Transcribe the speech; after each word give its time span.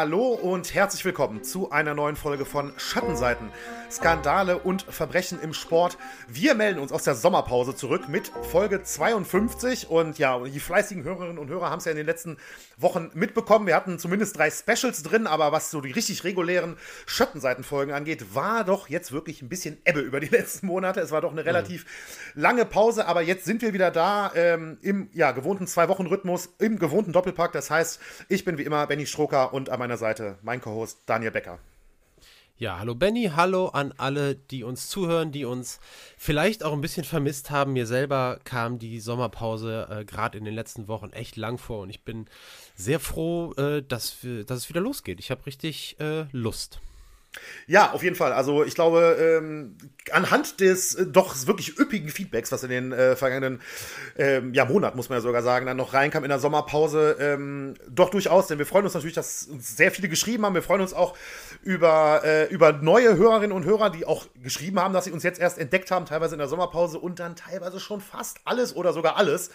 Hallo 0.00 0.28
und 0.28 0.72
herzlich 0.72 1.04
willkommen 1.04 1.44
zu 1.44 1.72
einer 1.72 1.92
neuen 1.92 2.16
Folge 2.16 2.46
von 2.46 2.72
Schattenseiten. 2.78 3.50
Skandale 3.90 4.56
und 4.56 4.82
Verbrechen 4.82 5.38
im 5.42 5.52
Sport. 5.52 5.98
Wir 6.26 6.54
melden 6.54 6.78
uns 6.78 6.90
aus 6.92 7.02
der 7.02 7.16
Sommerpause 7.16 7.74
zurück 7.74 8.08
mit 8.08 8.28
Folge 8.50 8.82
52 8.82 9.90
und 9.90 10.16
ja, 10.18 10.38
die 10.38 10.60
fleißigen 10.60 11.02
Hörerinnen 11.02 11.38
und 11.38 11.48
Hörer 11.48 11.68
haben 11.68 11.80
es 11.80 11.84
ja 11.84 11.90
in 11.90 11.96
den 11.96 12.06
letzten 12.06 12.38
Wochen 12.78 13.10
mitbekommen. 13.14 13.66
Wir 13.66 13.74
hatten 13.74 13.98
zumindest 13.98 14.38
drei 14.38 14.50
Specials 14.50 15.02
drin, 15.02 15.26
aber 15.26 15.52
was 15.52 15.70
so 15.70 15.80
die 15.82 15.90
richtig 15.90 16.24
regulären 16.24 16.78
Schattenseitenfolgen 17.04 17.92
angeht, 17.92 18.34
war 18.34 18.64
doch 18.64 18.88
jetzt 18.88 19.12
wirklich 19.12 19.42
ein 19.42 19.50
bisschen 19.50 19.76
Ebbe 19.84 20.00
über 20.00 20.20
die 20.20 20.28
letzten 20.30 20.66
Monate. 20.68 21.00
Es 21.00 21.10
war 21.10 21.20
doch 21.20 21.32
eine 21.32 21.44
relativ 21.44 21.84
mhm. 22.34 22.40
lange 22.40 22.64
Pause, 22.64 23.06
aber 23.06 23.20
jetzt 23.20 23.44
sind 23.44 23.60
wir 23.60 23.74
wieder 23.74 23.90
da 23.90 24.30
ähm, 24.34 24.78
im 24.82 25.10
ja, 25.12 25.32
gewohnten 25.32 25.66
Zwei-Wochen-Rhythmus, 25.66 26.54
im 26.58 26.78
gewohnten 26.78 27.12
Doppelpack. 27.12 27.52
Das 27.52 27.70
heißt, 27.70 28.00
ich 28.28 28.46
bin 28.46 28.56
wie 28.56 28.62
immer 28.62 28.86
Benny 28.86 29.04
Stroker 29.04 29.52
und 29.52 29.68
am 29.68 29.80
meiner 29.89 29.89
Seite 29.96 30.38
mein 30.42 30.60
Co-Host 30.60 31.00
Daniel 31.06 31.30
Becker. 31.30 31.58
Ja, 32.60 32.78
hallo 32.78 32.94
Benny, 32.94 33.30
hallo 33.34 33.68
an 33.68 33.94
alle, 33.96 34.34
die 34.34 34.64
uns 34.64 34.88
zuhören, 34.88 35.32
die 35.32 35.46
uns 35.46 35.80
vielleicht 36.18 36.62
auch 36.62 36.74
ein 36.74 36.82
bisschen 36.82 37.04
vermisst 37.04 37.50
haben. 37.50 37.72
Mir 37.72 37.86
selber 37.86 38.38
kam 38.44 38.78
die 38.78 39.00
Sommerpause 39.00 39.88
äh, 39.90 40.04
gerade 40.04 40.36
in 40.36 40.44
den 40.44 40.54
letzten 40.54 40.86
Wochen 40.86 41.08
echt 41.14 41.36
lang 41.36 41.56
vor 41.56 41.80
und 41.80 41.88
ich 41.88 42.04
bin 42.04 42.26
sehr 42.76 43.00
froh, 43.00 43.54
äh, 43.54 43.82
dass, 43.82 44.22
wir, 44.22 44.44
dass 44.44 44.58
es 44.58 44.68
wieder 44.68 44.82
losgeht. 44.82 45.20
Ich 45.20 45.30
habe 45.30 45.46
richtig 45.46 45.98
äh, 46.00 46.26
Lust. 46.32 46.80
Ja, 47.66 47.92
auf 47.92 48.02
jeden 48.02 48.16
Fall. 48.16 48.32
Also 48.32 48.64
ich 48.64 48.74
glaube, 48.74 49.16
ähm, 49.20 49.76
anhand 50.10 50.60
des 50.60 50.96
äh, 50.96 51.06
doch 51.06 51.46
wirklich 51.46 51.78
üppigen 51.78 52.08
Feedbacks, 52.08 52.50
was 52.50 52.64
in 52.64 52.70
den 52.70 52.92
äh, 52.92 53.14
vergangenen 53.14 53.60
ähm, 54.18 54.52
ja, 54.52 54.64
Monaten, 54.64 54.96
muss 54.96 55.08
man 55.08 55.18
ja 55.18 55.22
sogar 55.22 55.42
sagen, 55.42 55.66
dann 55.66 55.76
noch 55.76 55.94
reinkam 55.94 56.24
in 56.24 56.30
der 56.30 56.40
Sommerpause, 56.40 57.16
ähm, 57.20 57.74
doch 57.88 58.10
durchaus, 58.10 58.48
denn 58.48 58.58
wir 58.58 58.66
freuen 58.66 58.84
uns 58.84 58.94
natürlich, 58.94 59.14
dass 59.14 59.44
uns 59.44 59.76
sehr 59.76 59.92
viele 59.92 60.08
geschrieben 60.08 60.44
haben. 60.44 60.54
Wir 60.54 60.62
freuen 60.62 60.80
uns 60.80 60.92
auch 60.92 61.16
über, 61.62 62.22
äh, 62.24 62.46
über 62.46 62.72
neue 62.72 63.16
Hörerinnen 63.16 63.52
und 63.52 63.64
Hörer, 63.64 63.90
die 63.90 64.04
auch 64.04 64.26
geschrieben 64.42 64.80
haben, 64.80 64.92
dass 64.92 65.04
sie 65.04 65.12
uns 65.12 65.22
jetzt 65.22 65.38
erst 65.38 65.58
entdeckt 65.58 65.92
haben, 65.92 66.06
teilweise 66.06 66.34
in 66.34 66.40
der 66.40 66.48
Sommerpause 66.48 66.98
und 66.98 67.20
dann 67.20 67.36
teilweise 67.36 67.78
schon 67.78 68.00
fast 68.00 68.38
alles 68.44 68.74
oder 68.74 68.92
sogar 68.92 69.16
alles 69.16 69.50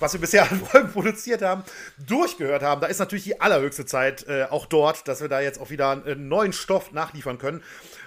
was 0.00 0.12
wir 0.12 0.20
bisher 0.20 0.42
an 0.50 0.60
Folgen 0.60 0.92
produziert 0.92 1.42
haben, 1.42 1.62
durchgehört 1.98 2.62
haben. 2.62 2.80
Da 2.80 2.88
ist 2.88 2.98
natürlich 2.98 3.24
die 3.24 3.40
allerhöchste 3.40 3.86
Zeit 3.86 4.26
äh, 4.26 4.46
auch 4.50 4.66
dort, 4.66 5.06
dass 5.06 5.20
wir 5.20 5.28
da 5.28 5.40
jetzt 5.40 5.60
auch 5.60 5.70
wieder 5.70 5.90
einen 5.90 6.28
neuen 6.28 6.52
Stoff 6.52 6.92
nachliefern 6.92 7.38
können. 7.38 7.62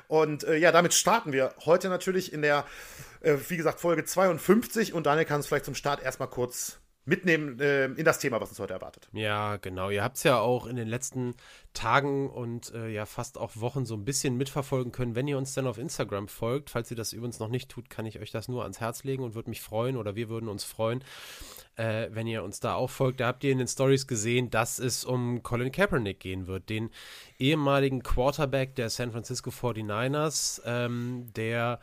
Und 0.07 0.43
äh, 0.43 0.57
ja, 0.57 0.71
damit 0.71 0.93
starten 0.93 1.31
wir 1.31 1.53
heute 1.65 1.89
natürlich 1.89 2.33
in 2.33 2.41
der, 2.41 2.65
äh, 3.21 3.35
wie 3.47 3.57
gesagt, 3.57 3.79
Folge 3.79 4.03
52. 4.03 4.93
Und 4.93 5.05
Daniel 5.05 5.25
kann 5.25 5.39
es 5.39 5.47
vielleicht 5.47 5.65
zum 5.65 5.75
Start 5.75 6.03
erstmal 6.03 6.29
kurz 6.29 6.79
mitnehmen 7.05 7.59
äh, 7.59 7.85
in 7.85 8.05
das 8.05 8.19
Thema, 8.19 8.39
was 8.39 8.49
uns 8.49 8.59
heute 8.59 8.73
erwartet. 8.73 9.09
Ja, 9.11 9.57
genau. 9.57 9.89
Ihr 9.89 10.03
habt 10.03 10.17
es 10.17 10.23
ja 10.23 10.39
auch 10.39 10.65
in 10.67 10.75
den 10.75 10.87
letzten 10.87 11.35
Tagen 11.73 12.29
und 12.29 12.73
äh, 12.73 12.89
ja 12.89 13.05
fast 13.05 13.37
auch 13.37 13.51
Wochen 13.55 13.85
so 13.85 13.95
ein 13.95 14.05
bisschen 14.05 14.37
mitverfolgen 14.37 14.91
können, 14.91 15.15
wenn 15.15 15.27
ihr 15.27 15.37
uns 15.37 15.53
dann 15.53 15.67
auf 15.67 15.77
Instagram 15.77 16.27
folgt. 16.27 16.69
Falls 16.69 16.89
ihr 16.91 16.97
das 16.97 17.11
übrigens 17.11 17.39
noch 17.39 17.49
nicht 17.49 17.69
tut, 17.69 17.89
kann 17.89 18.05
ich 18.05 18.19
euch 18.19 18.31
das 18.31 18.47
nur 18.47 18.63
ans 18.63 18.79
Herz 18.79 19.03
legen 19.03 19.23
und 19.23 19.35
würde 19.35 19.49
mich 19.49 19.61
freuen 19.61 19.97
oder 19.97 20.15
wir 20.15 20.29
würden 20.29 20.47
uns 20.47 20.63
freuen, 20.63 21.03
äh, 21.75 22.07
wenn 22.11 22.27
ihr 22.27 22.43
uns 22.43 22.59
da 22.59 22.75
auch 22.75 22.89
folgt. 22.89 23.19
Da 23.19 23.27
habt 23.27 23.43
ihr 23.43 23.51
in 23.51 23.57
den 23.57 23.67
Stories 23.67 24.07
gesehen, 24.07 24.49
dass 24.49 24.79
es 24.79 25.05
um 25.05 25.43
Colin 25.43 25.71
Kaepernick 25.71 26.19
gehen 26.19 26.47
wird, 26.47 26.69
den 26.69 26.89
ehemaligen 27.39 28.03
Quarterback 28.03 28.75
der 28.75 28.89
San 28.89 29.11
Francisco 29.11 29.49
49ers, 29.49 30.61
ähm, 30.65 31.27
der 31.35 31.79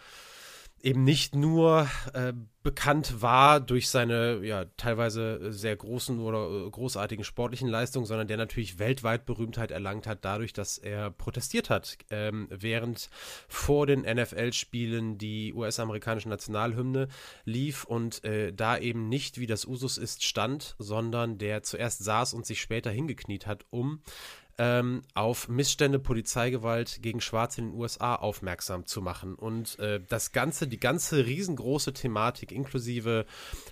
eben 0.83 1.05
nicht 1.05 1.35
nur 1.35 1.89
äh, 2.15 2.33
bekannt 2.63 3.23
war 3.23 3.61
durch 3.61 3.89
seine 3.89 4.41
ja 4.45 4.67
teilweise 4.77 5.53
sehr 5.53 5.77
großen 5.77 6.21
oder 6.21 6.67
äh, 6.67 6.71
großartigen 6.71 7.25
sportlichen 7.25 7.69
Leistungen, 7.69 8.07
sondern 8.07 8.29
der 8.29 8.37
natürlich 8.37 8.79
weltweit 8.79 9.27
Berühmtheit 9.27 9.71
erlangt 9.71 10.07
hat 10.07 10.25
dadurch, 10.25 10.53
dass 10.53 10.79
er 10.79 11.11
protestiert 11.11 11.71
hat, 11.71 11.99
ähm, 12.11 12.49
während 12.51 13.09
vor 13.49 13.87
den 13.87 14.03
NFL-Spielen 14.03 15.19
die 15.19 15.55
US-amerikanische 15.55 16.29
Nationalhymne 16.29 17.09
lief 17.45 17.85
und 17.85 18.25
äh, 18.25 18.53
da 18.53 18.79
eben 18.79 19.09
nicht, 19.09 19.39
wie 19.39 19.47
das 19.47 19.67
Usus 19.67 19.99
ist, 19.99 20.25
stand, 20.25 20.77
sondern 20.79 21.39
der 21.39 21.62
zuerst 21.62 22.05
saß 22.05 22.35
und 22.35 22.47
sich 22.47 22.61
später 22.61 22.91
hingekniet 22.91 23.47
hat, 23.47 23.65
um 23.71 24.03
ähm, 24.60 25.00
auf 25.15 25.48
Missstände, 25.48 25.98
Polizeigewalt 25.98 26.98
gegen 27.00 27.22
Schwarze 27.22 27.62
in 27.62 27.71
den 27.71 27.81
USA 27.81 28.15
aufmerksam 28.15 28.84
zu 28.84 29.00
machen. 29.00 29.34
Und 29.34 29.78
äh, 29.78 30.03
das 30.06 30.32
Ganze, 30.32 30.69
die 30.69 30.78
ganze 30.78 31.25
riesengroße 31.25 31.94
Thematik, 31.94 32.53
inklusive 32.53 33.25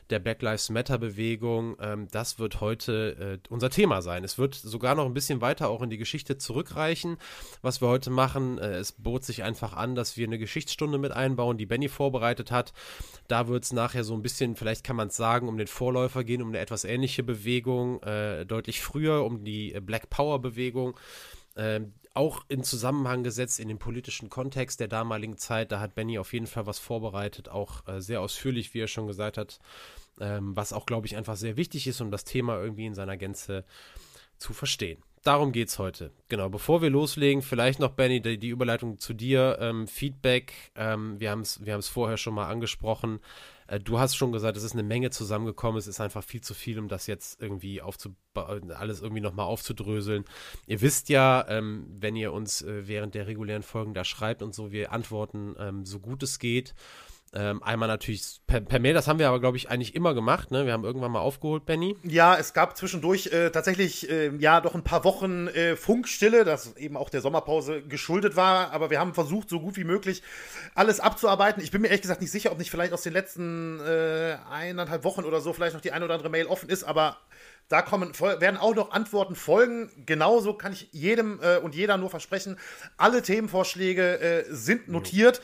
der 0.08 0.18
Black 0.18 0.40
Lives 0.40 0.70
Matter-Bewegung, 0.70 1.76
ähm, 1.78 2.08
das 2.10 2.38
wird 2.38 2.62
heute 2.62 3.38
äh, 3.44 3.48
unser 3.50 3.68
Thema 3.68 4.00
sein. 4.00 4.24
Es 4.24 4.38
wird 4.38 4.54
sogar 4.54 4.94
noch 4.94 5.04
ein 5.04 5.12
bisschen 5.12 5.42
weiter 5.42 5.68
auch 5.68 5.82
in 5.82 5.90
die 5.90 5.98
Geschichte 5.98 6.38
zurückreichen, 6.38 7.18
was 7.60 7.82
wir 7.82 7.88
heute 7.88 8.08
machen. 8.08 8.56
Äh, 8.56 8.78
es 8.78 8.92
bot 8.92 9.24
sich 9.24 9.42
einfach 9.42 9.74
an, 9.74 9.94
dass 9.94 10.16
wir 10.16 10.26
eine 10.26 10.38
Geschichtsstunde 10.38 10.96
mit 10.96 11.12
einbauen, 11.12 11.58
die 11.58 11.66
Benny 11.66 11.90
vorbereitet 11.90 12.50
hat. 12.50 12.72
Da 13.26 13.46
wird 13.46 13.64
es 13.64 13.74
nachher 13.74 14.04
so 14.04 14.14
ein 14.14 14.22
bisschen, 14.22 14.56
vielleicht 14.56 14.84
kann 14.84 14.96
man 14.96 15.08
es 15.08 15.16
sagen, 15.16 15.48
um 15.48 15.58
den 15.58 15.66
Vorläufer 15.66 16.24
gehen, 16.24 16.40
um 16.40 16.48
eine 16.48 16.60
etwas 16.60 16.84
ähnliche 16.84 17.22
Bewegung, 17.22 18.02
äh, 18.04 18.46
deutlich 18.46 18.80
früher, 18.80 19.26
um 19.26 19.44
die 19.44 19.78
Black 19.82 20.08
Power-Bewegung 20.08 20.77
Bewegung. 20.77 20.77
Ähm, 21.56 21.92
auch 22.14 22.44
in 22.48 22.64
Zusammenhang 22.64 23.22
gesetzt 23.22 23.60
in 23.60 23.68
den 23.68 23.78
politischen 23.78 24.28
Kontext 24.28 24.80
der 24.80 24.88
damaligen 24.88 25.36
Zeit. 25.38 25.70
Da 25.70 25.78
hat 25.78 25.94
Benny 25.94 26.18
auf 26.18 26.32
jeden 26.32 26.48
Fall 26.48 26.66
was 26.66 26.78
vorbereitet, 26.78 27.48
auch 27.48 27.86
äh, 27.86 28.00
sehr 28.00 28.20
ausführlich, 28.20 28.74
wie 28.74 28.80
er 28.80 28.88
schon 28.88 29.06
gesagt 29.06 29.38
hat, 29.38 29.60
ähm, 30.20 30.56
was 30.56 30.72
auch, 30.72 30.84
glaube 30.84 31.06
ich, 31.06 31.16
einfach 31.16 31.36
sehr 31.36 31.56
wichtig 31.56 31.86
ist, 31.86 32.00
um 32.00 32.10
das 32.10 32.24
Thema 32.24 32.60
irgendwie 32.60 32.86
in 32.86 32.94
seiner 32.94 33.16
Gänze 33.16 33.64
zu 34.36 34.52
verstehen. 34.52 35.02
Darum 35.22 35.52
geht 35.52 35.68
es 35.68 35.78
heute. 35.78 36.10
Genau, 36.28 36.48
bevor 36.48 36.80
wir 36.82 36.90
loslegen, 36.90 37.42
vielleicht 37.42 37.80
noch, 37.80 37.90
Benny, 37.90 38.20
die, 38.20 38.38
die 38.38 38.48
Überleitung 38.48 38.98
zu 38.98 39.14
dir. 39.14 39.58
Ähm, 39.60 39.86
Feedback, 39.86 40.52
ähm, 40.74 41.20
wir 41.20 41.30
haben 41.30 41.40
es 41.40 41.64
wir 41.64 41.80
vorher 41.82 42.16
schon 42.16 42.34
mal 42.34 42.48
angesprochen. 42.48 43.20
Äh, 43.68 43.78
du 43.78 44.00
hast 44.00 44.16
schon 44.16 44.32
gesagt, 44.32 44.56
es 44.56 44.64
ist 44.64 44.72
eine 44.72 44.82
Menge 44.82 45.10
zusammengekommen. 45.10 45.78
Es 45.78 45.86
ist 45.86 46.00
einfach 46.00 46.24
viel 46.24 46.40
zu 46.40 46.54
viel, 46.54 46.78
um 46.78 46.88
das 46.88 47.06
jetzt 47.06 47.40
irgendwie 47.40 47.80
aufzubauen, 47.80 48.72
alles 48.72 49.00
irgendwie 49.00 49.20
nochmal 49.20 49.46
aufzudröseln. 49.46 50.24
Ihr 50.66 50.80
wisst 50.80 51.08
ja, 51.08 51.46
ähm, 51.48 51.86
wenn 52.00 52.16
ihr 52.16 52.32
uns 52.32 52.62
äh, 52.62 52.88
während 52.88 53.14
der 53.14 53.28
regulären 53.28 53.62
Folgen 53.62 53.94
da 53.94 54.04
schreibt 54.04 54.42
und 54.42 54.54
so, 54.54 54.72
wir 54.72 54.90
antworten 54.92 55.54
ähm, 55.58 55.84
so 55.84 56.00
gut 56.00 56.22
es 56.22 56.38
geht. 56.38 56.74
Ähm, 57.34 57.62
einmal 57.62 57.88
natürlich 57.88 58.40
per, 58.46 58.60
per, 58.62 58.78
Mail, 58.78 58.94
das 58.94 59.06
haben 59.06 59.18
wir 59.18 59.28
aber, 59.28 59.38
glaube 59.38 59.58
ich, 59.58 59.68
eigentlich 59.68 59.94
immer 59.94 60.14
gemacht. 60.14 60.50
Ne? 60.50 60.64
Wir 60.64 60.72
haben 60.72 60.84
irgendwann 60.84 61.12
mal 61.12 61.20
aufgeholt, 61.20 61.66
Benny. 61.66 61.96
Ja, 62.02 62.36
es 62.36 62.54
gab 62.54 62.76
zwischendurch 62.76 63.26
äh, 63.26 63.50
tatsächlich, 63.50 64.10
äh, 64.10 64.34
ja, 64.38 64.60
doch 64.60 64.74
ein 64.74 64.82
paar 64.82 65.04
Wochen 65.04 65.48
äh, 65.48 65.76
Funkstille, 65.76 66.44
das 66.44 66.76
eben 66.76 66.96
auch 66.96 67.10
der 67.10 67.20
Sommerpause 67.20 67.82
geschuldet 67.82 68.34
war. 68.34 68.72
Aber 68.72 68.88
wir 68.88 68.98
haben 68.98 69.12
versucht, 69.12 69.50
so 69.50 69.60
gut 69.60 69.76
wie 69.76 69.84
möglich 69.84 70.22
alles 70.74 71.00
abzuarbeiten. 71.00 71.62
Ich 71.62 71.70
bin 71.70 71.82
mir 71.82 71.88
ehrlich 71.88 72.02
gesagt 72.02 72.22
nicht 72.22 72.30
sicher, 72.30 72.50
ob 72.50 72.58
nicht 72.58 72.70
vielleicht 72.70 72.92
aus 72.92 73.02
den 73.02 73.12
letzten 73.12 73.80
äh, 73.80 74.36
eineinhalb 74.50 75.04
Wochen 75.04 75.24
oder 75.24 75.40
so 75.40 75.52
vielleicht 75.52 75.74
noch 75.74 75.82
die 75.82 75.92
eine 75.92 76.06
oder 76.06 76.14
andere 76.14 76.30
Mail 76.30 76.46
offen 76.46 76.70
ist. 76.70 76.84
Aber 76.84 77.18
da 77.68 77.82
kommen, 77.82 78.18
werden 78.18 78.56
auch 78.56 78.74
noch 78.74 78.92
Antworten 78.92 79.34
folgen. 79.34 79.90
Genauso 80.06 80.54
kann 80.54 80.72
ich 80.72 80.88
jedem 80.92 81.40
äh, 81.42 81.58
und 81.58 81.74
jeder 81.74 81.98
nur 81.98 82.08
versprechen, 82.08 82.58
alle 82.96 83.22
Themenvorschläge 83.22 84.20
äh, 84.20 84.44
sind 84.48 84.88
notiert. 84.88 85.42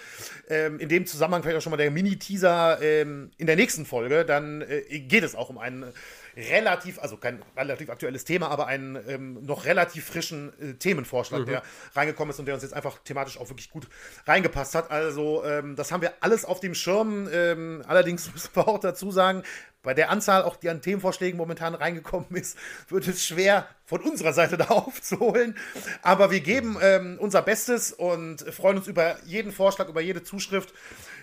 Ähm, 0.49 0.79
in 0.81 0.89
dem 0.89 1.07
Zusammenhang 1.07 1.43
vielleicht 1.43 1.59
auch 1.59 1.63
schon 1.63 1.71
mal 1.71 1.77
der 1.77 1.91
Mini-Teaser 1.91 2.81
ähm, 2.81 3.31
in 3.37 3.47
der 3.47 3.57
nächsten 3.57 3.85
Folge. 3.85 4.25
Dann 4.25 4.63
äh, 4.63 5.01
geht 5.01 5.23
es 5.23 5.35
auch 5.35 5.51
um 5.51 5.59
einen 5.59 5.93
relativ, 6.37 6.99
also 6.99 7.17
kein 7.17 7.43
relativ 7.57 7.91
aktuelles 7.91 8.25
Thema, 8.25 8.49
aber 8.49 8.67
einen 8.67 8.99
ähm, 9.09 9.45
noch 9.45 9.67
relativ 9.67 10.07
frischen 10.07 10.53
äh, 10.61 10.75
Themenvorschlag, 10.75 11.43
mhm. 11.43 11.47
der 11.47 11.63
reingekommen 11.95 12.31
ist 12.31 12.39
und 12.39 12.47
der 12.47 12.55
uns 12.55 12.63
jetzt 12.63 12.75
einfach 12.75 12.99
thematisch 13.05 13.39
auch 13.39 13.49
wirklich 13.51 13.71
gut 13.71 13.87
reingepasst 14.27 14.75
hat. 14.75 14.91
Also 14.91 15.45
ähm, 15.45 15.77
das 15.77 15.93
haben 15.93 16.03
wir 16.03 16.15
alles 16.21 16.45
auf 16.45 16.61
dem 16.61 16.75
Schirm. 16.75 17.29
Ähm, 17.31 17.83
allerdings 17.87 18.33
müssen 18.33 18.51
wir 18.55 18.67
auch 18.67 18.81
dazu 18.81 19.11
sagen, 19.11 19.43
bei 19.85 19.95
der 19.95 20.11
Anzahl, 20.11 20.43
auch 20.43 20.57
die 20.57 20.69
an 20.69 20.83
Themenvorschlägen 20.83 21.39
momentan 21.39 21.75
reingekommen 21.75 22.35
ist, 22.35 22.59
wird 22.89 23.07
es 23.07 23.25
schwer 23.25 23.69
von 23.85 24.01
unserer 24.01 24.33
Seite 24.33 24.57
da 24.59 24.67
aufzuholen. 24.67 25.57
Aber 26.03 26.33
wir 26.33 26.41
geben 26.41 26.77
ähm, 26.83 27.19
unser 27.21 27.43
Bestes 27.43 27.93
und 27.93 28.41
freuen 28.53 28.79
uns 28.79 28.89
über 28.89 29.17
jeden 29.25 29.53
Vorschlag, 29.53 29.89
über 29.89 30.01
jede 30.01 30.25
Zuschrift. 30.25 30.75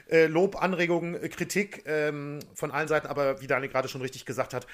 Äh, 0.09 0.25
Lob, 0.25 0.61
Anregungen, 0.61 1.15
äh, 1.15 1.29
Kritik 1.29 1.83
ähm, 1.85 2.39
von 2.53 2.71
allen 2.71 2.89
Seiten, 2.89 3.07
aber 3.07 3.41
wie 3.41 3.47
Daniel 3.47 3.71
gerade 3.71 3.87
schon 3.87 4.01
richtig 4.01 4.25
gesagt 4.25 4.53
hat, 4.53 4.67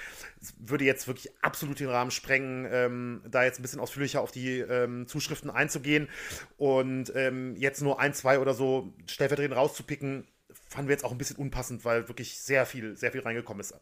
würde 0.57 0.83
jetzt 0.83 1.07
wirklich 1.07 1.31
absolut 1.43 1.79
den 1.79 1.89
Rahmen 1.89 2.09
sprengen, 2.09 2.67
ähm, 2.71 3.21
da 3.29 3.43
jetzt 3.43 3.59
ein 3.59 3.61
bisschen 3.61 3.79
ausführlicher 3.79 4.21
auf 4.21 4.31
die 4.31 4.59
ähm, 4.59 5.07
Zuschriften 5.07 5.51
einzugehen 5.51 6.09
und 6.57 7.13
ähm, 7.15 7.55
jetzt 7.55 7.83
nur 7.83 7.99
ein, 7.99 8.15
zwei 8.15 8.39
oder 8.39 8.55
so 8.55 8.91
stellvertretend 9.07 9.55
rauszupicken, 9.55 10.25
fanden 10.67 10.89
wir 10.89 10.93
jetzt 10.93 11.05
auch 11.05 11.11
ein 11.11 11.17
bisschen 11.17 11.37
unpassend, 11.37 11.85
weil 11.85 12.07
wirklich 12.07 12.39
sehr 12.39 12.65
viel, 12.65 12.95
sehr 12.95 13.11
viel 13.11 13.21
reingekommen 13.21 13.61
ist. 13.61 13.73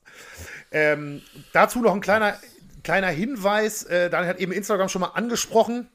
Ähm, 0.72 1.22
dazu 1.52 1.82
noch 1.82 1.94
ein 1.94 2.02
kleiner, 2.02 2.40
kleiner 2.84 3.08
Hinweis. 3.08 3.84
Äh, 3.84 4.10
Daniel 4.10 4.30
hat 4.30 4.40
eben 4.40 4.52
Instagram 4.52 4.90
schon 4.90 5.02
mal 5.02 5.08
angesprochen. 5.08 5.90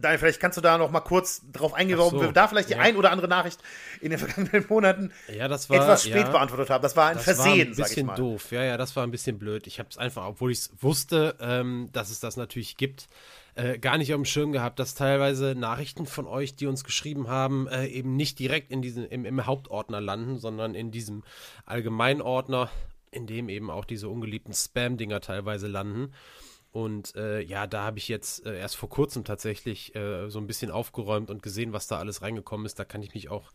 Daniel, 0.00 0.18
vielleicht 0.18 0.40
kannst 0.40 0.56
du 0.56 0.60
da 0.60 0.78
noch 0.78 0.92
mal 0.92 1.00
kurz 1.00 1.42
drauf 1.52 1.74
eingehen, 1.74 1.98
warum 1.98 2.12
so, 2.12 2.20
wir 2.20 2.32
da 2.32 2.46
vielleicht 2.46 2.68
die 2.68 2.74
ja. 2.74 2.80
ein 2.80 2.96
oder 2.96 3.10
andere 3.10 3.26
Nachricht 3.26 3.60
in 4.00 4.10
den 4.10 4.18
vergangenen 4.18 4.64
Monaten 4.68 5.12
ja, 5.26 5.50
war, 5.50 5.54
etwas 5.54 6.04
spät 6.04 6.26
ja, 6.26 6.30
beantwortet 6.30 6.70
haben. 6.70 6.82
Das 6.82 6.94
war 6.94 7.08
ein 7.08 7.16
das 7.16 7.24
Versehen, 7.24 7.76
war 7.76 7.86
ein 7.86 7.88
bisschen 7.88 8.14
doof. 8.14 8.52
Ja, 8.52 8.62
ja, 8.62 8.76
das 8.76 8.94
war 8.94 9.02
ein 9.02 9.10
bisschen 9.10 9.38
blöd. 9.38 9.66
Ich 9.66 9.80
habe 9.80 9.88
es 9.90 9.98
einfach, 9.98 10.26
obwohl 10.26 10.52
ich 10.52 10.58
es 10.58 10.70
wusste, 10.80 11.34
ähm, 11.40 11.88
dass 11.92 12.10
es 12.10 12.20
das 12.20 12.36
natürlich 12.36 12.76
gibt, 12.76 13.08
äh, 13.58 13.78
gar 13.78 13.98
nicht 13.98 14.14
auf 14.14 14.18
dem 14.18 14.24
Schirm 14.24 14.52
gehabt, 14.52 14.78
dass 14.78 14.94
teilweise 14.94 15.56
Nachrichten 15.56 16.06
von 16.06 16.26
euch, 16.26 16.54
die 16.54 16.66
uns 16.66 16.84
geschrieben 16.84 17.26
haben, 17.26 17.66
äh, 17.66 17.86
eben 17.86 18.14
nicht 18.14 18.38
direkt 18.38 18.70
in 18.70 18.82
diesen, 18.82 19.04
im, 19.06 19.24
im 19.24 19.46
Hauptordner 19.46 20.00
landen, 20.00 20.38
sondern 20.38 20.76
in 20.76 20.92
diesem 20.92 21.24
Allgemeinordner, 21.66 22.70
in 23.10 23.26
dem 23.26 23.48
eben 23.48 23.68
auch 23.70 23.84
diese 23.84 24.08
ungeliebten 24.08 24.54
Spam-Dinger 24.54 25.20
teilweise 25.20 25.66
landen. 25.66 26.12
Und 26.78 27.16
äh, 27.16 27.40
ja, 27.40 27.66
da 27.66 27.82
habe 27.82 27.98
ich 27.98 28.06
jetzt 28.06 28.46
äh, 28.46 28.56
erst 28.56 28.76
vor 28.76 28.88
kurzem 28.88 29.24
tatsächlich 29.24 29.96
äh, 29.96 30.30
so 30.30 30.38
ein 30.38 30.46
bisschen 30.46 30.70
aufgeräumt 30.70 31.28
und 31.28 31.42
gesehen, 31.42 31.72
was 31.72 31.88
da 31.88 31.98
alles 31.98 32.22
reingekommen 32.22 32.66
ist. 32.66 32.78
Da 32.78 32.84
kann 32.84 33.02
ich 33.02 33.14
mich 33.14 33.30
auch 33.30 33.50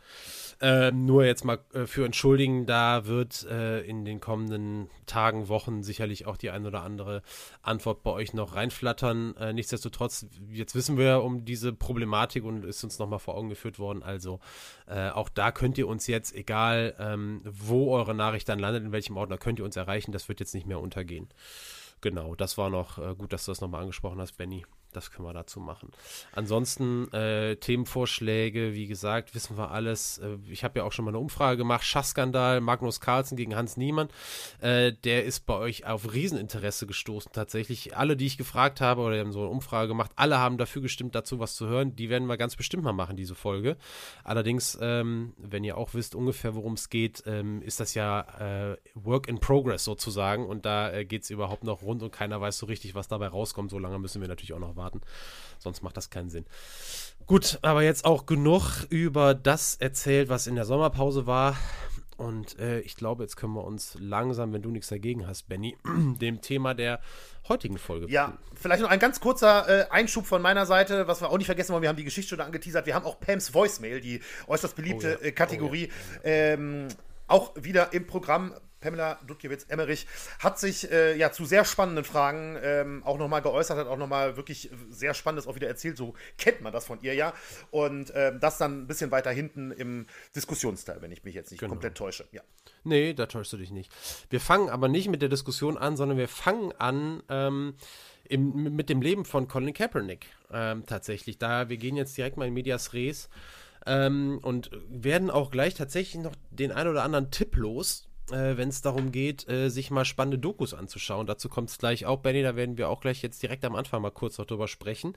äh, 0.60 0.92
nur 0.92 1.24
jetzt 1.24 1.46
mal 1.46 1.60
äh, 1.72 1.86
für 1.86 2.04
entschuldigen. 2.04 2.66
Da 2.66 3.06
wird 3.06 3.48
äh, 3.50 3.80
in 3.84 4.04
den 4.04 4.20
kommenden 4.20 4.90
Tagen, 5.06 5.48
Wochen 5.48 5.84
sicherlich 5.84 6.26
auch 6.26 6.36
die 6.36 6.50
ein 6.50 6.66
oder 6.66 6.82
andere 6.82 7.22
Antwort 7.62 8.04
bei 8.04 8.12
euch 8.12 8.34
noch 8.34 8.56
reinflattern. 8.56 9.36
nichtsdestotrotz, 9.54 10.26
jetzt 10.50 10.76
wissen 10.76 10.98
wir 10.98 11.24
um 11.24 11.46
diese 11.46 11.72
Problematik 11.72 12.44
und 12.44 12.66
ist 12.66 12.84
uns 12.84 13.00
nochmal 13.00 13.20
vor 13.20 13.36
Augen 13.36 13.50
geführt 13.50 13.80
worden. 13.80 14.04
Also 14.04 14.40
auch 14.88 15.30
da 15.30 15.52
könnt 15.52 15.78
ihr 15.78 15.88
uns 15.88 16.08
jetzt, 16.08 16.34
egal 16.34 16.96
ähm, 17.00 17.42
wo 17.44 17.94
eure 17.94 18.16
Nachricht 18.16 18.48
dann 18.48 18.60
landet, 18.60 18.84
in 18.84 18.92
welchem 18.92 19.18
Ordner, 19.18 19.38
könnt 19.38 19.60
ihr 19.60 19.66
uns 19.66 19.76
erreichen. 19.76 20.12
Das 20.12 20.30
wird 20.30 20.40
jetzt 20.40 20.54
nicht 20.54 20.68
mehr 20.68 20.80
untergehen. 20.80 21.28
Genau, 22.04 22.36
das 22.36 22.58
war 22.58 22.70
noch 22.70 22.98
äh, 23.00 23.16
gut, 23.16 23.32
dass 23.32 23.46
du 23.46 23.52
das 23.52 23.62
nochmal 23.62 23.82
angesprochen 23.82 24.20
hast, 24.20 24.34
Benny. 24.34 24.66
Das 24.96 25.12
können 25.12 25.28
wir 25.28 25.34
dazu 25.34 25.60
machen. 25.60 25.92
Ansonsten 26.34 27.12
äh, 27.12 27.56
Themenvorschläge, 27.56 28.74
wie 28.74 28.88
gesagt, 28.88 29.36
wissen 29.36 29.58
wir 29.58 29.72
alles. 29.72 30.20
Äh, 30.20 30.38
ich 30.50 30.64
habe 30.64 30.80
ja 30.80 30.86
auch 30.86 30.92
schon 30.92 31.06
mal 31.06 31.12
eine 31.12 31.20
Umfrage 31.20 31.58
gemacht. 31.58 31.84
Schachskandal, 31.84 32.62
Magnus 32.62 33.00
Carlsen 33.00 33.36
gegen 33.36 33.56
Hans 33.56 33.78
Niemann. 33.78 34.10
Äh, 34.62 34.94
der 35.04 35.26
ist 35.26 35.46
bei 35.46 35.56
euch 35.56 35.86
auf 35.86 36.14
Rieseninteresse 36.14 36.88
gestoßen 36.88 37.32
tatsächlich. 37.34 37.98
Alle, 37.98 38.16
die 38.16 38.26
ich 38.26 38.38
gefragt 38.38 38.82
habe, 38.82 39.02
oder 39.02 39.18
haben 39.20 39.32
so 39.32 39.42
eine 39.42 39.50
Umfrage 39.50 39.88
gemacht, 39.88 40.12
alle 40.16 40.38
haben 40.38 40.58
dafür 40.58 40.82
gestimmt, 40.82 41.16
dazu 41.16 41.40
was 41.40 41.56
zu 41.56 41.68
hören. 41.68 41.96
Die 41.96 42.10
werden 42.10 42.28
wir 42.28 42.38
ganz 42.38 42.56
bestimmt 42.56 42.84
mal 42.84 42.94
machen, 42.94 43.18
diese 43.18 43.36
Folge. 43.36 43.78
Allerdings, 44.24 44.78
ähm, 44.82 45.34
wenn 45.38 45.64
ihr 45.64 45.78
auch 45.78 45.94
wisst 45.94 46.16
ungefähr, 46.16 46.56
worum 46.56 46.74
es 46.74 46.90
geht, 46.90 47.24
ähm, 47.26 47.62
ist 47.62 47.80
das 47.80 47.94
ja 47.94 48.72
äh, 48.72 48.78
Work 48.94 49.28
in 49.28 49.40
Progress 49.40 49.84
sozusagen. 49.84 50.46
Und 50.46 50.66
da 50.66 50.92
äh, 50.92 51.06
geht 51.06 51.24
es 51.24 51.30
überhaupt 51.30 51.64
noch 51.64 51.82
rund 51.82 52.04
und 52.04 52.12
keiner 52.12 52.40
weiß 52.40 52.58
so 52.58 52.66
richtig, 52.66 52.96
was 52.96 53.08
dabei 53.08 53.28
rauskommt. 53.28 53.72
So 53.72 53.80
lange 53.80 54.00
müssen 54.00 54.22
wir 54.22 54.28
natürlich 54.28 54.54
auch 54.54 54.60
noch 54.60 54.76
warten 54.76 54.83
warten. 54.84 55.02
Sonst 55.60 55.82
macht 55.82 55.98
das 55.98 56.10
keinen 56.10 56.30
Sinn. 56.30 56.46
Gut, 57.26 57.58
aber 57.62 57.84
jetzt 57.84 58.04
auch 58.04 58.26
genug 58.26 58.86
über 58.90 59.34
das 59.34 59.76
erzählt, 59.76 60.28
was 60.28 60.46
in 60.46 60.56
der 60.56 60.66
Sommerpause 60.66 61.26
war. 61.26 61.56
Und 62.18 62.60
äh, 62.60 62.80
ich 62.82 62.96
glaube, 62.96 63.24
jetzt 63.24 63.38
können 63.38 63.54
wir 63.54 63.64
uns 63.64 63.98
langsam, 64.00 64.54
wenn 64.54 64.62
du 64.62 64.70
nichts 64.70 64.90
dagegen 64.90 65.26
hast, 65.26 65.48
Benny, 65.48 65.76
dem 66.22 66.42
Thema 66.42 66.74
der 66.74 67.00
heutigen 67.48 67.78
Folge. 67.78 68.08
Ja, 68.10 68.38
vielleicht 68.56 68.82
noch 68.82 68.90
ein 68.90 69.00
ganz 69.00 69.20
kurzer 69.20 69.68
äh, 69.68 69.90
Einschub 69.90 70.26
von 70.26 70.42
meiner 70.42 70.66
Seite, 70.66 71.08
was 71.08 71.22
wir 71.22 71.30
auch 71.30 71.38
nicht 71.38 71.48
vergessen 71.48 71.74
wollen. 71.74 71.82
Wir 71.82 71.90
haben 71.90 71.98
die 71.98 72.04
Geschichte 72.04 72.30
schon 72.30 72.42
angeteasert. 72.42 72.86
Wir 72.86 72.96
haben 72.96 73.06
auch 73.06 73.20
Pams 73.20 73.54
Voicemail, 73.54 74.00
die 74.00 74.22
äußerst 74.48 74.76
beliebte 74.76 75.18
oh 75.20 75.24
ja. 75.24 75.30
äh, 75.30 75.32
Kategorie, 75.32 75.90
oh 75.90 76.28
ja. 76.28 76.34
ähm, 76.34 76.88
auch 77.28 77.52
wieder 77.56 77.94
im 77.94 78.06
Programm. 78.06 78.54
Pamela 78.84 79.20
Dudkiewicz-Emmerich 79.26 80.06
hat 80.40 80.60
sich 80.60 80.92
äh, 80.92 81.16
ja 81.18 81.32
zu 81.32 81.46
sehr 81.46 81.66
spannenden 81.66 82.04
Fragen 82.04 82.58
ähm, 82.62 83.02
auch 83.04 83.18
nochmal 83.18 83.42
geäußert, 83.42 83.78
hat 83.78 83.88
auch 83.88 83.98
nochmal 83.98 84.36
wirklich 84.38 84.70
sehr 84.90 85.14
Spannendes 85.14 85.48
auch 85.48 85.56
wieder 85.56 85.68
erzählt. 85.68 85.98
So 85.98 86.14
kennt 86.38 86.62
man 86.62 86.74
das 86.74 86.86
von 86.86 87.00
ihr 87.02 87.14
ja. 87.14 87.34
Und 87.72 88.12
ähm, 88.16 88.40
das 88.40 88.58
dann 88.58 88.84
ein 88.84 88.88
bisschen 88.88 89.12
weiter 89.12 89.32
hinten 89.32 89.72
im 89.72 90.06
Diskussionsteil, 90.36 91.02
wenn 91.02 91.12
ich 91.12 91.24
mich 91.24 91.34
jetzt 91.34 91.52
nicht 91.52 91.62
genau. 91.62 91.72
komplett 91.72 91.96
täusche. 91.96 92.26
Ja. 92.32 92.42
Nee, 92.84 93.14
da 93.14 93.26
täuschst 93.26 93.54
du 93.54 93.58
dich 93.58 93.72
nicht. 93.72 93.92
Wir 94.30 94.42
fangen 94.42 94.70
aber 94.70 94.90
nicht 94.90 95.08
mit 95.08 95.22
der 95.22 95.30
Diskussion 95.30 95.78
an, 95.78 95.96
sondern 95.96 96.18
wir 96.18 96.28
fangen 96.28 96.74
an. 96.78 97.24
Ähm, 97.30 97.76
im, 98.26 98.76
mit 98.76 98.90
dem 98.90 99.02
Leben 99.02 99.26
von 99.26 99.48
Colin 99.48 99.74
Kaepernick 99.74 100.28
ähm, 100.52 100.86
tatsächlich. 100.86 101.38
Da 101.38 101.70
wir 101.70 101.78
gehen 101.78 101.98
jetzt 101.98 102.18
direkt 102.18 102.38
mal 102.38 102.48
in 102.48 102.54
Medias 102.54 102.94
Res 102.94 103.30
ähm, 103.86 104.40
und 104.42 104.72
werden 104.90 105.30
auch 105.30 105.52
gleich 105.52 105.76
tatsächlich 105.76 106.22
noch 106.22 106.36
den 106.52 106.72
ein 106.72 106.88
oder 106.88 107.04
anderen 107.04 107.32
Tipp 107.32 107.56
los, 107.56 108.08
äh, 108.32 108.58
wenn 108.58 108.70
es 108.70 108.82
darum 108.82 109.12
geht, 109.12 109.48
äh, 109.50 109.70
sich 109.70 109.92
mal 109.92 110.06
spannende 110.06 110.40
Dokus 110.40 110.74
anzuschauen. 110.74 111.28
Dazu 111.28 111.50
kommt 111.50 111.70
es 111.70 111.78
gleich 111.78 112.06
auch, 112.06 112.20
Benny, 112.20 112.42
da 112.42 112.56
werden 112.56 112.78
wir 112.78 112.90
auch 112.90 113.02
gleich 113.02 113.22
jetzt 113.22 113.42
direkt 113.44 113.66
am 113.66 113.76
Anfang 113.76 114.02
mal 114.02 114.12
kurz 114.12 114.38
noch 114.38 114.46
drüber 114.46 114.68
sprechen. 114.68 115.16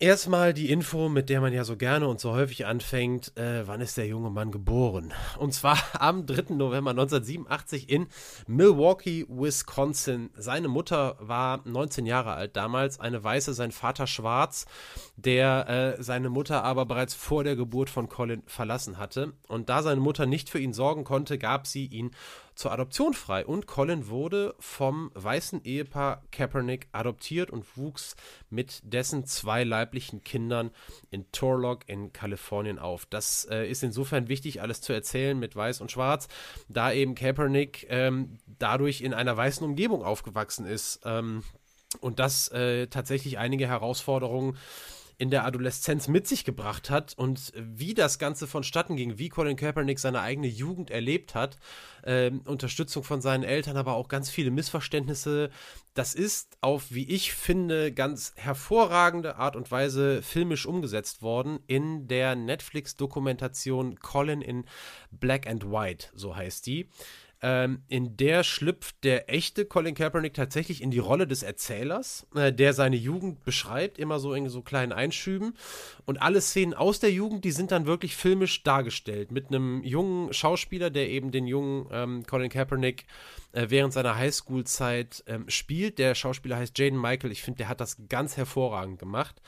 Erstmal 0.00 0.54
die 0.54 0.70
Info, 0.70 1.08
mit 1.08 1.28
der 1.28 1.40
man 1.40 1.52
ja 1.52 1.64
so 1.64 1.76
gerne 1.76 2.06
und 2.06 2.20
so 2.20 2.30
häufig 2.30 2.66
anfängt. 2.66 3.36
Äh, 3.36 3.66
wann 3.66 3.80
ist 3.80 3.96
der 3.96 4.06
junge 4.06 4.30
Mann 4.30 4.52
geboren? 4.52 5.12
Und 5.38 5.52
zwar 5.52 5.76
am 6.00 6.24
3. 6.24 6.54
November 6.54 6.92
1987 6.92 7.90
in 7.90 8.06
Milwaukee, 8.46 9.26
Wisconsin. 9.28 10.30
Seine 10.36 10.68
Mutter 10.68 11.16
war 11.18 11.62
19 11.64 12.06
Jahre 12.06 12.34
alt 12.34 12.54
damals, 12.54 13.00
eine 13.00 13.24
Weiße, 13.24 13.54
sein 13.54 13.72
Vater 13.72 14.06
schwarz, 14.06 14.66
der 15.16 15.96
äh, 15.98 16.00
seine 16.00 16.30
Mutter 16.30 16.62
aber 16.62 16.86
bereits 16.86 17.14
vor 17.14 17.42
der 17.42 17.56
Geburt 17.56 17.90
von 17.90 18.08
Colin 18.08 18.44
verlassen 18.46 18.98
hatte. 18.98 19.32
Und 19.48 19.68
da 19.68 19.82
seine 19.82 20.00
Mutter 20.00 20.26
nicht 20.26 20.48
für 20.48 20.60
ihn 20.60 20.74
sorgen 20.74 21.02
konnte, 21.02 21.38
gab 21.38 21.66
sie 21.66 21.86
ihn 21.86 22.12
zur 22.58 22.72
Adoption 22.72 23.14
frei 23.14 23.46
und 23.46 23.68
Colin 23.68 24.08
wurde 24.08 24.56
vom 24.58 25.12
weißen 25.14 25.62
Ehepaar 25.62 26.24
Kaepernick 26.32 26.88
adoptiert 26.90 27.52
und 27.52 27.76
wuchs 27.76 28.16
mit 28.50 28.80
dessen 28.82 29.24
zwei 29.26 29.62
leiblichen 29.62 30.24
Kindern 30.24 30.72
in 31.12 31.30
Turlock 31.30 31.88
in 31.88 32.12
Kalifornien 32.12 32.80
auf. 32.80 33.06
Das 33.06 33.46
äh, 33.48 33.70
ist 33.70 33.84
insofern 33.84 34.26
wichtig, 34.26 34.60
alles 34.60 34.80
zu 34.80 34.92
erzählen 34.92 35.38
mit 35.38 35.54
Weiß 35.54 35.80
und 35.80 35.92
Schwarz, 35.92 36.26
da 36.68 36.90
eben 36.90 37.14
Kaepernick 37.14 37.86
ähm, 37.90 38.38
dadurch 38.58 39.02
in 39.02 39.14
einer 39.14 39.36
weißen 39.36 39.64
Umgebung 39.64 40.02
aufgewachsen 40.02 40.66
ist 40.66 41.02
ähm, 41.04 41.44
und 42.00 42.18
das 42.18 42.48
äh, 42.48 42.88
tatsächlich 42.88 43.38
einige 43.38 43.68
Herausforderungen 43.68 44.58
in 45.18 45.30
der 45.30 45.44
Adoleszenz 45.44 46.06
mit 46.06 46.28
sich 46.28 46.44
gebracht 46.44 46.90
hat 46.90 47.12
und 47.16 47.52
wie 47.56 47.92
das 47.92 48.20
Ganze 48.20 48.46
vonstatten 48.46 48.94
ging, 48.94 49.18
wie 49.18 49.28
Colin 49.28 49.56
Kaepernick 49.56 49.98
seine 49.98 50.20
eigene 50.20 50.46
Jugend 50.46 50.92
erlebt 50.92 51.34
hat, 51.34 51.58
äh, 52.02 52.30
Unterstützung 52.44 53.02
von 53.02 53.20
seinen 53.20 53.42
Eltern, 53.42 53.76
aber 53.76 53.94
auch 53.94 54.06
ganz 54.06 54.30
viele 54.30 54.52
Missverständnisse. 54.52 55.50
Das 55.94 56.14
ist 56.14 56.56
auf, 56.60 56.92
wie 56.92 57.08
ich 57.08 57.32
finde, 57.32 57.92
ganz 57.92 58.32
hervorragende 58.36 59.36
Art 59.36 59.56
und 59.56 59.72
Weise 59.72 60.22
filmisch 60.22 60.66
umgesetzt 60.66 61.20
worden 61.20 61.58
in 61.66 62.06
der 62.06 62.36
Netflix-Dokumentation 62.36 63.98
Colin 63.98 64.40
in 64.40 64.66
Black 65.10 65.48
and 65.48 65.68
White, 65.68 66.10
so 66.14 66.36
heißt 66.36 66.64
die. 66.66 66.88
Ähm, 67.40 67.82
in 67.88 68.16
der 68.16 68.42
schlüpft 68.42 69.04
der 69.04 69.32
echte 69.32 69.64
Colin 69.64 69.94
Kaepernick 69.94 70.34
tatsächlich 70.34 70.82
in 70.82 70.90
die 70.90 70.98
Rolle 70.98 71.26
des 71.26 71.44
Erzählers, 71.44 72.26
äh, 72.34 72.52
der 72.52 72.72
seine 72.72 72.96
Jugend 72.96 73.44
beschreibt, 73.44 73.98
immer 73.98 74.18
so 74.18 74.34
in 74.34 74.48
so 74.48 74.62
kleinen 74.62 74.92
Einschüben. 74.92 75.54
Und 76.04 76.20
alle 76.20 76.40
Szenen 76.40 76.74
aus 76.74 76.98
der 76.98 77.12
Jugend, 77.12 77.44
die 77.44 77.52
sind 77.52 77.70
dann 77.70 77.86
wirklich 77.86 78.16
filmisch 78.16 78.64
dargestellt. 78.64 79.30
Mit 79.30 79.48
einem 79.48 79.84
jungen 79.84 80.32
Schauspieler, 80.32 80.90
der 80.90 81.08
eben 81.08 81.30
den 81.30 81.46
jungen 81.46 81.86
ähm, 81.92 82.26
Colin 82.26 82.50
Kaepernick 82.50 83.06
äh, 83.52 83.66
während 83.68 83.92
seiner 83.92 84.16
Highschool-Zeit 84.16 85.22
ähm, 85.26 85.48
spielt. 85.48 85.98
Der 85.98 86.16
Schauspieler 86.16 86.56
heißt 86.56 86.76
Jaden 86.76 87.00
Michael. 87.00 87.30
Ich 87.30 87.42
finde, 87.42 87.58
der 87.58 87.68
hat 87.68 87.80
das 87.80 87.98
ganz 88.08 88.36
hervorragend 88.36 88.98
gemacht. 88.98 89.40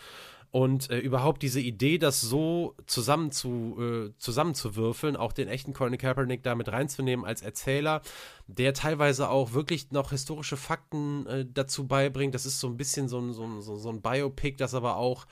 Und 0.52 0.90
äh, 0.90 0.98
überhaupt 0.98 1.42
diese 1.42 1.60
Idee, 1.60 1.98
das 1.98 2.20
so 2.20 2.74
zusammen 2.86 3.30
zu, 3.30 3.76
äh, 3.78 4.18
zusammenzuwürfeln, 4.18 5.16
auch 5.16 5.32
den 5.32 5.46
echten 5.46 5.72
Colin 5.72 5.96
Kaepernick 5.96 6.42
da 6.42 6.56
mit 6.56 6.68
reinzunehmen 6.68 7.24
als 7.24 7.42
Erzähler, 7.42 8.02
der 8.48 8.74
teilweise 8.74 9.30
auch 9.30 9.52
wirklich 9.52 9.92
noch 9.92 10.10
historische 10.10 10.56
Fakten 10.56 11.26
äh, 11.26 11.46
dazu 11.52 11.86
beibringt. 11.86 12.34
Das 12.34 12.46
ist 12.46 12.58
so 12.58 12.66
ein 12.66 12.76
bisschen 12.76 13.08
so 13.08 13.20
ein, 13.20 13.32
so 13.32 13.44
ein, 13.44 13.62
so 13.62 13.88
ein 13.90 14.02
Biopic, 14.02 14.56
das 14.56 14.74
aber 14.74 14.96
auch 14.96 15.26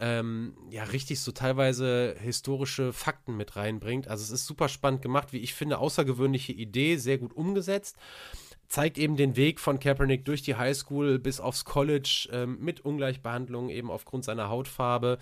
ähm, 0.00 0.54
ja 0.70 0.84
richtig 0.84 1.20
so 1.20 1.32
teilweise 1.32 2.14
historische 2.20 2.92
Fakten 2.92 3.38
mit 3.38 3.56
reinbringt. 3.56 4.08
Also 4.08 4.22
es 4.22 4.30
ist 4.30 4.46
super 4.46 4.68
spannend 4.68 5.00
gemacht, 5.00 5.32
wie 5.32 5.38
ich 5.38 5.54
finde, 5.54 5.78
außergewöhnliche 5.78 6.52
Idee, 6.52 6.96
sehr 6.96 7.16
gut 7.16 7.34
umgesetzt 7.34 7.96
zeigt 8.68 8.98
eben 8.98 9.16
den 9.16 9.36
Weg 9.36 9.60
von 9.60 9.80
Kaepernick 9.80 10.24
durch 10.24 10.42
die 10.42 10.56
Highschool 10.56 11.18
bis 11.18 11.40
aufs 11.40 11.64
College 11.64 12.28
ähm, 12.32 12.58
mit 12.60 12.80
Ungleichbehandlung 12.80 13.70
eben 13.70 13.90
aufgrund 13.90 14.24
seiner 14.24 14.48
Hautfarbe 14.48 15.18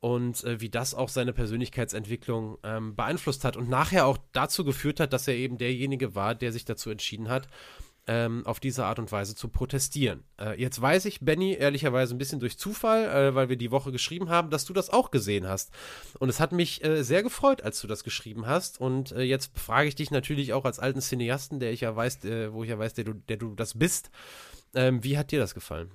und 0.00 0.44
äh, 0.44 0.60
wie 0.60 0.68
das 0.68 0.94
auch 0.94 1.08
seine 1.08 1.32
Persönlichkeitsentwicklung 1.32 2.58
ähm, 2.62 2.94
beeinflusst 2.94 3.44
hat 3.44 3.56
und 3.56 3.68
nachher 3.68 4.06
auch 4.06 4.18
dazu 4.32 4.64
geführt 4.64 5.00
hat, 5.00 5.12
dass 5.12 5.28
er 5.28 5.34
eben 5.34 5.56
derjenige 5.56 6.14
war, 6.14 6.34
der 6.34 6.52
sich 6.52 6.64
dazu 6.64 6.90
entschieden 6.90 7.28
hat, 7.28 7.48
ähm, 8.06 8.46
auf 8.46 8.60
diese 8.60 8.84
Art 8.84 8.98
und 8.98 9.12
Weise 9.12 9.34
zu 9.34 9.48
protestieren. 9.48 10.24
Äh, 10.38 10.60
jetzt 10.60 10.80
weiß 10.80 11.04
ich, 11.04 11.20
Benny, 11.20 11.54
ehrlicherweise 11.54 12.14
ein 12.14 12.18
bisschen 12.18 12.40
durch 12.40 12.58
Zufall, 12.58 13.04
äh, 13.04 13.34
weil 13.34 13.48
wir 13.48 13.56
die 13.56 13.70
Woche 13.70 13.92
geschrieben 13.92 14.30
haben, 14.30 14.50
dass 14.50 14.64
du 14.64 14.72
das 14.72 14.90
auch 14.90 15.10
gesehen 15.10 15.48
hast. 15.48 15.70
Und 16.18 16.28
es 16.28 16.40
hat 16.40 16.52
mich 16.52 16.82
äh, 16.84 17.02
sehr 17.02 17.22
gefreut, 17.22 17.62
als 17.62 17.80
du 17.80 17.86
das 17.86 18.04
geschrieben 18.04 18.46
hast. 18.46 18.80
Und 18.80 19.12
äh, 19.12 19.22
jetzt 19.22 19.56
frage 19.58 19.88
ich 19.88 19.94
dich 19.94 20.10
natürlich 20.10 20.52
auch 20.52 20.64
als 20.64 20.78
alten 20.78 21.00
Cineasten, 21.00 21.60
der 21.60 21.72
ich 21.72 21.82
ja 21.82 21.94
weiß, 21.94 22.24
äh, 22.24 22.52
wo 22.52 22.64
ich 22.64 22.70
ja 22.70 22.78
weiß, 22.78 22.94
der 22.94 23.04
du, 23.04 23.14
der 23.14 23.36
du 23.36 23.54
das 23.54 23.78
bist. 23.78 24.10
Ähm, 24.74 25.04
wie 25.04 25.18
hat 25.18 25.30
dir 25.30 25.38
das 25.38 25.54
gefallen? 25.54 25.90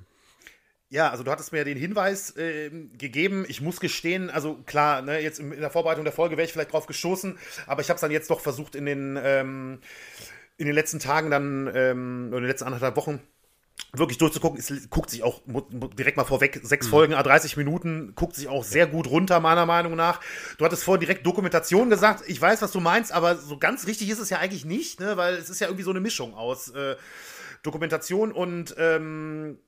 Ja, 0.89 1.09
also 1.09 1.23
du 1.23 1.31
hattest 1.31 1.51
mir 1.51 1.65
den 1.65 1.77
Hinweis 1.77 2.37
äh, 2.37 2.69
gegeben. 2.69 3.45
Ich 3.47 3.59
muss 3.59 3.79
gestehen, 3.79 4.29
also 4.29 4.55
klar, 4.65 5.01
ne, 5.01 5.19
jetzt 5.19 5.39
in 5.39 5.49
der 5.49 5.71
Vorbereitung 5.71 6.03
der 6.03 6.13
Folge 6.13 6.37
wäre 6.37 6.45
ich 6.45 6.53
vielleicht 6.53 6.71
drauf 6.71 6.85
gestoßen, 6.85 7.37
aber 7.65 7.81
ich 7.81 7.89
habe 7.89 7.95
es 7.95 8.01
dann 8.01 8.11
jetzt 8.11 8.29
doch 8.29 8.39
versucht 8.39 8.75
in 8.75 8.85
den, 8.85 9.19
ähm, 9.21 9.79
in 10.57 10.65
den 10.65 10.75
letzten 10.75 10.99
Tagen 10.99 11.29
dann, 11.29 11.69
ähm, 11.73 12.27
oder 12.29 12.37
in 12.37 12.43
den 12.43 12.49
letzten 12.49 12.65
anderthalb 12.65 12.95
Wochen 12.95 13.21
wirklich 13.93 14.17
durchzugucken. 14.17 14.59
Es 14.59 14.89
guckt 14.89 15.09
sich 15.09 15.23
auch 15.23 15.41
direkt 15.97 16.17
mal 16.17 16.25
vorweg, 16.25 16.59
sechs 16.63 16.87
mhm. 16.87 16.91
Folgen, 16.91 17.13
30 17.13 17.57
Minuten, 17.57 18.13
guckt 18.15 18.35
sich 18.35 18.47
auch 18.47 18.63
sehr 18.63 18.87
gut 18.87 19.07
runter, 19.07 19.39
meiner 19.39 19.65
Meinung 19.65 19.95
nach. 19.95 20.21
Du 20.57 20.65
hattest 20.65 20.83
vorhin 20.83 21.01
direkt 21.01 21.25
Dokumentation 21.25 21.89
gesagt. 21.89 22.23
Ich 22.27 22.41
weiß, 22.41 22.61
was 22.61 22.71
du 22.71 22.79
meinst, 22.79 23.11
aber 23.11 23.35
so 23.35 23.57
ganz 23.57 23.87
richtig 23.87 24.09
ist 24.09 24.19
es 24.19 24.29
ja 24.29 24.39
eigentlich 24.39 24.65
nicht, 24.65 24.99
ne? 24.99 25.17
weil 25.17 25.35
es 25.35 25.49
ist 25.49 25.59
ja 25.59 25.67
irgendwie 25.67 25.83
so 25.83 25.91
eine 25.91 25.99
Mischung 25.99 26.33
aus 26.33 26.69
äh, 26.69 26.95
Dokumentation 27.63 28.31
und 28.31 28.75
ähm, 28.77 29.59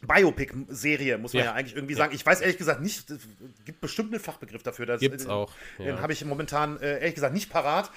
Biopic-Serie, 0.00 1.18
muss 1.18 1.34
man 1.34 1.40
ja. 1.40 1.50
ja, 1.50 1.54
eigentlich 1.54 1.74
irgendwie 1.74 1.94
sagen. 1.94 2.14
Ich 2.14 2.24
weiß 2.24 2.40
ehrlich 2.40 2.56
gesagt 2.56 2.80
nicht, 2.80 3.10
es 3.10 3.18
gibt 3.64 3.80
bestimmt 3.80 4.12
einen 4.12 4.22
Fachbegriff 4.22 4.62
dafür. 4.62 4.86
Das, 4.86 5.00
Gibt's 5.00 5.24
äh, 5.24 5.28
auch. 5.28 5.52
Ja. 5.78 5.86
Den 5.86 6.00
habe 6.00 6.12
ich 6.12 6.24
momentan 6.24 6.80
äh, 6.80 7.00
ehrlich 7.00 7.16
gesagt 7.16 7.34
nicht 7.34 7.50
parat. 7.50 7.90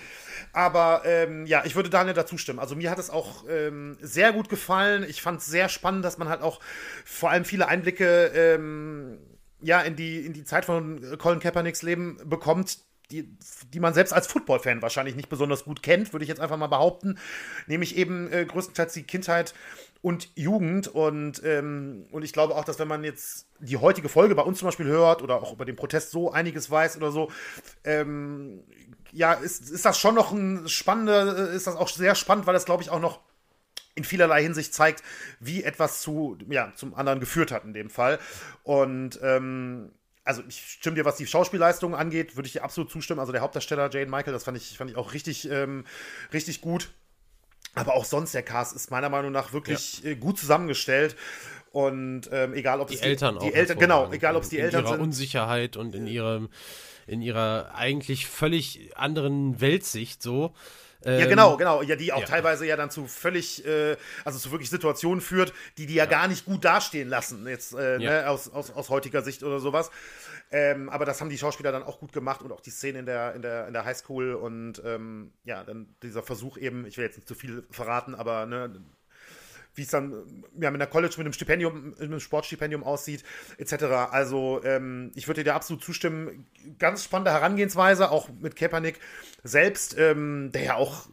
Aber 0.52 1.04
ähm, 1.06 1.46
ja, 1.46 1.64
ich 1.64 1.76
würde 1.76 1.90
Daniel 1.90 2.16
dazu 2.16 2.38
stimmen. 2.38 2.60
Also 2.60 2.76
mir 2.76 2.90
hat 2.90 2.98
es 2.98 3.12
auch 3.12 3.46
ähm, 3.48 3.98
sehr 4.02 4.34
gut 4.34 4.50
gefallen. 4.50 5.06
Ich 5.08 5.22
fand 5.22 5.42
es 5.42 5.46
sehr 5.46 5.70
spannend, 5.70 6.04
dass 6.04 6.18
man 6.18 6.28
halt 6.28 6.42
auch 6.42 6.60
vor 7.06 7.30
allem 7.30 7.46
viele 7.46 7.68
Einblicke 7.68 8.32
ähm, 8.34 9.20
ja, 9.62 9.82
in, 9.82 9.96
die, 9.96 10.26
in 10.26 10.34
die 10.34 10.44
Zeit 10.44 10.66
von 10.66 11.18
Colin 11.20 11.40
Kaepernicks 11.40 11.84
Leben 11.84 12.18
bekommt, 12.26 12.80
die, 13.12 13.38
die 13.74 13.80
man 13.80 13.94
selbst 13.94 14.14
als 14.14 14.28
Football-Fan 14.28 14.82
wahrscheinlich 14.82 15.16
nicht 15.16 15.30
besonders 15.30 15.66
gut 15.66 15.84
kennt, 15.84 16.14
würde 16.14 16.24
ich 16.24 16.30
jetzt 16.30 16.42
einfach 16.42 16.58
mal 16.58 16.68
behaupten. 16.68 17.20
Nämlich 17.68 17.96
eben 17.98 18.32
äh, 18.32 18.46
größtenteils 18.46 18.94
die 18.94 19.04
Kindheit 19.04 19.54
und 20.02 20.30
Jugend. 20.36 20.88
Und, 20.88 21.42
ähm, 21.44 22.08
und 22.12 22.24
ich 22.24 22.34
glaube 22.34 22.56
auch, 22.56 22.66
dass 22.66 22.80
wenn 22.80 22.88
man 22.88 23.04
jetzt 23.04 23.48
die 23.60 23.78
heutige 23.78 24.10
Folge 24.10 24.36
bei 24.36 24.44
uns 24.44 24.60
zum 24.60 24.68
Beispiel 24.68 24.88
hört 24.88 25.22
oder 25.22 25.42
auch 25.42 25.54
über 25.54 25.66
den 25.66 25.76
Protest 25.76 26.12
so 26.12 26.32
einiges 26.32 26.70
weiß 26.70 26.98
oder 26.98 27.12
so, 27.12 27.32
ähm, 27.84 28.64
ja, 29.12 29.34
ist, 29.34 29.70
ist 29.70 29.86
das 29.86 30.00
schon 30.00 30.16
noch 30.16 30.32
ein 30.32 30.68
spannender, 30.68 31.50
ist 31.50 31.68
das 31.68 31.76
auch 31.76 31.90
sehr 31.90 32.16
spannend, 32.16 32.48
weil 32.48 32.54
das, 32.54 32.66
glaube 32.66 32.84
ich, 32.84 32.90
auch 32.90 33.00
noch 33.00 33.20
in 33.94 34.04
vielerlei 34.04 34.42
Hinsicht 34.42 34.74
zeigt, 34.74 35.04
wie 35.40 35.64
etwas 35.64 36.02
zu, 36.02 36.38
ja, 36.50 36.72
zum 36.76 36.96
anderen 36.96 37.20
geführt 37.20 37.52
hat 37.52 37.66
in 37.66 37.74
dem 37.74 37.90
Fall. 37.90 38.20
Und 38.64 39.20
ähm, 39.22 39.92
also 40.24 40.44
ich 40.48 40.78
stimme 40.80 40.96
dir, 40.96 41.06
was 41.06 41.18
die 41.18 41.28
Schauspielleistung 41.28 41.96
angeht, 41.96 42.36
würde 42.36 42.48
ich 42.48 42.54
dir 42.54 42.64
absolut 42.64 42.90
zustimmen. 42.90 43.20
Also 43.20 43.32
der 43.32 43.42
Hauptdarsteller 43.42 43.90
Jane 43.92 44.10
Michael, 44.10 44.34
das 44.34 44.44
fand 44.44 44.58
ich, 44.58 44.78
fand 44.78 44.90
ich 44.92 44.98
auch 44.98 45.14
richtig, 45.14 45.50
ähm, 45.50 45.86
richtig 46.32 46.62
gut. 46.62 46.90
Aber 47.74 47.96
auch 47.96 48.06
sonst 48.06 48.34
der 48.34 48.44
Cast 48.44 48.76
ist 48.76 48.92
meiner 48.92 49.10
Meinung 49.10 49.32
nach 49.32 49.54
wirklich 49.54 50.04
ja. 50.04 50.12
Äh, 50.12 50.16
gut 50.16 50.38
zusammengestellt. 50.40 51.16
Und 51.72 52.30
ähm, 52.34 52.54
egal 52.54 52.82
ob 52.82 52.90
die 52.90 52.96
es 52.96 53.02
Eltern 53.02 53.40
die, 53.40 53.50
die 53.50 53.54
Eltern 53.54 53.80
genau 53.80 54.12
egal 54.12 54.36
ob 54.36 54.44
es 54.44 54.50
die 54.50 54.58
in 54.58 54.66
Eltern 54.66 54.84
ihrer 54.84 54.94
sind 54.94 55.02
Unsicherheit 55.02 55.78
und 55.78 55.96
in 55.96 56.06
ihrem 56.06 56.50
in 57.08 57.22
ihrer 57.22 57.74
eigentlich 57.74 58.28
völlig 58.28 58.92
anderen 58.98 59.62
Weltsicht 59.62 60.22
so 60.22 60.54
ja, 61.04 61.26
genau, 61.26 61.58
genau. 61.58 61.82
Ja, 61.82 61.96
die 61.96 62.14
auch 62.14 62.20
ja. 62.20 62.28
teilweise 62.28 62.66
ja 62.68 62.76
dann 62.76 62.92
zu 62.92 63.08
völlig, 63.08 63.66
äh, 63.66 63.98
also 64.24 64.38
zu 64.38 64.52
wirklich 64.52 64.70
Situationen 64.70 65.20
führt, 65.20 65.52
die 65.78 65.88
die 65.88 65.96
ja, 65.96 66.04
ja. 66.04 66.10
gar 66.10 66.28
nicht 66.28 66.46
gut 66.46 66.64
dastehen 66.64 67.10
lassen, 67.10 67.48
jetzt 67.48 67.74
äh, 67.74 67.98
ne, 67.98 68.30
aus, 68.30 68.50
aus, 68.50 68.70
aus 68.70 68.90
heutiger 68.90 69.24
Sicht 69.24 69.44
oder 69.44 69.60
sowas. 69.60 69.90
Ähm, 70.52 70.90
aber 70.90 71.06
das 71.06 71.22
haben 71.22 71.30
die 71.30 71.38
Schauspieler 71.38 71.72
dann 71.72 71.84
auch 71.84 72.00
gut 72.00 72.12
gemacht 72.12 72.42
und 72.42 72.52
auch 72.52 72.62
die 72.62 72.72
Szene 72.72 73.00
in 73.00 73.06
der, 73.06 73.34
in 73.36 73.42
der, 73.42 73.68
in 73.68 73.74
der 73.74 73.86
Highschool 73.86 74.34
und 74.34 74.82
ähm, 74.86 75.32
ja, 75.46 75.64
dann 75.64 75.96
dieser 76.04 76.24
Versuch 76.24 76.58
eben, 76.58 76.86
ich 76.86 76.98
will 76.98 77.06
jetzt 77.06 77.16
nicht 77.16 77.28
zu 77.28 77.36
viel 77.36 77.64
verraten, 77.72 78.16
aber 78.16 78.46
ne, 78.46 78.84
wie 79.76 79.84
es 79.84 79.90
dann 79.90 80.12
ja, 80.60 80.70
mit 80.70 80.82
einer 80.82 80.88
College, 80.88 81.16
mit 81.18 81.26
einem 81.26 81.34
Stipendium, 81.34 81.92
mit 81.92 82.02
einem 82.02 82.20
Sportstipendium 82.20 82.84
aussieht, 82.84 83.24
etc. 83.58 83.84
Also 84.12 84.62
ähm, 84.64 85.12
ich 85.16 85.28
würde 85.28 85.44
dir 85.44 85.56
absolut 85.56 85.84
zustimmen. 85.84 86.46
Ganz 86.78 87.04
spannende 87.04 87.32
Herangehensweise, 87.32 88.12
auch 88.12 88.30
mit 88.42 88.56
Kaepernick 88.56 89.00
selbst, 89.44 89.98
ähm, 89.98 90.52
der 90.52 90.64
ja 90.64 90.76
auch 90.76 91.08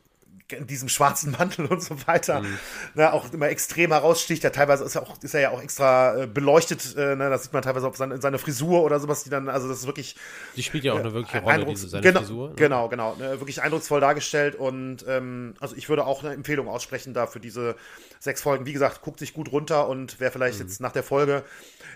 in 0.52 0.66
diesem 0.66 0.88
schwarzen 0.88 1.32
Mantel 1.32 1.66
und 1.66 1.82
so 1.82 2.06
weiter, 2.06 2.40
mhm. 2.40 2.58
ne, 2.94 3.12
auch 3.12 3.32
immer 3.32 3.48
extrem 3.48 3.92
heraussticht. 3.92 4.44
Ja, 4.44 4.50
teilweise 4.50 4.84
ist 4.84 4.94
er, 4.94 5.02
auch, 5.02 5.22
ist 5.22 5.34
er 5.34 5.40
ja 5.40 5.50
auch 5.50 5.62
extra 5.62 6.22
äh, 6.22 6.26
beleuchtet, 6.26 6.96
äh, 6.96 7.16
ne, 7.16 7.30
das 7.30 7.44
sieht 7.44 7.52
man 7.52 7.62
teilweise 7.62 7.86
auf 7.86 7.96
seine, 7.96 8.20
seine, 8.20 8.38
Frisur 8.38 8.82
oder 8.82 9.00
sowas, 9.00 9.24
die 9.24 9.30
dann, 9.30 9.48
also 9.48 9.68
das 9.68 9.80
ist 9.80 9.86
wirklich. 9.86 10.16
Die 10.56 10.62
spielt 10.62 10.84
ja 10.84 10.94
auch 10.94 10.98
eine 10.98 11.12
wirkliche 11.12 11.42
Rolle, 11.42 11.66
diese 11.66 11.88
seine 11.88 12.02
genau, 12.02 12.20
Frisur. 12.20 12.48
Ne? 12.50 12.54
Genau, 12.56 12.88
genau, 12.88 13.14
ne, 13.16 13.40
wirklich 13.40 13.62
eindrucksvoll 13.62 14.00
dargestellt 14.00 14.54
und 14.54 15.04
ähm, 15.06 15.54
also 15.60 15.76
ich 15.76 15.88
würde 15.88 16.06
auch 16.06 16.24
eine 16.24 16.34
Empfehlung 16.34 16.68
aussprechen 16.68 17.14
da 17.14 17.26
für 17.26 17.40
diese 17.40 17.76
sechs 18.18 18.42
Folgen. 18.42 18.66
Wie 18.66 18.72
gesagt, 18.72 19.02
guckt 19.02 19.18
sich 19.20 19.34
gut 19.34 19.52
runter 19.52 19.88
und 19.88 20.20
wer 20.20 20.32
vielleicht 20.32 20.58
mhm. 20.58 20.66
jetzt 20.66 20.80
nach 20.80 20.92
der 20.92 21.02
Folge 21.02 21.44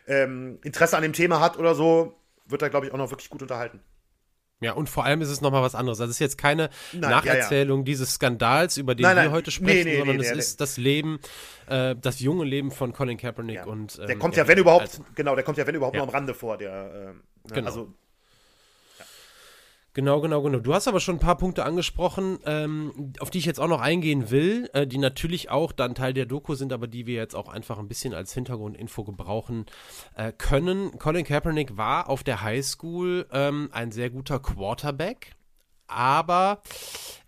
ähm, 0.06 0.58
Interesse 0.62 0.96
an 0.96 1.02
dem 1.02 1.12
Thema 1.12 1.40
hat 1.40 1.58
oder 1.58 1.74
so, 1.74 2.18
wird 2.46 2.62
da, 2.62 2.68
glaube 2.68 2.86
ich, 2.86 2.92
auch 2.92 2.98
noch 2.98 3.10
wirklich 3.10 3.30
gut 3.30 3.42
unterhalten. 3.42 3.80
Ja, 4.62 4.72
und 4.72 4.88
vor 4.88 5.04
allem 5.04 5.20
ist 5.20 5.28
es 5.28 5.40
nochmal 5.40 5.62
was 5.62 5.74
anderes. 5.74 6.00
Also 6.00 6.10
es 6.10 6.16
ist 6.16 6.20
jetzt 6.20 6.38
keine 6.38 6.70
nein, 6.92 7.10
Nacherzählung 7.10 7.80
ja, 7.80 7.82
ja. 7.82 7.84
dieses 7.84 8.14
Skandals, 8.14 8.76
über 8.76 8.94
den 8.94 9.02
nein, 9.02 9.16
wir 9.16 9.30
heute 9.32 9.50
sprechen, 9.50 9.84
nee, 9.84 9.92
nee, 9.92 9.98
sondern 9.98 10.16
nee, 10.16 10.22
es 10.22 10.30
ist 10.30 10.60
das 10.60 10.76
Leben, 10.76 11.18
äh, 11.68 11.96
das 12.00 12.20
junge 12.20 12.44
Leben 12.44 12.70
von 12.70 12.92
Colin 12.92 13.18
Kaepernick 13.18 13.56
ja. 13.56 13.64
und 13.64 13.98
ähm, 13.98 14.06
der 14.06 14.18
kommt 14.18 14.36
ja, 14.36 14.46
wenn 14.46 14.58
überhaupt, 14.58 14.82
also, 14.82 15.04
genau, 15.14 15.34
der 15.34 15.44
kommt 15.44 15.58
ja 15.58 15.66
wenn 15.66 15.74
überhaupt 15.74 15.96
nur 15.96 16.04
am 16.04 16.10
Rande 16.10 16.34
vor, 16.34 16.56
der 16.58 17.14
äh, 17.48 17.54
genau. 17.54 17.66
also 17.66 17.92
Genau, 19.94 20.22
genau, 20.22 20.40
genau. 20.40 20.58
Du 20.58 20.72
hast 20.72 20.88
aber 20.88 21.00
schon 21.00 21.16
ein 21.16 21.20
paar 21.20 21.36
Punkte 21.36 21.64
angesprochen, 21.64 22.38
ähm, 22.46 23.12
auf 23.20 23.28
die 23.28 23.38
ich 23.38 23.44
jetzt 23.44 23.60
auch 23.60 23.68
noch 23.68 23.82
eingehen 23.82 24.30
will, 24.30 24.70
äh, 24.72 24.86
die 24.86 24.96
natürlich 24.96 25.50
auch 25.50 25.70
dann 25.70 25.94
Teil 25.94 26.14
der 26.14 26.24
Doku 26.24 26.54
sind, 26.54 26.72
aber 26.72 26.86
die 26.86 27.06
wir 27.06 27.16
jetzt 27.16 27.34
auch 27.34 27.48
einfach 27.48 27.78
ein 27.78 27.88
bisschen 27.88 28.14
als 28.14 28.32
Hintergrundinfo 28.32 29.04
gebrauchen 29.04 29.66
äh, 30.14 30.32
können. 30.32 30.98
Colin 30.98 31.26
Kaepernick 31.26 31.76
war 31.76 32.08
auf 32.08 32.22
der 32.22 32.40
Highschool 32.40 33.26
ähm, 33.32 33.68
ein 33.72 33.92
sehr 33.92 34.08
guter 34.08 34.38
Quarterback, 34.38 35.34
aber 35.88 36.62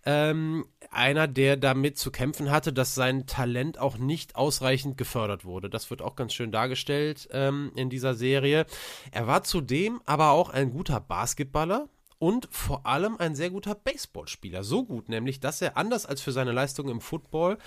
ähm, 0.06 0.64
einer, 0.90 1.28
der 1.28 1.58
damit 1.58 1.98
zu 1.98 2.10
kämpfen 2.10 2.50
hatte, 2.50 2.72
dass 2.72 2.94
sein 2.94 3.26
Talent 3.26 3.78
auch 3.78 3.98
nicht 3.98 4.36
ausreichend 4.36 4.96
gefördert 4.96 5.44
wurde. 5.44 5.68
Das 5.68 5.90
wird 5.90 6.00
auch 6.00 6.16
ganz 6.16 6.32
schön 6.32 6.50
dargestellt 6.50 7.28
ähm, 7.30 7.72
in 7.76 7.90
dieser 7.90 8.14
Serie. 8.14 8.64
Er 9.10 9.26
war 9.26 9.44
zudem 9.44 10.00
aber 10.06 10.30
auch 10.30 10.48
ein 10.48 10.70
guter 10.70 11.00
Basketballer 11.00 11.90
und 12.18 12.48
vor 12.50 12.86
allem 12.86 13.16
ein 13.18 13.34
sehr 13.34 13.50
guter 13.50 13.74
Baseballspieler. 13.74 14.64
So 14.64 14.84
gut 14.84 15.08
nämlich, 15.08 15.40
dass 15.40 15.62
er 15.62 15.76
anders 15.76 16.06
als 16.06 16.20
für 16.20 16.32
seine 16.32 16.52
Leistung 16.52 16.88
im 16.88 17.00
Football 17.00 17.58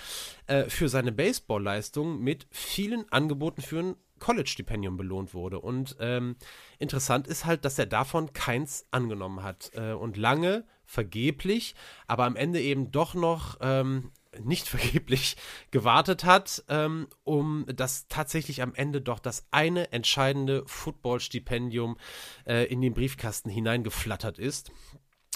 äh, 0.48 0.66
für 0.66 0.89
seine 0.89 1.12
Baseballleistung 1.12 2.20
mit 2.20 2.48
vielen 2.51 3.12
Angeboten 3.12 3.62
für 3.62 3.80
ein 3.80 3.96
College-Stipendium 4.20 4.98
belohnt 4.98 5.34
wurde. 5.34 5.60
Und 5.60 5.96
ähm, 6.00 6.36
interessant 6.80 7.27
ist 7.27 7.46
halt, 7.46 7.66
dass 7.66 7.77
er 7.77 7.86
davon 7.86 8.34
keins 8.34 8.86
angenommen 8.92 9.44
hat. 9.44 9.72
Äh, 9.74 9.94
und 9.94 10.18
lange 10.18 10.66
vergeblich, 10.86 11.75
aber 12.08 12.25
am 12.25 12.36
Ende 12.36 12.62
eben 12.62 12.92
doch 12.92 13.13
noch 13.13 13.58
ähm, 13.62 14.12
nicht 14.44 14.67
vergeblich 14.67 15.38
gewartet 15.72 16.24
hat, 16.24 16.63
ähm, 16.70 17.08
um 17.24 17.65
das 17.67 18.08
tatsächlich 18.08 18.62
am 18.62 18.74
Ende 18.75 19.01
doch 19.01 19.20
das 19.20 19.48
eine 19.51 19.91
entscheidende 19.91 20.63
Football-Stipendium 20.65 21.98
äh, 22.46 22.65
in 22.65 22.82
den 22.82 22.94
Briefkasten 22.94 23.50
hineingeflattert 23.50 24.39
ist. 24.39 24.72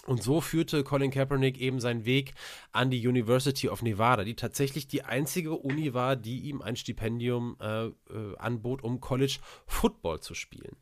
Und 0.07 0.23
so 0.23 0.41
führte 0.41 0.83
Colin 0.83 1.11
Kaepernick 1.11 1.59
eben 1.59 1.79
seinen 1.79 2.05
Weg 2.05 2.33
an 2.71 2.89
die 2.89 3.07
University 3.07 3.69
of 3.69 3.83
Nevada, 3.83 4.23
die 4.23 4.35
tatsächlich 4.35 4.87
die 4.87 5.03
einzige 5.03 5.51
Uni 5.55 5.93
war, 5.93 6.15
die 6.15 6.39
ihm 6.39 6.61
ein 6.63 6.75
Stipendium 6.75 7.55
äh, 7.59 7.85
äh, 7.85 7.93
anbot, 8.39 8.83
um 8.83 8.99
College 8.99 9.37
Football 9.67 10.19
zu 10.19 10.33
spielen. 10.33 10.75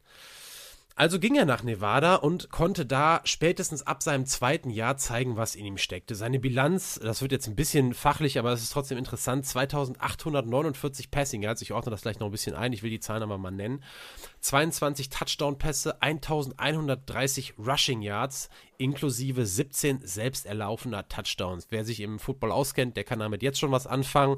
Also 1.00 1.18
ging 1.18 1.36
er 1.36 1.46
nach 1.46 1.64
Nevada 1.64 2.16
und 2.16 2.52
konnte 2.52 2.86
da 2.86 3.22
spätestens 3.24 3.88
ab 3.88 4.04
seinem 4.04 4.26
zweiten 4.26 4.70
Jahr 4.70 4.98
zeigen, 4.98 5.38
was 5.38 5.56
in 5.56 5.64
ihm 5.64 5.78
steckte. 5.78 6.14
Seine 6.14 6.40
Bilanz, 6.40 7.00
das 7.02 7.22
wird 7.22 7.32
jetzt 7.32 7.48
ein 7.48 7.56
bisschen 7.56 7.94
fachlich, 7.94 8.38
aber 8.38 8.52
es 8.52 8.62
ist 8.62 8.74
trotzdem 8.74 8.98
interessant, 8.98 9.46
2849 9.46 11.10
Passing 11.10 11.42
Yards, 11.42 11.62
ich 11.62 11.72
ordne 11.72 11.92
das 11.92 12.02
gleich 12.02 12.20
noch 12.20 12.28
ein 12.28 12.32
bisschen 12.32 12.54
ein, 12.54 12.74
ich 12.74 12.84
will 12.84 12.90
die 12.90 13.00
Zahlen 13.00 13.24
aber 13.24 13.38
mal 13.38 13.50
nennen. 13.50 13.82
22 14.42 15.10
Touchdown-Pässe, 15.10 16.02
1130 16.02 17.56
Rushing 17.58 18.02
Yards, 18.02 18.50
inklusive 18.78 19.46
17 19.46 20.00
selbst 20.04 20.46
erlaufener 20.46 21.08
Touchdowns. 21.08 21.68
Wer 21.70 21.84
sich 21.84 22.00
im 22.00 22.18
Football 22.18 22.52
auskennt, 22.52 22.96
der 22.96 23.04
kann 23.04 23.20
damit 23.20 23.44
jetzt 23.44 23.60
schon 23.60 23.72
was 23.72 23.86
anfangen. 23.86 24.38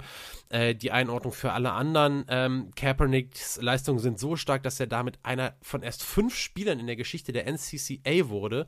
Äh, 0.50 0.75
die 0.75 0.91
Einordnung 0.91 1.31
für 1.31 1.53
alle 1.53 1.72
anderen. 1.72 2.25
Ähm, 2.27 2.72
Kaepernicks 2.75 3.62
Leistungen 3.62 4.00
sind 4.00 4.20
so 4.20 4.36
stark, 4.36 4.63
dass 4.63 4.79
er 4.79 4.88
damit 4.88 5.20
einer 5.24 5.55
von 5.62 5.84
erst 5.84 6.03
fünf 6.03 6.36
Spielern 6.36 6.79
in 6.79 6.88
der 6.88 6.96
Geschichte 6.96 7.31
der 7.31 7.46
NCCA 7.46 8.29
wurde, 8.29 8.65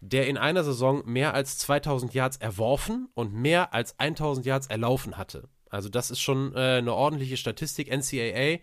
der 0.00 0.26
in 0.28 0.36
einer 0.36 0.62
Saison 0.62 1.02
mehr 1.06 1.34
als 1.34 1.58
2000 1.58 2.12
Yards 2.12 2.36
erworfen 2.36 3.08
und 3.14 3.32
mehr 3.32 3.72
als 3.72 3.98
1000 3.98 4.44
Yards 4.44 4.66
erlaufen 4.66 5.16
hatte. 5.16 5.48
Also 5.74 5.88
das 5.88 6.10
ist 6.10 6.20
schon 6.20 6.54
äh, 6.54 6.78
eine 6.78 6.94
ordentliche 6.94 7.36
Statistik. 7.36 7.90
NCAA, 7.90 8.60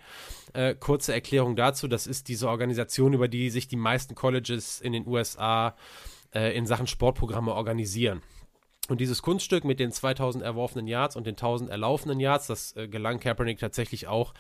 äh, 0.53 0.75
kurze 0.80 1.13
Erklärung 1.13 1.56
dazu, 1.56 1.88
das 1.88 2.08
ist 2.08 2.27
diese 2.27 2.48
Organisation, 2.50 3.13
über 3.13 3.27
die 3.27 3.50
sich 3.50 3.68
die 3.68 3.75
meisten 3.75 4.15
Colleges 4.15 4.82
in 4.82 4.94
den 4.94 5.06
USA 5.06 5.75
äh, 6.34 6.56
in 6.58 6.65
Sachen 6.65 6.88
Sportprogramme 6.88 7.53
organisieren. 7.53 8.22
Und 8.88 9.00
dieses 9.00 9.22
Kunststück 9.22 9.64
mit 9.64 9.80
den 9.80 9.92
2000 9.92 10.44
erworfenen 10.44 10.88
Yards 10.88 11.16
und 11.16 11.28
den 11.28 11.36
1000 11.36 11.70
erlaufenen 11.70 12.20
Yards, 12.20 12.48
das 12.48 12.76
äh, 12.76 12.88
gelang 12.88 13.20
Kaepernick 13.20 13.60
tatsächlich 13.60 14.08
auch 14.08 14.34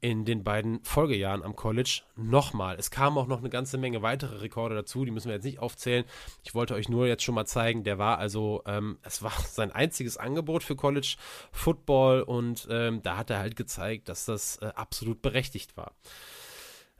in 0.00 0.24
den 0.24 0.42
beiden 0.42 0.82
Folgejahren 0.82 1.44
am 1.44 1.54
College 1.54 2.02
nochmal. 2.16 2.76
Es 2.76 2.90
kamen 2.90 3.16
auch 3.16 3.28
noch 3.28 3.38
eine 3.38 3.50
ganze 3.50 3.78
Menge 3.78 4.02
weitere 4.02 4.38
Rekorde 4.38 4.74
dazu, 4.74 5.04
die 5.04 5.12
müssen 5.12 5.28
wir 5.28 5.36
jetzt 5.36 5.44
nicht 5.44 5.60
aufzählen. 5.60 6.04
Ich 6.42 6.54
wollte 6.56 6.74
euch 6.74 6.88
nur 6.88 7.06
jetzt 7.06 7.22
schon 7.22 7.36
mal 7.36 7.46
zeigen, 7.46 7.84
der 7.84 7.96
war 7.96 8.18
also, 8.18 8.62
ähm, 8.66 8.98
es 9.02 9.22
war 9.22 9.32
sein 9.48 9.70
einziges 9.70 10.16
Angebot 10.16 10.64
für 10.64 10.74
College 10.74 11.14
Football 11.52 12.22
und 12.22 12.66
ähm, 12.70 13.00
da 13.02 13.16
hat 13.16 13.30
er 13.30 13.38
halt 13.38 13.54
gezeigt, 13.54 14.08
dass 14.08 14.24
das 14.24 14.56
äh, 14.56 14.72
absolut 14.74 15.22
berechtigt 15.22 15.76
war. 15.76 15.92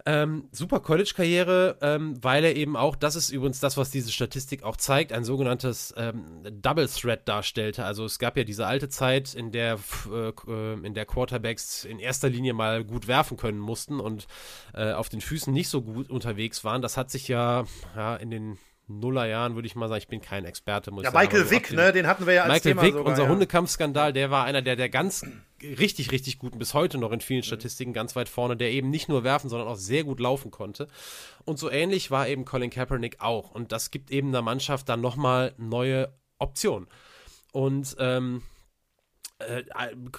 Ähm, 0.06 0.49
super 0.52 0.80
College-Karriere, 0.80 1.78
ähm, 1.80 2.23
weil 2.23 2.44
er 2.44 2.56
eben 2.56 2.76
auch, 2.76 2.94
das 2.94 3.16
ist 3.16 3.30
übrigens 3.30 3.61
das, 3.61 3.78
was 3.78 3.90
diese 3.90 4.12
Statistik 4.12 4.62
auch 4.62 4.76
zeigt, 4.76 5.14
ein 5.14 5.25
sogenanntes 5.25 5.94
ähm, 5.96 6.42
Double 6.61 6.87
Threat 6.87 7.26
darstellte. 7.26 7.87
Also 7.87 8.04
es 8.04 8.18
gab 8.18 8.37
ja 8.37 8.44
diese 8.44 8.66
alte 8.66 8.90
Zeit, 8.90 9.32
in 9.32 9.50
der, 9.50 9.78
äh, 10.12 10.75
in 10.87 10.92
der 10.92 11.06
Quarterbacks 11.06 11.87
in 11.87 11.99
erster 11.99 12.28
Linie 12.28 12.52
mal 12.52 12.84
gut 12.84 13.06
werfen 13.06 13.38
können 13.38 13.58
mussten 13.58 13.99
und 13.99 14.26
äh, 14.75 14.92
auf 14.92 15.08
den 15.08 15.23
Füßen 15.23 15.52
nicht 15.52 15.70
so 15.70 15.80
gut 15.80 16.11
unterwegs 16.11 16.64
waren. 16.64 16.82
Das 16.82 16.99
hat 16.99 17.11
sich 17.11 17.28
ja, 17.28 17.64
ja 17.96 18.16
in 18.16 18.30
den 18.30 18.58
Nullerjahren 18.87 19.55
würde 19.55 19.67
ich 19.67 19.75
mal 19.75 19.88
sagen, 19.88 19.99
ich 19.99 20.09
bin 20.09 20.21
kein 20.21 20.45
Experte. 20.45 20.91
Muss 20.91 21.05
ja, 21.05 21.11
ich 21.11 21.14
Michael 21.14 21.50
Wick, 21.50 21.73
ne, 21.73 21.93
den 21.93 22.07
hatten 22.07 22.26
wir 22.26 22.35
ja 22.35 22.43
als 22.43 22.53
Michael 22.53 22.73
Thema 22.73 22.83
Wick, 22.83 22.93
sogar, 22.93 23.11
unser 23.11 23.23
ja. 23.25 23.29
Hundekampfskandal, 23.29 24.12
der 24.12 24.31
war 24.31 24.45
einer 24.45 24.62
der, 24.62 24.76
der 24.76 24.88
ganz 24.88 25.25
richtig, 25.62 26.12
richtig 26.12 26.38
gut 26.38 26.53
und 26.53 26.59
bis 26.59 26.75
heute 26.75 26.99
noch 26.99 27.12
in 27.12 27.21
vielen 27.21 27.43
Statistiken 27.43 27.93
ganz 27.93 28.14
weit 28.17 28.29
vorne, 28.29 28.57
der 28.57 28.71
eben 28.71 28.91
nicht 28.91 29.09
nur 29.09 29.25
werfen, 29.25 29.49
sondern 29.49 29.69
auch 29.69 29.76
sehr 29.76 30.05
gut 30.05 30.21
laufen 30.21 30.50
konnte. 30.50 30.88
Und 31.45 31.59
so 31.59 31.71
ähnlich 31.71 32.11
war 32.11 32.29
eben 32.29 32.45
Colin 32.45 32.71
Kaepernick 32.71 33.21
auch. 33.21 33.50
Und 33.50 33.73
das 33.73 33.91
gibt 33.91 34.11
eben 34.11 34.33
der 34.33 34.43
Mannschaft 34.43 34.88
dann 34.88 35.00
nochmal 35.00 35.55
neue 35.57 36.12
Optionen. 36.38 36.87
Und 37.53 37.97
ähm, 37.99 38.43
äh, 39.38 39.64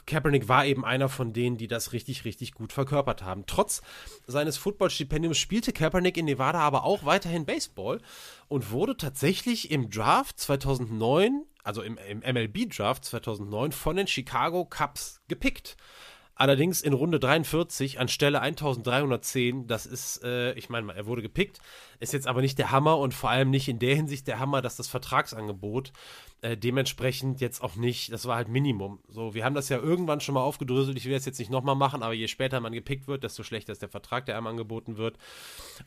Kaepernick 0.06 0.48
war 0.48 0.66
eben 0.66 0.84
einer 0.84 1.10
von 1.10 1.34
denen, 1.34 1.58
die 1.58 1.68
das 1.68 1.94
richtig, 1.94 2.26
richtig 2.26 2.54
gut 2.54 2.74
verkörpert 2.74 3.24
haben. 3.24 3.46
Trotz 3.48 3.82
seines 4.28 4.58
Footballstipendiums 4.58 5.38
spielte 5.38 5.74
Kaepernick 5.74 6.18
in 6.18 6.26
Nevada 6.26 6.60
aber 6.60 6.84
auch 6.84 7.06
weiterhin 7.06 7.46
Baseball 7.46 8.02
und 8.48 8.72
wurde 8.72 8.98
tatsächlich 8.98 9.72
im 9.72 9.90
Draft 9.90 10.40
2009, 10.40 11.44
also 11.64 11.82
im, 11.82 11.98
im 11.98 12.20
MLB-Draft 12.20 13.06
2009 13.06 13.72
von 13.72 13.96
den 13.96 14.08
Chicago 14.08 14.66
Cubs 14.66 15.22
gepickt. 15.28 15.78
Allerdings 16.36 16.82
in 16.82 16.94
Runde 16.94 17.20
43 17.20 18.00
an 18.00 18.10
Stelle 18.10 18.42
1310, 18.42 19.68
das 19.68 19.86
ist, 19.86 20.22
äh, 20.24 20.54
ich 20.54 20.70
meine, 20.70 20.94
er 20.94 21.06
wurde 21.06 21.22
gepickt, 21.22 21.60
ist 22.00 22.12
jetzt 22.12 22.28
aber 22.28 22.42
nicht 22.42 22.58
der 22.58 22.72
Hammer 22.72 22.98
und 22.98 23.14
vor 23.14 23.30
allem 23.30 23.50
nicht 23.50 23.70
in 23.70 23.80
der 23.80 23.96
Hinsicht 23.96 24.28
der 24.28 24.40
Hammer, 24.40 24.62
dass 24.62 24.76
das 24.76 24.90
Vertragsangebot 24.90 25.94
äh, 26.42 26.58
dementsprechend 26.58 27.42
jetzt 27.42 27.62
auch 27.64 27.76
nicht, 27.76 28.12
das 28.12 28.26
war 28.26 28.36
halt 28.36 28.50
Minimum. 28.50 29.00
So, 29.08 29.34
wir 29.34 29.46
haben 29.46 29.56
das 29.56 29.70
ja 29.70 29.78
irgendwann 29.78 30.20
schon 30.20 30.36
mal 30.36 30.44
aufgedröselt, 30.44 30.98
ich 30.98 31.06
will 31.06 31.14
das 31.14 31.26
jetzt 31.26 31.40
nicht 31.40 31.50
nochmal 31.50 31.76
machen, 31.76 32.04
aber 32.04 32.14
je 32.14 32.28
später 32.28 32.60
man 32.60 32.74
gepickt 32.74 33.08
wird, 33.08 33.24
desto 33.24 33.44
schlechter 33.44 33.72
ist 33.72 33.82
der 33.82 33.90
Vertrag, 33.90 34.26
der 34.26 34.38
einem 34.38 34.48
angeboten 34.48 34.98
wird. 34.98 35.18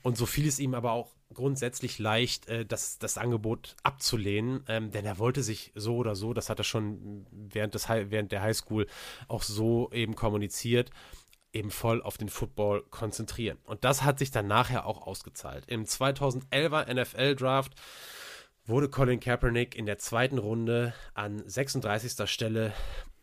Und 0.03 0.17
so 0.17 0.27
fiel 0.27 0.49
es 0.49 0.59
ihm 0.59 0.75
aber 0.75 0.93
auch 0.93 1.15
grundsätzlich 1.33 1.99
leicht, 1.99 2.49
äh, 2.49 2.65
das, 2.65 2.99
das 2.99 3.19
Angebot 3.19 3.77
abzulehnen, 3.83 4.65
ähm, 4.67 4.91
denn 4.91 5.05
er 5.05 5.19
wollte 5.19 5.43
sich 5.43 5.73
so 5.75 5.97
oder 5.97 6.17
so, 6.17 6.33
das 6.33 6.49
hat 6.49 6.59
er 6.59 6.65
schon 6.65 7.27
während, 7.31 7.75
des, 7.75 7.89
während 7.89 8.33
der 8.33 8.43
Highschool 8.43 8.87
auch 9.29 9.43
so 9.43 9.91
eben 9.93 10.17
kommuniziert, 10.39 10.91
eben 11.53 11.71
voll 11.71 12.03
auf 12.03 12.19
den 12.19 12.29
Football 12.29 12.85
konzentrieren. 12.91 13.59
Und 13.65 13.85
das 13.85 14.03
hat 14.03 14.19
sich 14.19 14.31
dann 14.31 14.47
nachher 14.47 14.87
auch 14.87 15.07
ausgezahlt. 15.07 15.65
Im 15.67 15.85
2011er 15.85 16.93
NFL 16.95 17.35
Draft 17.35 17.73
wurde 18.65 18.89
Colin 18.89 19.19
Kaepernick 19.19 19.75
in 19.75 19.87
der 19.87 19.99
zweiten 19.99 20.39
Runde 20.39 20.95
an 21.15 21.43
36. 21.49 22.31
Stelle 22.31 22.73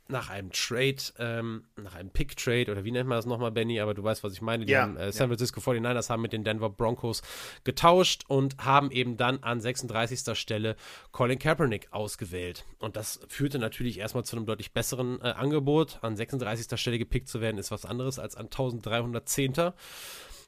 nach 0.08 0.30
einem 0.30 0.52
Trade, 0.52 0.98
ähm, 1.18 1.64
nach 1.76 1.96
einem 1.96 2.10
Pick-Trade 2.10 2.72
oder 2.72 2.84
wie 2.84 2.92
nennt 2.92 3.10
man 3.10 3.18
das 3.18 3.26
nochmal, 3.26 3.52
Benny? 3.52 3.80
Aber 3.80 3.94
du 3.94 4.04
weißt, 4.04 4.24
was 4.24 4.34
ich 4.34 4.42
meine. 4.42 4.66
Die 4.66 4.72
ja, 4.72 4.82
haben, 4.82 4.98
äh, 4.98 5.12
San 5.12 5.30
Francisco 5.30 5.60
49ers 5.60 6.10
haben 6.10 6.22
mit 6.22 6.34
den 6.34 6.44
Denver 6.44 6.70
Broncos 6.70 7.22
getauscht 7.64 8.24
und 8.28 8.58
haben 8.58 8.92
eben 8.92 9.18
dann 9.18 9.42
an 9.42 9.60
36. 9.60 10.38
Stelle 10.38 10.76
Colin 11.12 11.40
Kaepernick 11.40 11.88
ausgewählt. 11.92 12.66
Und 12.80 12.96
das 12.96 13.20
führte 13.28 13.58
natürlich 13.58 14.00
erstmal 14.00 14.26
zu 14.26 14.36
einem 14.36 14.46
deutlich 14.46 14.74
besseren 14.74 15.20
äh, 15.22 15.30
Angebot. 15.30 16.00
An 16.02 16.16
36. 16.16 16.80
Stelle 16.80 17.00
gepickt 17.00 17.28
zu 17.28 17.42
werden, 17.42 17.58
ist 17.58 17.72
was 17.72 17.86
anderes 17.86 18.20
als 18.20 18.36
an 18.36 18.46
1310. 18.46 19.74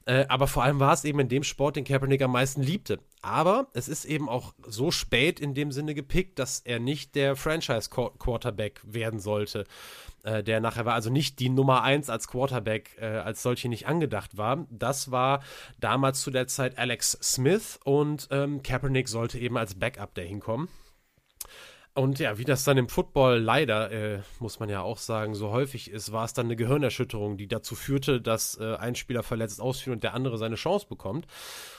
Äh, 0.08 0.26
aber 0.30 0.48
vor 0.48 0.64
allem 0.64 0.80
war 0.80 0.94
es 0.94 1.04
eben 1.04 1.20
in 1.20 1.28
dem 1.28 1.44
Sport, 1.44 1.76
den 1.76 1.84
Kaepernick 1.84 2.22
am 2.22 2.32
meisten 2.32 2.64
liebte. 2.64 3.00
Aber 3.22 3.68
es 3.74 3.90
ist 3.90 4.06
eben 4.06 4.30
auch 4.30 4.54
so 4.66 4.90
spät 4.90 5.42
in 5.42 5.54
dem 5.54 5.74
Sinne 5.74 5.94
gepickt, 5.94 6.40
dass 6.40 6.62
er 6.62 6.80
nicht 6.80 7.14
der 7.16 7.36
Franchise-Quarterback 7.36 8.80
werden 8.86 9.20
sollte, 9.20 9.66
äh, 10.24 10.44
der 10.44 10.62
nachher 10.62 10.86
war. 10.86 10.94
Also 10.94 11.10
nicht 11.10 11.40
die 11.40 11.50
Nummer 11.50 11.84
1 11.84 12.10
als 12.10 12.30
Quarterback 12.30 12.96
äh, 13.02 13.06
als 13.06 13.44
solche 13.44 13.68
nicht 13.68 13.86
angedacht 13.88 14.38
war. 14.38 14.66
Das 14.70 15.12
war 15.12 15.44
damals 15.82 16.22
zu 16.22 16.32
der 16.32 16.48
Zeit 16.48 16.78
Alex 16.78 17.18
Smith 17.22 17.78
und 17.84 18.30
ähm, 18.32 18.64
Kaepernick 18.64 19.10
sollte 19.10 19.38
eben 19.40 19.58
als 19.58 19.76
Backup 19.76 20.16
dahin 20.16 20.40
kommen. 20.40 20.70
Und 21.98 22.20
ja, 22.20 22.38
wie 22.38 22.44
das 22.44 22.64
dann 22.64 22.78
im 22.78 22.90
Football 22.90 23.40
leider, 23.40 23.92
äh, 23.92 24.20
muss 24.40 24.60
man 24.60 24.70
ja 24.70 24.82
auch 24.82 25.00
sagen, 25.00 25.34
so 25.34 25.50
häufig 25.50 25.90
ist, 25.90 26.12
war 26.12 26.26
es 26.26 26.34
dann 26.34 26.46
eine 26.46 26.56
Gehirnerschütterung, 26.56 27.38
die 27.38 27.48
dazu 27.48 27.74
führte, 27.74 28.22
dass 28.22 28.56
äh, 28.60 28.76
ein 28.76 28.94
Spieler 28.94 29.24
verletzt 29.24 29.60
ausfiel 29.60 29.94
und 29.94 30.04
der 30.04 30.14
andere 30.14 30.38
seine 30.38 30.58
Chance 30.58 30.86
bekommt. 30.88 31.26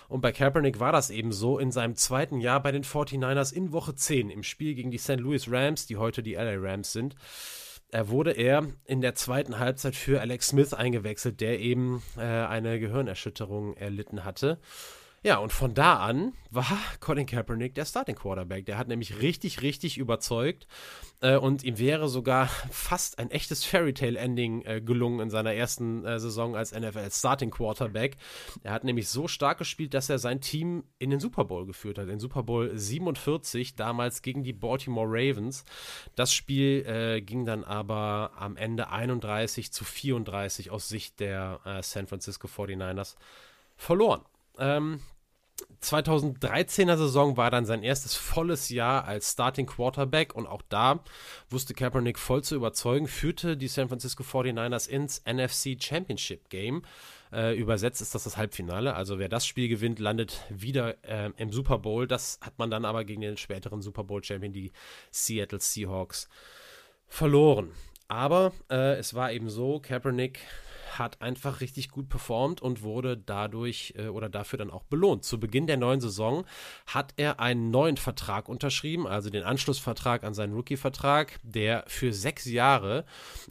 Und 0.09 0.21
bei 0.21 0.33
Kaepernick 0.33 0.81
war 0.81 0.91
das 0.91 1.11
eben 1.11 1.31
so 1.31 1.61
in 1.61 1.71
seinem 1.71 1.95
zweiten 1.95 2.41
Jahr 2.41 2.61
bei 2.61 2.73
den 2.73 2.83
49ers 2.83 3.53
in 3.53 3.71
Woche 3.71 3.95
10 3.95 4.29
im 4.31 4.43
Spiel 4.43 4.75
gegen 4.75 4.91
die 4.91 4.99
St. 4.99 5.21
Louis 5.21 5.49
Rams, 5.49 5.87
die 5.87 5.99
heute 5.99 6.25
die 6.25 6.35
LA 6.35 6.57
Rams 6.57 6.93
sind. 6.93 7.15
Er 7.93 8.09
wurde 8.09 8.33
er 8.33 8.67
in 8.87 9.01
der 9.01 9.15
zweiten 9.15 9.61
Halbzeit 9.61 9.95
für 9.95 10.21
Alex 10.21 10.49
Smith 10.49 10.75
eingewechselt, 10.75 11.41
der 11.41 11.61
eben 11.61 12.03
äh, 12.17 12.23
eine 12.23 12.81
Gehirnerschütterung 12.81 13.77
erlitten 13.77 14.25
hatte. 14.25 14.59
Ja, 15.25 15.39
und 15.39 15.53
von 15.53 15.75
da 15.75 15.97
an 15.99 16.33
war 16.51 16.79
Colin 17.01 17.27
Kaepernick 17.27 17.75
der 17.75 17.85
Starting 17.85 18.15
Quarterback. 18.15 18.67
Der 18.67 18.79
hat 18.79 18.87
nämlich 18.87 19.21
richtig, 19.21 19.63
richtig 19.63 19.99
überzeugt. 19.99 20.69
Äh, 21.21 21.37
und 21.37 21.65
ihm 21.65 21.79
wäre 21.79 22.09
sogar 22.09 22.47
fast 22.71 23.19
ein 23.19 23.31
echtes 23.33 23.65
Fairy 23.65 23.93
Tale 23.93 24.17
Ending 24.17 24.63
äh, 24.63 24.81
gelungen 24.81 25.19
in 25.19 25.31
seiner 25.31 25.53
ersten 25.55 26.05
äh, 26.05 26.21
Saison 26.21 26.55
als 26.55 26.73
NFL 26.73 27.11
Starting 27.11 27.51
Quarterback. 27.51 28.17
Er 28.63 28.73
hat 28.73 28.85
nämlich 28.85 29.09
so 29.09 29.27
stark 29.27 29.59
gespielt, 29.59 29.93
dass 29.93 30.09
er 30.09 30.21
sein 30.21 30.41
Team 30.41 30.85
in 31.01 31.11
den 31.11 31.19
Super 31.19 31.45
Bowl 31.45 31.67
geführt 31.67 31.99
hat. 31.99 32.09
In 32.09 32.21
Super 32.21 32.45
Bowl 32.45 32.71
47, 32.79 33.75
damals 33.75 34.23
gegen 34.23 34.45
die 34.45 34.53
Baltimore 34.53 35.09
Ravens. 35.09 35.65
Das 36.15 36.33
Spiel 36.33 36.87
äh, 36.87 37.21
ging 37.23 37.45
dann 37.45 37.65
aber 37.65 38.31
am 38.39 38.57
Ende 38.57 38.91
31 38.91 39.73
zu 39.73 39.85
34 39.85 40.71
aus 40.71 40.89
Sicht 40.89 41.19
der 41.19 41.61
äh, 41.65 41.83
San 41.83 42.07
Francisco 42.07 42.47
49ers 42.47 43.17
verloren. 43.77 44.23
Ähm, 44.59 45.01
2013er 45.83 46.97
Saison 46.97 47.37
war 47.37 47.51
dann 47.51 47.65
sein 47.65 47.83
erstes 47.83 48.15
volles 48.15 48.69
Jahr 48.69 49.05
als 49.05 49.33
Starting 49.33 49.67
Quarterback 49.67 50.35
und 50.35 50.47
auch 50.47 50.63
da 50.69 51.05
wusste 51.51 51.75
Kaepernick 51.75 52.19
voll 52.19 52.43
zu 52.43 52.57
überzeugen, 52.57 53.07
führte 53.07 53.57
die 53.57 53.69
San 53.69 53.89
Francisco 53.89 54.23
49ers 54.23 54.89
ins 54.89 55.23
NFC 55.25 55.81
Championship 55.81 56.49
Game. 56.49 56.83
Äh, 57.33 57.57
übersetzt 57.57 58.01
ist 58.01 58.15
das 58.15 58.25
das 58.25 58.37
Halbfinale. 58.37 58.95
Also 58.95 59.19
wer 59.19 59.29
das 59.29 59.47
Spiel 59.47 59.69
gewinnt, 59.69 59.99
landet 59.99 60.43
wieder 60.49 60.97
äh, 61.05 61.31
im 61.37 61.53
Super 61.53 61.79
Bowl. 61.79 62.07
Das 62.07 62.41
hat 62.41 62.59
man 62.59 62.71
dann 62.71 62.85
aber 62.85 63.05
gegen 63.05 63.21
den 63.21 63.37
späteren 63.37 63.83
Super 63.83 64.05
Bowl 64.05 64.25
Champion, 64.25 64.53
die 64.53 64.73
Seattle 65.11 65.61
Seahawks, 65.61 66.29
verloren. 67.07 67.73
Aber 68.09 68.53
äh, 68.71 68.97
es 68.97 69.15
war 69.15 69.31
eben 69.33 69.51
so, 69.51 69.81
Kaepernick 69.81 70.41
hat 70.89 71.21
einfach 71.23 71.61
richtig 71.61 71.91
gut 71.91 72.09
performt 72.09 72.61
und 72.61 72.83
wurde 72.83 73.17
dadurch 73.17 73.95
äh, 73.97 74.09
oder 74.09 74.29
dafür 74.29 74.59
dann 74.59 74.71
auch 74.71 74.85
belohnt. 74.85 75.25
Zu 75.25 75.41
Beginn 75.41 75.67
der 75.67 75.77
neuen 75.77 76.01
Saison 76.01 76.45
hat 76.87 77.15
er 77.17 77.41
einen 77.41 77.71
neuen 77.71 77.97
Vertrag 77.97 78.49
unterschrieben, 78.49 79.07
also 79.07 79.31
den 79.31 79.43
Anschlussvertrag 79.43 80.25
an 80.25 80.35
seinen 80.35 80.55
Rookie-Vertrag, 80.55 81.39
der 81.43 81.85
für 81.87 82.13
sechs 82.13 82.45
Jahre 82.45 83.05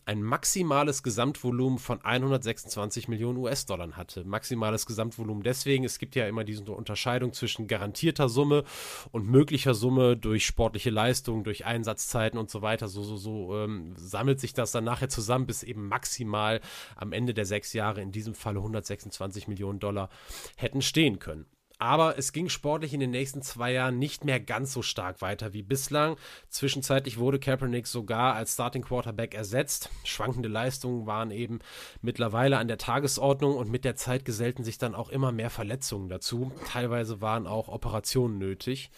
ein 0.06 0.22
maximales 0.22 1.04
Gesamtvolumen 1.04 1.80
von 1.80 2.02
126 2.04 3.08
Millionen 3.08 3.38
US-Dollar 3.38 3.78
hatte. 3.94 4.24
Maximales 4.24 4.86
Gesamtvolumen 4.86 5.44
deswegen, 5.44 5.84
es 5.84 6.00
gibt 6.00 6.16
ja 6.16 6.28
immer 6.28 6.44
diese 6.44 6.64
Unterscheidung 6.72 7.34
zwischen 7.34 7.68
garantierter 7.68 8.30
Summe 8.30 8.64
und 9.12 9.28
möglicher 9.28 9.74
Summe 9.74 10.18
durch 10.18 10.46
sportliche 10.46 10.90
Leistung, 10.90 11.44
durch 11.44 11.66
Einsatzzeiten 11.66 12.40
und 12.40 12.50
so 12.50 12.62
weiter. 12.62 12.88
So, 12.88 13.04
so, 13.04 13.18
so 13.18 13.58
ähm, 13.58 13.94
sammelt 13.98 14.40
sich 14.40 14.54
das 14.54 14.72
dann 14.72 14.84
nachher 14.84 15.10
zusammen, 15.10 15.46
bis 15.46 15.64
eben 15.64 15.88
maximal 15.88 16.62
am 16.96 17.14
Ende 17.14 17.27
der 17.34 17.46
sechs 17.46 17.74
Jahre, 17.74 18.02
in 18.02 18.12
diesem 18.12 18.36
Falle 18.36 18.60
126 18.60 19.48
Millionen 19.48 19.80
Dollar, 19.80 20.10
hätten 20.56 20.82
stehen 20.82 21.20
können. 21.20 21.46
Aber 21.80 22.18
es 22.18 22.34
ging 22.34 22.50
sportlich 22.50 22.94
in 22.94 23.00
den 23.00 23.12
nächsten 23.12 23.44
zwei 23.44 23.72
Jahren 23.72 24.00
nicht 24.00 24.26
mehr 24.26 24.40
ganz 24.40 24.74
so 24.74 24.82
stark 24.82 25.22
weiter 25.22 25.54
wie 25.54 25.62
bislang. 25.62 26.18
Zwischenzeitlich 26.50 27.20
wurde 27.20 27.40
Kaepernick 27.40 27.86
sogar 27.86 28.34
als 28.34 28.54
Starting 28.54 28.82
Quarterback 28.82 29.36
ersetzt. 29.36 29.92
Schwankende 30.04 30.50
Leistungen 30.50 31.06
waren 31.06 31.30
eben 31.30 31.60
mittlerweile 32.02 32.58
an 32.58 32.68
der 32.68 32.80
Tagesordnung 32.80 33.56
und 33.56 33.70
mit 33.70 33.86
der 33.86 33.96
Zeit 33.96 34.26
gesellten 34.26 34.64
sich 34.64 34.80
dann 34.80 34.96
auch 34.96 35.10
immer 35.10 35.32
mehr 35.32 35.52
Verletzungen 35.52 36.10
dazu. 36.10 36.52
Teilweise 36.68 37.22
waren 37.22 37.46
auch 37.46 37.68
Operationen 37.68 38.40
nötig. 38.40 38.90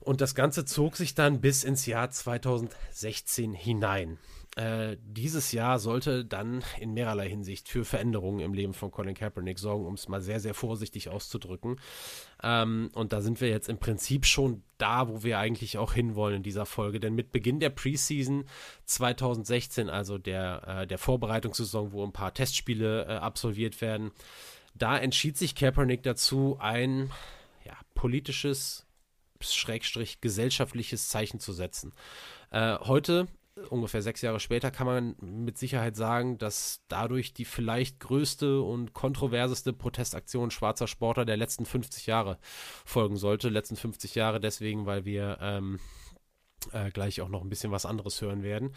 Und 0.00 0.20
das 0.20 0.34
Ganze 0.34 0.64
zog 0.64 0.96
sich 0.96 1.14
dann 1.14 1.40
bis 1.40 1.62
ins 1.62 1.86
Jahr 1.86 2.10
2016 2.10 3.54
hinein. 3.54 4.18
Äh, 4.56 4.96
dieses 5.02 5.52
Jahr 5.52 5.78
sollte 5.78 6.24
dann 6.24 6.62
in 6.78 6.94
mehrerlei 6.94 7.28
Hinsicht 7.28 7.68
für 7.68 7.84
Veränderungen 7.84 8.40
im 8.40 8.54
Leben 8.54 8.72
von 8.72 8.90
Colin 8.90 9.14
Kaepernick 9.14 9.58
sorgen, 9.58 9.84
um 9.84 9.94
es 9.94 10.08
mal 10.08 10.20
sehr, 10.20 10.38
sehr 10.38 10.54
vorsichtig 10.54 11.08
auszudrücken. 11.08 11.80
Ähm, 12.42 12.90
und 12.94 13.12
da 13.12 13.20
sind 13.20 13.40
wir 13.40 13.48
jetzt 13.48 13.68
im 13.68 13.78
Prinzip 13.78 14.26
schon 14.26 14.62
da, 14.78 15.08
wo 15.08 15.24
wir 15.24 15.38
eigentlich 15.38 15.78
auch 15.78 15.92
hinwollen 15.92 16.36
in 16.36 16.42
dieser 16.42 16.66
Folge. 16.66 17.00
Denn 17.00 17.14
mit 17.14 17.32
Beginn 17.32 17.58
der 17.58 17.70
Preseason 17.70 18.44
2016, 18.84 19.88
also 19.88 20.18
der, 20.18 20.82
äh, 20.82 20.86
der 20.86 20.98
Vorbereitungssaison, 20.98 21.92
wo 21.92 22.04
ein 22.04 22.12
paar 22.12 22.32
Testspiele 22.32 23.06
äh, 23.06 23.12
absolviert 23.16 23.80
werden, 23.80 24.12
da 24.74 24.96
entschied 24.98 25.36
sich 25.36 25.54
Kaepernick 25.54 26.02
dazu, 26.02 26.58
ein 26.60 27.10
ja, 27.64 27.74
politisches 27.94 28.86
Schrägstrich 29.40 30.20
gesellschaftliches 30.20 31.08
Zeichen 31.08 31.40
zu 31.40 31.52
setzen. 31.52 31.92
Äh, 32.50 32.78
heute, 32.80 33.26
ungefähr 33.70 34.02
sechs 34.02 34.20
Jahre 34.22 34.40
später, 34.40 34.70
kann 34.70 34.86
man 34.86 35.16
mit 35.20 35.58
Sicherheit 35.58 35.96
sagen, 35.96 36.38
dass 36.38 36.82
dadurch 36.88 37.34
die 37.34 37.44
vielleicht 37.44 38.00
größte 38.00 38.60
und 38.60 38.92
kontroverseste 38.92 39.72
Protestaktion 39.72 40.50
schwarzer 40.50 40.86
Sportler 40.86 41.24
der 41.24 41.36
letzten 41.36 41.64
50 41.64 42.06
Jahre 42.06 42.38
folgen 42.84 43.16
sollte. 43.16 43.48
Letzten 43.48 43.76
50 43.76 44.14
Jahre 44.14 44.40
deswegen, 44.40 44.86
weil 44.86 45.04
wir 45.04 45.38
ähm, 45.40 45.78
äh, 46.72 46.90
gleich 46.90 47.20
auch 47.20 47.28
noch 47.28 47.42
ein 47.42 47.48
bisschen 47.48 47.70
was 47.70 47.86
anderes 47.86 48.20
hören 48.20 48.42
werden, 48.42 48.72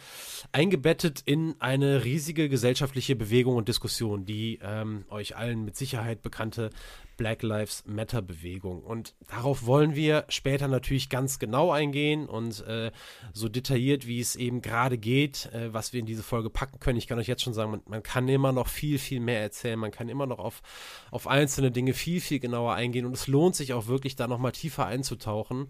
eingebettet 0.51 1.21
in 1.25 1.55
eine 1.59 2.03
riesige 2.03 2.49
gesellschaftliche 2.49 3.15
Bewegung 3.15 3.55
und 3.55 3.67
Diskussion, 3.67 4.25
die 4.25 4.59
ähm, 4.61 5.05
euch 5.09 5.35
allen 5.35 5.63
mit 5.63 5.75
Sicherheit 5.75 6.21
bekannte 6.21 6.69
Black 7.17 7.43
Lives 7.43 7.83
Matter 7.85 8.21
Bewegung. 8.21 8.83
Und 8.83 9.15
darauf 9.27 9.65
wollen 9.65 9.95
wir 9.95 10.25
später 10.29 10.67
natürlich 10.67 11.09
ganz 11.09 11.39
genau 11.39 11.71
eingehen 11.71 12.27
und 12.27 12.65
äh, 12.67 12.91
so 13.33 13.49
detailliert, 13.49 14.07
wie 14.07 14.19
es 14.19 14.35
eben 14.35 14.61
gerade 14.61 14.97
geht, 14.97 15.47
äh, 15.53 15.73
was 15.73 15.93
wir 15.93 15.99
in 15.99 16.05
diese 16.05 16.23
Folge 16.23 16.49
packen 16.49 16.79
können. 16.79 16.97
Ich 16.97 17.07
kann 17.07 17.19
euch 17.19 17.27
jetzt 17.27 17.43
schon 17.43 17.53
sagen, 17.53 17.71
man, 17.71 17.81
man, 17.85 18.03
kann 18.03 18.27
immer 18.29 18.51
noch 18.51 18.67
viel, 18.67 18.99
viel 18.99 19.19
mehr 19.19 19.41
erzählen. 19.41 19.79
Man 19.79 19.91
kann 19.91 20.07
immer 20.07 20.27
noch 20.27 20.39
auf, 20.39 20.61
auf 21.11 21.27
einzelne 21.27 21.71
Dinge 21.71 21.93
viel, 21.93 22.21
viel 22.21 22.39
genauer 22.39 22.73
eingehen. 22.75 23.05
Und 23.05 23.13
es 23.13 23.27
lohnt 23.27 23.55
sich 23.55 23.73
auch 23.73 23.87
wirklich, 23.87 24.15
da 24.15 24.27
nochmal 24.27 24.51
tiefer 24.51 24.85
einzutauchen. 24.85 25.69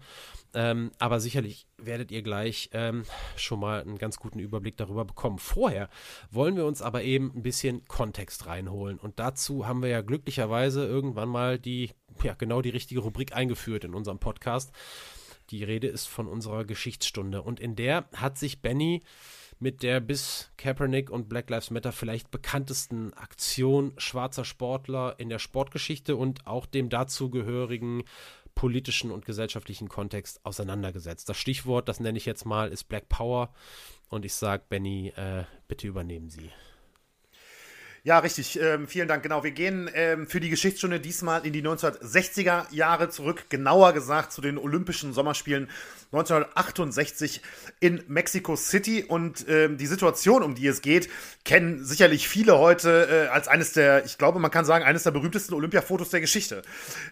Ähm, 0.54 0.92
aber 0.98 1.20
sicherlich 1.20 1.66
werdet 1.76 2.10
ihr 2.10 2.22
gleich 2.22 2.70
ähm, 2.72 3.04
schon 3.36 3.60
mal 3.60 3.82
einen 3.82 3.98
ganz 3.98 4.18
guten 4.18 4.38
Überblick 4.38 4.76
darüber 4.76 5.04
bekommen. 5.04 5.38
Vorher 5.38 5.88
wollen 6.30 6.56
wir 6.56 6.66
uns 6.66 6.82
aber 6.82 7.02
eben 7.02 7.32
ein 7.34 7.42
bisschen 7.42 7.84
Kontext 7.86 8.46
reinholen. 8.46 8.98
Und 8.98 9.18
dazu 9.18 9.66
haben 9.66 9.82
wir 9.82 9.90
ja 9.90 10.00
glücklicherweise 10.00 10.86
irgendwann 10.86 11.28
mal 11.28 11.37
die, 11.58 11.90
ja, 12.22 12.34
genau 12.34 12.62
die 12.62 12.70
richtige 12.70 13.00
Rubrik 13.00 13.34
eingeführt 13.34 13.84
in 13.84 13.94
unserem 13.94 14.18
Podcast. 14.18 14.72
Die 15.50 15.64
Rede 15.64 15.86
ist 15.86 16.06
von 16.06 16.26
unserer 16.26 16.64
Geschichtsstunde. 16.64 17.42
Und 17.42 17.60
in 17.60 17.74
der 17.76 18.08
hat 18.14 18.38
sich 18.38 18.60
Benny 18.60 19.02
mit 19.60 19.82
der 19.82 20.00
bis 20.00 20.50
Kaepernick 20.56 21.10
und 21.10 21.28
Black 21.28 21.50
Lives 21.50 21.70
Matter 21.70 21.92
vielleicht 21.92 22.30
bekanntesten 22.30 23.12
Aktion 23.14 23.92
schwarzer 23.96 24.44
Sportler 24.44 25.14
in 25.18 25.28
der 25.28 25.38
Sportgeschichte 25.38 26.16
und 26.16 26.46
auch 26.46 26.66
dem 26.66 26.88
dazugehörigen 26.88 28.04
politischen 28.54 29.10
und 29.10 29.24
gesellschaftlichen 29.24 29.88
Kontext 29.88 30.44
auseinandergesetzt. 30.44 31.28
Das 31.28 31.36
Stichwort, 31.36 31.88
das 31.88 32.00
nenne 32.00 32.18
ich 32.18 32.26
jetzt 32.26 32.44
mal, 32.44 32.70
ist 32.70 32.84
Black 32.88 33.08
Power. 33.08 33.52
Und 34.08 34.24
ich 34.24 34.34
sage, 34.34 34.64
Benny, 34.68 35.12
äh, 35.16 35.44
bitte 35.68 35.86
übernehmen 35.86 36.28
Sie. 36.28 36.50
Ja, 38.04 38.20
richtig. 38.20 38.58
Ähm, 38.60 38.86
vielen 38.86 39.08
Dank. 39.08 39.22
Genau, 39.22 39.42
wir 39.42 39.50
gehen 39.50 39.90
ähm, 39.92 40.26
für 40.26 40.40
die 40.40 40.50
Geschichtsstunde 40.50 41.00
diesmal 41.00 41.44
in 41.44 41.52
die 41.52 41.62
1960er 41.62 42.72
Jahre 42.72 43.08
zurück, 43.08 43.46
genauer 43.48 43.92
gesagt 43.92 44.32
zu 44.32 44.40
den 44.40 44.56
Olympischen 44.56 45.12
Sommerspielen 45.12 45.68
1968 46.12 47.42
in 47.80 48.02
Mexico 48.06 48.56
City. 48.56 49.04
Und 49.06 49.46
ähm, 49.48 49.76
die 49.78 49.86
Situation, 49.86 50.42
um 50.42 50.54
die 50.54 50.66
es 50.66 50.80
geht, 50.80 51.08
kennen 51.44 51.84
sicherlich 51.84 52.28
viele 52.28 52.58
heute 52.58 53.08
äh, 53.10 53.28
als 53.28 53.48
eines 53.48 53.72
der, 53.72 54.04
ich 54.04 54.16
glaube, 54.16 54.38
man 54.38 54.50
kann 54.50 54.64
sagen, 54.64 54.84
eines 54.84 55.02
der 55.02 55.10
berühmtesten 55.10 55.54
Olympiafotos 55.54 56.10
der 56.10 56.20
Geschichte. 56.20 56.62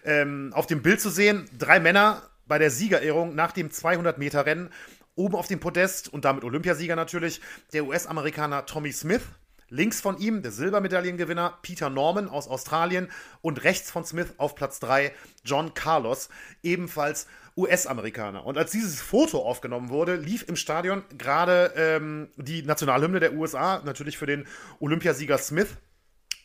Ähm, 0.05 0.51
auf 0.53 0.67
dem 0.67 0.81
Bild 0.81 1.01
zu 1.01 1.09
sehen, 1.09 1.49
drei 1.57 1.79
Männer 1.79 2.23
bei 2.47 2.57
der 2.57 2.71
Siegerehrung 2.71 3.35
nach 3.35 3.51
dem 3.51 3.69
200-Meter-Rennen. 3.69 4.69
Oben 5.15 5.35
auf 5.35 5.47
dem 5.47 5.59
Podest 5.59 6.13
und 6.13 6.25
damit 6.25 6.43
Olympiasieger 6.43 6.95
natürlich 6.95 7.41
der 7.73 7.85
US-Amerikaner 7.85 8.65
Tommy 8.67 8.91
Smith, 8.91 9.21
Links 9.69 9.99
von 10.01 10.17
ihm 10.17 10.41
der 10.41 10.51
Silbermedaillengewinner 10.51 11.57
Peter 11.61 11.89
Norman 11.89 12.29
aus 12.29 12.47
Australien 12.47 13.09
und 13.41 13.63
rechts 13.63 13.91
von 13.91 14.05
Smith 14.05 14.33
auf 14.37 14.55
Platz 14.55 14.79
3 14.79 15.13
John 15.43 15.73
Carlos, 15.73 16.29
ebenfalls 16.63 17.27
US-Amerikaner. 17.57 18.45
Und 18.45 18.57
als 18.57 18.71
dieses 18.71 19.01
Foto 19.01 19.39
aufgenommen 19.39 19.89
wurde, 19.89 20.15
lief 20.15 20.47
im 20.47 20.55
Stadion 20.55 21.03
gerade 21.17 21.73
ähm, 21.75 22.29
die 22.37 22.61
Nationalhymne 22.61 23.19
der 23.19 23.33
USA, 23.33 23.81
natürlich 23.83 24.17
für 24.17 24.27
den 24.27 24.45
Olympiasieger 24.79 25.37
Smith. 25.39 25.75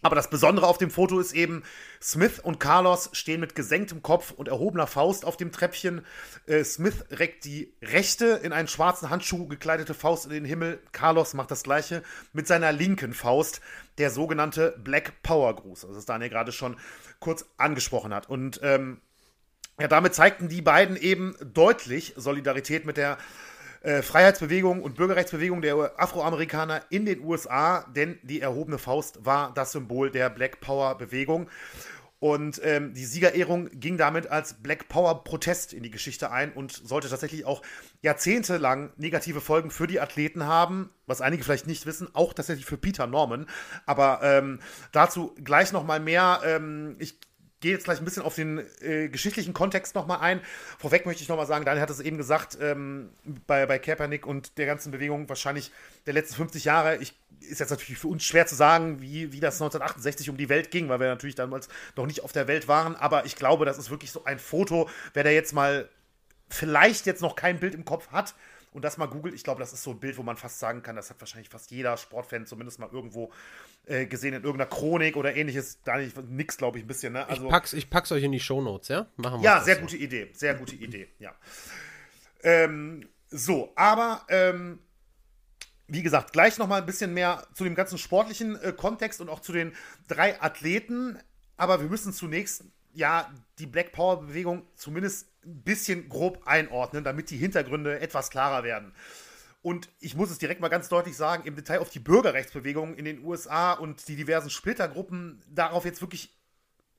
Aber 0.03 0.17
das 0.17 0.29
Besondere 0.29 0.67
auf 0.67 0.79
dem 0.79 0.91
Foto 0.91 1.21
ist 1.21 1.33
eben, 1.33 1.63
Smith 2.03 2.41
und 2.41 2.59
Carlos 2.59 3.11
stehen 3.13 3.41
mit 3.41 3.55
gesenktem 3.55 4.03
Kopf 4.03 4.33
und 4.33 4.49
erhobener 4.49 4.89
Faust 4.89 5.25
auf 5.25 5.37
dem 5.37 5.53
Treppchen. 5.53 6.05
Äh, 6.47 6.65
Smith 6.65 7.05
reckt 7.11 7.45
die 7.45 7.73
rechte, 7.81 8.27
in 8.43 8.53
einen 8.53 8.67
schwarzen 8.67 9.11
Handschuh 9.11 9.47
gekleidete 9.47 9.95
Faust 9.95 10.27
in 10.27 10.33
den 10.33 10.45
Himmel. 10.45 10.81
Carlos 10.91 11.35
macht 11.35 11.53
das 11.53 11.63
gleiche 11.63 12.03
mit 12.33 12.49
seiner 12.49 12.73
linken 12.73 13.15
Faust, 13.15 13.61
der 13.99 14.11
sogenannte 14.11 14.75
Black 14.83 15.23
Power 15.23 15.55
Gruß, 15.55 15.85
also 15.85 15.95
das 15.95 16.07
Daniel 16.07 16.31
gerade 16.31 16.51
schon 16.51 16.77
kurz 17.21 17.47
angesprochen 17.57 18.13
hat. 18.13 18.29
Und 18.29 18.59
ähm, 18.65 19.01
ja, 19.79 19.87
damit 19.87 20.15
zeigten 20.15 20.49
die 20.49 20.63
beiden 20.63 20.97
eben 20.97 21.37
deutlich 21.41 22.15
Solidarität 22.17 22.85
mit 22.85 22.97
der 22.97 23.19
äh, 23.83 24.03
Freiheitsbewegung 24.03 24.83
und 24.83 24.95
Bürgerrechtsbewegung 24.95 25.61
der 25.63 25.93
Afroamerikaner 26.01 26.83
in 26.91 27.05
den 27.05 27.25
USA, 27.25 27.85
denn 27.95 28.19
die 28.23 28.41
erhobene 28.41 28.79
Faust 28.79 29.25
war 29.25 29.53
das 29.55 29.73
Symbol 29.73 30.11
der 30.11 30.31
Black 30.31 30.61
Power 30.61 30.97
Bewegung. 30.97 31.49
Und 32.23 32.61
ähm, 32.63 32.95
die 32.95 33.05
Siegerehrung 33.05 33.69
ging 33.73 33.97
damit 33.97 34.29
als 34.29 34.55
Black 34.55 34.89
Power 34.89 35.25
Protest 35.25 35.73
in 35.73 35.83
die 35.83 35.91
Geschichte 35.91 36.31
ein 36.31 36.53
und 36.53 36.71
sollte 36.71 37.09
tatsächlich 37.09 37.45
auch 37.45 37.63
jahrzehntelang 38.01 38.93
negative 38.97 39.41
Folgen 39.41 39.73
für 39.73 39.89
die 39.89 39.99
Athleten 39.99 40.47
haben, 40.47 40.91
was 41.07 41.21
einige 41.21 41.43
vielleicht 41.43 41.67
nicht 41.67 41.85
wissen, 41.85 42.09
auch 42.15 42.33
tatsächlich 42.33 42.65
für 42.65 42.77
Peter 42.77 43.09
Norman. 43.09 43.47
Aber 43.87 44.21
ähm, 44.23 44.61
dazu 44.93 45.35
gleich 45.43 45.73
nochmal 45.73 45.99
mehr. 45.99 46.43
Ähm, 46.45 46.95
ich 47.01 47.19
gehe 47.63 47.73
jetzt 47.73 47.85
gleich 47.85 47.99
ein 47.99 48.05
bisschen 48.05 48.23
auf 48.23 48.35
den 48.35 48.63
äh, 48.81 49.09
geschichtlichen 49.09 49.55
Kontext 49.55 49.95
nochmal 49.95 50.19
ein. 50.21 50.41
Vorweg 50.79 51.07
möchte 51.07 51.23
ich 51.23 51.29
nochmal 51.29 51.47
sagen, 51.47 51.65
Daniel 51.65 51.81
hat 51.81 51.89
es 51.89 52.01
eben 52.01 52.19
gesagt, 52.19 52.59
ähm, 52.61 53.09
bei, 53.47 53.65
bei 53.65 53.79
Kaepernick 53.79 54.27
und 54.27 54.59
der 54.59 54.67
ganzen 54.67 54.93
Bewegung 54.93 55.29
wahrscheinlich 55.29 55.73
der 56.05 56.13
letzten 56.13 56.35
50 56.35 56.65
Jahre. 56.65 56.97
Ich, 56.99 57.15
ist 57.41 57.61
jetzt 57.61 57.71
natürlich 57.71 57.99
für 57.99 58.09
uns 58.09 58.25
schwer 58.25 58.47
zu 58.47 58.55
sagen, 58.55 59.01
wie, 59.01 59.33
wie 59.33 59.41
das 59.41 59.55
1968 59.55 60.29
um 60.29 60.37
die 60.37 60.49
Welt 60.49 60.71
ging, 60.71 60.89
weil 60.89 61.01
wir 61.01 61.09
natürlich 61.09 61.35
damals 61.35 61.69
noch 61.97 62.07
nicht 62.07 62.23
auf 62.23 62.33
der 62.33 62.47
Welt 62.47 62.69
waren. 62.69 62.95
Aber 62.97 63.25
ich 63.25 63.37
glaube, 63.37 63.65
das 63.65 63.79
ist 63.79 63.91
wirklich 63.91 64.13
so 64.13 64.25
ein 64.25 64.39
Foto, 64.39 64.89
wer 65.15 65.25
da 65.25 65.31
jetzt 65.31 65.53
mal 65.53 65.89
vielleicht 66.49 67.07
jetzt 67.07 67.23
noch 67.23 67.35
kein 67.35 67.59
Bild 67.59 67.75
im 67.75 67.85
Kopf 67.85 68.09
hat, 68.09 68.35
und 68.73 68.83
das 68.83 68.97
mal 68.97 69.07
googelt, 69.07 69.35
ich 69.35 69.45
glaube, 69.45 69.61
das 69.61 69.73
ist 69.73 69.83
so 69.83 69.91
ein 69.91 70.01
Bild, 70.01 70.17
wo 70.17 70.23
man 70.23 70.37
fast 70.37 70.59
sagen 70.59 70.83
kann, 70.83 70.97
das 70.97 71.11
hat 71.11 71.21
wahrscheinlich 71.21 71.49
fast 71.49 71.71
jeder 71.71 71.97
Sportfan 71.97 72.47
zumindest 72.47 72.79
mal 72.79 72.89
irgendwo 72.91 73.31
äh, 73.87 74.07
gesehen 74.07 74.35
in 74.35 74.43
irgendeiner 74.43 74.71
Chronik 74.71 75.17
oder 75.17 75.37
ähnliches. 75.37 75.83
Da 75.83 75.99
nix, 75.99 76.57
glaube 76.57 76.79
ich, 76.79 76.85
ein 76.85 76.87
bisschen. 76.87 77.13
Ne? 77.13 77.27
Also, 77.27 77.45
ich, 77.45 77.51
pack's, 77.51 77.73
ich 77.75 77.91
pack's 77.91 78.11
euch 78.13 78.23
in 78.23 78.33
die 78.33 78.41
Shownotes, 78.41 78.89
ja? 78.89 79.07
Machen 79.17 79.41
wir 79.41 79.45
Ja, 79.45 79.61
sehr 79.61 79.77
so. 79.77 79.83
gute 79.83 79.97
Idee. 79.97 80.31
Sehr 80.33 80.55
gute 80.55 80.75
Idee, 80.77 81.09
ja. 81.19 81.35
Ähm, 82.43 83.09
so, 83.31 83.73
aber 83.77 84.25
ähm, 84.29 84.79
wie 85.87 86.03
gesagt, 86.03 86.33
gleich 86.33 86.59
noch 86.59 86.67
mal 86.69 86.81
ein 86.81 86.87
bisschen 86.87 87.13
mehr 87.13 87.47
zu 87.55 87.65
dem 87.65 87.75
ganzen 87.75 87.99
sportlichen 87.99 88.61
äh, 88.61 88.73
Kontext 88.73 89.21
und 89.21 89.29
auch 89.29 89.41
zu 89.41 89.53
den 89.53 89.75
drei 90.09 90.41
Athleten. 90.41 91.19
Aber 91.57 91.81
wir 91.81 91.89
müssen 91.89 92.13
zunächst 92.13 92.65
ja 92.95 93.33
die 93.59 93.67
Black 93.67 93.93
Power 93.93 94.21
Bewegung 94.21 94.67
zumindest 94.75 95.29
ein 95.45 95.63
bisschen 95.63 96.09
grob 96.09 96.43
einordnen, 96.47 97.05
damit 97.05 97.31
die 97.31 97.37
Hintergründe 97.37 98.01
etwas 98.01 98.31
klarer 98.31 98.65
werden. 98.65 98.93
Und 99.63 99.89
ich 100.01 100.17
muss 100.17 100.31
es 100.31 100.39
direkt 100.39 100.61
mal 100.61 100.69
ganz 100.69 100.89
deutlich 100.89 101.17
sagen, 101.17 101.45
im 101.47 101.55
Detail 101.55 101.79
auf 101.79 101.91
die 101.91 102.01
Bürgerrechtsbewegung 102.01 102.95
in 102.97 103.05
den 103.05 103.25
USA 103.25 103.73
und 103.73 104.09
die 104.09 104.17
diversen 104.17 104.51
Splittergruppen, 104.51 105.41
darauf 105.49 105.85
jetzt 105.85 106.01
wirklich 106.01 106.37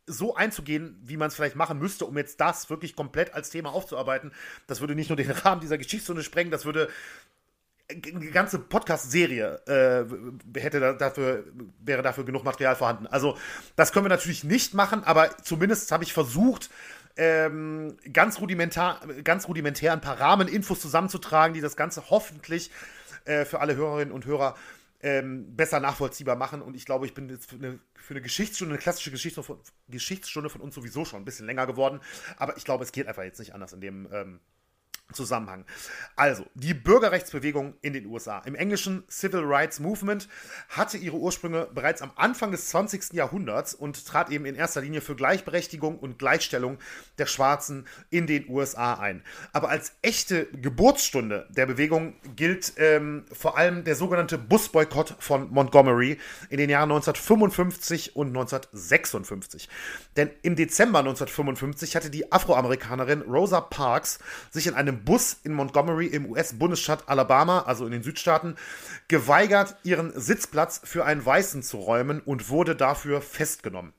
so 0.05 0.35
einzugehen, 0.35 0.99
wie 1.03 1.17
man 1.17 1.27
es 1.29 1.35
vielleicht 1.35 1.55
machen 1.55 1.79
müsste, 1.79 2.05
um 2.05 2.17
jetzt 2.17 2.39
das 2.41 2.69
wirklich 2.69 2.95
komplett 2.95 3.33
als 3.33 3.49
Thema 3.49 3.71
aufzuarbeiten, 3.71 4.33
das 4.67 4.81
würde 4.81 4.95
nicht 4.95 5.09
nur 5.09 5.17
den 5.17 5.31
Rahmen 5.31 5.61
dieser 5.61 5.77
Geschichtsstunde 5.77 6.23
sprengen, 6.23 6.51
das 6.51 6.65
würde 6.65 6.89
eine 7.93 8.31
ganze 8.31 8.59
Podcast-Serie 8.59 9.61
äh, 9.67 10.59
hätte 10.59 10.79
da, 10.79 10.93
dafür, 10.93 11.45
wäre 11.79 12.01
dafür 12.01 12.25
genug 12.25 12.43
Material 12.43 12.75
vorhanden. 12.75 13.07
Also, 13.07 13.37
das 13.75 13.91
können 13.91 14.05
wir 14.05 14.09
natürlich 14.09 14.43
nicht 14.43 14.73
machen, 14.73 15.03
aber 15.03 15.37
zumindest 15.43 15.91
habe 15.91 16.03
ich 16.03 16.13
versucht, 16.13 16.69
ähm, 17.15 17.95
ganz, 18.11 18.39
rudimentar, 18.39 19.01
ganz 19.23 19.47
rudimentär 19.47 19.93
ein 19.93 20.01
paar 20.01 20.19
Rahmeninfos 20.19 20.81
zusammenzutragen, 20.81 21.53
die 21.53 21.61
das 21.61 21.75
Ganze 21.75 22.09
hoffentlich 22.09 22.71
äh, 23.25 23.45
für 23.45 23.59
alle 23.59 23.75
Hörerinnen 23.75 24.13
und 24.13 24.25
Hörer 24.25 24.55
ähm, 25.03 25.55
besser 25.55 25.79
nachvollziehbar 25.79 26.35
machen. 26.35 26.61
Und 26.61 26.75
ich 26.75 26.85
glaube, 26.85 27.05
ich 27.05 27.13
bin 27.13 27.29
jetzt 27.29 27.49
für 27.49 27.57
eine, 27.57 27.79
für 27.95 28.13
eine 28.13 28.21
Geschichtsstunde, 28.21 28.73
eine 28.73 28.81
klassische 28.81 29.11
Geschichtsstunde 29.11 29.45
von, 29.45 29.59
Geschichtsstunde 29.89 30.49
von 30.49 30.61
uns 30.61 30.73
sowieso 30.73 31.05
schon 31.05 31.21
ein 31.21 31.25
bisschen 31.25 31.45
länger 31.45 31.67
geworden. 31.67 31.99
Aber 32.37 32.57
ich 32.57 32.63
glaube, 32.63 32.83
es 32.83 32.91
geht 32.91 33.07
einfach 33.07 33.23
jetzt 33.23 33.39
nicht 33.39 33.53
anders 33.53 33.73
in 33.73 33.81
dem, 33.81 34.07
ähm, 34.11 34.39
Zusammenhang. 35.13 35.65
Also, 36.15 36.45
die 36.53 36.73
Bürgerrechtsbewegung 36.73 37.75
in 37.81 37.93
den 37.93 38.05
USA, 38.05 38.39
im 38.39 38.55
englischen 38.55 39.03
Civil 39.09 39.41
Rights 39.43 39.79
Movement, 39.79 40.27
hatte 40.69 40.97
ihre 40.97 41.17
Ursprünge 41.17 41.67
bereits 41.73 42.01
am 42.01 42.11
Anfang 42.15 42.51
des 42.51 42.69
20. 42.69 43.13
Jahrhunderts 43.13 43.73
und 43.73 44.05
trat 44.05 44.29
eben 44.29 44.45
in 44.45 44.55
erster 44.55 44.81
Linie 44.81 45.01
für 45.01 45.15
Gleichberechtigung 45.15 45.97
und 45.97 46.19
Gleichstellung 46.19 46.77
der 47.17 47.25
Schwarzen 47.25 47.87
in 48.09 48.27
den 48.27 48.49
USA 48.49 48.95
ein. 48.95 49.23
Aber 49.51 49.69
als 49.69 49.93
echte 50.01 50.45
Geburtsstunde 50.47 51.47
der 51.49 51.65
Bewegung 51.65 52.15
gilt 52.35 52.73
ähm, 52.77 53.25
vor 53.31 53.57
allem 53.57 53.83
der 53.83 53.95
sogenannte 53.95 54.37
Busboykott 54.37 55.15
von 55.19 55.51
Montgomery 55.51 56.17
in 56.49 56.57
den 56.57 56.69
Jahren 56.69 56.91
1955 56.91 58.15
und 58.15 58.27
1956. 58.27 59.69
Denn 60.15 60.29
im 60.41 60.55
Dezember 60.55 60.99
1955 60.99 61.95
hatte 61.95 62.09
die 62.09 62.31
Afroamerikanerin 62.31 63.21
Rosa 63.21 63.61
Parks 63.61 64.19
sich 64.51 64.67
in 64.67 64.73
einem 64.73 65.02
Bus 65.05 65.37
in 65.43 65.53
Montgomery 65.53 66.07
im 66.07 66.29
US-Bundesstaat 66.29 67.07
Alabama, 67.07 67.61
also 67.61 67.85
in 67.85 67.91
den 67.91 68.03
Südstaaten, 68.03 68.55
geweigert, 69.07 69.75
ihren 69.83 70.17
Sitzplatz 70.19 70.81
für 70.83 71.05
einen 71.05 71.25
Weißen 71.25 71.63
zu 71.63 71.77
räumen 71.77 72.21
und 72.21 72.49
wurde 72.49 72.75
dafür 72.75 73.21
festgenommen. 73.21 73.93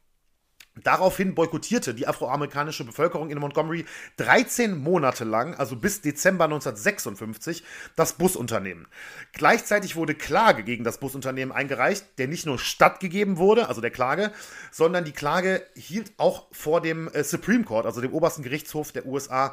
Daraufhin 0.83 1.37
boykottierte 1.37 1.95
die 1.95 2.09
afroamerikanische 2.09 2.83
Bevölkerung 2.83 3.31
in 3.31 3.39
Montgomery 3.39 3.85
13 4.17 4.77
Monate 4.77 5.23
lang, 5.23 5.55
also 5.55 5.77
bis 5.77 6.01
Dezember 6.01 6.45
1956, 6.47 7.63
das 7.95 8.15
Busunternehmen. 8.15 8.89
Gleichzeitig 9.33 9.95
wurde 9.95 10.17
Klage 10.17 10.65
gegen 10.65 10.83
das 10.83 10.99
Busunternehmen 10.99 11.55
eingereicht, 11.55 12.19
der 12.19 12.27
nicht 12.27 12.45
nur 12.45 12.59
stattgegeben 12.59 13.37
wurde, 13.37 13.69
also 13.69 13.81
der 13.81 13.93
Klage, 13.93 14.33
sondern 14.73 15.05
die 15.05 15.13
Klage 15.13 15.65
hielt 15.77 16.13
auch 16.17 16.49
vor 16.51 16.81
dem 16.81 17.07
äh, 17.09 17.23
Supreme 17.23 17.63
Court, 17.63 17.87
also 17.87 18.01
dem 18.01 18.13
obersten 18.13 18.43
Gerichtshof 18.43 18.91
der 18.91 19.07
USA, 19.07 19.53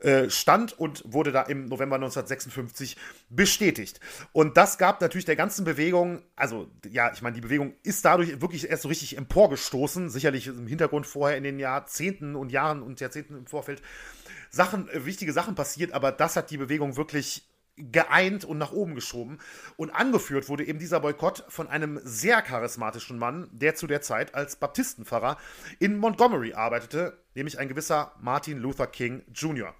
äh, 0.00 0.30
stand 0.30 0.78
und 0.78 1.02
wurde 1.06 1.32
da 1.32 1.42
im 1.42 1.66
November 1.66 1.96
1956 1.96 2.96
bestätigt. 3.28 4.00
Und 4.32 4.56
das 4.56 4.78
gab 4.78 5.00
natürlich 5.00 5.24
der 5.24 5.36
ganzen 5.36 5.64
Bewegung, 5.64 6.22
also 6.36 6.70
ja, 6.88 7.12
ich 7.12 7.22
meine, 7.22 7.34
die 7.34 7.40
Bewegung 7.40 7.74
ist 7.82 8.04
dadurch 8.04 8.40
wirklich 8.40 8.68
erst 8.70 8.82
so 8.82 8.88
richtig 8.88 9.16
emporgestoßen, 9.16 10.10
sicherlich 10.10 10.46
im 10.46 10.66
Hintergrund 10.66 11.06
vorher 11.06 11.36
in 11.36 11.44
den 11.44 11.58
Jahrzehnten 11.58 12.36
und 12.36 12.52
Jahren 12.52 12.82
und 12.82 13.00
Jahrzehnten 13.00 13.36
im 13.36 13.46
Vorfeld 13.46 13.82
Sachen, 14.50 14.88
äh, 14.88 15.04
wichtige 15.04 15.32
Sachen 15.32 15.54
passiert, 15.54 15.92
aber 15.92 16.12
das 16.12 16.36
hat 16.36 16.50
die 16.50 16.56
Bewegung 16.58 16.96
wirklich 16.96 17.48
geeint 17.78 18.44
und 18.44 18.58
nach 18.58 18.72
oben 18.72 18.94
geschoben. 18.94 19.38
Und 19.76 19.90
angeführt 19.90 20.48
wurde 20.48 20.66
eben 20.66 20.78
dieser 20.78 21.00
Boykott 21.00 21.44
von 21.48 21.68
einem 21.68 22.00
sehr 22.02 22.42
charismatischen 22.42 23.18
Mann, 23.18 23.48
der 23.52 23.74
zu 23.74 23.86
der 23.86 24.02
Zeit 24.02 24.34
als 24.34 24.56
Baptistenpfarrer 24.56 25.38
in 25.78 25.96
Montgomery 25.96 26.54
arbeitete, 26.54 27.18
nämlich 27.34 27.58
ein 27.58 27.68
gewisser 27.68 28.12
Martin 28.20 28.58
Luther 28.58 28.86
King 28.86 29.22
Jr. 29.32 29.74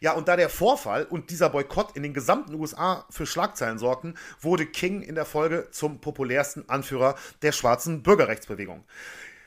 Ja, 0.00 0.12
und 0.12 0.28
da 0.28 0.36
der 0.36 0.48
Vorfall 0.48 1.04
und 1.04 1.30
dieser 1.30 1.50
Boykott 1.50 1.96
in 1.96 2.02
den 2.02 2.14
gesamten 2.14 2.54
USA 2.54 3.04
für 3.10 3.26
Schlagzeilen 3.26 3.78
sorgten, 3.78 4.14
wurde 4.40 4.66
King 4.66 5.02
in 5.02 5.14
der 5.14 5.24
Folge 5.24 5.68
zum 5.70 6.00
populärsten 6.00 6.68
Anführer 6.68 7.16
der 7.42 7.52
schwarzen 7.52 8.02
Bürgerrechtsbewegung. 8.02 8.84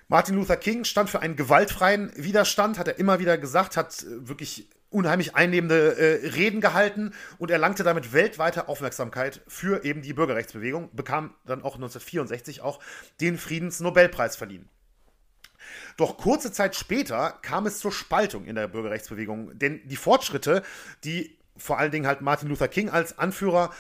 Martin 0.10 0.36
Luther 0.36 0.58
King 0.58 0.84
stand 0.84 1.10
für 1.10 1.22
einen 1.22 1.38
gewaltfreien 1.38 2.12
Widerstand, 2.18 2.78
hat 2.78 2.90
er 2.90 3.00
immer 3.00 3.20
wieder 3.20 3.38
gesagt, 3.38 3.78
hat 3.78 4.04
äh, 4.04 4.28
wirklich 4.28 4.68
unheimlich 4.90 5.36
einnehmende 5.36 5.96
äh, 5.96 6.28
Reden 6.32 6.60
gehalten 6.60 7.14
und 7.38 7.50
erlangte 7.50 7.84
damit 7.84 8.12
weltweite 8.12 8.68
Aufmerksamkeit 8.68 9.42
für 9.48 9.86
eben 9.86 10.02
die 10.02 10.12
Bürgerrechtsbewegung, 10.12 10.90
bekam 10.94 11.34
dann 11.46 11.62
auch 11.62 11.76
1964 11.76 12.62
auch 12.62 12.80
den 13.22 13.38
Friedensnobelpreis 13.38 14.36
verliehen. 14.36 14.68
Doch 15.98 16.18
kurze 16.18 16.52
Zeit 16.52 16.76
später 16.76 17.38
kam 17.42 17.66
es 17.66 17.80
zur 17.80 17.92
Spaltung 17.92 18.46
in 18.46 18.56
der 18.56 18.68
Bürgerrechtsbewegung, 18.68 19.58
denn 19.58 19.82
die 19.86 19.96
Fortschritte, 19.96 20.64
die 21.04 21.38
vor 21.58 21.78
allen 21.78 21.92
Dingen 21.92 22.08
halt 22.08 22.22
Martin 22.22 22.50
Luther 22.50 22.68
King 22.68 22.90
als 22.90 23.18
Anführer 23.18 23.72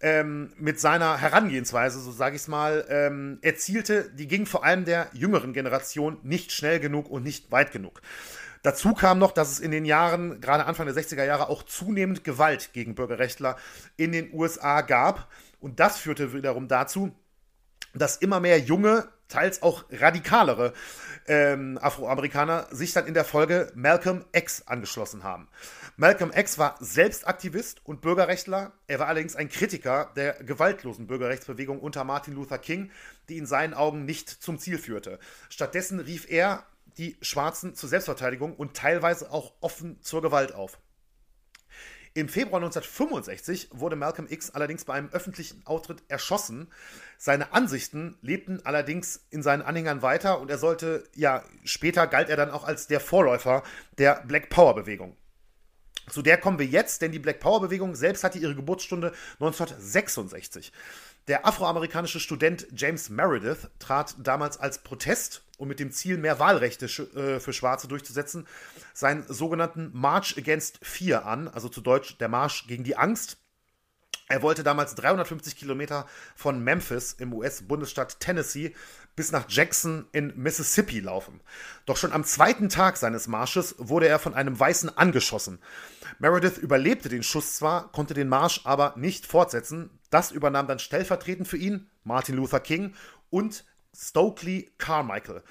ähm, 0.00 0.52
mit 0.58 0.80
seiner 0.80 1.18
Herangehensweise, 1.18 2.00
so 2.00 2.10
sage 2.10 2.36
ich 2.36 2.42
es 2.42 2.48
mal, 2.48 2.86
ähm, 2.88 3.38
erzielte, 3.42 4.10
die 4.10 4.26
ging 4.26 4.46
vor 4.46 4.64
allem 4.64 4.84
der 4.84 5.08
jüngeren 5.12 5.52
Generation 5.52 6.18
nicht 6.22 6.52
schnell 6.52 6.80
genug 6.80 7.10
und 7.10 7.22
nicht 7.22 7.52
weit 7.52 7.72
genug. 7.72 8.00
Dazu 8.62 8.92
kam 8.92 9.18
noch, 9.18 9.32
dass 9.32 9.50
es 9.50 9.58
in 9.58 9.70
den 9.70 9.86
Jahren, 9.86 10.40
gerade 10.40 10.66
Anfang 10.66 10.86
der 10.86 10.94
60er 10.94 11.24
Jahre, 11.24 11.48
auch 11.48 11.62
zunehmend 11.62 12.24
Gewalt 12.24 12.72
gegen 12.72 12.94
Bürgerrechtler 12.94 13.56
in 13.96 14.12
den 14.12 14.32
USA 14.34 14.82
gab. 14.82 15.30
Und 15.60 15.80
das 15.80 15.98
führte 15.98 16.34
wiederum 16.34 16.68
dazu, 16.68 17.14
dass 17.94 18.16
immer 18.16 18.40
mehr 18.40 18.58
junge, 18.58 19.08
teils 19.28 19.62
auch 19.62 19.84
radikalere 19.90 20.74
ähm, 21.26 21.78
Afroamerikaner 21.80 22.66
sich 22.70 22.92
dann 22.92 23.06
in 23.06 23.14
der 23.14 23.24
Folge 23.24 23.70
Malcolm 23.74 24.24
X 24.32 24.66
angeschlossen 24.66 25.22
haben. 25.22 25.48
Malcolm 25.96 26.32
X 26.34 26.58
war 26.58 26.76
selbst 26.80 27.26
Aktivist 27.26 27.80
und 27.84 28.00
Bürgerrechtler. 28.00 28.72
Er 28.86 28.98
war 28.98 29.08
allerdings 29.08 29.36
ein 29.36 29.48
Kritiker 29.48 30.10
der 30.16 30.34
gewaltlosen 30.42 31.06
Bürgerrechtsbewegung 31.06 31.80
unter 31.80 32.04
Martin 32.04 32.34
Luther 32.34 32.58
King, 32.58 32.90
die 33.28 33.38
in 33.38 33.46
seinen 33.46 33.74
Augen 33.74 34.04
nicht 34.04 34.28
zum 34.28 34.58
Ziel 34.58 34.78
führte. 34.78 35.18
Stattdessen 35.48 36.00
rief 36.00 36.30
er 36.30 36.64
die 36.98 37.16
Schwarzen 37.20 37.74
zur 37.74 37.88
Selbstverteidigung 37.88 38.54
und 38.54 38.76
teilweise 38.76 39.30
auch 39.30 39.52
offen 39.60 40.00
zur 40.02 40.22
Gewalt 40.22 40.54
auf. 40.54 40.78
Im 42.12 42.28
Februar 42.28 42.60
1965 42.60 43.68
wurde 43.72 43.94
Malcolm 43.94 44.26
X 44.28 44.50
allerdings 44.50 44.84
bei 44.84 44.94
einem 44.94 45.10
öffentlichen 45.10 45.62
Auftritt 45.64 46.02
erschossen. 46.08 46.66
Seine 47.18 47.52
Ansichten 47.52 48.18
lebten 48.20 48.60
allerdings 48.64 49.26
in 49.30 49.44
seinen 49.44 49.62
Anhängern 49.62 50.02
weiter 50.02 50.40
und 50.40 50.50
er 50.50 50.58
sollte, 50.58 51.04
ja, 51.14 51.44
später 51.64 52.08
galt 52.08 52.28
er 52.28 52.36
dann 52.36 52.50
auch 52.50 52.64
als 52.64 52.88
der 52.88 52.98
Vorläufer 52.98 53.62
der 53.98 54.24
Black 54.26 54.48
Power 54.48 54.74
Bewegung. 54.74 55.16
Zu 56.08 56.22
der 56.22 56.38
kommen 56.38 56.58
wir 56.58 56.66
jetzt, 56.66 57.02
denn 57.02 57.12
die 57.12 57.20
Black 57.20 57.38
Power 57.38 57.60
Bewegung 57.60 57.94
selbst 57.94 58.24
hatte 58.24 58.38
ihre 58.38 58.56
Geburtsstunde 58.56 59.12
1966. 59.34 60.72
Der 61.28 61.46
afroamerikanische 61.46 62.20
Student 62.20 62.66
James 62.74 63.08
Meredith 63.10 63.68
trat 63.78 64.14
damals 64.18 64.58
als 64.58 64.82
Protest 64.82 65.42
und 65.58 65.68
mit 65.68 65.78
dem 65.78 65.92
Ziel, 65.92 66.16
mehr 66.16 66.38
Wahlrechte 66.38 66.86
äh, 66.86 67.38
für 67.38 67.52
Schwarze 67.52 67.86
durchzusetzen, 67.86 68.46
seinen 68.94 69.24
sogenannten 69.28 69.90
March 69.92 70.36
Against 70.38 70.78
Fear 70.82 71.26
an, 71.26 71.48
also 71.48 71.68
zu 71.68 71.82
Deutsch 71.82 72.16
der 72.18 72.28
Marsch 72.28 72.66
gegen 72.66 72.84
die 72.84 72.96
Angst. 72.96 73.36
Er 74.30 74.42
wollte 74.42 74.62
damals 74.62 74.94
350 74.94 75.56
Kilometer 75.56 76.06
von 76.36 76.62
Memphis 76.62 77.12
im 77.14 77.34
US-Bundesstaat 77.34 78.20
Tennessee 78.20 78.74
bis 79.16 79.32
nach 79.32 79.46
Jackson 79.48 80.06
in 80.12 80.32
Mississippi 80.36 81.00
laufen. 81.00 81.40
Doch 81.84 81.96
schon 81.96 82.12
am 82.12 82.24
zweiten 82.24 82.68
Tag 82.68 82.96
seines 82.96 83.26
Marsches 83.26 83.74
wurde 83.78 84.08
er 84.08 84.18
von 84.20 84.34
einem 84.34 84.58
Weißen 84.58 84.96
angeschossen. 84.96 85.58
Meredith 86.20 86.58
überlebte 86.58 87.08
den 87.08 87.24
Schuss 87.24 87.56
zwar, 87.56 87.90
konnte 87.92 88.14
den 88.14 88.28
Marsch 88.28 88.60
aber 88.64 88.94
nicht 88.96 89.26
fortsetzen. 89.26 89.90
Das 90.10 90.30
übernahm 90.32 90.66
dann 90.66 90.78
stellvertretend 90.78 91.48
für 91.48 91.56
ihn 91.56 91.88
Martin 92.04 92.36
Luther 92.36 92.60
King 92.60 92.94
und 93.30 93.64
Stokely 93.96 94.70
Carmichael. 94.78 95.42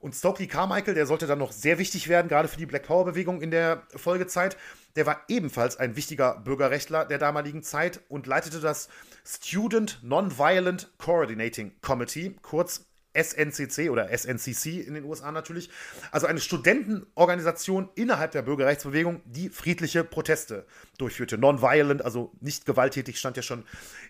Und 0.00 0.16
Stokely 0.16 0.48
Carmichael, 0.48 0.94
der 0.94 1.06
sollte 1.06 1.28
dann 1.28 1.38
noch 1.38 1.52
sehr 1.52 1.78
wichtig 1.78 2.08
werden, 2.08 2.28
gerade 2.28 2.48
für 2.48 2.56
die 2.56 2.66
Black 2.66 2.82
Power 2.84 3.04
Bewegung 3.04 3.40
in 3.40 3.52
der 3.52 3.86
Folgezeit. 3.94 4.56
Der 4.96 5.06
war 5.06 5.22
ebenfalls 5.28 5.76
ein 5.76 5.94
wichtiger 5.94 6.40
Bürgerrechtler 6.40 7.04
der 7.04 7.18
damaligen 7.18 7.62
Zeit 7.62 8.00
und 8.08 8.26
leitete 8.26 8.60
das 8.60 8.88
Student 9.24 10.00
Nonviolent 10.02 10.92
Coordinating 10.98 11.80
Committee, 11.80 12.34
kurz 12.42 12.84
SNCC 13.14 13.90
oder 13.90 14.16
SNCC 14.16 14.80
in 14.80 14.94
den 14.94 15.04
USA 15.04 15.32
natürlich, 15.32 15.70
also 16.10 16.26
eine 16.26 16.40
Studentenorganisation 16.40 17.90
innerhalb 17.94 18.32
der 18.32 18.42
Bürgerrechtsbewegung, 18.42 19.22
die 19.24 19.48
friedliche 19.48 20.04
Proteste 20.04 20.66
durchführte. 20.98 21.38
Nonviolent, 21.38 22.04
also 22.04 22.32
nicht 22.40 22.66
gewalttätig, 22.66 23.18
stand 23.18 23.36
ja 23.36 23.42
schon 23.42 23.64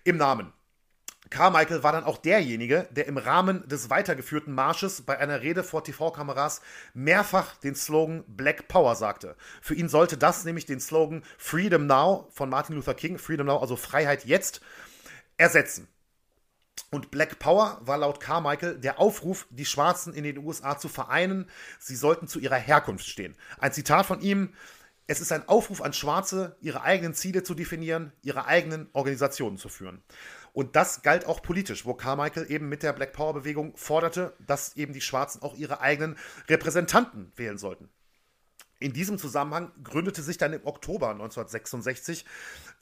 im 0.04 0.16
Namen. 0.16 0.52
Carmichael 1.32 1.82
war 1.82 1.92
dann 1.92 2.04
auch 2.04 2.18
derjenige, 2.18 2.86
der 2.90 3.06
im 3.06 3.16
Rahmen 3.16 3.66
des 3.66 3.88
weitergeführten 3.88 4.54
Marsches 4.54 5.00
bei 5.00 5.18
einer 5.18 5.40
Rede 5.40 5.64
vor 5.64 5.82
TV-Kameras 5.82 6.60
mehrfach 6.92 7.56
den 7.56 7.74
Slogan 7.74 8.22
Black 8.26 8.68
Power 8.68 8.94
sagte. 8.96 9.34
Für 9.62 9.74
ihn 9.74 9.88
sollte 9.88 10.18
das 10.18 10.44
nämlich 10.44 10.66
den 10.66 10.78
Slogan 10.78 11.24
Freedom 11.38 11.86
Now 11.86 12.28
von 12.32 12.50
Martin 12.50 12.76
Luther 12.76 12.94
King, 12.94 13.18
Freedom 13.18 13.46
Now, 13.46 13.58
also 13.58 13.76
Freiheit 13.76 14.26
jetzt, 14.26 14.60
ersetzen. 15.38 15.88
Und 16.90 17.10
Black 17.10 17.38
Power 17.38 17.80
war 17.82 17.98
laut 17.98 18.20
Carmichael 18.20 18.78
der 18.78 18.98
Aufruf, 18.98 19.46
die 19.50 19.64
Schwarzen 19.64 20.12
in 20.12 20.24
den 20.24 20.38
USA 20.38 20.78
zu 20.78 20.88
vereinen. 20.88 21.48
Sie 21.78 21.96
sollten 21.96 22.28
zu 22.28 22.38
ihrer 22.38 22.56
Herkunft 22.56 23.06
stehen. 23.06 23.36
Ein 23.58 23.72
Zitat 23.72 24.06
von 24.06 24.20
ihm. 24.20 24.54
Es 25.06 25.20
ist 25.20 25.32
ein 25.32 25.48
Aufruf 25.48 25.82
an 25.82 25.92
Schwarze, 25.92 26.56
ihre 26.60 26.82
eigenen 26.82 27.14
Ziele 27.14 27.42
zu 27.42 27.54
definieren, 27.54 28.12
ihre 28.22 28.46
eigenen 28.46 28.88
Organisationen 28.92 29.58
zu 29.58 29.68
führen. 29.68 30.02
Und 30.52 30.76
das 30.76 31.02
galt 31.02 31.26
auch 31.26 31.42
politisch, 31.42 31.86
wo 31.86 31.94
Carmichael 31.94 32.50
eben 32.50 32.68
mit 32.68 32.82
der 32.82 32.92
Black 32.92 33.12
Power 33.12 33.34
Bewegung 33.34 33.76
forderte, 33.76 34.34
dass 34.46 34.76
eben 34.76 34.92
die 34.92 35.00
Schwarzen 35.00 35.42
auch 35.42 35.54
ihre 35.54 35.80
eigenen 35.80 36.16
Repräsentanten 36.48 37.32
wählen 37.36 37.58
sollten. 37.58 37.88
In 38.82 38.92
diesem 38.92 39.16
Zusammenhang 39.16 39.70
gründete 39.84 40.22
sich 40.22 40.38
dann 40.38 40.52
im 40.52 40.66
Oktober 40.66 41.10
1966 41.10 42.24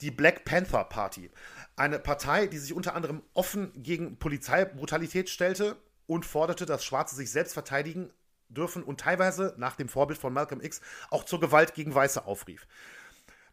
die 0.01 0.09
Black 0.09 0.45
Panther 0.45 0.83
Party, 0.83 1.29
eine 1.75 1.99
Partei, 1.99 2.47
die 2.47 2.57
sich 2.57 2.73
unter 2.73 2.95
anderem 2.95 3.21
offen 3.35 3.71
gegen 3.75 4.17
Polizeibrutalität 4.17 5.29
stellte 5.29 5.77
und 6.07 6.25
forderte, 6.25 6.65
dass 6.65 6.83
Schwarze 6.83 7.15
sich 7.15 7.29
selbst 7.29 7.53
verteidigen 7.53 8.11
dürfen 8.49 8.81
und 8.81 8.99
teilweise 8.99 9.53
nach 9.57 9.75
dem 9.75 9.89
Vorbild 9.89 10.19
von 10.19 10.33
Malcolm 10.33 10.59
X 10.59 10.81
auch 11.11 11.23
zur 11.23 11.39
Gewalt 11.39 11.75
gegen 11.75 11.93
Weiße 11.93 12.25
aufrief. 12.25 12.65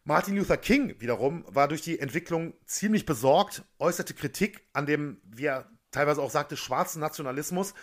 Martin 0.03 0.35
Luther 0.35 0.57
King 0.57 0.99
wiederum 0.99 1.45
war 1.47 1.67
durch 1.67 1.83
die 1.83 1.99
Entwicklung 1.99 2.55
ziemlich 2.65 3.05
besorgt, 3.05 3.63
äußerte 3.77 4.15
Kritik 4.15 4.63
an 4.73 4.87
dem, 4.87 5.21
wie 5.23 5.45
er 5.45 5.69
teilweise 5.91 6.19
auch 6.19 6.31
sagte, 6.31 6.57
schwarzen 6.57 6.99
Nationalismus, 6.99 7.75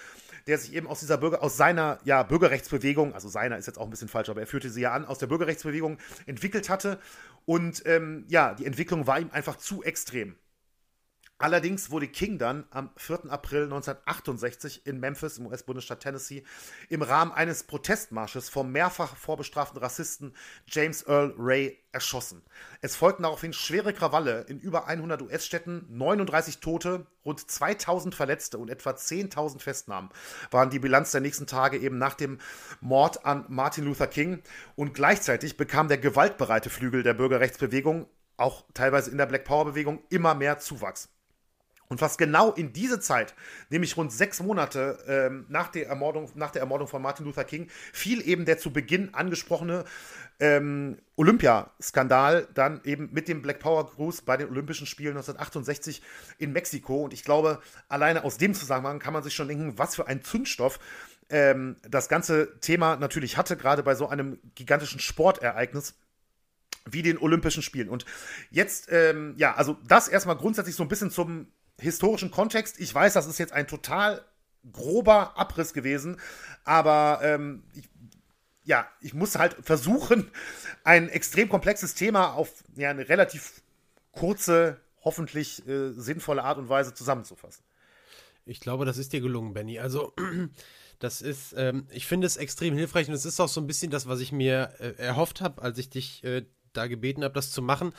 der 0.47 0.59
sich 0.59 0.75
eben 0.75 0.87
aus 0.87 1.01
dieser 1.01 1.19
Bürger, 1.19 1.43
aus 1.43 1.57
seiner 1.57 1.99
ja, 2.05 2.23
Bürgerrechtsbewegung, 2.23 3.15
also 3.15 3.29
seiner 3.29 3.59
ist 3.59 3.67
jetzt 3.67 3.79
auch 3.79 3.85
ein 3.85 3.91
bisschen 3.91 4.09
falsch, 4.09 4.29
aber 4.29 4.41
er 4.41 4.47
führte 4.47 4.71
sie 4.71 4.83
ja 4.83 4.93
an, 4.93 5.05
aus 5.05 5.19
der 5.19 5.27
Bürgerrechtsbewegung 5.27 5.99
entwickelt 6.27 6.69
hatte. 6.69 6.99
Und 7.45 7.83
ähm, 7.87 8.25
ja, 8.29 8.55
die 8.55 8.67
Entwicklung 8.67 9.07
war 9.07 9.19
ihm 9.19 9.31
einfach 9.33 9.57
zu 9.57 9.83
extrem. 9.83 10.37
Allerdings 11.39 11.91
wurde 11.91 12.09
King 12.09 12.39
dann 12.39 12.65
am 12.71 12.89
4. 12.97 13.27
April 13.31 13.65
1968 13.65 14.87
in 14.87 14.99
Memphis 14.99 15.37
im 15.37 15.45
US-Bundesstaat 15.47 16.01
Tennessee 16.01 16.45
im 16.89 17.03
Rahmen 17.03 17.31
eines 17.31 17.65
Protestmarsches 17.65 18.49
vom 18.49 18.73
mehrfach 18.73 19.17
vorbestraften 19.17 19.79
Rassisten 19.79 20.35
James 20.67 21.07
Earl 21.07 21.35
Ray 21.37 21.79
erschossen. 21.93 22.43
Es 22.81 22.97
folgten 22.97 23.25
daraufhin 23.25 23.53
schwere 23.53 23.93
Krawalle 23.93 24.47
in 24.49 24.59
über 24.59 24.87
100 24.87 25.21
US-Städten, 25.21 25.85
39 25.91 26.61
Tote, 26.61 27.07
rund 27.23 27.51
2000 27.51 28.15
Verletzte 28.15 28.57
und 28.57 28.71
etwa 28.71 28.93
10.000 28.93 29.61
Festnahmen 29.61 30.09
waren 30.51 30.71
die 30.71 30.79
Bilanz 30.79 31.13
der 31.13 31.21
nächsten 31.21 31.47
Tage 31.47 31.77
eben 31.77 31.99
nach 31.99 32.15
dem 32.15 32.39
Mord 32.81 33.27
an 33.27 33.45
Martin 33.49 33.85
Luther 33.85 34.07
King 34.07 34.43
und 34.75 34.95
gleichzeitig 34.95 35.59
bekam 35.59 35.89
der 35.89 35.99
gewaltbereite 35.99 36.71
Flügel 36.71 37.03
der 37.03 37.13
Bürgerrechtsbewegung 37.13 38.07
auch 38.39 38.65
teilweise 38.73 39.11
in 39.11 39.19
der 39.19 39.27
Black 39.27 39.45
Power 39.45 39.67
Bewegung 39.67 40.03
immer 40.09 40.35
mehr 40.35 40.59
Zuwachs. 40.59 41.11
Und 41.89 41.99
fast 41.99 42.19
genau 42.19 42.53
in 42.53 42.73
diese 42.73 42.99
Zeit, 42.99 43.35
nämlich 43.71 43.97
rund 43.97 44.13
sechs 44.13 44.43
Monate 44.43 44.99
ähm, 45.07 45.47
nach, 45.49 45.69
der 45.69 45.87
Ermordung, 45.87 46.31
nach 46.35 46.51
der 46.51 46.61
Ermordung 46.61 46.89
von 46.89 47.01
Martin 47.01 47.27
Luther 47.27 47.45
King, 47.45 47.69
fiel 47.93 48.27
eben 48.27 48.45
der 48.45 48.59
zu 48.59 48.73
Beginn 48.73 49.15
angesprochene 49.15 49.85
ähm, 50.41 50.99
Olympiaskandal 51.17 52.49
dann 52.55 52.81
eben 52.85 53.09
mit 53.13 53.29
dem 53.29 53.41
Black 53.41 53.61
Power 53.61 53.91
Cruise 53.91 54.23
bei 54.25 54.37
den 54.37 54.49
Olympischen 54.49 54.87
Spielen 54.87 55.17
1968 55.17 56.03
in 56.39 56.53
Mexiko. 56.53 57.05
Und 57.05 57.15
ich 57.15 57.25
glaube, 57.25 57.61
alleine 57.89 58.25
aus 58.25 58.37
dem 58.37 58.53
Zusammenhang 58.53 58.99
kann 58.99 59.13
man 59.13 59.23
sich 59.23 59.35
schon 59.35 59.49
denken, 59.49 59.79
was 59.79 59.95
für 59.95 60.07
ein 60.09 60.23
Zündstoff 60.23 60.79
ähm, 61.31 61.77
das 61.89 62.09
ganze 62.09 62.59
Thema 62.61 62.97
natürlich 62.97 63.37
hatte, 63.37 63.57
gerade 63.57 63.83
bei 63.83 63.95
so 63.95 64.09
einem 64.09 64.39
gigantischen 64.55 65.01
Sportereignis 65.01 65.95
wie 66.89 67.03
den 67.03 67.19
Olympischen 67.19 67.63
Spielen. 67.63 67.89
Und 67.89 68.05
jetzt, 68.51 68.89
ähm, 68.93 69.35
ja, 69.37 69.55
also 69.55 69.77
das 69.89 70.09
erstmal 70.09 70.37
grundsätzlich 70.37 70.77
so 70.77 70.85
ein 70.85 70.89
bisschen 70.89 71.11
zum 71.11 71.49
historischen 71.79 72.31
Kontext. 72.31 72.81
Ich 72.81 72.95
weiß, 72.95 73.13
das 73.13 73.27
ist 73.27 73.39
jetzt 73.39 73.53
ein 73.53 73.67
total 73.67 74.25
grober 74.73 75.39
Abriss 75.39 75.73
gewesen, 75.73 76.19
aber 76.65 77.21
ähm, 77.23 77.63
ich, 77.75 77.89
ja, 78.65 78.89
ich 79.01 79.15
muss 79.15 79.37
halt 79.37 79.57
versuchen, 79.61 80.31
ein 80.85 81.09
extrem 81.09 81.49
komplexes 81.49 81.95
Thema 81.95 82.33
auf 82.35 82.65
ja, 82.77 82.91
eine 82.91 83.09
relativ 83.09 83.63
kurze, 84.13 84.81
hoffentlich 85.03 85.67
äh, 85.69 85.93
sinnvolle 85.93 86.43
Art 86.43 86.59
und 86.59 86.69
Weise 86.69 86.95
zusammenzufassen. 86.95 87.63
Ich 88.45 88.61
glaube, 88.61 88.85
das 88.85 88.99
ist 88.99 89.13
dir 89.13 89.21
gelungen, 89.21 89.55
Benny. 89.55 89.79
Also, 89.79 90.15
das 90.99 91.21
ist, 91.21 91.55
ähm, 91.57 91.87
ich 91.91 92.07
finde 92.07 92.27
es 92.27 92.37
extrem 92.37 92.75
hilfreich 92.75 93.09
und 93.09 93.15
es 93.15 93.25
ist 93.25 93.39
auch 93.41 93.49
so 93.49 93.61
ein 93.61 93.67
bisschen 93.67 93.91
das, 93.91 94.09
was 94.09 94.21
ich 94.21 94.33
mir 94.33 94.73
äh, 94.79 94.93
erhofft 94.97 95.41
habe, 95.41 95.63
als 95.63 95.79
ich 95.79 95.91
dich 95.91 96.25
äh, 96.25 96.45
da 96.73 96.87
gebeten 96.87 97.23
habe, 97.23 97.35
das 97.35 97.51
zu 97.51 97.63
machen 97.63 97.93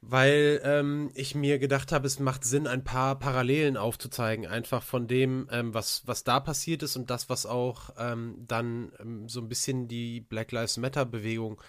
weil 0.00 0.60
ähm, 0.64 1.10
ich 1.14 1.34
mir 1.34 1.58
gedacht 1.58 1.92
habe, 1.92 2.06
es 2.06 2.18
macht 2.20 2.44
Sinn, 2.44 2.66
ein 2.66 2.84
paar 2.84 3.18
Parallelen 3.18 3.76
aufzuzeigen, 3.76 4.46
einfach 4.46 4.82
von 4.82 5.08
dem, 5.08 5.48
ähm, 5.50 5.74
was, 5.74 6.02
was 6.06 6.24
da 6.24 6.40
passiert 6.40 6.82
ist 6.82 6.96
und 6.96 7.10
das, 7.10 7.28
was 7.28 7.46
auch 7.46 7.90
ähm, 7.98 8.44
dann 8.46 8.92
ähm, 9.00 9.28
so 9.28 9.40
ein 9.40 9.48
bisschen 9.48 9.88
die 9.88 10.20
Black 10.20 10.52
Lives 10.52 10.76
Matter-Bewegung 10.76 11.60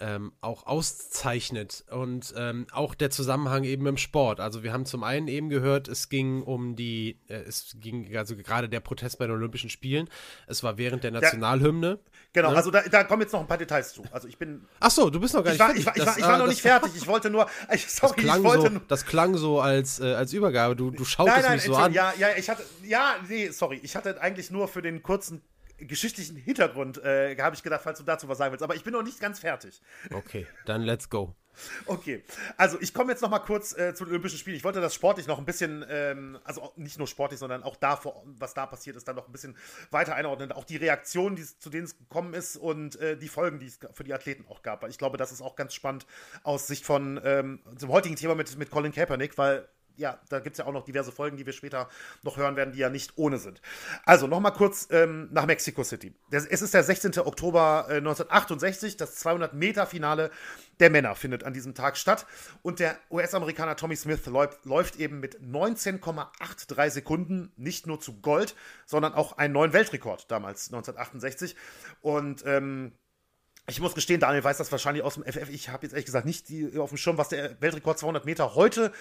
ähm, 0.00 0.32
auch 0.40 0.66
auszeichnet 0.66 1.84
und 1.90 2.32
ähm, 2.36 2.66
auch 2.72 2.94
der 2.94 3.10
Zusammenhang 3.10 3.64
eben 3.64 3.86
im 3.86 3.96
Sport. 3.96 4.40
Also 4.40 4.62
wir 4.62 4.72
haben 4.72 4.86
zum 4.86 5.02
einen 5.02 5.28
eben 5.28 5.48
gehört, 5.48 5.88
es 5.88 6.08
ging 6.08 6.42
um 6.42 6.76
die, 6.76 7.20
äh, 7.28 7.34
es 7.34 7.76
ging 7.80 8.16
also 8.16 8.36
gerade 8.36 8.68
der 8.68 8.80
Protest 8.80 9.18
bei 9.18 9.26
den 9.26 9.34
Olympischen 9.34 9.70
Spielen. 9.70 10.08
Es 10.46 10.62
war 10.62 10.78
während 10.78 11.04
der 11.04 11.10
Nationalhymne. 11.10 11.88
Ja, 11.88 12.10
genau, 12.32 12.50
ne? 12.50 12.56
also 12.56 12.70
da, 12.70 12.82
da, 12.82 13.04
kommen 13.04 13.22
jetzt 13.22 13.32
noch 13.32 13.40
ein 13.40 13.46
paar 13.46 13.58
Details 13.58 13.92
zu. 13.92 14.04
Also 14.12 14.28
ich 14.28 14.38
bin. 14.38 14.66
Ach 14.80 14.90
so, 14.90 15.10
du 15.10 15.20
bist 15.20 15.34
noch 15.34 15.44
gar 15.44 15.52
nicht 15.52 15.60
ich 15.60 15.60
war, 15.60 15.72
fertig. 15.74 15.80
Ich 15.80 15.86
war, 15.86 15.96
ich 15.96 16.06
war, 16.06 16.18
ich 16.18 16.24
war 16.24 16.34
ah, 16.34 16.38
noch 16.38 16.46
nicht 16.46 16.62
fertig. 16.62 16.92
Ich 16.96 17.06
wollte 17.06 17.30
nur. 17.30 17.48
Ich, 17.72 17.86
sorry, 17.86 18.14
das 18.16 18.24
klang, 18.24 18.44
wollte 18.44 18.72
so, 18.72 18.80
das 18.88 19.06
klang 19.06 19.36
so 19.36 19.60
als, 19.60 20.00
äh, 20.00 20.14
als 20.14 20.32
Übergabe. 20.32 20.74
Du, 20.74 20.90
du 20.90 21.04
schautest 21.04 21.36
nein, 21.36 21.44
nein, 21.44 21.56
mich 21.56 21.64
so 21.64 21.74
an. 21.74 21.92
Ja, 21.92 22.14
ja, 22.18 22.28
ich 22.36 22.48
hatte. 22.48 22.64
Ja, 22.82 23.16
nee, 23.28 23.48
sorry. 23.48 23.78
Ich 23.82 23.94
hatte 23.94 24.20
eigentlich 24.20 24.50
nur 24.50 24.68
für 24.68 24.80
den 24.80 25.02
kurzen 25.02 25.42
geschichtlichen 25.78 26.36
Hintergrund 26.36 27.02
äh, 27.02 27.36
habe 27.40 27.54
ich 27.54 27.62
gedacht, 27.62 27.82
falls 27.82 27.98
du 27.98 28.04
dazu 28.04 28.28
was 28.28 28.38
sagen 28.38 28.52
willst. 28.52 28.62
Aber 28.62 28.74
ich 28.74 28.84
bin 28.84 28.92
noch 28.92 29.02
nicht 29.02 29.20
ganz 29.20 29.38
fertig. 29.38 29.80
Okay, 30.12 30.46
dann 30.66 30.82
let's 30.82 31.08
go. 31.08 31.34
Okay, 31.86 32.22
also 32.56 32.80
ich 32.80 32.94
komme 32.94 33.12
jetzt 33.12 33.20
noch 33.20 33.30
mal 33.30 33.40
kurz 33.40 33.76
äh, 33.76 33.94
zu 33.94 34.04
den 34.04 34.12
Olympischen 34.12 34.38
Spielen. 34.38 34.56
Ich 34.56 34.64
wollte 34.64 34.80
das 34.80 34.94
sportlich 34.94 35.26
noch 35.26 35.38
ein 35.38 35.44
bisschen, 35.44 35.84
ähm, 35.88 36.38
also 36.44 36.72
nicht 36.76 36.98
nur 36.98 37.06
sportlich, 37.06 37.40
sondern 37.40 37.62
auch 37.62 37.76
da, 37.76 38.00
was 38.24 38.54
da 38.54 38.66
passiert 38.66 38.96
ist, 38.96 39.08
dann 39.08 39.16
noch 39.16 39.26
ein 39.26 39.32
bisschen 39.32 39.56
weiter 39.90 40.14
einordnen. 40.14 40.52
Auch 40.52 40.64
die 40.64 40.76
Reaktionen, 40.76 41.36
die, 41.36 41.44
zu 41.44 41.70
denen 41.70 41.84
es 41.84 41.98
gekommen 41.98 42.34
ist 42.34 42.56
und 42.56 42.96
äh, 43.00 43.16
die 43.16 43.28
Folgen, 43.28 43.58
die 43.58 43.66
es 43.66 43.78
für 43.92 44.04
die 44.04 44.14
Athleten 44.14 44.44
auch 44.48 44.62
gab. 44.62 44.86
Ich 44.88 44.98
glaube, 44.98 45.16
das 45.16 45.32
ist 45.32 45.42
auch 45.42 45.56
ganz 45.56 45.74
spannend 45.74 46.06
aus 46.42 46.66
Sicht 46.66 46.84
von 46.84 47.20
ähm, 47.24 47.60
dem 47.80 47.88
heutigen 47.88 48.16
Thema 48.16 48.34
mit, 48.34 48.56
mit 48.56 48.70
Colin 48.70 48.92
Kaepernick, 48.92 49.36
weil 49.38 49.68
ja, 49.98 50.18
da 50.28 50.38
gibt 50.40 50.54
es 50.54 50.58
ja 50.58 50.66
auch 50.66 50.72
noch 50.72 50.84
diverse 50.84 51.12
Folgen, 51.12 51.36
die 51.36 51.44
wir 51.44 51.52
später 51.52 51.88
noch 52.22 52.36
hören 52.36 52.56
werden, 52.56 52.72
die 52.72 52.78
ja 52.78 52.88
nicht 52.88 53.12
ohne 53.16 53.38
sind. 53.38 53.60
Also 54.04 54.26
nochmal 54.26 54.52
kurz 54.52 54.88
ähm, 54.90 55.28
nach 55.32 55.44
Mexico 55.46 55.82
City. 55.82 56.14
Es 56.30 56.46
ist 56.46 56.72
der 56.72 56.84
16. 56.84 57.18
Oktober 57.18 57.86
äh, 57.88 57.96
1968, 57.96 58.96
das 58.96 59.24
200-Meter-Finale 59.24 60.30
der 60.80 60.90
Männer 60.90 61.16
findet 61.16 61.44
an 61.44 61.52
diesem 61.52 61.74
Tag 61.74 61.96
statt. 61.96 62.26
Und 62.62 62.78
der 62.78 62.96
US-Amerikaner 63.10 63.76
Tommy 63.76 63.96
Smith 63.96 64.24
läuft, 64.26 64.64
läuft 64.64 64.96
eben 64.96 65.20
mit 65.20 65.40
19,83 65.40 66.90
Sekunden 66.90 67.52
nicht 67.56 67.86
nur 67.86 68.00
zu 68.00 68.20
Gold, 68.20 68.54
sondern 68.86 69.14
auch 69.14 69.36
einen 69.36 69.52
neuen 69.52 69.72
Weltrekord 69.72 70.30
damals, 70.30 70.68
1968. 70.68 71.56
Und 72.00 72.44
ähm, 72.46 72.92
ich 73.68 73.80
muss 73.80 73.94
gestehen, 73.94 74.18
Daniel 74.18 74.42
weiß 74.42 74.56
das 74.56 74.72
wahrscheinlich 74.72 75.04
aus 75.04 75.14
dem 75.14 75.24
FF. 75.24 75.50
Ich 75.50 75.68
habe 75.68 75.84
jetzt 75.84 75.92
ehrlich 75.92 76.06
gesagt 76.06 76.24
nicht 76.24 76.48
die, 76.48 76.78
auf 76.78 76.88
dem 76.88 76.96
Schirm, 76.96 77.18
was 77.18 77.28
der 77.28 77.60
Weltrekord 77.60 77.98
200 77.98 78.24
Meter 78.24 78.54
heute 78.54 78.92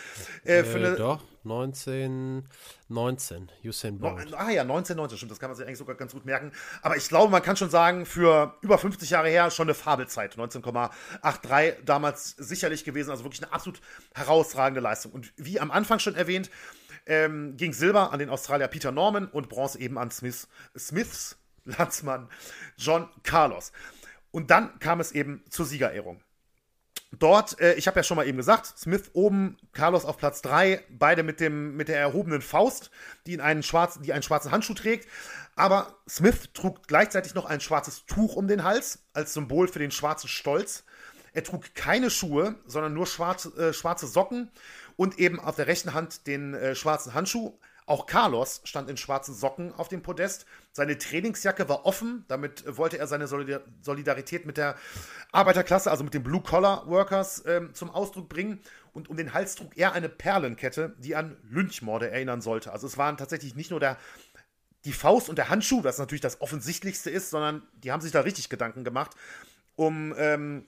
äh, 0.43 0.63
für 0.63 0.79
äh, 0.79 0.87
eine. 0.87 0.95
Doch, 0.95 1.23
1919, 1.45 3.49
Usain 3.63 3.99
Bolt. 3.99 4.33
ah 4.33 4.49
ja, 4.49 4.63
1919, 4.63 5.17
stimmt, 5.17 5.31
das 5.31 5.39
kann 5.39 5.49
man 5.49 5.55
sich 5.55 5.65
eigentlich 5.65 5.77
sogar 5.77 5.95
ganz 5.95 6.11
gut 6.11 6.25
merken. 6.25 6.51
Aber 6.81 6.97
ich 6.97 7.07
glaube, 7.07 7.31
man 7.31 7.41
kann 7.41 7.55
schon 7.55 7.69
sagen, 7.69 8.05
für 8.05 8.55
über 8.61 8.77
50 8.77 9.09
Jahre 9.09 9.29
her 9.29 9.49
schon 9.51 9.67
eine 9.67 9.73
Fabelzeit. 9.73 10.35
19,83 10.35 11.83
damals 11.85 12.31
sicherlich 12.31 12.83
gewesen, 12.83 13.11
also 13.11 13.23
wirklich 13.23 13.41
eine 13.41 13.53
absolut 13.53 13.79
herausragende 14.15 14.81
Leistung. 14.81 15.13
Und 15.13 15.31
wie 15.37 15.61
am 15.61 15.71
Anfang 15.71 15.99
schon 15.99 16.15
erwähnt, 16.15 16.49
ähm, 17.05 17.55
ging 17.55 17.71
Silber 17.71 18.11
an 18.11 18.19
den 18.19 18.29
Australier 18.29 18.67
Peter 18.67 18.91
Norman 18.91 19.27
und 19.27 19.47
Bronze 19.47 19.79
eben 19.79 19.97
an 19.97 20.11
Smith, 20.11 20.49
Smiths 20.77 21.37
Landsmann 21.67 22.29
John 22.77 23.09
Carlos. 23.23 23.71
Und 24.31 24.51
dann 24.51 24.79
kam 24.79 24.99
es 24.99 25.11
eben 25.11 25.43
zur 25.49 25.65
Siegerehrung. 25.65 26.21
Dort, 27.11 27.59
äh, 27.61 27.75
ich 27.75 27.87
habe 27.87 27.99
ja 27.99 28.03
schon 28.03 28.17
mal 28.17 28.27
eben 28.27 28.37
gesagt, 28.37 28.65
Smith 28.77 29.11
oben, 29.13 29.57
Carlos 29.71 30.03
auf 30.03 30.17
Platz 30.17 30.41
3, 30.41 30.83
beide 30.89 31.23
mit, 31.23 31.39
dem, 31.39 31.77
mit 31.77 31.87
der 31.87 31.99
erhobenen 31.99 32.41
Faust, 32.41 32.91
die, 33.25 33.33
in 33.33 33.39
einen 33.41 33.63
schwarzen, 33.63 34.03
die 34.03 34.11
einen 34.11 34.23
schwarzen 34.23 34.51
Handschuh 34.51 34.73
trägt. 34.73 35.07
Aber 35.55 35.95
Smith 36.07 36.49
trug 36.53 36.85
gleichzeitig 36.87 37.33
noch 37.33 37.45
ein 37.45 37.61
schwarzes 37.61 38.05
Tuch 38.05 38.35
um 38.35 38.47
den 38.47 38.63
Hals, 38.63 38.99
als 39.13 39.33
Symbol 39.33 39.67
für 39.69 39.79
den 39.79 39.91
schwarzen 39.91 40.27
Stolz. 40.27 40.83
Er 41.33 41.43
trug 41.43 41.73
keine 41.75 42.09
Schuhe, 42.09 42.55
sondern 42.65 42.93
nur 42.93 43.07
schwarz, 43.07 43.45
äh, 43.57 43.71
schwarze 43.71 44.07
Socken 44.07 44.51
und 44.97 45.17
eben 45.17 45.39
auf 45.39 45.55
der 45.55 45.67
rechten 45.67 45.93
Hand 45.93 46.27
den 46.27 46.53
äh, 46.53 46.75
schwarzen 46.75 47.13
Handschuh. 47.13 47.57
Auch 47.87 48.05
Carlos 48.05 48.59
stand 48.65 48.89
in 48.89 48.97
schwarzen 48.97 49.33
Socken 49.33 49.73
auf 49.73 49.87
dem 49.87 50.01
Podest. 50.01 50.45
Seine 50.73 50.97
Trainingsjacke 50.97 51.69
war 51.69 51.85
offen. 51.85 52.25
Damit 52.27 52.77
wollte 52.77 52.97
er 52.97 53.07
seine 53.07 53.27
Solidarität 53.27 54.45
mit 54.45 54.57
der 54.57 54.75
Arbeiterklasse, 55.31 55.89
also 55.89 56.03
mit 56.03 56.13
den 56.13 56.21
Blue-Collar-Workers, 56.21 57.45
ähm, 57.47 57.73
zum 57.73 57.89
Ausdruck 57.89 58.27
bringen. 58.27 58.59
Und 58.91 59.09
um 59.09 59.15
den 59.15 59.33
Hals 59.33 59.55
trug 59.55 59.77
er 59.77 59.93
eine 59.93 60.09
Perlenkette, 60.09 60.97
die 60.99 61.15
an 61.15 61.37
Lynchmorde 61.43 62.11
erinnern 62.11 62.41
sollte. 62.41 62.73
Also 62.73 62.87
es 62.87 62.97
waren 62.97 63.15
tatsächlich 63.15 63.55
nicht 63.55 63.71
nur 63.71 63.79
der, 63.79 63.97
die 64.83 64.91
Faust 64.91 65.29
und 65.29 65.37
der 65.37 65.47
Handschuh, 65.47 65.85
was 65.85 65.97
natürlich 65.97 66.19
das 66.19 66.41
Offensichtlichste 66.41 67.09
ist, 67.09 67.29
sondern 67.29 67.65
die 67.73 67.93
haben 67.93 68.01
sich 68.01 68.11
da 68.11 68.19
richtig 68.19 68.49
Gedanken 68.49 68.83
gemacht, 68.83 69.11
um 69.77 70.13
ähm, 70.17 70.67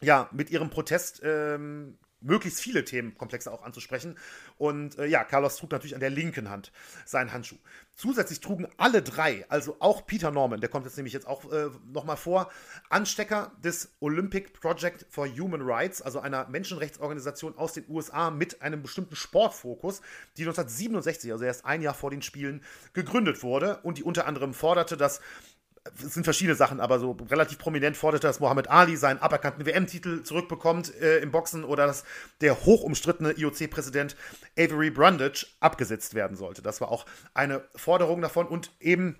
ja, 0.00 0.28
mit 0.30 0.50
ihrem 0.50 0.70
Protest 0.70 1.22
ähm, 1.24 1.98
möglichst 2.22 2.60
viele 2.60 2.84
Themenkomplexe 2.84 3.50
auch 3.50 3.62
anzusprechen. 3.62 4.18
Und 4.58 4.98
äh, 4.98 5.06
ja, 5.06 5.24
Carlos 5.24 5.56
trug 5.56 5.70
natürlich 5.70 5.94
an 5.94 6.00
der 6.00 6.10
linken 6.10 6.50
Hand 6.50 6.72
seinen 7.04 7.32
Handschuh. 7.32 7.58
Zusätzlich 7.94 8.40
trugen 8.40 8.66
alle 8.78 9.02
drei, 9.02 9.44
also 9.48 9.76
auch 9.78 10.06
Peter 10.06 10.30
Norman, 10.30 10.60
der 10.60 10.70
kommt 10.70 10.86
jetzt 10.86 10.96
nämlich 10.96 11.12
jetzt 11.12 11.26
auch 11.26 11.52
äh, 11.52 11.68
nochmal 11.92 12.16
vor, 12.16 12.50
Anstecker 12.88 13.52
des 13.62 13.94
Olympic 14.00 14.50
Project 14.58 15.06
for 15.10 15.28
Human 15.28 15.60
Rights, 15.62 16.00
also 16.00 16.18
einer 16.18 16.48
Menschenrechtsorganisation 16.48 17.56
aus 17.58 17.74
den 17.74 17.84
USA 17.88 18.30
mit 18.30 18.62
einem 18.62 18.82
bestimmten 18.82 19.14
Sportfokus, 19.14 20.00
die 20.38 20.42
1967, 20.42 21.32
also 21.32 21.44
erst 21.44 21.66
ein 21.66 21.82
Jahr 21.82 21.94
vor 21.94 22.10
den 22.10 22.22
Spielen, 22.22 22.62
gegründet 22.94 23.42
wurde 23.42 23.78
und 23.82 23.98
die 23.98 24.04
unter 24.04 24.26
anderem 24.26 24.54
forderte, 24.54 24.96
dass 24.96 25.20
es 25.84 26.14
sind 26.14 26.24
verschiedene 26.24 26.54
Sachen, 26.54 26.80
aber 26.80 26.98
so 27.00 27.16
relativ 27.28 27.58
prominent 27.58 27.96
forderte, 27.96 28.26
dass 28.26 28.40
Mohammed 28.40 28.70
Ali 28.70 28.96
seinen 28.96 29.18
aberkannten 29.18 29.66
WM-Titel 29.66 30.22
zurückbekommt 30.22 30.94
äh, 31.00 31.18
im 31.18 31.32
Boxen 31.32 31.64
oder 31.64 31.86
dass 31.86 32.04
der 32.40 32.64
hochumstrittene 32.64 33.32
IOC-Präsident 33.32 34.16
Avery 34.56 34.90
Brundage 34.90 35.46
abgesetzt 35.60 36.14
werden 36.14 36.36
sollte. 36.36 36.62
Das 36.62 36.80
war 36.80 36.90
auch 36.90 37.04
eine 37.34 37.64
Forderung 37.74 38.20
davon 38.20 38.46
und 38.46 38.70
eben 38.80 39.16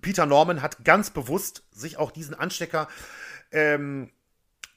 Peter 0.00 0.24
Norman 0.24 0.62
hat 0.62 0.84
ganz 0.84 1.10
bewusst 1.10 1.64
sich 1.70 1.98
auch 1.98 2.10
diesen 2.10 2.34
Anstecker 2.34 2.88
ähm, 3.50 4.10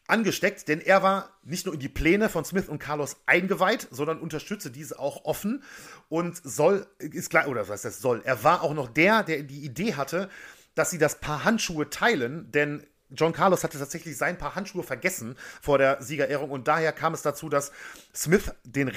angesteckt, 0.08 0.68
denn 0.68 0.82
er 0.82 1.02
war 1.02 1.30
nicht 1.44 1.66
nur 1.66 1.74
in 1.74 1.80
die 1.80 1.90
Pläne 1.90 2.30
von 2.30 2.46
Smith 2.46 2.68
und 2.68 2.80
Carlos 2.80 3.18
eingeweiht, 3.26 3.88
sondern 3.90 4.20
unterstützte 4.20 4.70
diese 4.70 5.00
auch 5.00 5.26
offen 5.26 5.64
und 6.10 6.40
soll, 6.44 6.86
ist 7.00 7.30
klar, 7.30 7.48
oder 7.48 7.62
was 7.62 7.70
heißt 7.70 7.86
das 7.86 8.02
soll, 8.02 8.22
er 8.24 8.44
war 8.44 8.62
auch 8.62 8.74
noch 8.74 8.90
der, 8.90 9.24
der 9.24 9.44
die 9.44 9.64
Idee 9.64 9.96
hatte, 9.96 10.30
dass 10.76 10.92
sie 10.92 10.98
das 10.98 11.20
Paar 11.20 11.44
Handschuhe 11.44 11.90
teilen, 11.90 12.52
denn 12.52 12.86
John 13.10 13.34
Carlos 13.34 13.64
hatte 13.64 13.80
tatsächlich 13.80 14.18
sein 14.18 14.38
Paar 14.38 14.56
Handschuhe 14.56 14.84
vergessen 14.84 15.36
vor 15.62 15.78
der 15.78 16.02
Siegerehrung 16.02 16.52
und 16.52 16.68
daher 16.68 16.92
kam 16.92 17.14
es 17.14 17.22
dazu, 17.22 17.50
dass 17.50 17.72
Smith 18.14 18.54
den, 18.64 18.92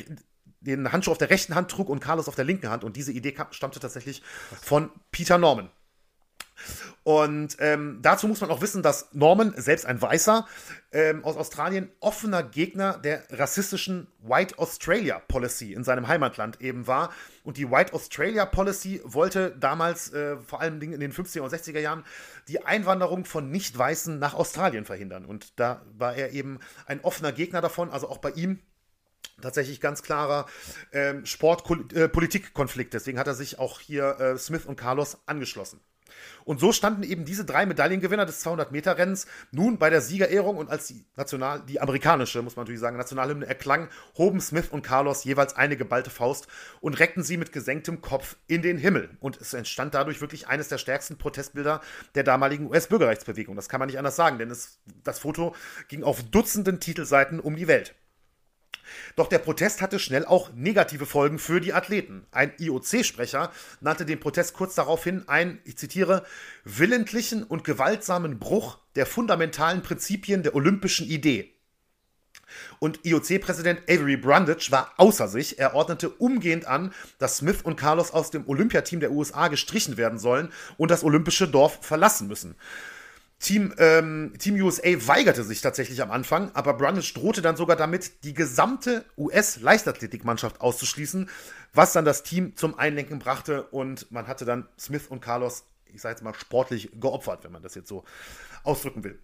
den 0.60 0.92
Handschuh 0.92 1.12
auf 1.12 1.18
der 1.18 1.30
rechten 1.30 1.54
Hand 1.54 1.70
trug 1.70 1.88
und 1.88 2.00
Carlos 2.00 2.28
auf 2.28 2.34
der 2.34 2.44
linken 2.44 2.70
Hand 2.70 2.84
und 2.84 2.96
diese 2.96 3.12
Idee 3.12 3.34
stammte 3.50 3.80
tatsächlich 3.80 4.22
von 4.60 4.90
Peter 5.10 5.38
Norman. 5.38 5.70
Und 7.04 7.56
ähm, 7.60 8.00
dazu 8.02 8.28
muss 8.28 8.40
man 8.40 8.50
auch 8.50 8.60
wissen, 8.60 8.82
dass 8.82 9.08
Norman, 9.12 9.54
selbst 9.56 9.86
ein 9.86 10.00
Weißer 10.00 10.46
ähm, 10.92 11.24
aus 11.24 11.36
Australien, 11.36 11.90
offener 12.00 12.42
Gegner 12.42 12.98
der 12.98 13.22
rassistischen 13.30 14.08
White 14.20 14.58
Australia 14.58 15.18
Policy 15.18 15.72
in 15.72 15.84
seinem 15.84 16.08
Heimatland 16.08 16.60
eben 16.60 16.86
war. 16.86 17.12
Und 17.44 17.56
die 17.56 17.70
White 17.70 17.92
Australia 17.94 18.44
Policy 18.46 19.00
wollte 19.04 19.56
damals, 19.58 20.12
äh, 20.12 20.36
vor 20.38 20.60
allem 20.60 20.80
in 20.80 21.00
den 21.00 21.12
50er 21.12 21.40
und 21.40 21.52
60er 21.52 21.80
Jahren, 21.80 22.04
die 22.48 22.64
Einwanderung 22.64 23.24
von 23.24 23.50
Nicht-Weißen 23.50 24.18
nach 24.18 24.34
Australien 24.34 24.84
verhindern. 24.84 25.24
Und 25.24 25.58
da 25.58 25.82
war 25.96 26.14
er 26.14 26.32
eben 26.32 26.58
ein 26.86 27.00
offener 27.02 27.32
Gegner 27.32 27.60
davon, 27.60 27.90
also 27.90 28.08
auch 28.08 28.18
bei 28.18 28.30
ihm 28.30 28.60
tatsächlich 29.40 29.80
ganz 29.80 30.02
klarer 30.02 30.46
ähm, 30.92 31.24
Sport-Politik-Konflikt. 31.24 32.94
Äh, 32.94 32.98
Deswegen 32.98 33.18
hat 33.18 33.26
er 33.26 33.34
sich 33.34 33.58
auch 33.58 33.80
hier 33.80 34.18
äh, 34.20 34.38
Smith 34.38 34.66
und 34.66 34.76
Carlos 34.76 35.18
angeschlossen. 35.26 35.80
Und 36.44 36.60
so 36.60 36.72
standen 36.72 37.02
eben 37.02 37.24
diese 37.24 37.44
drei 37.44 37.66
Medaillengewinner 37.66 38.26
des 38.26 38.44
200-Meter-Rennens 38.44 39.26
nun 39.50 39.78
bei 39.78 39.90
der 39.90 40.00
Siegerehrung 40.00 40.56
und 40.56 40.70
als 40.70 40.86
die 40.86 41.04
national, 41.16 41.62
die 41.68 41.80
amerikanische, 41.80 42.42
muss 42.42 42.56
man 42.56 42.64
natürlich 42.64 42.80
sagen, 42.80 42.96
Nationalhymne 42.96 43.46
erklang, 43.46 43.88
hoben 44.16 44.40
Smith 44.40 44.68
und 44.70 44.82
Carlos 44.82 45.24
jeweils 45.24 45.56
eine 45.56 45.76
geballte 45.76 46.10
Faust 46.10 46.48
und 46.80 46.98
reckten 46.98 47.22
sie 47.22 47.36
mit 47.36 47.52
gesenktem 47.52 48.00
Kopf 48.00 48.36
in 48.46 48.62
den 48.62 48.78
Himmel. 48.78 49.10
Und 49.20 49.40
es 49.40 49.54
entstand 49.54 49.94
dadurch 49.94 50.20
wirklich 50.20 50.48
eines 50.48 50.68
der 50.68 50.78
stärksten 50.78 51.18
Protestbilder 51.18 51.80
der 52.14 52.24
damaligen 52.24 52.68
US-Bürgerrechtsbewegung. 52.68 53.56
Das 53.56 53.68
kann 53.68 53.80
man 53.80 53.88
nicht 53.88 53.98
anders 53.98 54.16
sagen, 54.16 54.38
denn 54.38 54.50
es, 54.50 54.80
das 55.04 55.18
Foto 55.18 55.54
ging 55.88 56.02
auf 56.02 56.22
Dutzenden 56.22 56.80
Titelseiten 56.80 57.40
um 57.40 57.56
die 57.56 57.68
Welt. 57.68 57.94
Doch 59.16 59.28
der 59.28 59.38
Protest 59.38 59.80
hatte 59.80 59.98
schnell 59.98 60.24
auch 60.24 60.52
negative 60.54 61.06
Folgen 61.06 61.38
für 61.38 61.60
die 61.60 61.72
Athleten. 61.72 62.26
Ein 62.30 62.52
IOC-Sprecher 62.58 63.50
nannte 63.80 64.04
den 64.04 64.20
Protest 64.20 64.54
kurz 64.54 64.74
daraufhin 64.74 65.28
einen, 65.28 65.60
ich 65.64 65.78
zitiere, 65.78 66.24
willentlichen 66.64 67.42
und 67.42 67.64
gewaltsamen 67.64 68.38
Bruch 68.38 68.78
der 68.96 69.06
fundamentalen 69.06 69.82
Prinzipien 69.82 70.42
der 70.42 70.54
olympischen 70.54 71.06
Idee. 71.06 71.54
Und 72.78 73.04
IOC-Präsident 73.04 73.82
Avery 73.88 74.16
Brundage 74.16 74.70
war 74.70 74.92
außer 74.96 75.28
sich. 75.28 75.58
Er 75.58 75.74
ordnete 75.74 76.08
umgehend 76.08 76.66
an, 76.66 76.92
dass 77.18 77.38
Smith 77.38 77.62
und 77.62 77.76
Carlos 77.76 78.10
aus 78.10 78.30
dem 78.30 78.48
Olympiateam 78.48 79.00
der 79.00 79.12
USA 79.12 79.48
gestrichen 79.48 79.96
werden 79.96 80.18
sollen 80.18 80.50
und 80.76 80.90
das 80.90 81.04
olympische 81.04 81.48
Dorf 81.48 81.78
verlassen 81.82 82.28
müssen. 82.28 82.56
Team, 83.40 83.72
ähm, 83.78 84.32
Team 84.38 84.56
USA 84.60 84.88
weigerte 85.06 85.44
sich 85.44 85.60
tatsächlich 85.60 86.02
am 86.02 86.10
Anfang, 86.10 86.50
aber 86.54 86.74
Brundage 86.74 87.14
drohte 87.14 87.40
dann 87.40 87.56
sogar 87.56 87.76
damit, 87.76 88.24
die 88.24 88.34
gesamte 88.34 89.04
US-Leichtathletikmannschaft 89.16 90.60
auszuschließen, 90.60 91.30
was 91.72 91.92
dann 91.92 92.04
das 92.04 92.24
Team 92.24 92.56
zum 92.56 92.76
Einlenken 92.76 93.20
brachte 93.20 93.62
und 93.64 94.10
man 94.10 94.26
hatte 94.26 94.44
dann 94.44 94.68
Smith 94.78 95.06
und 95.08 95.20
Carlos, 95.20 95.64
ich 95.86 96.00
sage 96.00 96.14
jetzt 96.14 96.24
mal, 96.24 96.34
sportlich 96.34 96.90
geopfert, 97.00 97.44
wenn 97.44 97.52
man 97.52 97.62
das 97.62 97.76
jetzt 97.76 97.88
so 97.88 98.04
ausdrücken 98.64 99.04
will. 99.04 99.20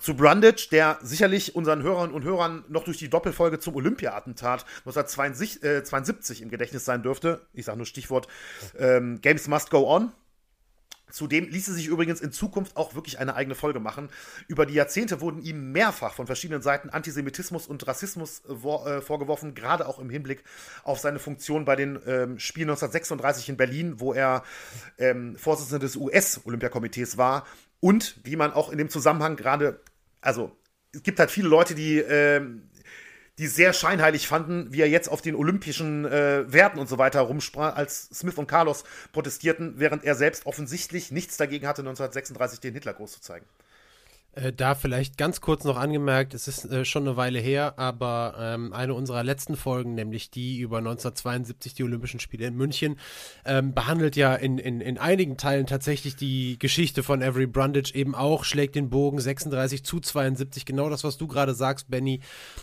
Zu 0.00 0.14
Brundage, 0.14 0.68
der 0.70 0.98
sicherlich 1.02 1.56
unseren 1.56 1.82
Hörerinnen 1.82 2.14
und 2.14 2.24
Hörern 2.24 2.64
noch 2.68 2.84
durch 2.84 2.98
die 2.98 3.10
Doppelfolge 3.10 3.58
zum 3.58 3.74
Olympia-Attentat 3.74 4.64
1972 4.86 6.42
im 6.42 6.48
Gedächtnis 6.48 6.84
sein 6.84 7.02
dürfte. 7.02 7.46
Ich 7.52 7.64
sage 7.64 7.76
nur 7.76 7.86
Stichwort 7.86 8.28
ähm, 8.78 9.20
Games 9.20 9.48
Must 9.48 9.70
Go 9.70 9.88
On. 9.88 10.12
Zudem 11.10 11.48
ließe 11.48 11.72
sich 11.74 11.86
übrigens 11.86 12.20
in 12.20 12.32
Zukunft 12.32 12.76
auch 12.76 12.94
wirklich 12.94 13.18
eine 13.18 13.34
eigene 13.34 13.54
Folge 13.54 13.80
machen. 13.80 14.08
Über 14.48 14.66
die 14.66 14.74
Jahrzehnte 14.74 15.20
wurden 15.20 15.42
ihm 15.42 15.72
mehrfach 15.72 16.14
von 16.14 16.26
verschiedenen 16.26 16.62
Seiten 16.62 16.90
Antisemitismus 16.90 17.66
und 17.66 17.86
Rassismus 17.86 18.42
äh, 18.48 18.52
äh 18.52 19.00
vorgeworfen, 19.00 19.54
gerade 19.54 19.86
auch 19.86 19.98
im 19.98 20.10
Hinblick 20.10 20.44
auf 20.84 20.98
seine 20.98 21.18
Funktion 21.18 21.64
bei 21.64 21.76
den 21.76 21.98
ähm, 22.06 22.38
Spielen 22.38 22.70
1936 22.70 23.48
in 23.48 23.56
Berlin, 23.56 24.00
wo 24.00 24.12
er 24.12 24.44
ähm, 24.98 25.36
Vorsitzender 25.36 25.80
des 25.80 25.96
US-Olympiakomitees 25.96 27.16
war. 27.16 27.46
Und 27.80 28.20
wie 28.24 28.36
man 28.36 28.52
auch 28.52 28.70
in 28.70 28.78
dem 28.78 28.90
Zusammenhang 28.90 29.36
gerade, 29.36 29.80
also 30.20 30.56
es 30.92 31.02
gibt 31.02 31.18
halt 31.18 31.30
viele 31.30 31.48
Leute, 31.48 31.74
die 31.74 31.98
ähm, 31.98 32.68
die 33.40 33.46
sehr 33.46 33.72
scheinheilig 33.72 34.28
fanden, 34.28 34.70
wie 34.70 34.82
er 34.82 34.88
jetzt 34.88 35.08
auf 35.08 35.22
den 35.22 35.34
olympischen 35.34 36.04
äh, 36.04 36.52
Werten 36.52 36.78
und 36.78 36.90
so 36.90 36.98
weiter 36.98 37.22
rumsprach, 37.22 37.74
als 37.74 38.10
Smith 38.12 38.36
und 38.36 38.46
Carlos 38.46 38.84
protestierten, 39.12 39.74
während 39.78 40.04
er 40.04 40.14
selbst 40.14 40.44
offensichtlich 40.44 41.10
nichts 41.10 41.38
dagegen 41.38 41.66
hatte, 41.66 41.80
1936 41.80 42.60
den 42.60 42.74
Hitler 42.74 42.92
groß 42.92 43.12
zu 43.12 43.20
zeigen. 43.22 43.46
Äh, 44.32 44.52
da 44.52 44.76
vielleicht 44.76 45.18
ganz 45.18 45.40
kurz 45.40 45.64
noch 45.64 45.76
angemerkt, 45.76 46.34
es 46.34 46.46
ist 46.46 46.64
äh, 46.64 46.84
schon 46.84 47.02
eine 47.02 47.16
Weile 47.16 47.40
her, 47.40 47.74
aber 47.78 48.36
ähm, 48.38 48.72
eine 48.72 48.94
unserer 48.94 49.24
letzten 49.24 49.56
Folgen, 49.56 49.96
nämlich 49.96 50.30
die 50.30 50.58
über 50.60 50.78
1972, 50.78 51.74
die 51.74 51.82
Olympischen 51.82 52.20
Spiele 52.20 52.46
in 52.46 52.54
München, 52.54 52.96
ähm, 53.44 53.74
behandelt 53.74 54.14
ja 54.14 54.36
in, 54.36 54.58
in, 54.58 54.80
in 54.80 54.98
einigen 54.98 55.36
Teilen 55.36 55.66
tatsächlich 55.66 56.14
die 56.14 56.60
Geschichte 56.60 57.02
von 57.02 57.24
Avery 57.24 57.48
Brundage 57.48 57.92
eben 57.94 58.14
auch, 58.14 58.44
schlägt 58.44 58.76
den 58.76 58.88
Bogen 58.88 59.18
36 59.18 59.82
zu 59.82 59.98
72, 59.98 60.64
genau 60.64 60.88
das, 60.90 61.02
was 61.02 61.16
du 61.16 61.26
gerade 61.26 61.52
sagst, 61.52 61.90
Benny. 61.90 62.20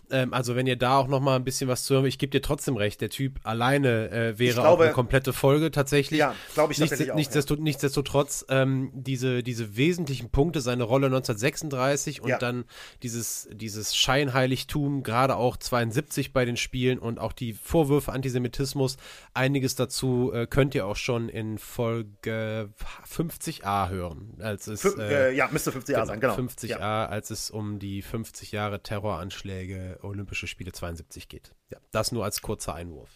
Ähm, 0.10 0.34
also 0.34 0.56
wenn 0.56 0.68
ihr 0.68 0.78
da 0.78 0.98
auch 0.98 1.08
noch 1.08 1.20
mal 1.20 1.36
ein 1.36 1.44
bisschen 1.44 1.68
was 1.68 1.84
zu 1.84 1.96
hören, 1.96 2.06
ich 2.06 2.18
gebe 2.18 2.30
dir 2.32 2.42
trotzdem 2.42 2.78
recht, 2.78 3.02
der 3.02 3.10
Typ 3.10 3.42
alleine 3.44 4.10
äh, 4.10 4.40
wäre 4.40 4.54
glaube, 4.54 4.70
auch 4.70 4.80
eine 4.80 4.94
komplette 4.94 5.34
Folge 5.34 5.70
tatsächlich. 5.72 6.22
Ja, 6.22 6.34
glaube 6.54 6.72
ich 6.72 6.80
Nichts, 6.80 7.02
auch. 7.10 7.16
Nichtsdestot, 7.16 7.58
ja. 7.58 7.64
Nichtsdestotrotz, 7.66 8.46
ähm, 8.48 8.90
diese, 8.94 9.44
diese 9.44 9.76
wesentlichen 9.76 10.30
Punkte, 10.30 10.62
seine 10.62 10.84
Rolle 10.84 11.08
1936 11.08 11.57
36 11.58 12.22
und 12.22 12.30
ja. 12.30 12.38
dann 12.38 12.66
dieses, 13.04 13.50
dieses 13.52 13.96
Scheinheiligtum, 13.96 15.04
gerade 15.04 15.36
auch 15.36 15.58
72 15.58 16.34
bei 16.34 16.46
den 16.46 16.58
Spielen 16.58 17.00
und 17.00 17.20
auch 17.20 17.34
die 17.34 17.54
Vorwürfe 17.54 18.12
Antisemitismus. 18.12 18.98
Einiges 19.34 19.76
dazu 19.76 20.32
äh, 20.34 20.48
könnt 20.48 20.76
ihr 20.76 20.86
auch 20.86 20.96
schon 20.96 21.30
in 21.30 21.58
Folge 21.58 22.74
50a 23.06 23.90
hören. 23.90 24.38
Als 24.40 24.68
es, 24.68 24.82
Fün 24.82 25.00
äh, 25.00 25.32
ja, 25.32 25.48
müsste 25.52 25.72
50a 25.72 25.86
genau, 25.86 26.06
sein, 26.06 26.20
genau. 26.20 26.36
50a, 26.36 26.68
ja. 26.68 27.06
als 27.08 27.30
es 27.30 27.50
um 27.50 27.80
die 27.80 28.02
50 28.02 28.52
Jahre 28.52 28.82
Terroranschläge 28.82 30.00
Olympische 30.02 30.48
Spiele 30.48 30.72
72 30.72 31.28
geht. 31.28 31.54
Ja, 31.70 31.80
das 31.92 32.12
nur 32.12 32.24
als 32.24 32.42
kurzer 32.42 32.76
Einwurf. 32.76 33.10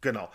Genau. 0.00 0.30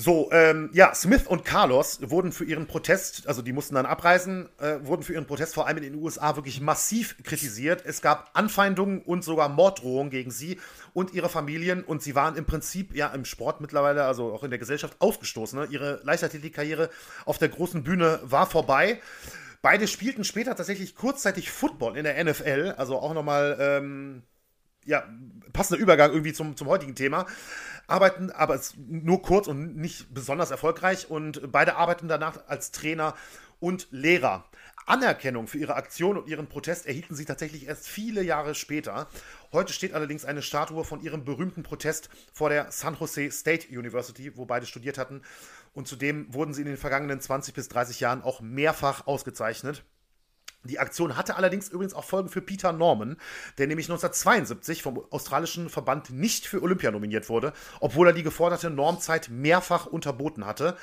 So, 0.00 0.30
ähm, 0.30 0.70
ja, 0.72 0.94
Smith 0.94 1.26
und 1.26 1.44
Carlos 1.44 1.98
wurden 2.02 2.30
für 2.30 2.44
ihren 2.44 2.68
Protest, 2.68 3.26
also 3.26 3.42
die 3.42 3.52
mussten 3.52 3.74
dann 3.74 3.84
abreisen, 3.84 4.48
äh, 4.60 4.76
wurden 4.84 5.02
für 5.02 5.12
ihren 5.12 5.26
Protest 5.26 5.54
vor 5.54 5.66
allem 5.66 5.78
in 5.78 5.82
den 5.82 5.96
USA 5.96 6.36
wirklich 6.36 6.60
massiv 6.60 7.16
kritisiert. 7.24 7.82
Es 7.84 8.00
gab 8.00 8.30
Anfeindungen 8.34 9.02
und 9.02 9.24
sogar 9.24 9.48
Morddrohungen 9.48 10.10
gegen 10.10 10.30
sie 10.30 10.60
und 10.94 11.14
ihre 11.14 11.28
Familien 11.28 11.82
und 11.82 12.00
sie 12.00 12.14
waren 12.14 12.36
im 12.36 12.44
Prinzip 12.44 12.94
ja 12.94 13.08
im 13.08 13.24
Sport 13.24 13.60
mittlerweile, 13.60 14.04
also 14.04 14.32
auch 14.32 14.44
in 14.44 14.50
der 14.50 14.60
Gesellschaft 14.60 14.94
ausgestoßen. 15.00 15.58
Ne? 15.58 15.66
Ihre 15.68 16.00
Leichtathletikkarriere 16.04 16.90
auf 17.24 17.38
der 17.38 17.48
großen 17.48 17.82
Bühne 17.82 18.20
war 18.22 18.46
vorbei. 18.46 19.00
Beide 19.62 19.88
spielten 19.88 20.22
später 20.22 20.54
tatsächlich 20.54 20.94
kurzzeitig 20.94 21.50
Football 21.50 21.96
in 21.96 22.04
der 22.04 22.22
NFL, 22.22 22.74
also 22.76 23.00
auch 23.00 23.14
nochmal, 23.14 23.56
ähm, 23.58 24.22
ja, 24.84 25.02
passender 25.52 25.82
Übergang 25.82 26.12
irgendwie 26.12 26.32
zum, 26.32 26.56
zum 26.56 26.68
heutigen 26.68 26.94
Thema 26.94 27.26
arbeiten, 27.88 28.30
aber 28.30 28.60
nur 28.76 29.22
kurz 29.22 29.48
und 29.48 29.76
nicht 29.76 30.14
besonders 30.14 30.52
erfolgreich. 30.52 31.10
Und 31.10 31.50
beide 31.50 31.76
arbeiten 31.76 32.06
danach 32.06 32.46
als 32.46 32.70
Trainer 32.70 33.14
und 33.58 33.88
Lehrer. 33.90 34.44
Anerkennung 34.86 35.48
für 35.48 35.58
ihre 35.58 35.74
Aktion 35.74 36.16
und 36.16 36.28
ihren 36.28 36.46
Protest 36.46 36.86
erhielten 36.86 37.14
sie 37.14 37.24
tatsächlich 37.26 37.66
erst 37.66 37.88
viele 37.88 38.22
Jahre 38.22 38.54
später. 38.54 39.08
Heute 39.52 39.72
steht 39.72 39.92
allerdings 39.92 40.24
eine 40.24 40.40
Statue 40.40 40.84
von 40.84 41.02
ihrem 41.02 41.24
berühmten 41.24 41.62
Protest 41.62 42.08
vor 42.32 42.48
der 42.48 42.70
San 42.70 42.96
Jose 42.98 43.30
State 43.30 43.68
University, 43.68 44.34
wo 44.36 44.46
beide 44.46 44.64
studiert 44.64 44.96
hatten. 44.96 45.22
Und 45.74 45.88
zudem 45.88 46.32
wurden 46.32 46.54
sie 46.54 46.62
in 46.62 46.68
den 46.68 46.76
vergangenen 46.78 47.20
20 47.20 47.54
bis 47.54 47.68
30 47.68 48.00
Jahren 48.00 48.22
auch 48.22 48.40
mehrfach 48.40 49.06
ausgezeichnet. 49.06 49.84
Die 50.64 50.80
Aktion 50.80 51.16
hatte 51.16 51.36
allerdings 51.36 51.68
übrigens 51.68 51.94
auch 51.94 52.04
Folgen 52.04 52.28
für 52.28 52.42
Peter 52.42 52.72
Norman, 52.72 53.16
der 53.58 53.68
nämlich 53.68 53.86
1972 53.86 54.82
vom 54.82 55.04
australischen 55.10 55.70
Verband 55.70 56.10
nicht 56.10 56.46
für 56.46 56.62
Olympia 56.62 56.90
nominiert 56.90 57.28
wurde, 57.28 57.52
obwohl 57.80 58.08
er 58.08 58.12
die 58.12 58.24
geforderte 58.24 58.68
Normzeit 58.68 59.28
mehrfach 59.30 59.86
unterboten 59.86 60.46
hatte. 60.46 60.76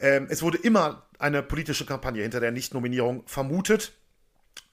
Ähm, 0.00 0.26
es 0.28 0.42
wurde 0.42 0.58
immer 0.58 1.06
eine 1.18 1.42
politische 1.42 1.86
Kampagne 1.86 2.22
hinter 2.22 2.40
der 2.40 2.50
Nichtnominierung 2.50 3.22
vermutet, 3.26 3.92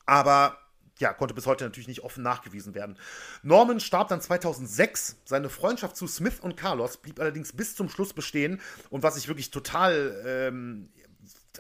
aber 0.06 0.58
ja, 1.00 1.14
konnte 1.14 1.34
bis 1.34 1.46
heute 1.46 1.64
natürlich 1.64 1.88
nicht 1.88 2.04
offen 2.04 2.24
nachgewiesen 2.24 2.76
werden. 2.76 2.98
Norman 3.42 3.80
starb 3.80 4.10
dann 4.10 4.22
2006. 4.22 5.18
Seine 5.26 5.50
Freundschaft 5.50 5.96
zu 5.96 6.08
Smith 6.08 6.40
und 6.42 6.58
Carlos 6.58 6.98
blieb 6.98 7.20
allerdings 7.20 7.54
bis 7.54 7.76
zum 7.76 7.90
Schluss 7.90 8.14
bestehen. 8.14 8.60
Und 8.90 9.02
was 9.02 9.16
ich 9.18 9.28
wirklich 9.28 9.50
total 9.50 10.22
ähm, 10.26 10.90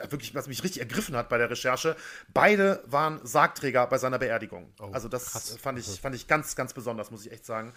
wirklich, 0.10 0.36
was 0.36 0.48
mich 0.48 0.64
richtig 0.64 0.82
ergriffen 0.82 1.16
hat 1.16 1.30
bei 1.30 1.38
der 1.38 1.50
Recherche, 1.50 1.96
beide 2.34 2.84
waren 2.86 3.20
Sargträger 3.26 3.88
bei 3.88 3.98
seiner 3.98 4.20
Beerdigung. 4.20 4.72
Oh, 4.80 4.90
also 4.92 5.08
das 5.08 5.32
krass. 5.32 5.58
fand 5.62 5.80
ich, 5.80 5.88
fand 6.00 6.16
ich 6.16 6.28
ganz, 6.28 6.56
ganz 6.56 6.74
besonders, 6.74 7.12
muss 7.12 7.26
ich 7.26 7.32
echt 7.32 7.46
sagen. 7.46 7.74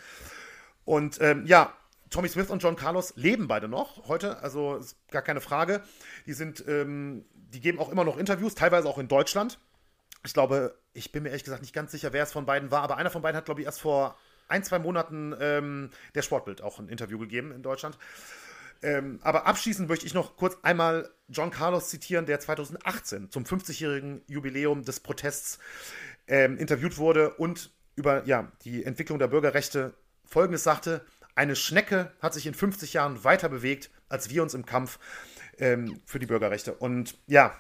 Und 0.85 1.21
ähm, 1.21 1.47
ja, 1.47 1.73
Tommy 2.11 2.29
Smith 2.29 2.51
und 2.51 2.63
John 2.63 2.77
Carlos 2.77 3.15
leben 3.17 3.49
beide 3.49 3.69
noch 3.69 4.07
heute, 4.07 4.39
also 4.41 4.77
ist 4.77 4.97
gar 5.11 5.23
keine 5.23 5.41
Frage. 5.41 5.83
Die 6.27 6.35
sind, 6.35 6.63
ähm, 6.69 7.25
die 7.33 7.61
geben 7.61 7.79
auch 7.79 7.89
immer 7.89 8.05
noch 8.05 8.19
Interviews, 8.19 8.55
teilweise 8.55 8.89
auch 8.89 8.99
in 8.99 9.09
Deutschland. 9.09 9.59
Ich 10.25 10.35
glaube, 10.35 10.77
ich 10.93 11.11
bin 11.11 11.23
mir 11.23 11.31
ehrlich 11.31 11.45
gesagt 11.45 11.63
nicht 11.63 11.75
ganz 11.75 11.91
sicher, 11.91 12.13
wer 12.13 12.23
es 12.23 12.33
von 12.33 12.47
beiden 12.47 12.71
war, 12.71 12.83
aber 12.83 12.97
einer 12.97 13.11
von 13.11 13.23
beiden 13.23 13.37
hat, 13.37 13.47
glaube 13.47 13.61
ich, 13.61 13.67
erst 13.67 13.81
vor 13.81 14.17
ein, 14.49 14.63
zwei 14.63 14.79
Monaten 14.79 15.35
ähm, 15.41 15.91
der 16.15 16.23
Sportbild 16.23 16.61
auch 16.61 16.79
ein 16.79 16.89
Interview 16.89 17.19
gegeben 17.19 17.51
in 17.53 17.63
Deutschland. 17.63 17.99
Ähm, 18.83 19.21
aber 19.23 19.47
abschließend 19.47 19.89
möchte 19.89 20.07
ich 20.07 20.15
noch 20.15 20.37
kurz 20.37 20.59
einmal 20.63 21.11
John 21.29 21.51
Carlos 21.51 21.89
zitieren, 21.89 22.27
der 22.27 22.41
2018 22.41 23.31
zum 23.31 23.45
50-jährigen 23.45 24.23
Jubiläum 24.27 24.85
des 24.85 25.01
Protests 25.01 25.59
ähm, 26.27 26.59
interviewt 26.59 26.99
wurde 26.99 27.35
und 27.35 27.71
über 27.95 28.25
ja, 28.27 28.51
die 28.65 28.85
Entwicklung 28.85 29.19
der 29.19 29.29
Bürgerrechte 29.29 29.95
Folgendes 30.25 30.65
sagte: 30.65 31.05
Eine 31.35 31.57
Schnecke 31.57 32.13
hat 32.21 32.35
sich 32.35 32.47
in 32.47 32.55
50 32.55 32.93
Jahren 32.95 33.23
weiter 33.25 33.49
bewegt 33.49 33.91
als 34.13 34.31
wir 34.31 34.43
uns 34.43 34.55
im 34.55 34.67
Kampf 34.67 34.99
ähm, 35.59 36.01
für 36.05 36.19
die 36.19 36.27
Bürgerrechte. 36.27 36.75
Und 36.75 37.17
ja, 37.27 37.57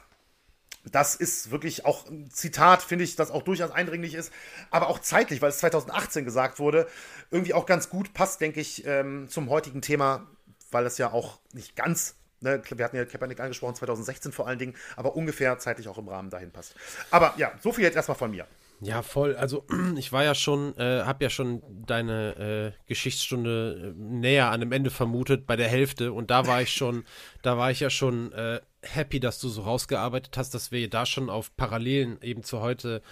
das 0.84 1.14
ist 1.14 1.50
wirklich 1.50 1.84
auch 1.84 2.06
ein 2.08 2.30
Zitat, 2.30 2.82
finde 2.82 3.04
ich, 3.04 3.16
das 3.16 3.30
auch 3.30 3.42
durchaus 3.42 3.70
eindringlich 3.70 4.14
ist, 4.14 4.32
aber 4.70 4.88
auch 4.88 4.98
zeitlich, 4.98 5.40
weil 5.40 5.50
es 5.50 5.58
2018 5.58 6.24
gesagt 6.24 6.58
wurde, 6.58 6.88
irgendwie 7.30 7.54
auch 7.54 7.66
ganz 7.66 7.88
gut 7.88 8.12
passt, 8.12 8.40
denke 8.40 8.60
ich, 8.60 8.84
ähm, 8.86 9.28
zum 9.28 9.48
heutigen 9.48 9.80
Thema 9.80 10.26
weil 10.72 10.86
es 10.86 10.98
ja 10.98 11.12
auch 11.12 11.38
nicht 11.52 11.76
ganz 11.76 12.16
Ne, 12.42 12.60
wir 12.68 12.84
hatten 12.84 12.96
ja 12.96 13.04
Kaepernick 13.04 13.38
angesprochen, 13.38 13.76
2016 13.76 14.32
vor 14.32 14.48
allen 14.48 14.58
Dingen, 14.58 14.74
aber 14.96 15.14
ungefähr 15.14 15.60
zeitlich 15.60 15.86
auch 15.86 15.96
im 15.96 16.08
Rahmen 16.08 16.28
dahin 16.28 16.50
passt. 16.50 16.74
Aber 17.12 17.34
ja, 17.36 17.52
so 17.62 17.72
viel 17.72 17.84
jetzt 17.84 17.94
erstmal 17.94 18.18
von 18.18 18.32
mir. 18.32 18.48
Ja, 18.80 19.02
voll. 19.02 19.36
Also 19.36 19.64
ich 19.96 20.12
war 20.12 20.24
ja 20.24 20.34
schon, 20.34 20.76
äh, 20.76 21.02
habe 21.04 21.22
ja 21.22 21.30
schon 21.30 21.62
deine 21.86 22.74
äh, 22.74 22.88
Geschichtsstunde 22.88 23.94
äh, 23.96 24.00
näher 24.00 24.50
an 24.50 24.58
dem 24.58 24.72
Ende 24.72 24.90
vermutet, 24.90 25.46
bei 25.46 25.54
der 25.54 25.68
Hälfte. 25.68 26.12
Und 26.12 26.32
da 26.32 26.48
war 26.48 26.60
ich 26.60 26.72
schon, 26.72 27.04
da 27.43 27.59
war 27.59 27.70
ich 27.70 27.80
ja 27.80 27.90
schon 27.90 28.32
äh, 28.32 28.61
happy, 28.82 29.20
dass 29.20 29.38
du 29.38 29.49
so 29.49 29.62
rausgearbeitet 29.62 30.36
hast, 30.36 30.55
dass 30.55 30.72
wir 30.72 30.88
da 30.90 31.07
schon 31.07 31.30
auf 31.30 31.57
Parallelen 31.57 32.20
eben 32.20 32.43
zu 32.43 32.61
heute 32.61 33.03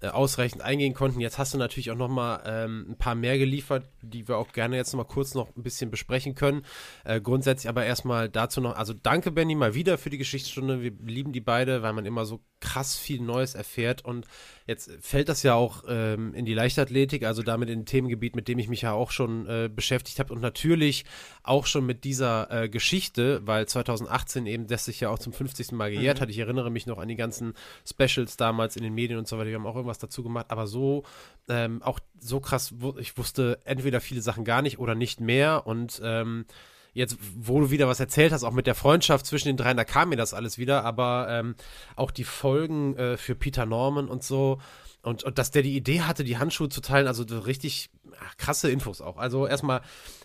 äh, 0.00 0.08
ausreichend 0.08 0.62
eingehen 0.62 0.94
konnten. 0.94 1.20
Jetzt 1.20 1.38
hast 1.38 1.54
du 1.54 1.58
natürlich 1.58 1.90
auch 1.90 1.96
noch 1.96 2.08
mal 2.08 2.42
ähm, 2.44 2.86
ein 2.90 2.98
paar 2.98 3.14
mehr 3.14 3.38
geliefert, 3.38 3.88
die 4.02 4.26
wir 4.26 4.38
auch 4.38 4.52
gerne 4.52 4.76
jetzt 4.76 4.92
noch 4.92 4.98
mal 4.98 5.04
kurz 5.04 5.34
noch 5.34 5.54
ein 5.56 5.62
bisschen 5.62 5.90
besprechen 5.90 6.34
können. 6.34 6.64
Äh, 7.04 7.20
grundsätzlich 7.20 7.68
aber 7.68 7.84
erstmal 7.84 8.28
dazu 8.28 8.60
noch, 8.60 8.76
also 8.76 8.92
danke 8.92 9.30
Benny 9.30 9.54
mal 9.54 9.74
wieder 9.74 9.98
für 9.98 10.10
die 10.10 10.18
Geschichtsstunde. 10.18 10.82
Wir 10.82 10.92
lieben 11.04 11.32
die 11.32 11.40
beide, 11.40 11.82
weil 11.82 11.92
man 11.92 12.06
immer 12.06 12.24
so 12.24 12.40
krass 12.60 12.96
viel 12.96 13.20
Neues 13.22 13.54
erfährt 13.54 14.04
und 14.04 14.26
jetzt 14.66 14.90
fällt 15.00 15.28
das 15.28 15.42
ja 15.42 15.54
auch 15.54 15.84
ähm, 15.88 16.34
in 16.34 16.44
die 16.44 16.54
Leichtathletik, 16.54 17.24
also 17.24 17.42
damit 17.42 17.70
in 17.70 17.80
ein 17.80 17.86
Themengebiet, 17.86 18.36
mit 18.36 18.48
dem 18.48 18.58
ich 18.58 18.68
mich 18.68 18.82
ja 18.82 18.92
auch 18.92 19.10
schon 19.10 19.46
äh, 19.46 19.70
beschäftigt 19.74 20.18
habe 20.18 20.34
und 20.34 20.40
natürlich 20.40 21.04
auch 21.42 21.66
schon 21.66 21.86
mit 21.86 22.04
dieser 22.04 22.50
äh, 22.50 22.68
Geschichte, 22.68 23.40
weil 23.46 23.66
2018 23.84 24.46
eben 24.46 24.66
das 24.66 24.84
sich 24.84 25.00
ja 25.00 25.10
auch 25.10 25.18
zum 25.18 25.32
50. 25.32 25.72
Mal 25.72 25.90
gejährt 25.90 26.18
mhm. 26.18 26.22
hat. 26.22 26.30
Ich 26.30 26.38
erinnere 26.38 26.70
mich 26.70 26.86
noch 26.86 26.98
an 26.98 27.08
die 27.08 27.16
ganzen 27.16 27.54
Specials 27.88 28.36
damals 28.36 28.76
in 28.76 28.82
den 28.82 28.94
Medien 28.94 29.18
und 29.18 29.28
so 29.28 29.38
weiter. 29.38 29.48
Wir 29.48 29.56
haben 29.56 29.66
auch 29.66 29.76
irgendwas 29.76 29.98
dazu 29.98 30.22
gemacht, 30.22 30.46
aber 30.48 30.66
so, 30.66 31.04
ähm, 31.48 31.82
auch 31.82 31.98
so 32.18 32.40
krass, 32.40 32.74
ich 32.98 33.16
wusste 33.18 33.58
entweder 33.64 34.00
viele 34.00 34.22
Sachen 34.22 34.44
gar 34.44 34.62
nicht 34.62 34.78
oder 34.78 34.94
nicht 34.94 35.20
mehr 35.20 35.66
und 35.66 36.00
ähm, 36.04 36.46
jetzt, 36.92 37.16
wo 37.36 37.60
du 37.60 37.70
wieder 37.70 37.88
was 37.88 38.00
erzählt 38.00 38.32
hast, 38.32 38.44
auch 38.44 38.52
mit 38.52 38.66
der 38.66 38.74
Freundschaft 38.74 39.26
zwischen 39.26 39.48
den 39.48 39.56
dreien, 39.56 39.76
da 39.76 39.84
kam 39.84 40.08
mir 40.08 40.16
das 40.16 40.34
alles 40.34 40.58
wieder, 40.58 40.84
aber 40.84 41.26
ähm, 41.30 41.54
auch 41.96 42.10
die 42.10 42.24
Folgen 42.24 42.96
äh, 42.96 43.16
für 43.16 43.34
Peter 43.34 43.66
Norman 43.66 44.08
und 44.08 44.22
so, 44.22 44.60
und, 45.02 45.24
und 45.24 45.38
dass 45.38 45.50
der 45.50 45.62
die 45.62 45.76
Idee 45.76 46.02
hatte, 46.02 46.24
die 46.24 46.38
Handschuhe 46.38 46.68
zu 46.68 46.80
teilen, 46.80 47.06
also 47.06 47.22
richtig 47.38 47.90
ach, 48.18 48.36
krasse 48.36 48.70
Infos 48.70 49.00
auch. 49.00 49.16
Also 49.16 49.46
erstmal 49.46 49.80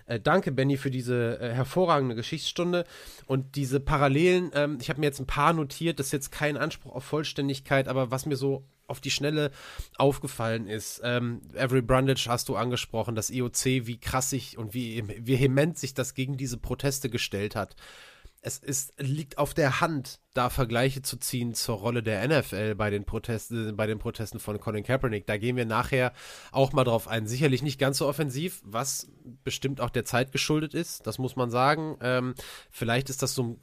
äh, 0.05 0.19
danke, 0.19 0.51
Benny, 0.51 0.77
für 0.77 0.91
diese 0.91 1.39
äh, 1.39 1.53
hervorragende 1.53 2.15
Geschichtsstunde 2.15 2.83
und 3.25 3.55
diese 3.55 3.79
Parallelen. 3.79 4.51
Ähm, 4.53 4.77
ich 4.81 4.89
habe 4.89 4.99
mir 4.99 5.07
jetzt 5.07 5.19
ein 5.19 5.27
paar 5.27 5.53
notiert, 5.53 5.99
das 5.99 6.07
ist 6.07 6.13
jetzt 6.13 6.31
kein 6.31 6.57
Anspruch 6.57 6.93
auf 6.93 7.05
Vollständigkeit, 7.05 7.87
aber 7.87 8.11
was 8.11 8.25
mir 8.25 8.35
so 8.35 8.65
auf 8.87 9.01
die 9.01 9.11
Schnelle 9.11 9.49
aufgefallen 9.97 10.67
ist. 10.67 11.01
Ähm, 11.03 11.41
Avery 11.57 11.81
Brundage 11.81 12.27
hast 12.27 12.49
du 12.49 12.55
angesprochen, 12.55 13.15
das 13.15 13.31
IOC, 13.31 13.65
wie 13.87 13.97
krass 13.97 14.29
sich 14.29 14.57
und 14.57 14.73
wie 14.75 15.03
vehement 15.07 15.77
sich 15.77 15.95
das 15.95 16.13
gegen 16.13 16.37
diese 16.37 16.57
Proteste 16.57 17.09
gestellt 17.09 17.55
hat 17.55 17.75
es 18.45 18.59
ist, 18.59 18.93
liegt 18.99 19.39
auf 19.39 19.55
der 19.55 19.81
Hand, 19.81 20.19
da 20.35 20.51
Vergleiche 20.51 21.01
zu 21.01 21.17
ziehen 21.17 21.55
zur 21.55 21.77
Rolle 21.77 22.03
der 22.03 22.27
NFL 22.27 22.75
bei 22.75 22.91
den 22.91 23.03
Protesten, 23.03 23.75
bei 23.75 23.87
den 23.87 23.97
Protesten 23.97 24.39
von 24.39 24.59
Colin 24.59 24.83
Kaepernick. 24.83 25.25
Da 25.25 25.37
gehen 25.37 25.55
wir 25.55 25.65
nachher 25.65 26.13
auch 26.51 26.71
mal 26.71 26.83
drauf 26.83 27.07
ein. 27.07 27.25
Sicherlich 27.25 27.63
nicht 27.63 27.79
ganz 27.79 27.97
so 27.97 28.07
offensiv, 28.07 28.61
was 28.63 29.07
bestimmt 29.43 29.81
auch 29.81 29.89
der 29.89 30.05
Zeit 30.05 30.31
geschuldet 30.31 30.75
ist, 30.75 31.07
das 31.07 31.17
muss 31.17 31.35
man 31.35 31.49
sagen. 31.49 31.97
Ähm, 32.01 32.35
vielleicht 32.69 33.09
ist 33.09 33.23
das 33.23 33.33
so 33.33 33.43
ein 33.43 33.59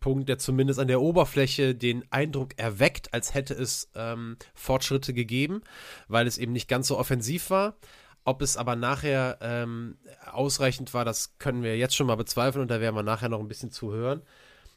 Punkt, 0.00 0.28
der 0.28 0.36
zumindest 0.36 0.80
an 0.80 0.88
der 0.88 1.00
Oberfläche 1.00 1.74
den 1.74 2.04
Eindruck 2.12 2.58
erweckt, 2.58 3.14
als 3.14 3.32
hätte 3.32 3.54
es 3.54 3.90
ähm, 3.94 4.36
Fortschritte 4.52 5.14
gegeben, 5.14 5.62
weil 6.08 6.26
es 6.26 6.36
eben 6.36 6.52
nicht 6.52 6.68
ganz 6.68 6.88
so 6.88 6.98
offensiv 6.98 7.48
war. 7.48 7.78
Ob 8.24 8.40
es 8.40 8.56
aber 8.56 8.74
nachher 8.74 9.38
ähm, 9.42 9.98
ausreichend 10.30 10.94
war, 10.94 11.04
das 11.04 11.38
können 11.38 11.62
wir 11.62 11.76
jetzt 11.76 11.94
schon 11.94 12.06
mal 12.06 12.14
bezweifeln 12.16 12.62
und 12.62 12.70
da 12.70 12.80
werden 12.80 12.96
wir 12.96 13.02
nachher 13.02 13.28
noch 13.28 13.40
ein 13.40 13.48
bisschen 13.48 13.70
zuhören. 13.70 14.22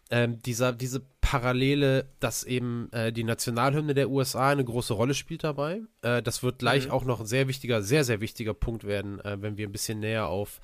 Ähm, 0.10 0.42
dieser, 0.42 0.72
diese 0.74 1.02
Parallele, 1.22 2.10
dass 2.20 2.44
eben 2.44 2.90
äh, 2.94 3.12
die 3.12 3.26
Nationalhymne 3.26 3.94
der 3.94 4.10
USA 4.10 4.50
eine 4.50 4.64
große 4.64 4.94
Rolle 4.94 5.14
spielt 5.14 5.44
dabei. 5.44 5.82
Äh, 6.02 6.22
das 6.22 6.44
wird 6.44 6.60
gleich 6.60 6.86
mhm. 6.86 6.92
auch 6.92 7.04
noch 7.04 7.20
ein 7.20 7.26
sehr 7.26 7.48
wichtiger, 7.48 7.82
sehr, 7.82 8.04
sehr 8.04 8.22
wichtiger 8.22 8.54
Punkt 8.54 8.86
werden, 8.86 9.20
äh, 9.22 9.42
wenn 9.42 9.58
wir 9.58 9.68
ein 9.68 9.74
bisschen 9.74 10.00
näher 10.00 10.28
auf 10.28 10.62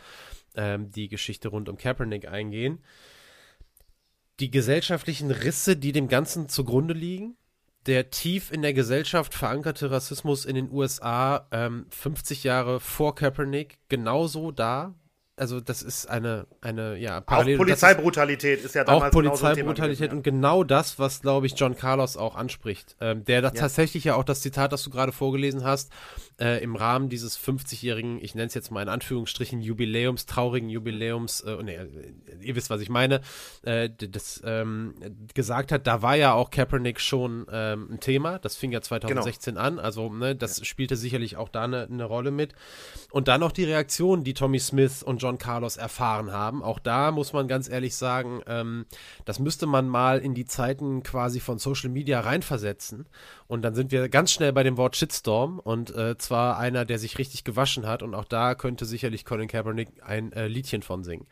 ähm, 0.56 0.92
die 0.92 1.10
Geschichte 1.10 1.50
rund 1.50 1.68
um 1.68 1.78
Kaepernick 1.78 2.28
eingehen. 2.28 2.80
Die 4.40 4.52
gesellschaftlichen 4.52 5.32
Risse, 5.32 5.76
die 5.76 5.92
dem 5.92 6.08
Ganzen 6.08 6.48
zugrunde 6.48 6.94
liegen, 6.94 7.36
der 7.86 8.10
tief 8.10 8.52
in 8.52 8.62
der 8.62 8.74
Gesellschaft 8.74 9.34
verankerte 9.34 9.92
Rassismus 9.92 10.46
in 10.46 10.56
den 10.56 10.72
USA 10.72 11.48
ähm, 11.52 11.86
50 11.90 12.44
Jahre 12.44 12.80
vor 12.80 13.16
Kaepernick 13.16 13.78
genauso 13.90 14.52
da, 14.52 14.94
also 15.36 15.60
das 15.60 15.82
ist 15.82 16.08
eine, 16.10 16.46
eine 16.62 16.96
ja, 16.98 17.20
Parallel. 17.20 17.56
Auch 17.56 17.60
Polizeibrutalität 17.60 18.60
ist, 18.60 18.66
ist, 18.66 18.76
ja 18.76 18.84
damals 18.84 19.06
Auch 19.06 19.12
Polizeibrutalität 19.12 20.12
und 20.12 20.22
genau 20.24 20.64
das, 20.64 21.00
was, 21.00 21.22
glaube 21.22 21.48
ich, 21.48 21.54
John 21.54 21.76
Carlos 21.76 22.18
auch 22.18 22.36
anspricht. 22.36 22.96
Ähm, 23.02 23.26
der 23.26 23.42
da 23.42 23.48
ja. 23.48 23.54
tatsächlich 23.54 24.04
ja 24.04 24.16
auch 24.16 24.24
das 24.24 24.42
Zitat, 24.42 24.72
das 24.72 24.84
du 24.84 24.92
gerade 24.92 25.12
vorgelesen 25.12 25.64
hast, 25.64 25.92
äh, 26.40 26.64
im 26.64 26.76
Rahmen 26.76 27.10
dieses 27.10 27.40
50-jährigen, 27.40 28.20
ich 28.22 28.36
nenne 28.36 28.48
es 28.48 28.54
jetzt 28.54 28.72
mal 28.72 28.82
in 28.82 28.90
Anführungsstrichen, 28.90 29.62
Jubiläums, 29.62 30.26
traurigen 30.26 30.70
Jubiläums, 30.70 31.42
äh, 31.42 31.62
nee, 31.64 31.80
ihr 32.42 32.56
wisst, 32.56 32.70
was 32.70 32.82
ich 32.82 32.90
meine, 32.90 33.22
äh, 33.64 33.90
das 33.90 34.42
ähm, 34.46 34.96
gesagt 35.34 35.72
hat, 35.72 35.88
da 35.88 36.02
war 36.02 36.16
ja 36.16 36.34
auch 36.34 36.50
Kaepernick 36.50 37.00
schon 37.00 37.46
ähm, 37.52 37.90
ein 37.92 38.00
Thema. 38.00 38.40
Das 38.40 38.56
fing 38.56 38.72
ja 38.72 38.82
2016 38.82 39.56
genau. 39.56 39.66
an. 39.66 39.80
Also, 39.80 40.12
ne, 40.12 40.36
das 40.36 40.60
ja. 40.60 40.66
spielte 40.66 40.96
sicherlich 40.96 41.38
auch 41.38 41.50
da 41.50 41.64
eine, 41.64 41.84
eine 41.84 42.06
Rolle 42.06 42.32
mit. 42.32 42.54
Und 43.12 43.28
dann 43.28 43.40
noch 43.40 43.52
die 43.52 43.66
Reaktion, 43.66 44.24
die 44.24 44.34
Tommy 44.34 44.60
Smith 44.60 45.04
und 45.04 45.22
John 45.22 45.38
Carlos 45.38 45.78
erfahren 45.78 46.32
haben. 46.32 46.64
Auch 46.64 46.80
da 46.80 47.12
muss 47.12 47.34
man 47.34 47.48
ganz 47.48 47.70
ehrlich 47.70 47.96
sagen, 47.96 48.42
ähm, 48.48 48.86
das 49.26 49.40
müsste 49.40 49.66
man 49.66 49.88
mal 49.88 50.20
in 50.20 50.34
die 50.34 50.46
Zeiten 50.46 51.04
quasi 51.04 51.40
von 51.40 51.60
Social 51.60 51.90
Media 51.90 52.20
reinversetzen. 52.20 53.08
Und 53.48 53.62
dann 53.62 53.76
sind 53.76 53.92
wir 53.92 54.10
ganz 54.10 54.32
schnell 54.32 54.54
bei 54.54 54.64
dem 54.64 54.78
Wort 54.78 54.96
Shitstorm 54.96 55.60
und 55.60 55.94
äh, 55.96 56.18
zwar 56.24 56.58
einer, 56.58 56.86
der 56.86 56.98
sich 56.98 57.18
richtig 57.18 57.44
gewaschen 57.44 57.86
hat. 57.86 58.02
Und 58.02 58.16
auch 58.16 58.26
da 58.26 58.56
könnte 58.56 58.86
sicherlich 58.86 59.26
Colin 59.26 59.48
Kaepernick 59.48 59.90
ein 60.02 60.32
äh, 60.34 60.48
Liedchen 60.48 60.82
von 60.82 61.04
singen. 61.04 61.28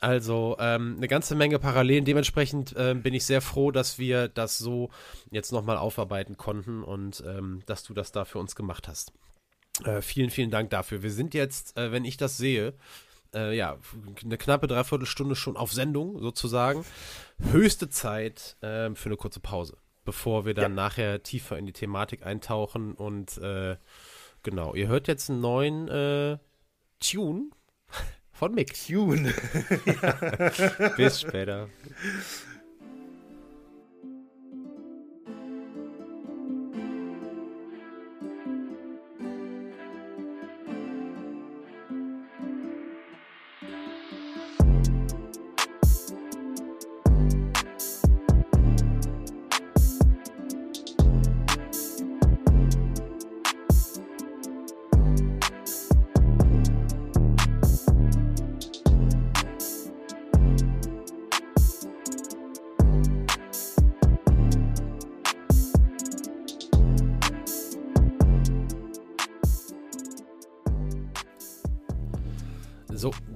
Also 0.00 0.56
ähm, 0.60 0.94
eine 0.96 1.08
ganze 1.08 1.34
Menge 1.34 1.58
Parallelen. 1.58 2.04
Dementsprechend 2.04 2.76
äh, 2.76 2.94
bin 2.94 3.14
ich 3.14 3.26
sehr 3.26 3.40
froh, 3.40 3.72
dass 3.72 3.98
wir 3.98 4.28
das 4.28 4.56
so 4.56 4.90
jetzt 5.30 5.50
nochmal 5.50 5.76
aufarbeiten 5.76 6.36
konnten 6.36 6.84
und 6.84 7.24
ähm, 7.26 7.62
dass 7.66 7.82
du 7.82 7.94
das 7.94 8.12
da 8.12 8.24
für 8.24 8.38
uns 8.38 8.54
gemacht 8.54 8.86
hast. 8.86 9.12
Äh, 9.84 10.00
vielen, 10.00 10.30
vielen 10.30 10.50
Dank 10.50 10.70
dafür. 10.70 11.02
Wir 11.02 11.10
sind 11.10 11.34
jetzt, 11.34 11.76
äh, 11.76 11.90
wenn 11.90 12.04
ich 12.04 12.16
das 12.16 12.36
sehe, 12.36 12.74
äh, 13.34 13.56
ja, 13.56 13.76
eine 14.24 14.38
knappe 14.38 14.68
Dreiviertelstunde 14.68 15.34
schon 15.34 15.56
auf 15.56 15.72
Sendung 15.72 16.20
sozusagen. 16.20 16.84
Höchste 17.50 17.88
Zeit 17.90 18.56
äh, 18.60 18.94
für 18.94 19.08
eine 19.08 19.16
kurze 19.16 19.40
Pause. 19.40 19.76
bevor 20.08 20.46
wir 20.46 20.54
dann 20.54 20.72
ja. 20.72 20.82
nachher 20.84 21.22
tiefer 21.22 21.58
in 21.58 21.66
die 21.66 21.74
Thematik 21.74 22.24
eintauchen. 22.24 22.94
Und 22.94 23.36
äh, 23.38 23.76
genau, 24.42 24.74
ihr 24.74 24.88
hört 24.88 25.08
jetzt 25.08 25.30
einen 25.30 25.40
neuen 25.40 25.88
äh, 25.88 26.38
Tune 27.00 27.50
von 28.32 28.54
Mick. 28.54 28.74
Tune. 28.74 29.34
Bis 30.96 31.20
später. 31.20 31.68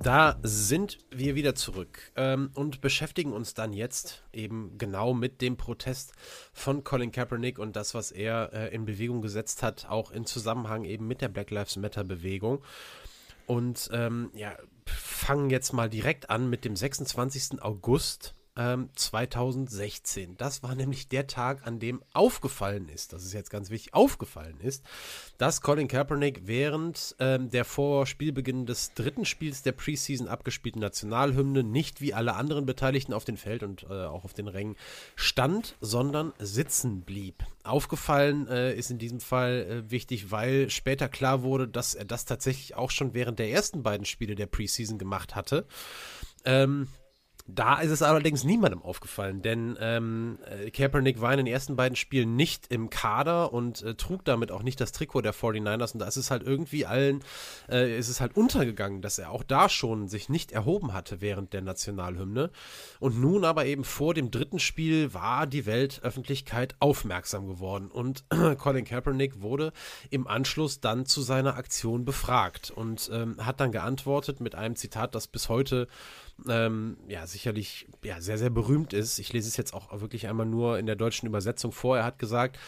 Da 0.03 0.37
sind 0.43 0.99
wir 1.11 1.37
wieder 1.37 1.55
zurück 1.55 2.11
ähm, 2.17 2.51
und 2.55 2.81
beschäftigen 2.81 3.33
uns 3.33 3.55
dann 3.55 3.73
jetzt 3.73 4.25
eben 4.33 4.77
genau 4.77 5.15
mit 5.15 5.41
dem 5.41 5.57
Protest 5.57 6.13
von 6.53 6.83
Colin 6.83 7.13
Kaepernick 7.13 7.61
und 7.61 7.77
das, 7.77 7.95
was 7.95 8.11
er 8.11 8.53
äh, 8.53 8.75
in 8.75 8.85
Bewegung 8.85 9.23
gesetzt 9.23 9.63
hat, 9.63 9.87
auch 9.89 10.11
in 10.11 10.27
Zusammenhang 10.27 10.85
eben 10.85 11.07
mit 11.07 11.21
der 11.21 11.29
Black 11.29 11.53
Lives 11.53 11.77
Matter 11.77 12.03
Bewegung. 12.03 12.65
Und 13.47 13.91
ähm, 13.93 14.33
ja, 14.35 14.57
fangen 14.87 15.51
jetzt 15.51 15.73
mal 15.73 15.89
direkt 15.89 16.31
an 16.31 16.51
mit 16.51 16.65
dem 16.65 16.75
26. 16.75 17.63
August 17.63 18.35
ähm, 18.57 18.91
2016. 18.95 20.37
Das 20.37 20.63
war 20.63 20.75
nämlich 20.75 21.09
der 21.09 21.27
Tag, 21.27 21.67
an 21.67 21.79
dem 21.79 22.03
aufgefallen 22.13 22.89
ist, 22.89 23.13
das 23.13 23.25
ist 23.25 23.33
jetzt 23.33 23.51
ganz 23.51 23.71
wichtig, 23.71 23.95
aufgefallen 23.95 24.61
ist, 24.61 24.85
dass 25.39 25.63
Colin 25.63 25.89
Kaepernick 25.89 26.43
während 26.45 27.17
ähm, 27.19 27.51
der 27.51 27.65
vor 27.65 28.07
Spielbeginn 28.07 28.67
des 28.67 28.95
dritten 28.95 29.25
Spiels 29.25 29.63
der 29.63 29.73
Preseason 29.73 30.29
abgespielten 30.29 30.81
Nationalhymne 30.81 31.63
nicht 31.63 32.01
wie 32.01 32.15
alle 32.15 32.35
anderen 32.35 32.67
Beteiligten 32.67 33.13
auf 33.13 33.25
dem 33.25 33.37
Feld 33.37 33.63
und 33.63 33.85
äh, 33.85 34.05
auch 34.05 34.25
auf 34.25 34.35
den 34.35 34.49
Rängen 34.49 34.77
stand, 35.17 35.77
sondern 35.81 36.33
sitzen 36.39 37.03
blieb. 37.03 37.45
Aufgefallen 37.65 38.49
äh, 38.49 38.75
ist 38.75 38.91
in 38.91 38.99
diesem 38.99 39.21
Fall 39.21 39.85
äh, 39.87 39.91
wichtig, 39.91 40.31
weil 40.31 40.69
später 40.69 41.09
klar 41.09 41.43
wurde, 41.43 41.69
dass 41.69 41.95
er 41.95 42.05
das 42.05 42.25
tatsächlich 42.25 42.75
auch 42.75 42.91
schon 42.91 43.15
während 43.15 43.39
der 43.39 43.51
ersten 43.51 43.83
beiden 43.83 44.05
Spiele 44.05 44.35
der 44.35 44.47
Preseason 44.47 44.99
gemacht 44.99 45.35
hatte. 45.35 45.67
Ähm, 46.45 46.89
da 47.55 47.81
ist 47.81 47.91
es 47.91 48.03
allerdings 48.03 48.45
niemandem 48.45 48.83
aufgefallen, 48.83 49.43
denn 49.43 49.77
ähm, 49.81 50.39
äh, 50.47 50.71
Kaepernick 50.71 51.21
war 51.21 51.33
in 51.33 51.39
den 51.39 51.47
ersten 51.47 51.77
beiden 51.77 51.97
Spielen 51.97 52.37
nicht 52.37 52.69
im 52.73 52.91
Kader 52.91 53.53
und 53.53 53.83
äh, 53.83 53.95
trug 53.95 54.25
damit 54.25 54.51
auch 54.51 54.63
nicht 54.63 54.81
das 54.81 54.93
Trikot 54.93 55.23
der 55.23 55.35
49ers 55.35 55.93
und 55.93 55.99
da 55.99 56.07
ist 56.07 56.17
es 56.17 56.31
halt 56.31 56.43
irgendwie 56.43 56.87
allen, 56.87 57.23
äh, 57.69 57.99
ist 57.99 58.09
es 58.09 58.21
halt 58.21 58.37
untergegangen, 58.37 59.03
dass 59.03 59.19
er 59.19 59.31
auch 59.31 59.43
da 59.43 59.69
schon 59.69 60.09
sich 60.09 60.29
nicht 60.29 60.53
erhoben 60.53 60.93
hatte 60.93 61.21
während 61.21 61.53
der 61.53 61.63
Nationalhymne. 61.63 62.51
Und 63.01 63.21
nun 63.21 63.45
aber 63.45 63.67
eben 63.67 63.85
vor 63.85 64.15
dem 64.15 64.31
dritten 64.31 64.59
Spiel 64.59 65.15
war 65.15 65.47
die 65.47 65.67
Weltöffentlichkeit 65.67 66.75
aufmerksam 66.81 67.47
geworden 67.47 67.91
und 67.91 68.25
Colin 68.59 68.85
Kaepernick 68.85 69.43
wurde 69.43 69.73
im 70.11 70.27
Anschluss 70.27 70.81
dann 70.81 71.07
zu 71.07 71.21
seiner 71.23 71.57
Aktion 71.57 72.05
befragt 72.05 72.71
und 72.71 73.11
ähm, 73.13 73.37
hat 73.45 73.61
dann 73.61 73.73
geantwortet 73.73 74.41
mit 74.41 74.55
einem 74.55 74.77
Zitat, 74.77 75.15
das 75.15 75.27
bis 75.27 75.49
heute 75.49 75.89
ähm, 76.49 76.97
ja, 77.09 77.27
sicherlich 77.27 77.87
ja, 78.03 78.21
sehr, 78.21 78.39
sehr 78.39 78.51
berühmt 78.51 78.93
ist. 78.93 79.19
Ich 79.19 79.33
lese 79.33 79.49
es 79.49 79.57
jetzt 79.57 79.75
auch 79.75 80.01
wirklich 80.01 80.29
einmal 80.29 80.47
nur 80.47 80.79
in 80.79 80.87
der 80.87 80.97
deutschen 80.97 81.27
Übersetzung 81.27 81.73
vor. 81.73 81.99
Er 81.99 82.05
hat 82.05 82.19
gesagt, 82.19 82.59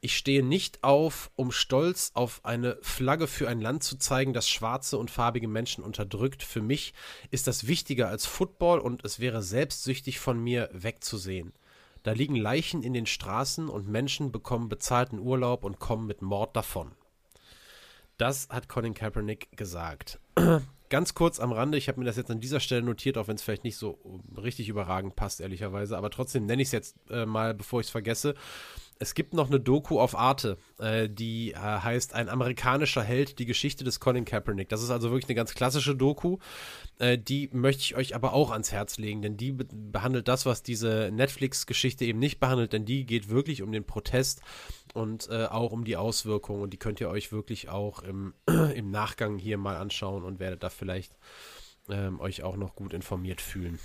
ich 0.00 0.16
stehe 0.16 0.44
nicht 0.44 0.84
auf, 0.84 1.30
um 1.34 1.50
stolz 1.50 2.12
auf 2.14 2.44
eine 2.44 2.78
Flagge 2.82 3.26
für 3.26 3.48
ein 3.48 3.60
Land 3.60 3.82
zu 3.82 3.96
zeigen, 3.96 4.32
das 4.32 4.48
schwarze 4.48 4.96
und 4.96 5.10
farbige 5.10 5.48
Menschen 5.48 5.82
unterdrückt. 5.82 6.44
Für 6.44 6.62
mich 6.62 6.94
ist 7.30 7.48
das 7.48 7.66
wichtiger 7.66 8.08
als 8.08 8.24
Football 8.24 8.78
und 8.78 9.04
es 9.04 9.18
wäre 9.18 9.42
selbstsüchtig 9.42 10.20
von 10.20 10.38
mir 10.38 10.70
wegzusehen. 10.72 11.52
Da 12.04 12.12
liegen 12.12 12.36
Leichen 12.36 12.84
in 12.84 12.92
den 12.92 13.06
Straßen 13.06 13.68
und 13.68 13.88
Menschen 13.88 14.30
bekommen 14.30 14.68
bezahlten 14.68 15.18
Urlaub 15.18 15.64
und 15.64 15.80
kommen 15.80 16.06
mit 16.06 16.22
Mord 16.22 16.54
davon. 16.54 16.92
Das 18.18 18.48
hat 18.50 18.68
Colin 18.68 18.94
Kaepernick 18.94 19.56
gesagt 19.56 20.20
ganz 20.88 21.14
kurz 21.14 21.40
am 21.40 21.52
Rande, 21.52 21.78
ich 21.78 21.88
habe 21.88 21.98
mir 21.98 22.06
das 22.06 22.16
jetzt 22.16 22.30
an 22.30 22.40
dieser 22.40 22.60
Stelle 22.60 22.82
notiert, 22.82 23.18
auch 23.18 23.28
wenn 23.28 23.36
es 23.36 23.42
vielleicht 23.42 23.64
nicht 23.64 23.76
so 23.76 23.98
richtig 24.36 24.68
überragend 24.68 25.16
passt, 25.16 25.40
ehrlicherweise, 25.40 25.96
aber 25.96 26.10
trotzdem 26.10 26.46
nenne 26.46 26.62
ich 26.62 26.68
es 26.68 26.72
jetzt 26.72 26.96
äh, 27.10 27.26
mal, 27.26 27.54
bevor 27.54 27.80
ich 27.80 27.86
es 27.86 27.90
vergesse. 27.90 28.34
Es 29.00 29.14
gibt 29.14 29.32
noch 29.32 29.48
eine 29.48 29.60
Doku 29.60 30.00
auf 30.00 30.18
Arte, 30.18 30.58
äh, 30.78 31.08
die 31.08 31.52
äh, 31.52 31.56
heißt 31.56 32.14
Ein 32.14 32.28
amerikanischer 32.28 33.02
Held, 33.02 33.38
die 33.38 33.46
Geschichte 33.46 33.84
des 33.84 34.00
Colin 34.00 34.24
Kaepernick. 34.24 34.68
Das 34.68 34.82
ist 34.82 34.90
also 34.90 35.10
wirklich 35.10 35.28
eine 35.28 35.36
ganz 35.36 35.54
klassische 35.54 35.94
Doku. 35.94 36.38
Äh, 36.98 37.16
die 37.16 37.48
möchte 37.52 37.82
ich 37.82 37.96
euch 37.96 38.14
aber 38.16 38.32
auch 38.32 38.50
ans 38.50 38.72
Herz 38.72 38.98
legen, 38.98 39.22
denn 39.22 39.36
die 39.36 39.52
be 39.52 39.66
behandelt 39.70 40.26
das, 40.26 40.46
was 40.46 40.62
diese 40.62 41.10
Netflix-Geschichte 41.12 42.04
eben 42.04 42.18
nicht 42.18 42.40
behandelt, 42.40 42.72
denn 42.72 42.84
die 42.84 43.06
geht 43.06 43.28
wirklich 43.28 43.62
um 43.62 43.70
den 43.70 43.84
Protest 43.84 44.40
und 44.94 45.28
äh, 45.30 45.46
auch 45.46 45.70
um 45.70 45.84
die 45.84 45.96
Auswirkungen. 45.96 46.62
Und 46.62 46.72
die 46.72 46.78
könnt 46.78 47.00
ihr 47.00 47.08
euch 47.08 47.30
wirklich 47.30 47.68
auch 47.68 48.02
im, 48.02 48.34
im 48.74 48.90
Nachgang 48.90 49.38
hier 49.38 49.58
mal 49.58 49.76
anschauen 49.76 50.24
und 50.24 50.40
werdet 50.40 50.64
da 50.64 50.70
vielleicht 50.70 51.12
ähm, 51.88 52.20
euch 52.20 52.42
auch 52.42 52.56
noch 52.56 52.74
gut 52.74 52.92
informiert 52.92 53.40
fühlen. 53.40 53.78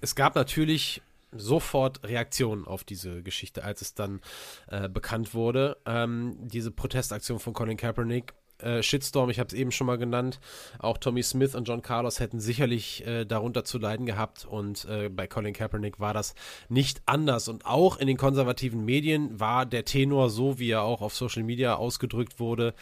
Es 0.00 0.14
gab 0.14 0.34
natürlich 0.34 1.00
sofort 1.36 2.04
Reaktionen 2.04 2.66
auf 2.66 2.84
diese 2.84 3.22
Geschichte, 3.22 3.64
als 3.64 3.80
es 3.80 3.94
dann 3.94 4.20
äh, 4.68 4.88
bekannt 4.88 5.34
wurde. 5.34 5.76
Ähm, 5.86 6.36
diese 6.40 6.70
Protestaktion 6.70 7.38
von 7.38 7.52
Colin 7.52 7.76
Kaepernick 7.76 8.34
äh, 8.58 8.82
Shitstorm, 8.82 9.30
ich 9.30 9.38
habe 9.38 9.48
es 9.48 9.54
eben 9.54 9.72
schon 9.72 9.86
mal 9.86 9.98
genannt. 9.98 10.40
Auch 10.78 10.98
Tommy 10.98 11.22
Smith 11.22 11.54
und 11.54 11.68
John 11.68 11.82
Carlos 11.82 12.20
hätten 12.20 12.40
sicherlich 12.40 13.06
äh, 13.06 13.24
darunter 13.24 13.64
zu 13.64 13.78
leiden 13.78 14.06
gehabt 14.06 14.44
und 14.44 14.84
äh, 14.86 15.08
bei 15.08 15.26
Colin 15.26 15.54
Kaepernick 15.54 16.00
war 16.00 16.14
das 16.14 16.34
nicht 16.68 17.02
anders. 17.06 17.48
Und 17.48 17.66
auch 17.66 17.98
in 17.98 18.06
den 18.06 18.16
konservativen 18.16 18.84
Medien 18.84 19.38
war 19.40 19.66
der 19.66 19.84
Tenor 19.84 20.30
so, 20.30 20.58
wie 20.58 20.70
er 20.70 20.82
auch 20.82 21.02
auf 21.02 21.14
Social 21.14 21.42
Media 21.42 21.74
ausgedrückt 21.74 22.38
wurde. 22.38 22.74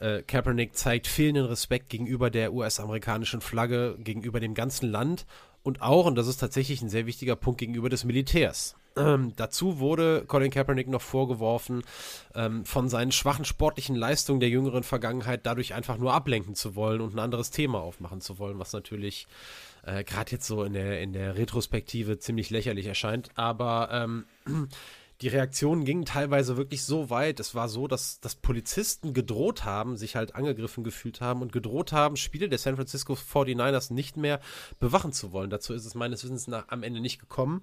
Äh, 0.00 0.22
Kaepernick 0.22 0.76
zeigt 0.76 1.06
fehlenden 1.06 1.46
Respekt 1.46 1.90
gegenüber 1.90 2.30
der 2.30 2.52
US-amerikanischen 2.52 3.40
Flagge, 3.40 3.96
gegenüber 4.00 4.40
dem 4.40 4.54
ganzen 4.54 4.90
Land 4.90 5.26
und 5.62 5.82
auch, 5.82 6.06
und 6.06 6.16
das 6.16 6.26
ist 6.26 6.38
tatsächlich 6.38 6.82
ein 6.82 6.88
sehr 6.88 7.06
wichtiger 7.06 7.36
Punkt, 7.36 7.60
gegenüber 7.60 7.88
des 7.88 8.04
Militärs. 8.04 8.76
Ähm, 8.96 9.32
dazu 9.36 9.78
wurde 9.78 10.24
Colin 10.26 10.50
Kaepernick 10.50 10.88
noch 10.88 11.00
vorgeworfen, 11.00 11.82
ähm, 12.34 12.64
von 12.64 12.88
seinen 12.88 13.12
schwachen 13.12 13.44
sportlichen 13.44 13.96
Leistungen 13.96 14.40
der 14.40 14.50
jüngeren 14.50 14.82
Vergangenheit 14.82 15.46
dadurch 15.46 15.72
einfach 15.74 15.96
nur 15.96 16.12
ablenken 16.12 16.54
zu 16.54 16.74
wollen 16.74 17.00
und 17.00 17.14
ein 17.14 17.18
anderes 17.18 17.50
Thema 17.50 17.80
aufmachen 17.80 18.20
zu 18.20 18.38
wollen, 18.38 18.58
was 18.58 18.72
natürlich 18.72 19.26
äh, 19.86 20.04
gerade 20.04 20.32
jetzt 20.32 20.46
so 20.46 20.62
in 20.64 20.74
der, 20.74 21.00
in 21.00 21.12
der 21.12 21.36
Retrospektive 21.36 22.18
ziemlich 22.18 22.50
lächerlich 22.50 22.86
erscheint. 22.86 23.30
Aber 23.34 23.88
ähm, 23.90 24.24
die 25.22 25.28
Reaktionen 25.28 25.84
gingen 25.84 26.04
teilweise 26.04 26.56
wirklich 26.56 26.82
so 26.82 27.08
weit. 27.08 27.38
Es 27.38 27.54
war 27.54 27.68
so, 27.68 27.86
dass, 27.86 28.18
dass 28.18 28.34
Polizisten 28.34 29.14
gedroht 29.14 29.64
haben, 29.64 29.96
sich 29.96 30.16
halt 30.16 30.34
angegriffen 30.34 30.82
gefühlt 30.82 31.20
haben 31.20 31.42
und 31.42 31.52
gedroht 31.52 31.92
haben, 31.92 32.16
Spiele 32.16 32.48
der 32.48 32.58
San 32.58 32.74
Francisco 32.74 33.14
49ers 33.14 33.92
nicht 33.92 34.16
mehr 34.16 34.40
bewachen 34.80 35.12
zu 35.12 35.32
wollen. 35.32 35.48
Dazu 35.48 35.74
ist 35.74 35.86
es 35.86 35.94
meines 35.94 36.24
Wissens 36.24 36.48
nach 36.48 36.68
am 36.68 36.82
Ende 36.82 37.00
nicht 37.00 37.20
gekommen. 37.20 37.62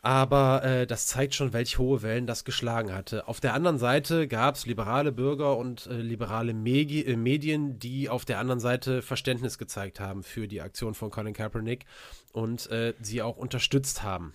Aber 0.00 0.62
äh, 0.62 0.86
das 0.86 1.06
zeigt 1.06 1.34
schon, 1.34 1.52
welche 1.52 1.78
hohe 1.78 2.02
Wellen 2.02 2.26
das 2.26 2.44
geschlagen 2.44 2.92
hatte. 2.92 3.26
Auf 3.26 3.40
der 3.40 3.54
anderen 3.54 3.78
Seite 3.78 4.28
gab 4.28 4.54
es 4.54 4.66
liberale 4.66 5.10
Bürger 5.10 5.56
und 5.56 5.86
äh, 5.86 5.94
liberale 5.94 6.54
Megi 6.54 7.00
äh, 7.00 7.16
Medien, 7.16 7.78
die 7.78 8.08
auf 8.08 8.24
der 8.24 8.38
anderen 8.38 8.60
Seite 8.60 9.02
Verständnis 9.02 9.58
gezeigt 9.58 9.98
haben 10.00 10.22
für 10.22 10.46
die 10.46 10.60
Aktion 10.60 10.94
von 10.94 11.10
Colin 11.10 11.34
Kaepernick 11.34 11.86
und 12.32 12.70
äh, 12.70 12.94
sie 13.00 13.22
auch 13.22 13.38
unterstützt 13.38 14.02
haben. 14.02 14.34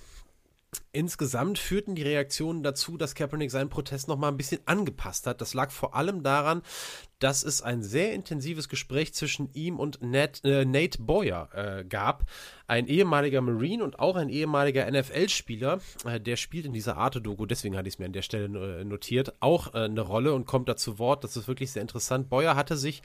Insgesamt 0.92 1.60
führten 1.60 1.96
die 1.96 2.04
Reaktionen 2.04 2.64
dazu, 2.64 2.98
dass 2.98 3.16
Kaepernick 3.16 3.52
seinen 3.52 3.70
Protest 3.70 4.08
noch 4.08 4.18
mal 4.18 4.28
ein 4.28 4.38
bisschen 4.38 4.62
angepasst 4.66 5.28
hat. 5.28 5.42
Das 5.42 5.54
lag 5.54 5.72
vor 5.72 5.96
allem 5.96 6.24
daran, 6.24 6.62
dass 7.20 7.44
es 7.44 7.62
ein 7.62 7.82
sehr 7.82 8.14
intensives 8.14 8.70
Gespräch 8.70 9.14
zwischen 9.14 9.50
ihm 9.54 9.80
und 9.80 10.02
Nat, 10.02 10.42
äh, 10.44 10.66
Nate 10.66 11.02
Boyer 11.02 11.50
äh, 11.54 11.86
gab. 11.86 12.26
Ein 12.68 12.88
ehemaliger 12.88 13.42
Marine 13.42 13.84
und 13.84 14.00
auch 14.00 14.16
ein 14.16 14.30
ehemaliger 14.30 14.90
NFL-Spieler, 14.90 15.80
äh, 16.06 16.20
der 16.20 16.36
spielt 16.36 16.66
in 16.66 16.74
dieser 16.74 16.98
Arte-Doku, 16.98 17.46
deswegen 17.46 17.78
hatte 17.78 17.88
ich 17.88 17.96
es 17.96 18.00
mir 18.00 18.06
an 18.06 18.14
der 18.14 18.22
Stelle 18.22 18.80
äh, 18.80 18.84
notiert, 18.84 19.34
auch 19.40 19.74
äh, 19.74 19.86
eine 19.86 20.02
Rolle 20.02 20.34
und 20.34 20.46
kommt 20.46 20.70
da 20.70 20.76
zu 20.76 21.00
Wort. 21.00 21.24
Das 21.24 21.38
ist 21.38 21.48
wirklich 21.48 21.72
sehr 21.72 21.82
interessant. 21.82 22.30
Boyer 22.30 22.56
hatte 22.56 22.76
sich 22.78 23.02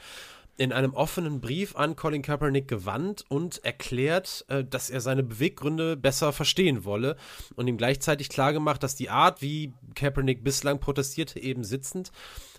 in 0.58 0.72
einem 0.72 0.92
offenen 0.92 1.40
Brief 1.40 1.76
an 1.76 1.94
Colin 1.94 2.20
Kaepernick 2.20 2.66
gewandt 2.66 3.24
und 3.28 3.64
erklärt, 3.64 4.44
äh, 4.48 4.64
dass 4.64 4.90
er 4.90 5.00
seine 5.00 5.22
Beweggründe 5.22 5.96
besser 5.96 6.32
verstehen 6.32 6.84
wolle 6.84 7.16
und 7.54 7.68
ihm 7.68 7.78
gleichzeitig 7.78 8.28
klargemacht, 8.28 8.82
dass 8.82 8.96
die 8.96 9.08
Art, 9.08 9.40
wie 9.40 9.72
Kaepernick 9.94 10.42
bislang 10.42 10.80
protestierte, 10.80 11.40
eben 11.40 11.62
sitzend, 11.62 12.10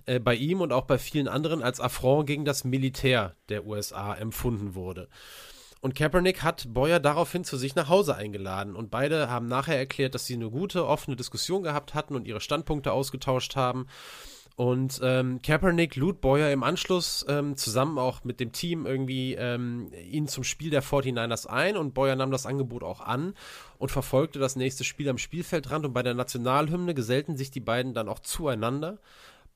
äh, 0.06 0.20
bei 0.20 0.34
ihm 0.34 0.62
und 0.62 0.72
auch 0.72 0.86
bei 0.86 0.98
vielen 0.98 1.28
anderen 1.28 1.62
als 1.62 1.82
Affront 1.82 2.26
gegen 2.26 2.46
das 2.46 2.64
Militär 2.64 3.36
der 3.50 3.66
USA 3.66 4.16
empfunden 4.16 4.76
wurde. 4.76 5.10
Und 5.82 5.96
Kaepernick 5.96 6.42
hat 6.42 6.74
Boyer 6.74 7.00
daraufhin 7.00 7.44
zu 7.44 7.58
sich 7.58 7.76
nach 7.76 7.88
Hause 7.90 8.16
eingeladen. 8.16 8.76
Und 8.76 8.92
beide 8.92 9.30
haben 9.30 9.48
nachher 9.48 9.78
erklärt, 9.78 10.14
dass 10.14 10.26
sie 10.26 10.34
eine 10.34 10.50
gute, 10.50 10.86
offene 10.86 11.16
Diskussion 11.16 11.64
gehabt 11.64 11.94
hatten 11.94 12.16
und 12.16 12.28
ihre 12.28 12.42
Standpunkte 12.42 12.92
ausgetauscht 12.92 13.56
haben. 13.56 13.88
Und 14.60 15.00
ähm, 15.02 15.42
Kaepernick 15.42 15.96
lud 15.96 16.20
Boyer 16.20 16.52
im 16.52 16.64
Anschluss 16.64 17.26
ähm, 17.30 17.56
zusammen 17.56 17.98
auch 17.98 18.26
mit 18.26 18.42
dem 18.42 18.52
Team 18.52 18.86
irgendwie 18.86 19.36
ähm, 19.36 19.90
ihn 20.12 20.28
zum 20.28 20.44
Spiel 20.44 20.70
der 20.70 20.84
49ers 20.84 21.48
ein 21.48 21.78
und 21.78 21.94
Boyer 21.94 22.18
nahm 22.18 22.30
das 22.30 22.46
Angebot 22.46 22.84
auch 22.84 23.00
an 23.00 23.36
und 23.78 23.90
verfolgte 23.90 24.38
das 24.38 24.58
nächste 24.58 24.84
Spiel 24.84 25.08
am 25.08 25.18
Spielfeldrand 25.18 25.86
und 25.86 25.94
bei 25.94 26.04
der 26.04 26.14
Nationalhymne 26.14 26.94
gesellten 26.94 27.38
sich 27.38 27.52
die 27.52 27.62
beiden 27.62 27.94
dann 27.94 28.10
auch 28.10 28.20
zueinander. 28.20 29.00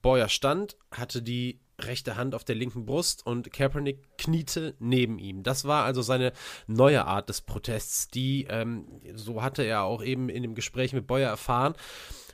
Boyer 0.02 0.30
stand, 0.30 0.78
hatte 0.90 1.22
die 1.22 1.60
rechte 1.82 2.16
Hand 2.16 2.34
auf 2.34 2.46
der 2.46 2.56
linken 2.56 2.86
Brust 2.86 3.26
und 3.26 3.52
Kaepernick 3.52 4.18
kniete 4.18 4.74
neben 4.80 5.20
ihm. 5.20 5.44
Das 5.44 5.66
war 5.66 5.84
also 5.84 6.02
seine 6.02 6.32
neue 6.68 7.06
Art 7.06 7.28
des 7.28 7.42
Protests, 7.42 8.08
die, 8.08 8.48
ähm, 8.50 8.86
so 9.16 9.44
hatte 9.44 9.64
er 9.64 9.84
auch 9.84 10.02
eben 10.02 10.30
in 10.30 10.44
dem 10.44 10.56
Gespräch 10.56 10.94
mit 10.94 11.08
Boyer 11.08 11.30
erfahren, 11.30 11.74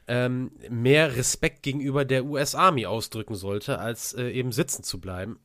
ähm, 0.09 0.51
mehr 0.69 1.15
Respekt 1.15 1.61
gegenüber 1.61 2.03
der 2.03 2.25
US 2.25 2.55
Army 2.55 2.87
ausdrücken 2.87 3.35
sollte, 3.35 3.77
als 3.77 4.13
äh, 4.13 4.31
eben 4.31 4.51
sitzen 4.51 4.83
zu 4.83 4.99
bleiben. 4.99 5.39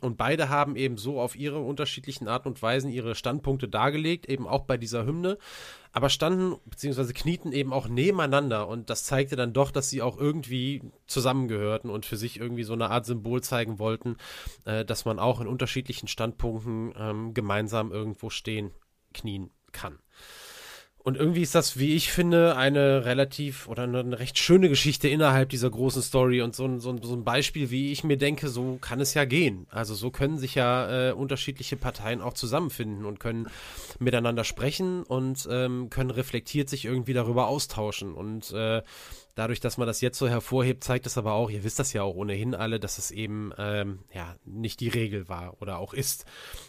Und 0.00 0.16
beide 0.16 0.48
haben 0.48 0.74
eben 0.74 0.96
so 0.96 1.20
auf 1.20 1.36
ihre 1.36 1.58
unterschiedlichen 1.58 2.26
Art 2.26 2.46
und 2.46 2.60
Weisen 2.62 2.90
ihre 2.90 3.14
Standpunkte 3.14 3.68
dargelegt, 3.68 4.26
eben 4.26 4.48
auch 4.48 4.64
bei 4.64 4.78
dieser 4.78 5.04
Hymne, 5.04 5.36
aber 5.92 6.08
standen 6.08 6.56
bzw. 6.64 7.12
knieten 7.12 7.52
eben 7.52 7.74
auch 7.74 7.88
nebeneinander 7.88 8.68
und 8.68 8.88
das 8.88 9.04
zeigte 9.04 9.36
dann 9.36 9.52
doch, 9.52 9.70
dass 9.70 9.90
sie 9.90 10.00
auch 10.00 10.16
irgendwie 10.16 10.82
zusammengehörten 11.06 11.90
und 11.90 12.06
für 12.06 12.16
sich 12.16 12.40
irgendwie 12.40 12.64
so 12.64 12.72
eine 12.72 12.88
Art 12.88 13.04
Symbol 13.04 13.42
zeigen 13.42 13.78
wollten, 13.78 14.16
äh, 14.64 14.86
dass 14.86 15.04
man 15.04 15.18
auch 15.18 15.42
in 15.42 15.46
unterschiedlichen 15.46 16.08
Standpunkten 16.08 16.94
ähm, 16.96 17.34
gemeinsam 17.34 17.92
irgendwo 17.92 18.30
stehen, 18.30 18.72
knien 19.12 19.50
kann. 19.72 19.98
Und 21.06 21.16
irgendwie 21.16 21.42
ist 21.42 21.54
das, 21.54 21.78
wie 21.78 21.94
ich 21.94 22.10
finde, 22.10 22.56
eine 22.56 23.04
relativ 23.04 23.68
oder 23.68 23.84
eine, 23.84 24.18
recht 24.18 24.40
schöne 24.40 24.68
Geschichte 24.68 25.06
innerhalb 25.06 25.50
dieser 25.50 25.70
großen 25.70 26.02
Story 26.02 26.42
und 26.42 26.56
so 26.56 26.64
ein, 26.64 26.80
so, 26.80 26.90
ein, 26.90 27.00
so 27.00 27.14
ein 27.14 27.22
Beispiel, 27.22 27.70
wie 27.70 27.92
ich 27.92 28.02
mir 28.02 28.16
denke, 28.16 28.48
so 28.48 28.78
kann 28.80 28.98
es 28.98 29.14
ja 29.14 29.24
gehen. 29.24 29.68
Also 29.70 29.94
so 29.94 30.10
können 30.10 30.36
sich 30.36 30.56
ja 30.56 31.10
äh, 31.10 31.12
unterschiedliche 31.12 31.76
Parteien 31.76 32.20
auch 32.20 32.32
zusammenfinden 32.32 33.04
und 33.04 33.20
können 33.20 33.46
miteinander 34.00 34.42
sprechen 34.42 35.04
und 35.04 35.46
ähm, 35.48 35.90
können 35.90 36.10
reflektiert 36.10 36.68
sich 36.68 36.84
irgendwie 36.86 37.12
darüber 37.12 37.46
austauschen. 37.46 38.12
Und 38.12 38.50
äh, 38.50 38.82
dadurch, 39.36 39.60
dass 39.60 39.78
man 39.78 39.86
das 39.86 40.00
jetzt 40.00 40.18
so 40.18 40.26
hervorhebt, 40.26 40.82
zeigt 40.82 41.06
es 41.06 41.16
aber 41.16 41.34
auch, 41.34 41.50
ihr 41.50 41.62
wisst 41.62 41.78
das 41.78 41.92
ja 41.92 42.02
auch 42.02 42.16
ohnehin 42.16 42.56
alle, 42.56 42.80
dass 42.80 42.98
es 42.98 43.12
eben 43.12 43.52
ähm, 43.58 44.00
ja 44.12 44.34
nicht 44.44 44.80
die 44.80 44.88
Regel 44.88 45.28
war 45.28 45.62
oder 45.62 45.78
auch 45.78 45.94
ist 45.94 46.24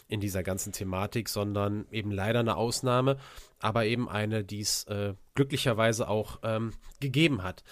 in 0.06 0.20
dieser 0.20 0.44
ganzen 0.44 0.72
Thematik, 0.72 1.28
sondern 1.28 1.86
eben 1.90 2.12
leider 2.12 2.38
eine 2.38 2.56
Ausnahme, 2.56 3.16
aber 3.60 3.84
eben 3.86 4.08
eine, 4.08 4.44
die 4.44 4.60
es 4.60 4.84
äh, 4.84 5.14
glücklicherweise 5.34 6.08
auch 6.08 6.38
ähm, 6.42 6.72
gegeben 7.00 7.42
hat. 7.42 7.64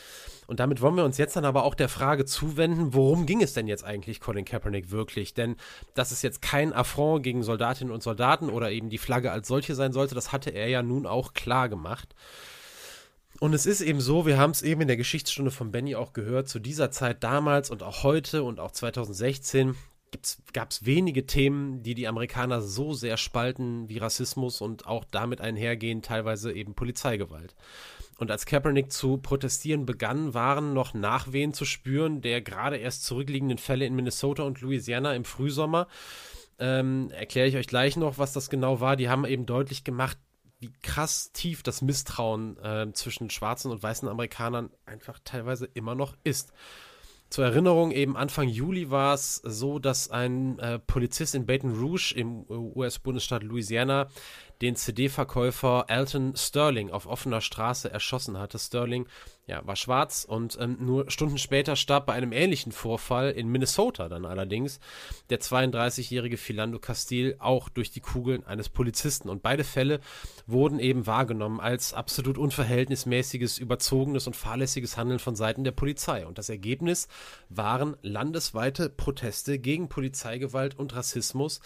Und 0.47 0.61
damit 0.61 0.81
wollen 0.81 0.97
wir 0.97 1.05
uns 1.05 1.19
jetzt 1.19 1.37
dann 1.37 1.45
aber 1.45 1.65
auch 1.65 1.75
der 1.75 1.89
Frage 1.89 2.25
zuwenden, 2.25 2.95
worum 2.95 3.27
ging 3.27 3.43
es 3.43 3.53
denn 3.53 3.67
jetzt 3.67 3.85
eigentlich 3.85 4.21
Colin 4.21 4.45
Kaepernick 4.45 4.91
wirklich? 4.91 5.35
Denn 5.35 5.57
dass 5.95 6.13
es 6.13 6.23
jetzt 6.23 6.43
kein 6.43 6.73
Affront 6.73 7.23
gegen 7.23 7.43
Soldatinnen 7.43 7.93
und 7.93 8.03
Soldaten 8.03 8.51
oder 8.51 8.71
eben 8.71 8.91
die 8.91 8.99
Flagge 8.99 9.33
als 9.33 9.49
solche 9.49 9.75
sein 9.75 9.93
sollte, 9.93 10.15
das 10.15 10.33
hatte 10.33 10.51
er 10.51 10.69
ja 10.69 10.83
nun 10.83 11.07
auch 11.07 11.35
klar 11.35 11.69
gemacht. 11.69 12.15
Und 13.39 13.53
es 13.53 13.67
ist 13.67 13.83
eben 13.83 14.01
so, 14.01 14.27
wir 14.27 14.39
haben 14.39 14.53
es 14.53 14.63
eben 14.63 14.81
in 14.81 14.89
der 14.89 14.97
Geschichtsstunde 14.97 15.51
von 15.51 15.71
Benny 15.71 15.95
auch 15.95 16.13
gehört, 16.13 16.49
zu 16.49 16.59
dieser 16.59 16.91
Zeit 16.91 17.23
damals 17.23 17.71
und 17.71 17.83
auch 17.83 18.03
heute 18.03 18.43
und 18.43 18.61
auch 18.61 18.71
2016 18.71 19.77
gab 20.53 20.71
es 20.71 20.87
wenige 20.87 21.27
Themen, 21.27 21.83
die 21.83 21.95
die 21.95 22.09
Amerikaner 22.09 22.63
so 22.63 22.93
sehr 22.93 23.17
spalten 23.17 23.89
wie 23.89 23.99
Rassismus 23.99 24.61
und 24.61 24.87
auch 24.87 25.05
damit 25.05 25.41
einhergehen 25.41 26.03
teilweise 26.03 26.53
eben 26.53 26.75
Polizeigewalt. 26.75 27.55
Und 28.19 28.31
als 28.31 28.47
Kaepernick 28.47 28.93
zu 28.93 29.19
protestieren 29.19 29.85
begann, 29.85 30.33
waren 30.33 30.73
noch 30.73 30.95
Nachwehen 30.95 31.53
zu 31.53 31.65
spüren 31.65 32.23
der 32.23 32.41
gerade 32.41 32.77
erst 32.77 33.05
zurückliegenden 33.05 33.59
Fälle 33.59 33.85
in 33.85 33.95
Minnesota 33.95 34.43
und 34.45 34.61
Louisiana 34.61 35.15
im 35.15 35.25
Frühsommer. 35.25 35.87
Ähm, 36.59 37.11
Erkläre 37.11 37.49
ich 37.49 37.57
euch 37.57 37.67
gleich 37.67 37.97
noch, 37.97 38.17
was 38.17 38.33
das 38.33 38.49
genau 38.49 38.81
war. 38.81 38.97
Die 38.97 39.11
haben 39.11 39.27
eben 39.27 39.45
deutlich 39.45 39.85
gemacht, 39.85 40.19
wie 40.59 40.73
krass 40.83 41.33
tief 41.33 41.63
das 41.63 41.83
Misstrauen 41.83 42.57
äh, 42.59 42.91
zwischen 42.95 43.29
schwarzen 43.29 43.71
und 43.71 43.83
weißen 43.83 44.09
Amerikanern 44.09 44.71
einfach 44.87 45.19
teilweise 45.23 45.67
immer 45.75 45.95
noch 45.95 46.17
ist. 46.25 46.53
Zur 47.29 47.45
Erinnerung, 47.45 47.91
eben 47.91 48.17
Anfang 48.17 48.49
Juli 48.49 48.91
war 48.91 49.15
es 49.15 49.37
so, 49.45 49.79
dass 49.79 50.11
ein 50.11 50.59
äh, 50.61 50.79
Polizist 50.79 51.35
in 51.35 51.45
Baton 51.45 51.77
Rouge 51.77 52.15
im 52.15 52.47
äh, 52.49 52.53
US-Bundesstaat 52.53 53.43
Louisiana 53.43 54.09
den 54.63 54.77
CD-Verkäufer 54.77 55.87
Alton 55.89 56.37
Sterling 56.37 56.91
auf 56.91 57.07
offener 57.07 57.41
Straße 57.41 57.91
erschossen 57.91 58.39
hatte. 58.39 58.59
Sterling 58.59 59.07
ja, 59.47 59.65
war 59.65 59.77
schwarz 59.77 60.25
und 60.29 60.59
ähm, 60.61 60.77
nur 60.81 61.09
Stunden 61.09 61.39
später 61.39 61.77
starb 61.77 62.07
bei 62.07 62.15
einem 62.15 62.33
ähnlichen 62.33 62.73
Vorfall 62.73 63.31
in 63.31 63.47
Minnesota 63.49 64.09
dann 64.09 64.25
allerdings 64.25 64.81
der 65.31 65.41
32-jährige 65.41 66.37
Philando 66.37 66.81
Castile 66.81 67.37
auch 67.39 67.69
durch 67.69 67.93
die 67.93 68.01
Kugeln 68.01 68.45
eines 68.45 68.69
Polizisten. 68.69 69.29
Und 69.29 69.45
beide 69.45 69.63
Fälle 69.63 70.01
wurden 70.47 70.81
eben 70.81 71.07
wahrgenommen 71.07 71.61
als 71.61 71.95
absolut 71.95 72.39
unverhältnismäßiges, 72.39 73.59
überzogenes 73.59 74.27
und 74.27 74.35
fahrlässiges 74.35 74.97
Handeln 74.97 75.21
von 75.21 75.37
Seiten 75.37 75.63
der 75.63 75.73
Polizei. 75.73 76.27
Und 76.27 76.39
das 76.39 76.49
Ergebnis 76.49 77.07
waren 77.49 77.97
landesweite 78.03 78.89
Proteste 78.89 79.61
gegen 79.61 79.89
Polizeigewalt 79.89 80.77
und 80.77 80.97
Rassismus, 80.97 81.61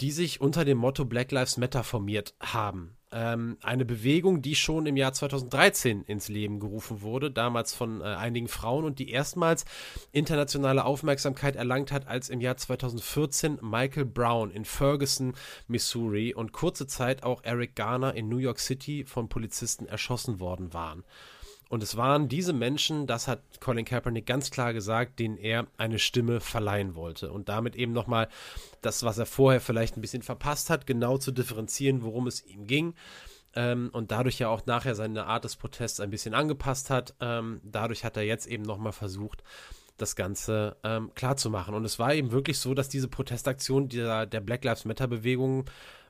die 0.00 0.12
sich 0.12 0.40
unter 0.40 0.64
dem 0.64 0.78
Motto 0.78 1.04
Black 1.04 1.32
Lives 1.32 1.56
Matter 1.56 1.82
formiert 1.82 2.34
haben. 2.38 2.97
Ähm, 3.10 3.56
eine 3.62 3.86
Bewegung, 3.86 4.42
die 4.42 4.54
schon 4.54 4.84
im 4.84 4.96
Jahr 4.96 5.14
2013 5.14 6.02
ins 6.02 6.28
Leben 6.28 6.60
gerufen 6.60 7.00
wurde, 7.00 7.30
damals 7.30 7.74
von 7.74 8.02
äh, 8.02 8.04
einigen 8.04 8.48
Frauen 8.48 8.84
und 8.84 8.98
die 8.98 9.10
erstmals 9.10 9.64
internationale 10.12 10.84
Aufmerksamkeit 10.84 11.56
erlangt 11.56 11.90
hat, 11.90 12.06
als 12.06 12.28
im 12.28 12.40
Jahr 12.40 12.58
2014 12.58 13.60
Michael 13.62 14.04
Brown 14.04 14.50
in 14.50 14.66
Ferguson, 14.66 15.34
Missouri 15.68 16.34
und 16.34 16.52
kurze 16.52 16.86
Zeit 16.86 17.22
auch 17.22 17.42
Eric 17.44 17.76
Garner 17.76 18.14
in 18.14 18.28
New 18.28 18.38
York 18.38 18.58
City 18.58 19.04
von 19.04 19.30
Polizisten 19.30 19.86
erschossen 19.86 20.38
worden 20.38 20.74
waren. 20.74 21.04
Und 21.68 21.82
es 21.82 21.96
waren 21.96 22.28
diese 22.28 22.52
Menschen, 22.52 23.06
das 23.06 23.28
hat 23.28 23.60
Colin 23.60 23.84
Kaepernick 23.84 24.26
ganz 24.26 24.50
klar 24.50 24.72
gesagt, 24.72 25.18
denen 25.18 25.36
er 25.36 25.66
eine 25.76 25.98
Stimme 25.98 26.40
verleihen 26.40 26.94
wollte. 26.94 27.30
Und 27.30 27.48
damit 27.48 27.76
eben 27.76 27.92
nochmal 27.92 28.28
das, 28.80 29.02
was 29.02 29.18
er 29.18 29.26
vorher 29.26 29.60
vielleicht 29.60 29.96
ein 29.96 30.00
bisschen 30.00 30.22
verpasst 30.22 30.70
hat, 30.70 30.86
genau 30.86 31.18
zu 31.18 31.30
differenzieren, 31.30 32.02
worum 32.02 32.26
es 32.26 32.44
ihm 32.46 32.66
ging. 32.66 32.94
Ähm, 33.54 33.90
und 33.92 34.10
dadurch 34.10 34.38
ja 34.38 34.48
auch 34.48 34.64
nachher 34.66 34.94
seine 34.94 35.26
Art 35.26 35.44
des 35.44 35.56
Protests 35.56 36.00
ein 36.00 36.10
bisschen 36.10 36.34
angepasst 36.34 36.90
hat. 36.90 37.14
Ähm, 37.20 37.60
dadurch 37.64 38.04
hat 38.04 38.16
er 38.16 38.24
jetzt 38.24 38.46
eben 38.46 38.62
nochmal 38.62 38.92
versucht, 38.92 39.42
das 39.98 40.16
Ganze 40.16 40.76
ähm, 40.84 41.10
klar 41.14 41.36
Und 41.74 41.84
es 41.84 41.98
war 41.98 42.14
eben 42.14 42.30
wirklich 42.30 42.58
so, 42.58 42.72
dass 42.72 42.88
diese 42.88 43.08
Protestaktion 43.08 43.88
der, 43.88 44.26
der 44.26 44.40
Black 44.40 44.64
Lives 44.64 44.84
Matter 44.84 45.08
Bewegung 45.08 45.64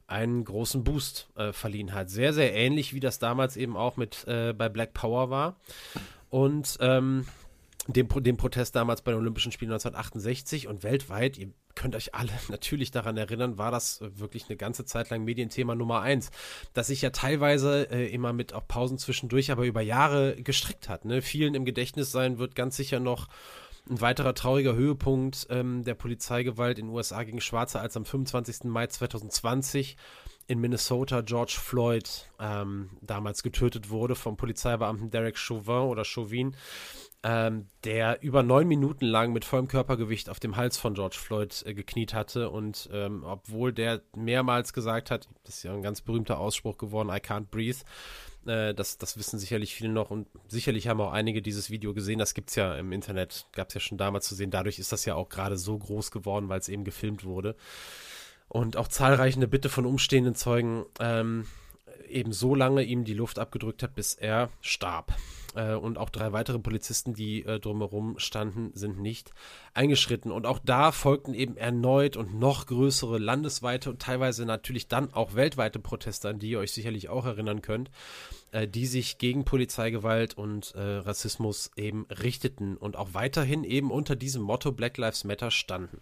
einen 0.09 0.44
großen 0.44 0.82
Boost 0.82 1.28
äh, 1.36 1.52
verliehen 1.52 1.94
hat. 1.94 2.11
Sehr, 2.11 2.32
sehr 2.32 2.54
ähnlich, 2.54 2.94
wie 2.94 3.00
das 3.00 3.18
damals 3.18 3.56
eben 3.56 3.76
auch 3.76 3.96
mit 3.96 4.26
äh, 4.26 4.52
bei 4.52 4.68
Black 4.68 4.94
Power 4.94 5.30
war. 5.30 5.56
Und 6.30 6.78
ähm, 6.80 7.26
dem, 7.86 8.09
dem 8.09 8.36
Protest 8.36 8.74
damals 8.74 9.02
bei 9.02 9.12
den 9.12 9.20
Olympischen 9.20 9.52
Spielen 9.52 9.70
1968 9.70 10.66
und 10.66 10.82
weltweit, 10.82 11.38
ihr 11.38 11.50
könnt 11.74 11.94
euch 11.94 12.14
alle 12.14 12.32
natürlich 12.48 12.90
daran 12.90 13.16
erinnern, 13.16 13.59
war 13.59 13.70
das 13.70 14.00
wirklich 14.00 14.48
eine 14.48 14.56
ganze 14.56 14.84
Zeit 14.84 15.11
lang 15.11 15.24
Medienthema 15.24 15.74
Nummer 15.74 16.00
eins, 16.00 16.30
das 16.72 16.88
sich 16.88 17.02
ja 17.02 17.11
teilweise 17.11 17.90
äh, 17.90 18.09
immer 18.09 18.32
mit 18.32 18.52
auch 18.52 18.66
Pausen 18.66 18.98
zwischendurch, 18.98 19.50
aber 19.50 19.64
über 19.64 19.82
Jahre 19.82 20.36
gestrickt 20.36 20.88
hat. 20.88 21.04
Ne? 21.04 21.22
Vielen 21.22 21.54
im 21.54 21.64
Gedächtnis 21.64 22.12
sein 22.12 22.38
wird 22.38 22.54
ganz 22.54 22.76
sicher 22.76 22.98
noch 22.98 23.28
ein 23.91 24.01
weiterer 24.01 24.34
trauriger 24.34 24.74
Höhepunkt 24.74 25.47
ähm, 25.51 25.84
der 25.84 25.95
Polizeigewalt 25.95 26.78
in 26.78 26.86
den 26.86 26.95
USA 26.95 27.22
gegen 27.22 27.41
Schwarze, 27.41 27.80
als 27.80 27.97
am 27.97 28.05
25. 28.05 28.64
Mai 28.64 28.86
2020 28.86 29.97
in 30.49 30.61
Minnesota 30.61 31.20
George 31.20 31.57
Floyd 31.61 32.26
ähm, 32.41 32.91
damals 33.03 33.43
getötet 33.43 33.91
wurde 33.91 34.14
vom 34.14 34.36
Polizeibeamten 34.36 35.11
Derek 35.11 35.36
Chauvin 35.36 35.91
oder 35.91 36.05
Chauvin, 36.05 36.57
ähm, 37.22 37.68
der 37.84 38.22
über 38.22 38.43
neun 38.43 38.66
Minuten 38.66 39.05
lang 39.05 39.32
mit 39.32 39.45
vollem 39.45 39.68
Körpergewicht 39.68 40.30
auf 40.30 40.41
dem 40.41 40.57
Hals 40.57 40.78
von 40.78 40.95
George 40.95 41.16
Floyd 41.18 41.62
äh, 41.66 41.74
gekniet 41.74 42.14
hatte 42.14 42.49
und 42.49 42.89
ähm, 42.93 43.24
obwohl 43.24 43.72
der 43.74 44.01
mehrmals 44.16 44.72
gesagt 44.72 45.11
hat, 45.11 45.28
das 45.45 45.57
ist 45.57 45.62
ja 45.64 45.74
ein 45.74 45.82
ganz 45.82 46.01
berühmter 46.01 46.39
Ausspruch 46.39 46.78
geworden, 46.78 47.11
I 47.11 47.20
can't 47.20 47.49
breathe, 47.51 47.78
Äh, 48.49 48.74
das, 48.74 48.99
das 48.99 49.16
wissen 49.16 49.38
sicherlich 49.38 49.74
viele 49.74 49.92
noch 49.92 50.11
und 50.11 50.26
sicherlich 50.49 50.88
haben 50.88 51.01
auch 51.01 51.12
einige 51.12 51.42
dieses 51.42 51.70
Video 51.70 51.94
gesehen. 51.94 52.18
Das 52.18 52.34
gibt 52.34 52.51
es 52.51 52.57
ja 52.57 52.74
im 52.74 52.92
Internet, 52.92 53.46
gab 53.53 53.68
es 53.68 53.74
ja 53.74 53.80
schon 53.80 53.99
damals 53.99 54.26
zu 54.26 54.34
sehen. 54.34 54.51
Dadurch 54.51 54.78
ist 54.78 54.92
das 54.92 55.05
ja 55.05 55.14
auch 55.14 55.28
gerade 55.28 55.57
so 55.57 55.76
groß 55.76 56.11
geworden, 56.11 56.49
weil 56.49 56.61
es 56.61 56.68
eben 56.68 56.84
gefilmt 56.84 57.24
wurde. 57.24 57.55
Und 58.49 58.76
auch 58.76 58.88
zahlreiche 58.88 59.46
Bitte 59.46 59.68
von 59.68 59.84
umstehenden 59.84 60.34
Zeugen 60.34 60.86
ähm, 61.01 61.46
eben 62.09 62.32
so 62.32 62.55
lange 62.55 62.82
ihm 62.82 63.05
die 63.05 63.14
Luft 63.14 63.38
abgedrückt 63.38 63.82
hat, 63.82 63.94
bis 63.94 64.14
er 64.14 64.51
starb. 64.61 65.14
Äh, 65.55 65.74
und 65.74 65.99
auch 65.99 66.11
drei 66.11 66.32
weitere 66.32 66.59
Polizisten, 66.59 67.14
die 67.14 67.44
äh, 67.44 67.61
drumherum 67.61 68.18
standen, 68.18 68.70
sind 68.74 69.01
nicht 69.01 69.32
eingeschritten. 69.74 70.32
Und 70.32 70.46
auch 70.46 70.59
da 70.59 70.92
folgten 70.92 71.34
eben 71.34 71.57
erneut 71.57 72.16
und 72.16 72.38
noch 72.38 72.66
größere 72.66 73.18
landesweite 73.18 73.90
und 73.90 74.01
teilweise 74.01 74.44
natürlich 74.44 74.88
dann 74.88 75.12
auch 75.12 75.34
weltweite 75.34 75.78
Proteste, 75.78 76.28
an 76.28 76.38
die 76.38 76.51
ihr 76.51 76.59
euch 76.59 76.72
sicherlich 76.72 77.09
auch 77.09 77.26
erinnern 77.26 77.62
könnt, 77.62 77.90
die 78.66 78.86
sich 78.86 79.18
gegen 79.18 79.44
Polizeigewalt 79.44 80.36
und 80.36 80.74
äh, 80.74 80.80
Rassismus 80.80 81.70
eben 81.76 82.07
richteten 82.07 82.76
und 82.76 82.96
auch 82.96 83.12
weiterhin 83.12 83.64
eben 83.64 83.90
unter 83.90 84.16
diesem 84.16 84.42
Motto 84.42 84.72
Black 84.72 84.96
Lives 84.96 85.24
Matter 85.24 85.51
standen. 85.51 86.01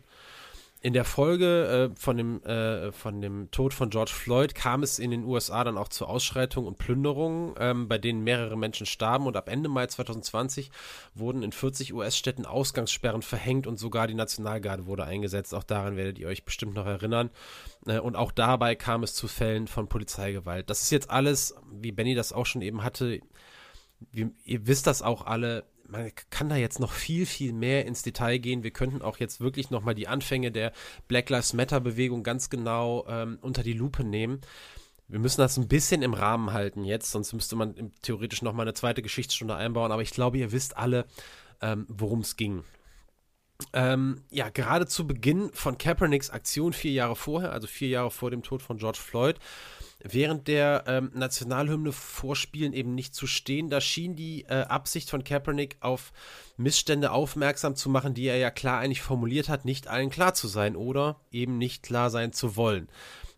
In 0.82 0.92
der 0.92 1.04
Folge 1.04 1.90
äh, 1.94 1.98
von, 1.98 2.16
dem, 2.18 2.42
äh, 2.42 2.92
von 2.92 3.20
dem 3.22 3.50
Tod 3.50 3.72
von 3.72 3.88
George 3.88 4.12
Floyd 4.14 4.54
kam 4.54 4.82
es 4.82 4.98
in 4.98 5.10
den 5.10 5.24
USA 5.24 5.64
dann 5.64 5.78
auch 5.78 5.88
zu 5.88 6.06
Ausschreitungen 6.06 6.68
und 6.68 6.78
Plünderungen, 6.78 7.54
ähm, 7.58 7.88
bei 7.88 7.96
denen 7.96 8.22
mehrere 8.22 8.58
Menschen 8.58 8.84
starben. 8.84 9.26
Und 9.26 9.36
ab 9.36 9.48
Ende 9.48 9.70
Mai 9.70 9.86
2020 9.86 10.70
wurden 11.14 11.42
in 11.42 11.50
40 11.50 11.94
US-Städten 11.94 12.44
Ausgangssperren 12.44 13.22
verhängt 13.22 13.66
und 13.66 13.78
sogar 13.78 14.06
die 14.06 14.14
Nationalgarde 14.14 14.86
wurde 14.86 15.04
eingesetzt. 15.04 15.54
Auch 15.54 15.64
daran 15.64 15.96
werdet 15.96 16.18
ihr 16.18 16.28
euch 16.28 16.44
bestimmt 16.44 16.74
noch 16.74 16.86
erinnern. 16.86 17.30
Äh, 17.86 17.98
und 17.98 18.14
auch 18.14 18.30
dabei 18.30 18.74
kam 18.74 19.02
es 19.02 19.14
zu 19.14 19.28
Fällen 19.28 19.68
von 19.68 19.88
Polizeigewalt. 19.88 20.68
Das 20.68 20.82
ist 20.82 20.90
jetzt 20.90 21.08
alles, 21.10 21.54
wie 21.72 21.90
Benny 21.90 22.14
das 22.14 22.34
auch 22.34 22.46
schon 22.46 22.62
eben 22.62 22.84
hatte. 22.84 23.20
Wie, 24.12 24.30
ihr 24.44 24.66
wisst 24.66 24.86
das 24.86 25.00
auch 25.00 25.26
alle 25.26 25.64
man 25.88 26.10
kann 26.30 26.48
da 26.48 26.56
jetzt 26.56 26.80
noch 26.80 26.92
viel, 26.92 27.26
viel 27.26 27.52
mehr 27.52 27.86
ins 27.86 28.02
Detail 28.02 28.38
gehen. 28.38 28.62
Wir 28.62 28.70
könnten 28.70 29.02
auch 29.02 29.18
jetzt 29.18 29.40
wirklich 29.40 29.70
nochmal 29.70 29.94
die 29.94 30.08
Anfänge 30.08 30.50
der 30.50 30.72
Black 31.08 31.30
Lives 31.30 31.52
Matter-Bewegung 31.52 32.22
ganz 32.22 32.50
genau 32.50 33.06
ähm, 33.08 33.38
unter 33.40 33.62
die 33.62 33.72
Lupe 33.72 34.04
nehmen. 34.04 34.40
Wir 35.08 35.20
müssen 35.20 35.40
das 35.40 35.56
ein 35.56 35.68
bisschen 35.68 36.02
im 36.02 36.14
Rahmen 36.14 36.52
halten 36.52 36.82
jetzt, 36.84 37.12
sonst 37.12 37.32
müsste 37.32 37.54
man 37.54 37.92
theoretisch 38.02 38.42
nochmal 38.42 38.64
eine 38.64 38.74
zweite 38.74 39.02
Geschichtsstunde 39.02 39.54
einbauen. 39.54 39.92
Aber 39.92 40.02
ich 40.02 40.10
glaube, 40.10 40.38
ihr 40.38 40.50
wisst 40.50 40.76
alle, 40.76 41.06
ähm, 41.60 41.86
worum 41.88 42.20
es 42.20 42.36
ging. 42.36 42.64
Ähm, 43.72 44.22
ja, 44.30 44.50
gerade 44.50 44.86
zu 44.86 45.06
Beginn 45.06 45.50
von 45.52 45.78
Kaepernicks 45.78 46.30
Aktion 46.30 46.72
vier 46.72 46.92
Jahre 46.92 47.16
vorher, 47.16 47.52
also 47.52 47.66
vier 47.66 47.88
Jahre 47.88 48.10
vor 48.10 48.30
dem 48.30 48.42
Tod 48.42 48.62
von 48.62 48.78
George 48.78 48.98
Floyd, 49.00 49.38
während 50.02 50.48
der 50.48 50.84
ähm, 50.86 51.10
Nationalhymne 51.14 51.92
vorspielen 51.92 52.72
eben 52.72 52.94
nicht 52.94 53.14
zu 53.14 53.26
stehen. 53.26 53.70
Da 53.70 53.80
schien 53.80 54.16
die 54.16 54.44
äh, 54.44 54.62
Absicht 54.62 55.10
von 55.10 55.24
Kaepernick 55.24 55.76
auf 55.80 56.12
Missstände 56.56 57.10
aufmerksam 57.10 57.76
zu 57.76 57.88
machen, 57.88 58.14
die 58.14 58.26
er 58.26 58.36
ja 58.36 58.50
klar 58.50 58.80
eigentlich 58.80 59.02
formuliert 59.02 59.48
hat, 59.48 59.64
nicht 59.64 59.88
allen 59.88 60.10
klar 60.10 60.34
zu 60.34 60.48
sein 60.48 60.76
oder 60.76 61.20
eben 61.30 61.58
nicht 61.58 61.82
klar 61.82 62.10
sein 62.10 62.32
zu 62.32 62.56
wollen. 62.56 62.88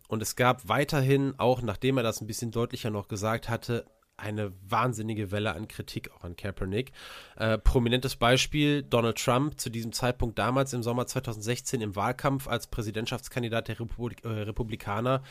Und 0.07 0.21
es 0.21 0.35
gab 0.35 0.67
weiterhin, 0.67 1.35
auch 1.37 1.61
nachdem 1.61 1.97
er 1.97 2.03
das 2.03 2.19
ein 2.19 2.27
bisschen 2.27 2.51
deutlicher 2.51 2.89
noch 2.89 3.07
gesagt 3.07 3.47
hatte, 3.47 3.85
eine 4.19 4.53
wahnsinnige 4.67 5.31
Welle 5.31 5.55
an 5.55 5.67
Kritik 5.67 6.11
auch 6.11 6.23
an 6.23 6.35
Kaepernick. 6.35 6.91
Äh, 7.37 7.57
prominentes 7.57 8.15
Beispiel, 8.15 8.83
Donald 8.83 9.17
Trump 9.17 9.59
zu 9.59 9.69
diesem 9.69 9.91
Zeitpunkt 9.91 10.37
damals 10.37 10.73
im 10.73 10.83
Sommer 10.83 11.07
2016 11.07 11.81
im 11.81 11.95
Wahlkampf 11.95 12.47
als 12.47 12.67
Präsidentschaftskandidat 12.67 13.67
der 13.67 13.79
Republik 13.79 14.23
äh, 14.23 14.27
Republikaner, 14.27 15.23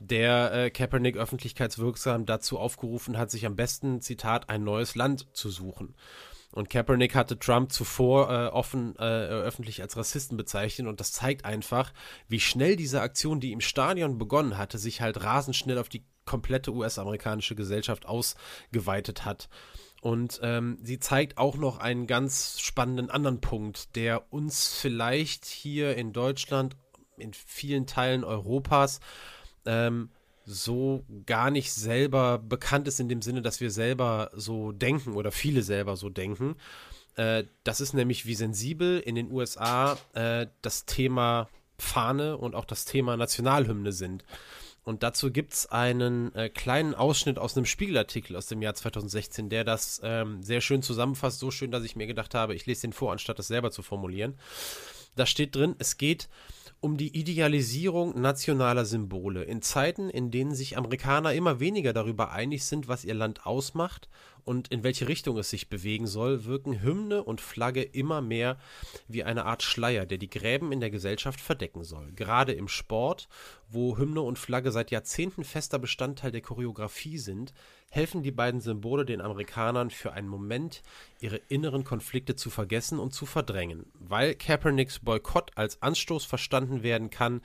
der 0.00 0.52
äh, 0.52 0.70
Kaepernick 0.70 1.16
öffentlichkeitswirksam 1.16 2.26
dazu 2.26 2.58
aufgerufen 2.58 3.18
hat, 3.18 3.30
sich 3.30 3.46
am 3.46 3.56
besten, 3.56 4.00
Zitat, 4.00 4.50
ein 4.50 4.64
neues 4.64 4.94
Land 4.94 5.26
zu 5.32 5.50
suchen. 5.50 5.94
Und 6.54 6.70
Kaepernick 6.70 7.16
hatte 7.16 7.36
Trump 7.36 7.72
zuvor 7.72 8.30
äh, 8.30 8.46
offen 8.46 8.94
äh, 8.96 9.02
öffentlich 9.02 9.82
als 9.82 9.96
Rassisten 9.96 10.36
bezeichnet 10.36 10.86
und 10.86 11.00
das 11.00 11.10
zeigt 11.10 11.44
einfach, 11.44 11.92
wie 12.28 12.38
schnell 12.38 12.76
diese 12.76 13.00
Aktion, 13.00 13.40
die 13.40 13.50
im 13.50 13.60
Stadion 13.60 14.18
begonnen 14.18 14.56
hatte, 14.56 14.78
sich 14.78 15.00
halt 15.00 15.24
rasend 15.24 15.56
schnell 15.56 15.78
auf 15.78 15.88
die 15.88 16.04
komplette 16.24 16.72
US-amerikanische 16.72 17.56
Gesellschaft 17.56 18.06
ausgeweitet 18.06 19.24
hat. 19.24 19.48
Und 20.00 20.38
ähm, 20.44 20.78
sie 20.80 21.00
zeigt 21.00 21.38
auch 21.38 21.56
noch 21.56 21.78
einen 21.78 22.06
ganz 22.06 22.60
spannenden 22.60 23.10
anderen 23.10 23.40
Punkt, 23.40 23.96
der 23.96 24.32
uns 24.32 24.72
vielleicht 24.74 25.46
hier 25.46 25.96
in 25.96 26.12
Deutschland, 26.12 26.76
in 27.16 27.32
vielen 27.32 27.86
Teilen 27.86 28.22
Europas, 28.22 29.00
ähm, 29.66 30.10
so 30.44 31.04
gar 31.26 31.50
nicht 31.50 31.72
selber 31.72 32.38
bekannt 32.38 32.88
ist 32.88 33.00
in 33.00 33.08
dem 33.08 33.22
Sinne, 33.22 33.42
dass 33.42 33.60
wir 33.60 33.70
selber 33.70 34.30
so 34.34 34.72
denken 34.72 35.14
oder 35.14 35.32
viele 35.32 35.62
selber 35.62 35.96
so 35.96 36.08
denken. 36.08 36.56
Äh, 37.16 37.44
das 37.62 37.80
ist 37.80 37.94
nämlich, 37.94 38.26
wie 38.26 38.34
sensibel 38.34 39.00
in 39.00 39.14
den 39.14 39.30
USA 39.30 39.96
äh, 40.12 40.46
das 40.62 40.84
Thema 40.84 41.48
Fahne 41.78 42.36
und 42.36 42.54
auch 42.54 42.64
das 42.64 42.84
Thema 42.84 43.16
Nationalhymne 43.16 43.92
sind. 43.92 44.24
Und 44.84 45.02
dazu 45.02 45.32
gibt 45.32 45.54
es 45.54 45.66
einen 45.66 46.34
äh, 46.34 46.50
kleinen 46.50 46.94
Ausschnitt 46.94 47.38
aus 47.38 47.56
einem 47.56 47.64
Spiegelartikel 47.64 48.36
aus 48.36 48.46
dem 48.46 48.60
Jahr 48.60 48.74
2016, 48.74 49.48
der 49.48 49.64
das 49.64 50.00
ähm, 50.04 50.42
sehr 50.42 50.60
schön 50.60 50.82
zusammenfasst. 50.82 51.38
So 51.38 51.50
schön, 51.50 51.70
dass 51.70 51.84
ich 51.84 51.96
mir 51.96 52.06
gedacht 52.06 52.34
habe, 52.34 52.54
ich 52.54 52.66
lese 52.66 52.82
den 52.82 52.92
vor, 52.92 53.12
anstatt 53.12 53.38
das 53.38 53.46
selber 53.46 53.70
zu 53.70 53.82
formulieren. 53.82 54.34
Da 55.16 55.24
steht 55.24 55.54
drin, 55.54 55.74
es 55.78 55.96
geht 55.96 56.28
um 56.84 56.98
die 56.98 57.16
Idealisierung 57.18 58.20
nationaler 58.20 58.84
Symbole 58.84 59.42
in 59.42 59.62
Zeiten, 59.62 60.10
in 60.10 60.30
denen 60.30 60.54
sich 60.54 60.76
Amerikaner 60.76 61.32
immer 61.32 61.58
weniger 61.58 61.94
darüber 61.94 62.30
einig 62.30 62.66
sind, 62.66 62.88
was 62.88 63.06
ihr 63.06 63.14
Land 63.14 63.46
ausmacht 63.46 64.10
und 64.44 64.68
in 64.68 64.82
welche 64.84 65.08
Richtung 65.08 65.38
es 65.38 65.48
sich 65.48 65.70
bewegen 65.70 66.06
soll, 66.06 66.44
wirken 66.44 66.82
Hymne 66.82 67.24
und 67.24 67.40
Flagge 67.40 67.82
immer 67.82 68.20
mehr 68.20 68.58
wie 69.08 69.24
eine 69.24 69.46
Art 69.46 69.62
Schleier, 69.62 70.04
der 70.04 70.18
die 70.18 70.28
Gräben 70.28 70.72
in 70.72 70.80
der 70.80 70.90
Gesellschaft 70.90 71.40
verdecken 71.40 71.84
soll. 71.84 72.12
Gerade 72.12 72.52
im 72.52 72.68
Sport, 72.68 73.28
wo 73.70 73.96
Hymne 73.96 74.20
und 74.20 74.38
Flagge 74.38 74.70
seit 74.70 74.90
Jahrzehnten 74.90 75.42
fester 75.42 75.78
Bestandteil 75.78 76.32
der 76.32 76.42
Choreografie 76.42 77.16
sind, 77.16 77.54
helfen 77.94 78.24
die 78.24 78.32
beiden 78.32 78.60
Symbole 78.60 79.04
den 79.04 79.20
Amerikanern 79.20 79.88
für 79.88 80.12
einen 80.12 80.28
Moment, 80.28 80.82
ihre 81.20 81.36
inneren 81.48 81.84
Konflikte 81.84 82.34
zu 82.34 82.50
vergessen 82.50 82.98
und 82.98 83.14
zu 83.14 83.24
verdrängen. 83.24 83.86
Weil 83.94 84.34
Kaepernicks 84.34 84.98
Boykott 84.98 85.52
als 85.54 85.80
Anstoß 85.80 86.24
verstanden 86.24 86.82
werden 86.82 87.10
kann, 87.10 87.40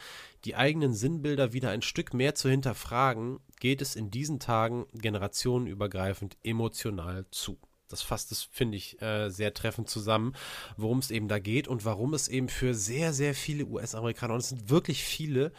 die 0.45 0.55
eigenen 0.55 0.93
Sinnbilder 0.93 1.53
wieder 1.53 1.69
ein 1.69 1.83
Stück 1.83 2.15
mehr 2.15 2.33
zu 2.33 2.49
hinterfragen, 2.49 3.39
geht 3.59 3.81
es 3.81 3.95
in 3.95 4.09
diesen 4.09 4.39
Tagen 4.39 4.87
generationenübergreifend 4.93 6.37
emotional 6.43 7.25
zu. 7.29 7.59
Das 7.87 8.01
fasst 8.01 8.31
es, 8.31 8.43
finde 8.43 8.77
ich, 8.77 9.01
äh, 9.01 9.29
sehr 9.29 9.53
treffend 9.53 9.89
zusammen, 9.89 10.33
worum 10.77 10.99
es 10.99 11.11
eben 11.11 11.27
da 11.27 11.39
geht 11.39 11.67
und 11.67 11.85
warum 11.85 12.13
es 12.13 12.27
eben 12.27 12.49
für 12.49 12.73
sehr, 12.73 13.13
sehr 13.13 13.33
viele 13.35 13.65
US-Amerikaner, 13.65 14.35
und 14.35 14.41
es 14.41 14.49
sind 14.49 14.69
wirklich 14.69 15.03
viele, 15.03 15.51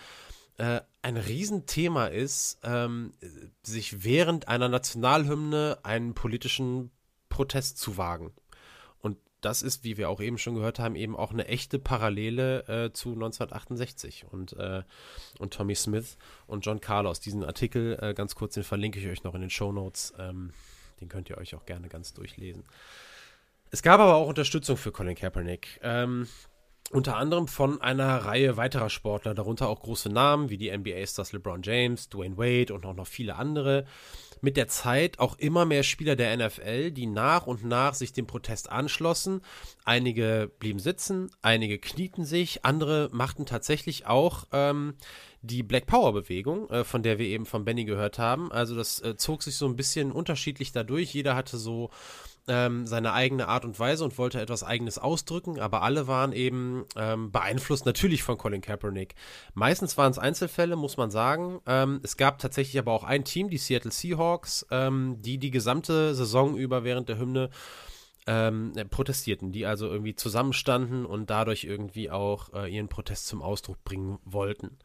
äh, 0.61 0.83
ein 1.01 1.17
Riesenthema 1.17 2.09
ist, 2.09 2.59
ähm, 2.63 3.15
sich 3.63 4.05
während 4.05 4.49
einer 4.49 4.69
Nationalhymne 4.69 5.79
einen 5.83 6.13
politischen 6.13 6.91
Protest 7.31 7.79
zu 7.79 7.97
wagen. 7.97 8.33
Und 8.99 9.17
das 9.41 9.63
ist, 9.63 9.85
wie 9.85 9.97
wir 9.97 10.11
auch 10.11 10.21
eben 10.21 10.37
schon 10.37 10.57
gehört 10.57 10.79
haben, 10.79 10.97
eben 10.97 11.17
auch 11.17 11.33
eine 11.33 11.49
echte 11.49 11.79
Parallele 11.79 12.69
äh, 12.69 12.93
zu 12.93 13.13
1968 13.15 14.27
und, 14.31 14.53
äh, 14.53 14.83
und 15.39 15.55
Tommy 15.55 15.75
Smith 15.75 16.19
und 16.47 16.67
John 16.67 16.83
Carlos. 16.83 17.21
Diesen 17.21 17.43
Artikel, 17.43 17.99
äh, 17.99 18.13
ganz 18.13 18.35
kurz, 18.35 18.53
den 18.53 18.65
verlinke 18.65 19.01
ich 19.01 19.07
euch 19.07 19.25
noch 19.25 19.35
in 19.35 19.41
den 19.41 19.49
Show 19.49 19.73
Notes. 19.73 20.13
Ähm, 20.19 20.53
den 21.01 21.09
könnt 21.09 21.31
ihr 21.31 21.39
euch 21.39 21.55
auch 21.55 21.65
gerne 21.65 21.89
ganz 21.89 22.13
durchlesen. 22.13 22.65
Es 23.71 23.81
gab 23.81 23.99
aber 23.99 24.17
auch 24.17 24.29
Unterstützung 24.29 24.77
für 24.77 24.93
Colin 24.93 25.15
Kaepernick. 25.15 25.81
Ähm, 25.83 26.29
unter 26.91 27.17
anderem 27.17 27.47
von 27.47 27.81
einer 27.81 28.17
Reihe 28.25 28.57
weiterer 28.57 28.91
Sportler, 28.91 29.33
darunter 29.33 29.69
auch 29.69 29.81
große 29.81 30.09
Namen 30.09 30.51
wie 30.51 30.59
die 30.59 30.77
NBA-Stars 30.77 31.33
LeBron 31.33 31.63
James, 31.63 32.09
Dwayne 32.09 32.37
Wade 32.37 32.75
und 32.75 32.85
auch 32.85 32.95
noch 32.95 33.07
viele 33.07 33.37
andere. 33.37 33.87
Mit 34.41 34.57
der 34.57 34.69
Zeit 34.69 35.19
auch 35.19 35.39
immer 35.39 35.67
mehr 35.67 35.83
Spieler 35.83 36.17
der 36.17 36.37
NFL, 36.37 36.91
die 36.91 37.07
nach 37.07 37.47
und 37.47 37.65
nach 37.65 37.95
sich 37.95 38.13
dem 38.13 38.27
Protest 38.27 38.71
anschlossen. 38.71 39.43
Einige 39.85 40.51
blieben 40.59 40.79
sitzen, 40.79 41.31
einige 41.43 41.79
knieten 41.79 42.25
sich, 42.25 42.65
andere 42.65 43.09
machten 43.13 43.47
tatsächlich 43.47 44.07
auch 44.07 44.47
ähm, 44.51 44.95
die 45.43 45.63
Black 45.63 45.87
Power 45.87 46.13
Bewegung, 46.13 46.69
äh, 46.71 46.85
von 46.85 47.03
der 47.03 47.19
wir 47.19 47.27
eben 47.27 47.47
von 47.47 47.65
Benny 47.65 47.85
gehört 47.85 48.19
haben. 48.19 48.51
Also 48.51 48.75
das 48.75 49.01
äh, 49.01 49.17
zog 49.17 49.43
sich 49.43 49.57
so 49.57 49.67
ein 49.67 49.77
bisschen 49.77 50.11
unterschiedlich 50.11 50.73
dadurch. 50.73 51.13
Jeder 51.13 51.37
hatte 51.37 51.57
so 51.57 51.91
ähm, 52.49 52.87
seine 52.87 53.13
eigene 53.13 53.49
Art 53.49 53.65
und 53.65 53.79
Weise 53.79 54.05
und 54.05 54.19
wollte 54.19 54.41
etwas 54.41 54.63
Eigenes 54.63 54.99
ausdrücken, 54.99 55.61
aber 55.61 55.83
alle 55.83 56.07
waren 56.07 56.33
eben 56.33 56.85
ähm, 56.97 57.31
beeinflusst 57.31 57.87
natürlich 57.87 58.23
von 58.23 58.39
Colin 58.39 58.61
Kaepernick. 58.61 59.15
Meistens 59.55 59.97
waren 59.99 60.11
es 60.11 60.19
Einzelfälle, 60.19 60.77
muss 60.77 60.97
man 60.97 61.11
sagen. 61.11 61.61
Ähm, 61.67 62.01
es 62.03 62.17
gab 62.17 62.39
tatsächlich 62.39 62.79
aber 62.79 62.93
auch 62.93 63.05
ein 63.05 63.25
Team, 63.25 63.51
die 63.51 63.59
Seattle 63.59 63.93
Seahawks, 63.93 64.67
ähm, 64.71 65.17
die 65.21 65.39
die 65.39 65.51
gesamte 65.51 66.15
Saison 66.15 66.57
über 66.57 66.85
während 66.85 67.09
der 67.09 67.19
Hymne 67.19 67.51
ähm, 68.27 68.73
protestierten, 68.91 69.53
die 69.53 69.67
also 69.67 69.87
irgendwie 69.87 70.15
zusammenstanden 70.15 71.07
und 71.07 71.31
dadurch 71.31 71.65
irgendwie 71.65 72.11
auch 72.11 72.53
äh, 72.53 72.73
ihren 72.73 72.89
Protest 72.89 73.27
zum 73.27 73.43
Ausdruck 73.43 73.83
bringen 73.85 74.19
wollten. 74.25 74.79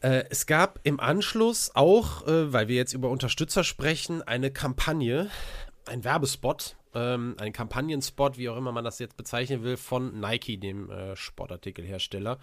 Äh, 0.00 0.24
es 0.30 0.46
gab 0.46 0.80
im 0.82 1.00
Anschluss 1.00 1.70
auch, 1.74 2.26
äh, 2.26 2.52
weil 2.52 2.68
wir 2.68 2.76
jetzt 2.76 2.92
über 2.92 3.08
Unterstützer 3.08 3.64
sprechen, 3.64 4.20
eine 4.22 4.50
Kampagne, 4.50 5.30
ein 5.86 6.04
Werbespot, 6.04 6.76
ähm, 6.94 7.34
ein 7.38 7.52
Kampagnenspot, 7.52 8.38
wie 8.38 8.48
auch 8.48 8.56
immer 8.56 8.72
man 8.72 8.84
das 8.84 8.98
jetzt 8.98 9.16
bezeichnen 9.16 9.62
will, 9.62 9.76
von 9.76 10.20
Nike, 10.20 10.56
dem 10.58 10.90
äh, 10.90 11.16
Sportartikelhersteller. 11.16 12.38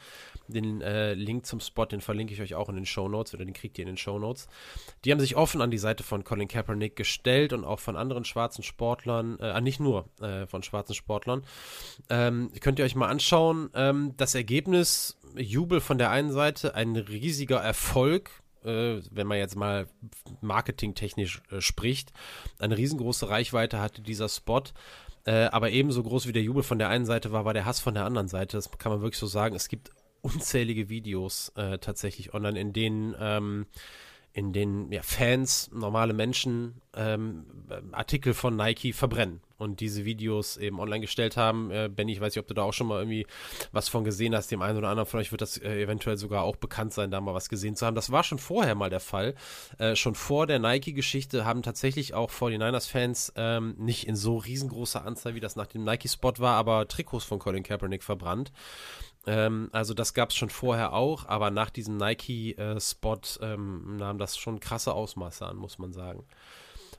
Den 0.47 0.81
äh, 0.81 1.13
Link 1.13 1.45
zum 1.45 1.59
Spot, 1.59 1.85
den 1.85 2.01
verlinke 2.01 2.33
ich 2.33 2.41
euch 2.41 2.55
auch 2.55 2.69
in 2.69 2.75
den 2.75 2.85
Show 2.85 3.07
Notes 3.07 3.33
oder 3.33 3.45
den 3.45 3.53
kriegt 3.53 3.77
ihr 3.77 3.83
in 3.83 3.91
den 3.91 3.97
Show 3.97 4.19
Notes. 4.19 4.47
Die 5.05 5.11
haben 5.11 5.19
sich 5.19 5.35
offen 5.35 5.61
an 5.61 5.71
die 5.71 5.77
Seite 5.77 6.03
von 6.03 6.23
Colin 6.23 6.47
Kaepernick 6.47 6.95
gestellt 6.95 7.53
und 7.53 7.63
auch 7.63 7.79
von 7.79 7.95
anderen 7.95 8.25
schwarzen 8.25 8.63
Sportlern, 8.63 9.37
äh, 9.39 9.45
ah, 9.45 9.61
nicht 9.61 9.79
nur 9.79 10.05
äh, 10.21 10.45
von 10.47 10.63
schwarzen 10.63 10.93
Sportlern. 10.93 11.43
Ähm, 12.09 12.51
könnt 12.59 12.79
ihr 12.79 12.85
euch 12.85 12.95
mal 12.95 13.07
anschauen. 13.07 13.69
Ähm, 13.73 14.13
das 14.17 14.35
Ergebnis, 14.35 15.17
Jubel 15.35 15.79
von 15.79 15.97
der 15.97 16.11
einen 16.11 16.31
Seite, 16.31 16.75
ein 16.75 16.95
riesiger 16.95 17.59
Erfolg 17.61 18.40
äh, 18.63 19.01
wenn 19.11 19.27
man 19.27 19.37
jetzt 19.37 19.55
mal 19.55 19.87
marketingtechnisch 20.41 21.41
äh, 21.51 21.61
spricht. 21.61 22.11
Eine 22.59 22.77
riesengroße 22.77 23.29
Reichweite 23.29 23.79
hatte 23.79 24.01
dieser 24.01 24.29
Spot. 24.29 24.63
Äh, 25.25 25.45
aber 25.45 25.71
ebenso 25.71 26.01
groß 26.01 26.27
wie 26.27 26.33
der 26.33 26.43
Jubel 26.43 26.63
von 26.63 26.79
der 26.79 26.89
einen 26.89 27.05
Seite 27.05 27.31
war, 27.31 27.45
war 27.45 27.53
der 27.53 27.65
Hass 27.65 27.79
von 27.79 27.93
der 27.93 28.05
anderen 28.05 28.27
Seite. 28.27 28.57
Das 28.57 28.71
kann 28.71 28.91
man 28.91 29.01
wirklich 29.01 29.19
so 29.19 29.27
sagen. 29.27 29.55
Es 29.55 29.69
gibt 29.69 29.91
unzählige 30.21 30.89
Videos 30.89 31.51
äh, 31.55 31.77
tatsächlich 31.79 32.33
online, 32.33 32.59
in 32.59 32.73
denen 32.73 33.15
ähm, 33.19 33.65
in 34.33 34.53
denen 34.53 34.91
ja, 34.91 35.01
Fans, 35.03 35.69
normale 35.73 36.13
Menschen 36.13 36.81
ähm, 36.95 37.45
Artikel 37.91 38.33
von 38.33 38.55
Nike 38.55 38.93
verbrennen 38.93 39.41
und 39.57 39.79
diese 39.79 40.05
Videos 40.05 40.57
eben 40.57 40.79
online 40.79 41.01
gestellt 41.01 41.37
haben. 41.37 41.69
Äh, 41.69 41.89
Benny, 41.93 42.13
ich 42.13 42.21
weiß 42.21 42.33
nicht, 42.33 42.41
ob 42.41 42.47
du 42.47 42.53
da 42.53 42.63
auch 42.63 42.73
schon 42.73 42.87
mal 42.87 42.99
irgendwie 42.99 43.27
was 43.71 43.89
von 43.89 44.03
gesehen 44.03 44.35
hast. 44.35 44.49
Dem 44.51 44.61
einen 44.61 44.77
oder 44.77 44.89
anderen 44.89 45.07
von 45.07 45.19
euch 45.19 45.31
wird 45.31 45.41
das 45.41 45.57
äh, 45.57 45.83
eventuell 45.83 46.17
sogar 46.17 46.43
auch 46.43 46.55
bekannt 46.55 46.93
sein, 46.93 47.11
da 47.11 47.21
mal 47.21 47.33
was 47.33 47.47
gesehen 47.47 47.75
zu 47.75 47.85
haben. 47.85 47.95
Das 47.95 48.11
war 48.11 48.23
schon 48.23 48.39
vorher 48.39 48.73
mal 48.73 48.89
der 48.89 48.99
Fall. 48.99 49.35
Äh, 49.77 49.95
schon 49.95 50.15
vor 50.15 50.47
der 50.47 50.59
Nike-Geschichte 50.59 51.45
haben 51.45 51.61
tatsächlich 51.61 52.13
auch 52.13 52.31
49ers-Fans 52.31 53.33
ähm, 53.35 53.75
nicht 53.77 54.07
in 54.07 54.15
so 54.15 54.37
riesengroßer 54.37 55.05
Anzahl, 55.05 55.35
wie 55.35 55.39
das 55.39 55.55
nach 55.55 55.67
dem 55.67 55.83
Nike-Spot 55.83 56.33
war, 56.37 56.55
aber 56.55 56.87
Trikots 56.87 57.25
von 57.25 57.37
Colin 57.37 57.63
Kaepernick 57.63 58.03
verbrannt. 58.03 58.51
Ähm, 59.27 59.69
also 59.71 59.93
das 59.93 60.13
gab 60.13 60.29
es 60.29 60.35
schon 60.35 60.49
vorher 60.49 60.93
auch, 60.93 61.25
aber 61.27 61.51
nach 61.51 61.69
diesem 61.69 61.97
Nike-Spot 61.97 63.19
äh, 63.41 63.53
ähm, 63.53 63.97
nahm 63.97 64.17
das 64.17 64.37
schon 64.37 64.59
krasse 64.59 64.93
Ausmaße 64.93 65.45
an, 65.45 65.57
muss 65.57 65.77
man 65.77 65.93
sagen. 65.93 66.25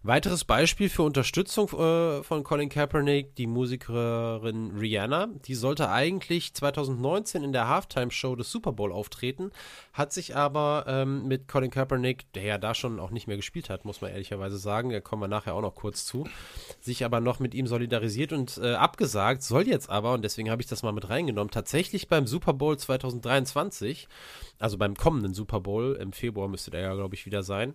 Weiteres 0.04 0.42
Beispiel 0.44 0.88
für 0.88 1.04
Unterstützung 1.04 1.68
äh, 1.68 2.24
von 2.24 2.42
Colin 2.42 2.68
Kaepernick, 2.68 3.36
die 3.36 3.46
Musikerin 3.46 4.72
Rihanna. 4.76 5.28
Die 5.44 5.54
sollte 5.54 5.90
eigentlich 5.90 6.54
2019 6.54 7.44
in 7.44 7.52
der 7.52 7.68
Halftime-Show 7.68 8.34
des 8.34 8.50
Super 8.50 8.72
Bowl 8.72 8.90
auftreten, 8.90 9.52
hat 9.92 10.12
sich 10.12 10.34
aber 10.34 10.86
ähm, 10.88 11.28
mit 11.28 11.46
Colin 11.46 11.70
Kaepernick, 11.70 12.32
der 12.32 12.42
ja 12.42 12.58
da 12.58 12.74
schon 12.74 12.98
auch 12.98 13.10
nicht 13.10 13.28
mehr 13.28 13.36
gespielt 13.36 13.70
hat, 13.70 13.84
muss 13.84 14.00
man 14.00 14.10
ehrlicherweise 14.10 14.58
sagen, 14.58 14.90
da 14.90 15.00
kommen 15.00 15.22
wir 15.22 15.28
nachher 15.28 15.54
auch 15.54 15.62
noch 15.62 15.76
kurz 15.76 16.04
zu, 16.04 16.26
sich 16.80 17.04
aber 17.04 17.20
noch 17.20 17.38
mit 17.38 17.54
ihm 17.54 17.68
solidarisiert 17.68 18.32
und 18.32 18.58
äh, 18.58 18.74
abgesagt, 18.74 19.44
soll 19.44 19.68
jetzt 19.68 19.88
aber, 19.88 20.14
und 20.14 20.22
deswegen 20.22 20.50
habe 20.50 20.60
ich 20.60 20.68
das 20.68 20.82
mal 20.82 20.90
mit 20.90 21.10
reingenommen, 21.10 21.52
tatsächlich 21.52 22.08
beim 22.08 22.26
Super 22.26 22.54
Bowl 22.54 22.76
2023, 22.76 24.08
also 24.58 24.78
beim 24.78 24.96
kommenden 24.96 25.32
Super 25.32 25.60
Bowl, 25.60 25.96
im 26.00 26.12
Februar 26.12 26.48
müsste 26.48 26.72
der 26.72 26.80
ja, 26.80 26.94
glaube 26.94 27.14
ich, 27.14 27.24
wieder 27.24 27.44
sein, 27.44 27.74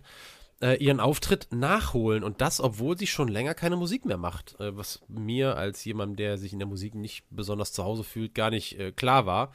äh, 0.60 0.82
ihren 0.82 0.98
Auftritt 0.98 1.48
nachholen 1.52 2.24
und 2.24 2.40
das, 2.40 2.60
obwohl 2.60 2.98
sie 2.98 3.06
schon 3.06 3.28
länger 3.28 3.54
keine 3.54 3.76
Musik 3.76 4.04
mehr 4.04 4.16
macht, 4.16 4.58
äh, 4.58 4.76
was 4.76 5.00
mir 5.08 5.56
als 5.56 5.84
jemand, 5.84 6.18
der 6.18 6.36
sich 6.36 6.52
in 6.52 6.58
der 6.58 6.66
Musik 6.66 6.94
nicht 6.94 7.24
besonders 7.30 7.72
zu 7.72 7.84
Hause 7.84 8.02
fühlt, 8.02 8.34
gar 8.34 8.50
nicht 8.50 8.78
äh, 8.78 8.90
klar 8.90 9.24
war. 9.24 9.52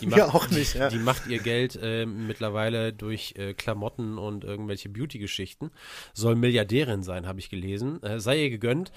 Die 0.00 0.06
macht, 0.08 0.18
ja, 0.18 0.28
auch 0.28 0.50
nicht. 0.50 0.74
Ja. 0.74 0.88
Die, 0.90 0.98
die 0.98 1.02
macht 1.02 1.26
ihr 1.26 1.38
Geld 1.38 1.78
äh, 1.82 2.04
mittlerweile 2.04 2.92
durch 2.92 3.34
äh, 3.36 3.54
Klamotten 3.54 4.18
und 4.18 4.44
irgendwelche 4.44 4.90
Beauty-Geschichten. 4.90 5.70
Soll 6.12 6.36
Milliardärin 6.36 7.02
sein, 7.02 7.26
habe 7.26 7.38
ich 7.38 7.48
gelesen. 7.48 8.02
Äh, 8.02 8.20
sei 8.20 8.42
ihr 8.42 8.50
gegönnt. 8.50 8.92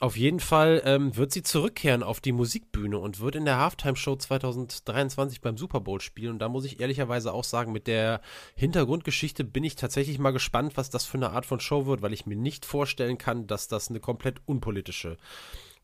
Auf 0.00 0.16
jeden 0.16 0.40
Fall 0.40 0.82
ähm, 0.84 1.16
wird 1.16 1.32
sie 1.32 1.42
zurückkehren 1.42 2.02
auf 2.02 2.20
die 2.20 2.32
Musikbühne 2.32 2.98
und 2.98 3.20
wird 3.20 3.34
in 3.34 3.44
der 3.44 3.58
Halftime-Show 3.58 4.16
2023 4.16 5.40
beim 5.40 5.56
Super 5.56 5.80
Bowl 5.80 6.00
spielen. 6.00 6.32
Und 6.32 6.38
da 6.40 6.48
muss 6.48 6.64
ich 6.66 6.80
ehrlicherweise 6.80 7.32
auch 7.32 7.44
sagen, 7.44 7.72
mit 7.72 7.86
der 7.86 8.20
Hintergrundgeschichte 8.56 9.44
bin 9.44 9.64
ich 9.64 9.76
tatsächlich 9.76 10.18
mal 10.18 10.32
gespannt, 10.32 10.76
was 10.76 10.90
das 10.96 11.06
für 11.06 11.18
eine 11.18 11.30
Art 11.30 11.46
von 11.46 11.60
Show 11.60 11.86
wird, 11.86 12.02
weil 12.02 12.12
ich 12.12 12.26
mir 12.26 12.36
nicht 12.36 12.66
vorstellen 12.66 13.18
kann, 13.18 13.46
dass 13.46 13.68
das 13.68 13.88
eine 13.88 14.00
komplett 14.00 14.40
unpolitische 14.46 15.16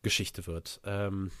Geschichte 0.01 0.47
wird. 0.47 0.81
Ähm, 0.85 1.31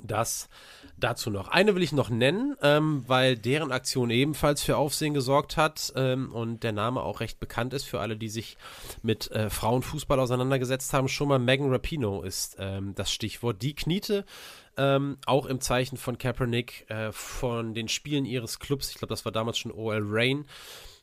das 0.00 0.48
dazu 0.96 1.30
noch. 1.30 1.48
Eine 1.48 1.74
will 1.74 1.82
ich 1.82 1.92
noch 1.92 2.08
nennen, 2.10 2.56
ähm, 2.62 3.04
weil 3.06 3.36
deren 3.36 3.72
Aktion 3.72 4.10
ebenfalls 4.10 4.62
für 4.62 4.76
Aufsehen 4.76 5.14
gesorgt 5.14 5.56
hat 5.56 5.92
ähm, 5.96 6.32
und 6.32 6.62
der 6.62 6.72
Name 6.72 7.02
auch 7.02 7.20
recht 7.20 7.40
bekannt 7.40 7.74
ist 7.74 7.84
für 7.84 8.00
alle, 8.00 8.16
die 8.16 8.28
sich 8.28 8.56
mit 9.02 9.30
äh, 9.32 9.50
Frauenfußball 9.50 10.20
auseinandergesetzt 10.20 10.92
haben. 10.92 11.08
Schon 11.08 11.28
mal 11.28 11.38
Megan 11.38 11.70
Rapino 11.70 12.22
ist 12.22 12.56
ähm, 12.58 12.94
das 12.94 13.10
Stichwort. 13.12 13.62
Die 13.62 13.74
kniete 13.74 14.24
ähm, 14.76 15.18
auch 15.26 15.46
im 15.46 15.60
Zeichen 15.60 15.96
von 15.96 16.18
Kaepernick 16.18 16.88
äh, 16.88 17.10
von 17.10 17.74
den 17.74 17.88
Spielen 17.88 18.24
ihres 18.24 18.60
Clubs, 18.60 18.90
ich 18.90 18.98
glaube, 18.98 19.10
das 19.10 19.24
war 19.24 19.32
damals 19.32 19.58
schon 19.58 19.72
OL 19.72 20.02
Rain, 20.04 20.44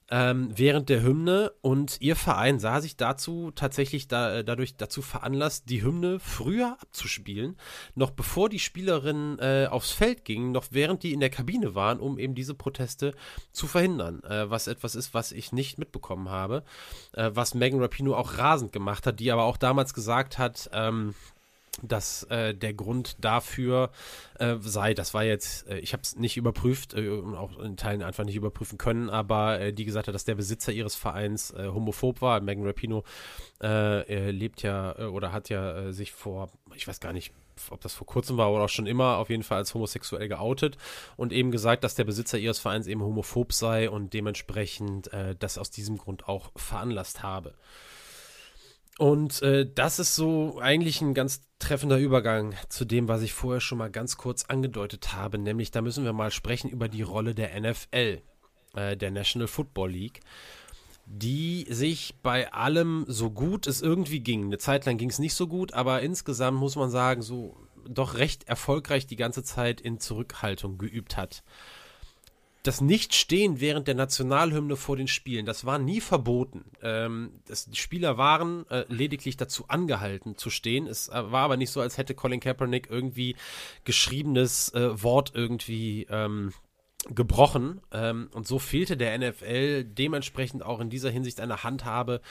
ähm, 0.10 0.52
während 0.56 0.90
der 0.90 1.02
Hymne 1.02 1.52
und 1.62 1.98
ihr 2.00 2.16
Verein 2.16 2.60
sah 2.60 2.80
sich 2.80 2.96
dazu 2.96 3.52
tatsächlich 3.52 4.08
da, 4.08 4.38
äh, 4.38 4.44
dadurch 4.44 4.78
dazu 4.78 5.02
veranlasst, 5.02 5.70
die 5.70 5.84
Hymne 5.84 6.20
früher 6.20 6.78
abzuspielen, 6.80 7.58
noch 7.96 8.12
bevor 8.12 8.50
die 8.50 8.60
Spielerinnen 8.60 9.40
äh, 9.40 9.68
aufs 9.70 9.92
Feld 9.92 10.24
gingen, 10.24 10.52
noch 10.52 10.66
während 10.70 11.02
die 11.02 11.14
in 11.14 11.20
der 11.20 11.32
Kabine 11.32 11.74
waren, 11.74 12.00
um 12.00 12.20
eben 12.20 12.36
diese 12.36 12.54
Proteste 12.54 13.16
zu 13.52 13.66
verhindern, 13.66 14.24
äh, 14.24 14.50
was 14.50 14.68
etwas 14.68 14.96
ist, 14.96 15.14
was 15.14 15.32
ich 15.32 15.52
nicht 15.52 15.80
mitbekommen 15.80 16.30
habe, 16.30 16.64
äh, 17.14 17.32
was 17.34 17.56
Megan 17.56 17.82
Rapino 17.82 18.16
auch 18.16 18.38
rasend 18.38 18.72
gemacht 18.72 19.08
hat, 19.08 19.20
die 19.20 19.32
aber 19.32 19.44
auch 19.44 19.58
damals 19.58 19.96
gesagt 19.96 20.38
hat, 20.38 20.70
ähm, 20.72 21.16
dass 21.82 22.24
äh, 22.24 22.54
der 22.54 22.74
Grund 22.74 23.18
dafür 23.24 23.92
äh, 24.40 24.56
sei, 24.60 24.94
das 24.94 25.14
war 25.14 25.24
jetzt, 25.24 25.68
äh, 25.68 25.80
ich 25.80 25.94
habe 25.94 26.02
es 26.04 26.16
nicht 26.16 26.38
überprüft 26.38 26.94
äh, 26.94 27.10
auch 27.10 27.58
in 27.60 27.78
Teilen 27.78 28.02
einfach 28.02 28.24
nicht 28.24 28.36
überprüfen 28.36 28.78
können, 28.78 29.10
aber 29.10 29.60
äh, 29.60 29.74
die 29.74 29.86
gesagt 29.86 30.08
hat, 30.08 30.16
dass 30.16 30.26
der 30.26 30.36
Besitzer 30.36 30.72
ihres 30.72 30.96
Vereins 30.96 31.52
äh, 31.52 31.68
homophob 31.68 32.22
war. 32.22 32.40
Megan 32.42 32.66
Rapino 32.66 33.04
lebt 33.62 34.62
ja 34.62 34.96
oder 35.08 35.32
hat 35.32 35.50
ja 35.50 35.92
sich 35.94 36.12
vor, 36.12 36.50
ich 36.76 36.88
weiß 36.88 37.00
gar 37.00 37.14
nicht, 37.14 37.34
ob 37.70 37.80
das 37.80 37.94
vor 37.94 38.06
kurzem 38.06 38.38
war 38.38 38.52
oder 38.52 38.66
auch 38.66 38.70
schon 38.70 38.86
immer, 38.86 39.18
auf 39.18 39.30
jeden 39.30 39.44
Fall 39.44 39.60
als 39.60 39.74
homosexuell 39.74 40.28
geoutet 40.28 40.78
und 41.16 41.32
eben 41.32 41.52
gesagt, 41.52 41.84
dass 41.86 41.96
der 41.96 42.04
Besitzer 42.04 42.38
ihres 42.38 42.60
Vereins 42.60 42.86
eben 42.86 43.02
homophob 43.02 43.54
sei 43.54 43.90
und 43.90 44.14
dementsprechend 44.14 45.10
das 45.40 45.58
aus 45.58 45.72
diesem 45.72 45.98
Grund 45.98 46.28
auch 46.28 46.52
veranlasst 46.58 47.24
habe. 47.24 47.56
Und 48.98 49.42
äh, 49.42 49.70
das 49.74 50.00
ist 50.00 50.16
so 50.16 50.60
eigentlich 50.60 51.02
ein 51.02 51.14
ganz 51.14 51.42
treffender 51.60 51.98
Übergang 51.98 52.54
zu 52.70 52.86
dem, 52.86 53.08
was 53.08 53.22
ich 53.22 53.34
vorher 53.34 53.60
schon 53.60 53.78
mal 53.78 53.92
ganz 53.92 54.18
kurz 54.18 54.46
angedeutet 54.46 55.14
habe, 55.14 55.38
nämlich 55.38 55.72
da 55.72 55.82
müssen 55.82 56.06
wir 56.06 56.14
mal 56.14 56.32
sprechen 56.32 56.70
über 56.70 56.88
die 56.88 57.02
Rolle 57.02 57.36
der 57.36 57.60
NFL, 57.60 58.22
äh, 58.76 58.96
der 58.96 59.12
National 59.12 59.48
Football 59.48 59.92
League, 59.92 60.22
die 61.06 61.68
sich 61.70 62.16
bei 62.24 62.54
allem 62.54 63.06
so 63.08 63.32
gut 63.32 63.68
es 63.68 63.82
irgendwie 63.82 64.22
ging, 64.22 64.46
eine 64.46 64.58
Zeit 64.60 64.86
lang 64.86 64.98
ging 64.98 65.10
es 65.10 65.20
nicht 65.20 65.34
so 65.34 65.48
gut, 65.48 65.74
aber 65.74 66.02
insgesamt 66.02 66.58
muss 66.58 66.78
man 66.78 66.90
sagen, 66.90 67.22
so 67.22 67.58
doch 67.88 68.16
recht 68.16 68.48
erfolgreich 68.48 69.08
die 69.08 69.18
ganze 69.18 69.44
Zeit 69.44 69.82
in 69.82 70.00
Zurückhaltung 70.00 70.78
geübt 70.78 71.18
hat 71.18 71.44
das 72.68 72.82
Nichtstehen 72.82 73.60
während 73.60 73.88
der 73.88 73.96
Nationalhymne 73.96 74.76
vor 74.76 74.98
den 74.98 75.08
Spielen, 75.08 75.46
das 75.46 75.66
war 75.66 75.78
nie 75.78 76.02
verboten. 76.02 76.66
Ähm, 76.82 77.42
das, 77.48 77.66
die 77.66 77.78
Spieler 77.78 78.18
waren 78.18 78.70
äh, 78.70 78.86
lediglich 78.88 79.38
dazu 79.38 79.66
angehalten 79.68 80.38
zu 80.38 80.50
stehen. 80.50 80.88
Es 80.88 81.10
äh, 81.10 81.32
war 81.32 81.44
aber 81.44 81.58
nicht 81.58 81.70
so, 81.70 81.82
als 81.82 81.98
hätte 81.98 82.16
Colin 82.16 82.40
Kaepernick 82.40 82.90
irgendwie 82.90 83.36
geschriebenes 83.84 84.74
äh, 84.74 85.02
Wort 85.04 85.32
irgendwie 85.36 86.08
ähm, 86.10 86.54
gebrochen. 87.10 87.82
Ähm, 87.92 88.30
und 88.34 88.48
so 88.48 88.58
fehlte 88.58 88.98
der 88.98 89.18
NFL 89.18 89.84
dementsprechend 89.84 90.64
auch 90.64 90.80
in 90.80 90.90
dieser 90.90 91.10
Hinsicht 91.10 91.40
eine 91.40 91.64
Handhabe, 91.64 92.22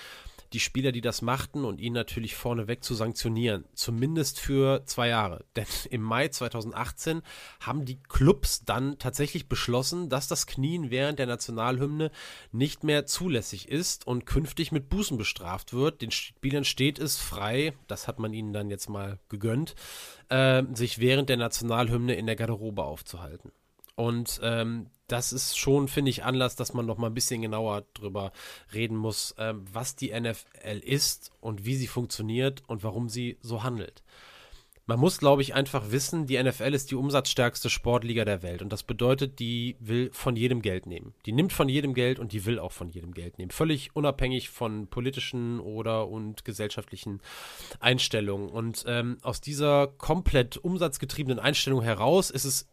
die 0.55 0.61
Spieler, 0.61 0.92
die 0.92 1.00
das 1.00 1.20
machten 1.20 1.64
und 1.64 1.80
ihn 1.80 1.92
natürlich 1.92 2.36
vorneweg 2.36 2.84
zu 2.84 2.94
sanktionieren. 2.94 3.64
Zumindest 3.74 4.40
für 4.40 4.86
zwei 4.86 5.09
Jahre. 5.09 5.44
Denn 5.57 5.66
im 5.90 6.00
Mai 6.00 6.28
2018 6.28 7.22
haben 7.61 7.84
die 7.84 8.00
Clubs 8.02 8.64
dann 8.64 8.98
tatsächlich 8.98 9.48
beschlossen, 9.48 10.09
dass 10.09 10.28
das 10.28 10.46
Knien 10.46 10.90
während 10.90 11.18
der 11.18 11.26
Nationalhymne 11.26 12.11
nicht 12.52 12.84
mehr 12.84 13.05
zulässig 13.07 13.68
ist 13.68 14.07
und 14.07 14.26
künftig 14.26 14.72
mit 14.72 14.88
Bußen 14.88 15.18
bestraft 15.18 15.72
wird. 15.72 16.00
Den 16.00 16.11
Spielern 16.11 16.64
steht 16.64 16.98
es 16.98 17.18
frei, 17.18 17.74
das 17.88 18.07
hat 18.09 18.18
man 18.18 18.32
ihnen 18.32 18.52
dann 18.52 18.70
jetzt 18.70 18.88
mal 18.88 19.18
gegönnt, 19.28 19.74
äh, 20.28 20.62
sich 20.72 21.00
während 21.00 21.28
der 21.28 21.36
Nationalhymne 21.36 22.14
in 22.14 22.26
der 22.26 22.36
Garderobe 22.36 22.84
aufzuhalten. 22.84 23.50
Und 23.96 24.40
ähm, 24.42 24.90
das 25.09 25.32
ist 25.32 25.59
schon, 25.59 25.88
finde 25.88 26.11
ich, 26.11 26.24
Anlass, 26.24 26.57
dass 26.57 26.74
man 26.74 26.86
noch 26.86 26.98
mal 26.98 27.09
ein 27.09 27.14
bisschen 27.14 27.42
genauer 27.42 27.84
drüber 27.94 28.32
reden 28.72 28.96
muss, 28.96 29.34
ähm, 29.38 29.64
was 29.72 29.96
die 29.96 30.18
NFL 30.18 30.78
ist 30.82 31.30
und 31.40 31.64
wie 31.64 31.76
sie 31.76 31.86
funktioniert 31.86 32.62
und 32.66 32.82
warum 32.82 33.09
sie 33.09 33.38
so 33.40 33.62
handelt. 33.62 34.02
Man 34.86 35.00
muss, 35.00 35.16
glaube 35.16 35.40
ich, 35.40 35.55
einfach 35.55 35.92
wissen, 35.92 36.26
die 36.26 36.42
NFL 36.42 36.74
ist 36.74 36.90
die 36.90 36.94
umsatzstärkste 36.94 37.70
Sportliga 37.70 38.26
der 38.26 38.42
Welt. 38.42 38.61
Und 38.61 38.70
das 38.70 38.82
bedeutet, 38.82 39.38
die 39.38 39.76
will 39.80 40.11
von 40.12 40.36
jedem 40.36 40.61
Geld 40.61 40.84
nehmen. 40.84 41.14
Die 41.24 41.32
nimmt 41.32 41.55
von 41.55 41.70
jedem 41.70 41.94
Geld 41.94 42.18
und 42.18 42.32
die 42.32 42.44
will 42.44 42.59
auch 42.59 42.72
von 42.72 42.90
jedem 42.90 43.14
Geld 43.14 43.38
nehmen. 43.38 43.50
Völlig 43.50 43.96
unabhängig 43.96 44.50
von 44.50 44.86
politischen 44.88 45.59
oder 45.59 46.09
und 46.09 46.44
gesellschaftlichen 46.44 47.22
Einstellungen. 47.80 48.50
Und 48.50 48.84
ähm, 48.86 49.16
aus 49.22 49.40
dieser 49.40 49.86
komplett 49.86 50.59
umsatzgetriebenen 50.59 51.38
Einstellung 51.38 51.80
heraus 51.80 52.28
ist 52.28 52.44
es 52.44 52.68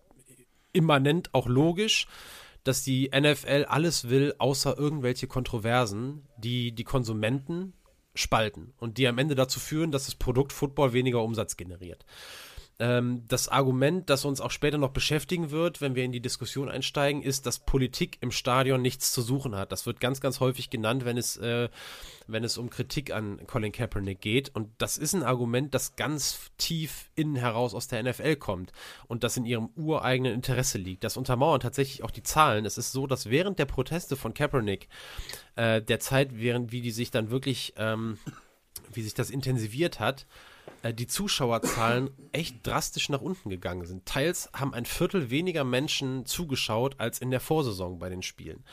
immanent 0.74 1.34
auch 1.34 1.48
logisch, 1.48 2.08
dass 2.64 2.84
die 2.84 3.10
NFL 3.10 3.66
alles 3.68 4.10
will, 4.10 4.36
außer 4.38 4.78
irgendwelche 4.78 5.28
Kontroversen, 5.28 6.28
die 6.38 6.74
die 6.74 6.84
Konsumenten 6.84 7.74
spalten 8.14 8.74
und 8.78 8.98
die 8.98 9.08
am 9.08 9.18
Ende 9.18 9.36
dazu 9.36 9.60
führen, 9.60 9.92
dass 9.92 10.06
das 10.06 10.16
Produkt 10.16 10.54
Football 10.54 10.94
weniger 10.94 11.24
Umsatz 11.24 11.58
generiert. 11.58 12.06
Ähm, 12.82 13.26
das 13.28 13.48
Argument, 13.48 14.10
das 14.10 14.26
uns 14.26 14.42
auch 14.42 14.52
später 14.52 14.78
noch 14.78 14.90
beschäftigen 14.90 15.52
wird, 15.52 15.82
wenn 15.82 15.96
wir 15.96 16.04
in 16.04 16.12
die 16.12 16.20
Diskussion 16.20 16.68
einsteigen, 16.68 17.22
ist, 17.22 17.46
dass 17.46 17.60
Politik 17.60 18.18
im 18.22 18.32
Stadion 18.32 18.82
nichts 18.82 19.12
zu 19.12 19.22
suchen 19.22 19.56
hat. 19.56 19.72
Das 19.72 19.86
wird 19.86 20.00
ganz, 20.00 20.20
ganz 20.20 20.40
häufig 20.40 20.70
genannt, 20.70 21.06
wenn 21.06 21.18
es, 21.18 21.38
äh, 21.38 21.70
wenn 22.32 22.44
es 22.44 22.58
um 22.58 22.70
Kritik 22.70 23.12
an 23.12 23.46
Colin 23.48 23.72
Kaepernick 23.72 24.22
geht. 24.22 24.54
Und 24.56 24.70
das 24.78 24.98
ist 24.98 25.14
ein 25.14 25.24
Argument, 25.24 25.74
das 25.74 25.96
ganz 25.96 26.52
tief 26.58 27.10
innen 27.16 27.36
heraus 27.36 27.74
aus 27.74 27.88
der 27.88 28.04
NFL 28.04 28.36
kommt 28.38 28.72
und 29.08 29.24
das 29.24 29.38
in 29.38 29.46
ihrem 29.46 29.70
ureigenen 29.76 30.34
Interesse 30.34 30.78
liegt. 30.78 31.04
Das 31.04 31.18
untermauern 31.18 31.60
tatsächlich 31.60 32.04
auch 32.04 32.12
die 32.12 32.24
Zahlen. 32.24 32.66
Es 32.66 32.78
ist 32.78 32.92
so, 32.92 33.08
dass 33.08 33.30
während 33.30 33.60
der 33.60 33.66
Proteste 33.66 34.16
von 34.16 34.34
Kaepernick, 34.34 34.88
äh, 35.56 35.82
der 35.82 36.00
Zeit, 36.00 36.30
während 36.34 36.72
wie 36.72 36.82
die 36.82 36.92
sich 36.92 37.12
dann 37.12 37.30
wirklich, 37.32 37.74
ähm, 37.78 38.18
wie 38.94 39.02
sich 39.02 39.14
das 39.14 39.30
intensiviert 39.30 40.00
hat, 40.00 40.26
äh, 40.84 40.94
die 40.94 41.08
Zuschauerzahlen 41.08 42.10
echt 42.32 42.66
drastisch 42.66 43.10
nach 43.10 43.22
unten 43.22 43.50
gegangen 43.50 43.86
sind. 43.86 44.06
Teils 44.06 44.50
haben 44.54 44.74
ein 44.74 44.86
Viertel 44.86 45.30
weniger 45.30 45.64
Menschen 45.64 46.26
zugeschaut 46.26 47.00
als 47.00 47.20
in 47.20 47.32
der 47.32 47.40
Vorsaison 47.40 48.00
bei 48.00 48.10
den 48.10 48.24
Spielen. 48.24 48.64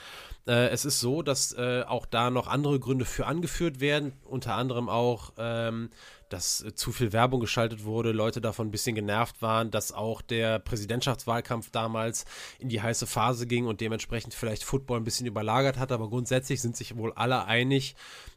Äh, 0.49 0.71
es 0.71 0.87
ist 0.87 0.99
so, 0.99 1.21
dass 1.21 1.53
äh, 1.53 1.85
auch 1.87 2.07
da 2.07 2.31
noch 2.31 2.47
andere 2.47 2.81
Gründe 2.81 3.05
für 3.05 3.27
angeführt 3.27 3.81
werden, 3.81 4.15
unter 4.25 4.55
anderem 4.55 4.89
auch, 4.89 5.35
ähm, 5.37 5.91
dass 6.31 6.63
äh, 6.63 6.75
zu 6.75 6.91
viel 6.91 7.13
Werbung 7.13 7.41
geschaltet 7.41 7.85
wurde, 7.85 8.13
Leute 8.13 8.41
davon 8.41 8.69
ein 8.69 8.71
bisschen 8.71 8.95
genervt 8.95 9.43
waren, 9.43 9.71
dass 9.71 9.93
auch 9.93 10.23
der 10.23 10.59
Präsidentschaftswahlkampf 10.59 11.71
damals 11.71 12.25
in 12.59 12.71
die 12.71 12.81
heiße 12.81 13.07
Phase 13.07 13.47
ging 13.47 13.67
und 13.67 13.83
dementsprechend 13.83 14.33
vielleicht 14.33 14.65
Football 14.65 15.01
ein 15.01 15.05
bisschen 15.05 15.27
überlagert 15.27 15.79
hat, 15.79 15.93
aber 15.93 16.09
grundsätzlich 16.09 16.63
sind 16.63 16.79
sich 16.79 16.97
wohl 16.97 17.13
alle 17.13 17.45
einig, 17.45 17.95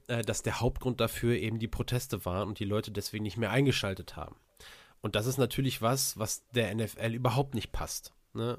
äh, 0.07 0.21
dass 0.21 0.43
der 0.43 0.59
Hauptgrund 0.59 0.99
dafür 0.99 1.37
eben 1.37 1.59
die 1.59 1.69
Proteste 1.69 2.25
waren 2.25 2.49
und 2.49 2.59
die 2.59 2.65
Leute 2.65 2.91
deswegen 2.91 3.23
nicht 3.23 3.37
mehr 3.37 3.51
eingeschaltet 3.51 4.17
haben. 4.17 4.35
Und 4.99 5.15
das 5.15 5.27
ist 5.27 5.37
natürlich 5.37 5.81
was, 5.81 6.19
was 6.19 6.43
der 6.51 6.75
NFL 6.75 7.13
überhaupt 7.13 7.55
nicht 7.55 7.71
passt. 7.71 8.11
Ne? 8.33 8.57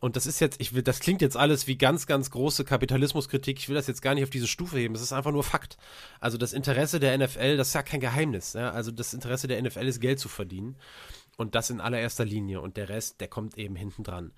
Und 0.00 0.16
das 0.16 0.26
ist 0.26 0.40
jetzt, 0.40 0.60
ich 0.60 0.74
will, 0.74 0.82
das 0.82 1.00
klingt 1.00 1.20
jetzt 1.20 1.36
alles 1.36 1.66
wie 1.66 1.76
ganz, 1.76 2.06
ganz 2.06 2.30
große 2.30 2.64
Kapitalismuskritik. 2.64 3.58
Ich 3.58 3.68
will 3.68 3.76
das 3.76 3.86
jetzt 3.86 4.02
gar 4.02 4.14
nicht 4.14 4.24
auf 4.24 4.30
diese 4.30 4.46
Stufe 4.46 4.78
heben. 4.78 4.94
Es 4.94 5.02
ist 5.02 5.12
einfach 5.12 5.32
nur 5.32 5.44
Fakt. 5.44 5.76
Also 6.20 6.38
das 6.38 6.52
Interesse 6.52 7.00
der 7.00 7.16
NFL, 7.18 7.56
das 7.56 7.68
ist 7.68 7.74
ja 7.74 7.82
kein 7.82 8.00
Geheimnis. 8.00 8.54
Ja? 8.54 8.70
Also 8.70 8.90
das 8.90 9.12
Interesse 9.12 9.46
der 9.46 9.60
NFL 9.62 9.86
ist 9.86 10.00
Geld 10.00 10.18
zu 10.18 10.28
verdienen. 10.28 10.76
Und 11.36 11.54
das 11.54 11.70
in 11.70 11.80
allererster 11.80 12.24
Linie. 12.24 12.60
Und 12.60 12.76
der 12.76 12.88
Rest, 12.88 13.20
der 13.20 13.28
kommt 13.28 13.58
eben 13.58 13.76
hinten 13.76 14.04
dran. 14.04 14.32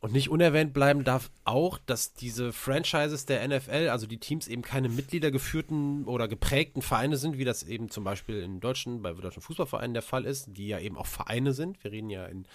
Und 0.00 0.12
nicht 0.12 0.30
unerwähnt 0.30 0.72
bleiben 0.72 1.02
darf 1.02 1.30
auch, 1.44 1.78
dass 1.78 2.14
diese 2.14 2.52
Franchises 2.52 3.26
der 3.26 3.46
NFL, 3.46 3.88
also 3.90 4.06
die 4.06 4.18
Teams 4.18 4.46
eben 4.46 4.62
keine 4.62 4.88
mitgliedergeführten 4.88 6.04
oder 6.04 6.28
geprägten 6.28 6.82
Vereine 6.82 7.16
sind, 7.16 7.36
wie 7.36 7.44
das 7.44 7.64
eben 7.64 7.90
zum 7.90 8.04
Beispiel 8.04 8.40
in 8.40 8.60
deutschen, 8.60 9.02
bei 9.02 9.12
deutschen 9.12 9.42
Fußballvereinen 9.42 9.94
der 9.94 10.02
Fall 10.02 10.24
ist, 10.24 10.46
die 10.56 10.68
ja 10.68 10.78
eben 10.78 10.96
auch 10.96 11.06
Vereine 11.06 11.52
sind. 11.52 11.82
Wir 11.82 11.90
reden 11.90 12.10
ja 12.10 12.26
in 12.26 12.46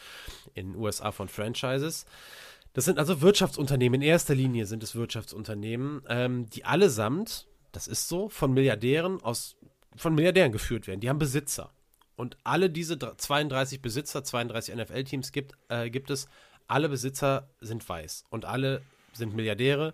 den 0.56 0.76
USA 0.76 1.12
von 1.12 1.28
Franchises. 1.28 2.06
Das 2.72 2.86
sind 2.86 2.98
also 2.98 3.22
Wirtschaftsunternehmen. 3.22 4.02
In 4.02 4.08
erster 4.08 4.36
Linie 4.36 4.66
sind 4.66 4.82
es 4.82 4.96
Wirtschaftsunternehmen, 4.96 6.02
ähm, 6.08 6.50
die 6.50 6.64
allesamt, 6.64 7.48
das 7.74 7.88
ist 7.88 8.08
so, 8.08 8.30
von 8.30 8.54
Milliardären 8.54 9.22
aus, 9.22 9.58
von 9.98 10.16
Milliardären 10.16 10.54
geführt 10.54 10.88
werden. 10.88 11.02
Die 11.02 11.10
haben 11.10 11.20
Besitzer. 11.20 11.72
Und 12.16 12.38
alle 12.44 12.70
diese 12.70 12.98
32 12.98 13.82
Besitzer, 13.82 14.24
32 14.24 14.76
NFL-Teams 14.76 15.32
gibt, 15.32 15.56
äh, 15.68 15.90
gibt 15.90 16.10
es 16.10 16.28
alle 16.68 16.90
Besitzer 16.90 17.50
sind 17.62 17.88
weiß 17.88 18.26
und 18.30 18.46
alle 18.46 18.82
sind 19.14 19.36
Milliardäre 19.36 19.94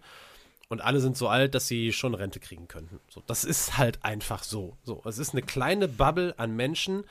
und 0.69 0.81
alle 0.81 0.99
sind 0.99 1.17
so 1.17 1.27
alt, 1.27 1.55
dass 1.55 1.67
sie 1.67 1.91
schon 1.91 2.13
Rente 2.13 2.39
kriegen 2.39 2.67
könnten. 2.67 2.99
So, 3.09 3.23
das 3.25 3.43
ist 3.43 3.77
halt 3.77 4.03
einfach 4.05 4.43
so. 4.43 4.77
So, 4.83 5.01
es 5.05 5.17
ist 5.17 5.33
eine 5.33 5.41
kleine 5.41 5.87
Bubble 5.87 6.35
an 6.37 6.55
Menschen, 6.55 7.03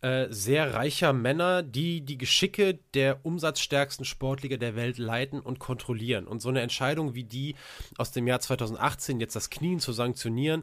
äh, 0.00 0.28
sehr 0.30 0.74
reicher 0.74 1.12
Männer, 1.12 1.62
die 1.62 2.00
die 2.00 2.18
Geschicke 2.18 2.78
der 2.94 3.26
umsatzstärksten 3.26 4.04
Sportliga 4.04 4.56
der 4.56 4.76
Welt 4.76 4.96
leiten 4.98 5.40
und 5.40 5.58
kontrollieren. 5.58 6.26
Und 6.26 6.40
so 6.40 6.48
eine 6.48 6.60
Entscheidung 6.60 7.14
wie 7.14 7.24
die 7.24 7.56
aus 7.96 8.12
dem 8.12 8.26
Jahr 8.26 8.40
2018, 8.40 9.20
jetzt 9.20 9.36
das 9.36 9.50
Knien 9.50 9.80
zu 9.80 9.92
sanktionieren, 9.92 10.62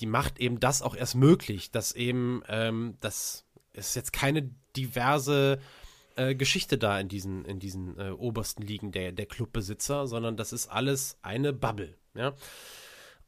die 0.00 0.06
macht 0.06 0.40
eben 0.40 0.60
das 0.60 0.80
auch 0.80 0.96
erst 0.96 1.14
möglich, 1.14 1.70
dass 1.70 1.92
eben, 1.92 2.42
ähm, 2.48 2.96
das 3.00 3.44
ist 3.74 3.94
jetzt 3.94 4.12
keine 4.12 4.50
diverse 4.74 5.60
äh, 6.16 6.34
Geschichte 6.34 6.78
da 6.78 6.98
in 6.98 7.08
diesen, 7.08 7.44
in 7.44 7.58
diesen 7.58 7.98
äh, 7.98 8.10
obersten 8.10 8.62
Ligen 8.62 8.92
der, 8.92 9.12
der 9.12 9.26
Clubbesitzer, 9.26 10.06
sondern 10.06 10.36
das 10.36 10.52
ist 10.52 10.68
alles 10.68 11.18
eine 11.22 11.52
Bubble. 11.52 11.96
Ja? 12.14 12.34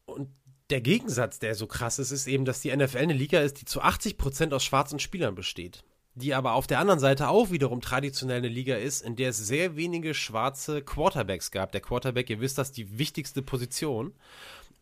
Und 0.05 0.31
der 0.71 0.81
Gegensatz, 0.81 1.39
der 1.39 1.55
so 1.55 1.67
krass 1.67 1.99
ist, 1.99 2.13
ist 2.13 2.27
eben, 2.27 2.45
dass 2.45 2.61
die 2.61 2.75
NFL 2.75 2.99
eine 2.99 3.13
Liga 3.13 3.41
ist, 3.41 3.61
die 3.61 3.65
zu 3.65 3.83
80 3.83 4.17
Prozent 4.17 4.55
aus 4.55 4.65
schwarzen 4.65 4.99
Spielern 4.99 5.35
besteht. 5.35 5.85
Die 6.15 6.35
aber 6.35 6.55
auf 6.55 6.67
der 6.67 6.79
anderen 6.79 7.01
Seite 7.01 7.29
auch 7.29 7.51
wiederum 7.51 7.81
traditionell 7.81 8.39
eine 8.39 8.49
Liga 8.49 8.77
ist, 8.77 9.03
in 9.03 9.17
der 9.17 9.31
es 9.31 9.39
sehr 9.39 9.77
wenige 9.77 10.15
schwarze 10.15 10.83
Quarterbacks 10.83 11.51
gab. 11.51 11.73
Der 11.73 11.81
Quarterback, 11.81 12.29
ihr 12.31 12.41
wisst 12.41 12.59
das, 12.59 12.73
die 12.73 12.99
wichtigste 12.99 13.43
Position. 13.43 14.15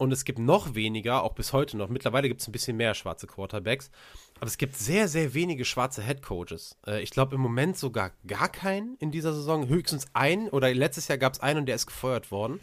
Und 0.00 0.12
es 0.12 0.24
gibt 0.24 0.38
noch 0.38 0.74
weniger, 0.74 1.22
auch 1.24 1.34
bis 1.34 1.52
heute 1.52 1.76
noch. 1.76 1.90
Mittlerweile 1.90 2.28
gibt 2.28 2.40
es 2.40 2.48
ein 2.48 2.52
bisschen 2.52 2.78
mehr 2.78 2.94
schwarze 2.94 3.26
Quarterbacks. 3.26 3.90
Aber 4.36 4.46
es 4.46 4.56
gibt 4.56 4.74
sehr, 4.74 5.08
sehr 5.08 5.34
wenige 5.34 5.66
schwarze 5.66 6.02
Head 6.02 6.22
Coaches. 6.22 6.78
Äh, 6.86 7.02
ich 7.02 7.10
glaube 7.10 7.34
im 7.34 7.42
Moment 7.42 7.76
sogar 7.76 8.12
gar 8.26 8.48
keinen 8.48 8.96
in 8.96 9.10
dieser 9.10 9.34
Saison. 9.34 9.68
Höchstens 9.68 10.06
einen 10.14 10.48
oder 10.48 10.72
letztes 10.72 11.08
Jahr 11.08 11.18
gab 11.18 11.34
es 11.34 11.40
einen 11.40 11.58
und 11.58 11.66
der 11.66 11.74
ist 11.74 11.86
gefeuert 11.86 12.30
worden. 12.30 12.60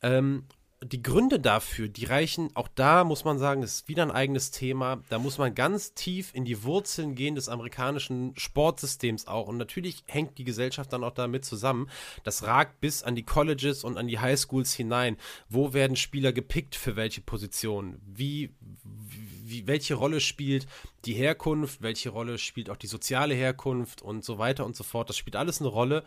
Ähm, 0.00 0.46
die 0.82 1.02
Gründe 1.02 1.40
dafür, 1.40 1.88
die 1.88 2.04
reichen, 2.04 2.50
auch 2.54 2.68
da 2.68 3.04
muss 3.04 3.24
man 3.24 3.38
sagen, 3.38 3.62
ist 3.62 3.88
wieder 3.88 4.02
ein 4.02 4.10
eigenes 4.10 4.50
Thema. 4.50 5.02
Da 5.08 5.18
muss 5.18 5.38
man 5.38 5.54
ganz 5.54 5.94
tief 5.94 6.34
in 6.34 6.44
die 6.44 6.64
Wurzeln 6.64 7.14
gehen 7.14 7.34
des 7.34 7.48
amerikanischen 7.48 8.34
Sportsystems 8.36 9.26
auch. 9.26 9.48
Und 9.48 9.56
natürlich 9.56 10.04
hängt 10.06 10.36
die 10.36 10.44
Gesellschaft 10.44 10.92
dann 10.92 11.02
auch 11.02 11.14
damit 11.14 11.46
zusammen. 11.46 11.88
Das 12.24 12.42
ragt 12.42 12.80
bis 12.82 13.02
an 13.02 13.14
die 13.14 13.22
Colleges 13.22 13.84
und 13.84 13.96
an 13.96 14.06
die 14.06 14.18
Highschools 14.18 14.74
hinein. 14.74 15.16
Wo 15.48 15.72
werden 15.72 15.96
Spieler 15.96 16.34
gepickt 16.34 16.76
für 16.76 16.94
welche 16.94 17.22
Positionen? 17.22 18.02
Wie, 18.04 18.54
wie, 18.84 19.66
welche 19.66 19.94
Rolle 19.94 20.20
spielt 20.20 20.66
die 21.06 21.14
Herkunft? 21.14 21.80
Welche 21.80 22.10
Rolle 22.10 22.36
spielt 22.36 22.68
auch 22.68 22.76
die 22.76 22.86
soziale 22.86 23.34
Herkunft 23.34 24.02
und 24.02 24.26
so 24.26 24.36
weiter 24.36 24.66
und 24.66 24.76
so 24.76 24.84
fort? 24.84 25.08
Das 25.08 25.16
spielt 25.16 25.36
alles 25.36 25.60
eine 25.60 25.70
Rolle 25.70 26.04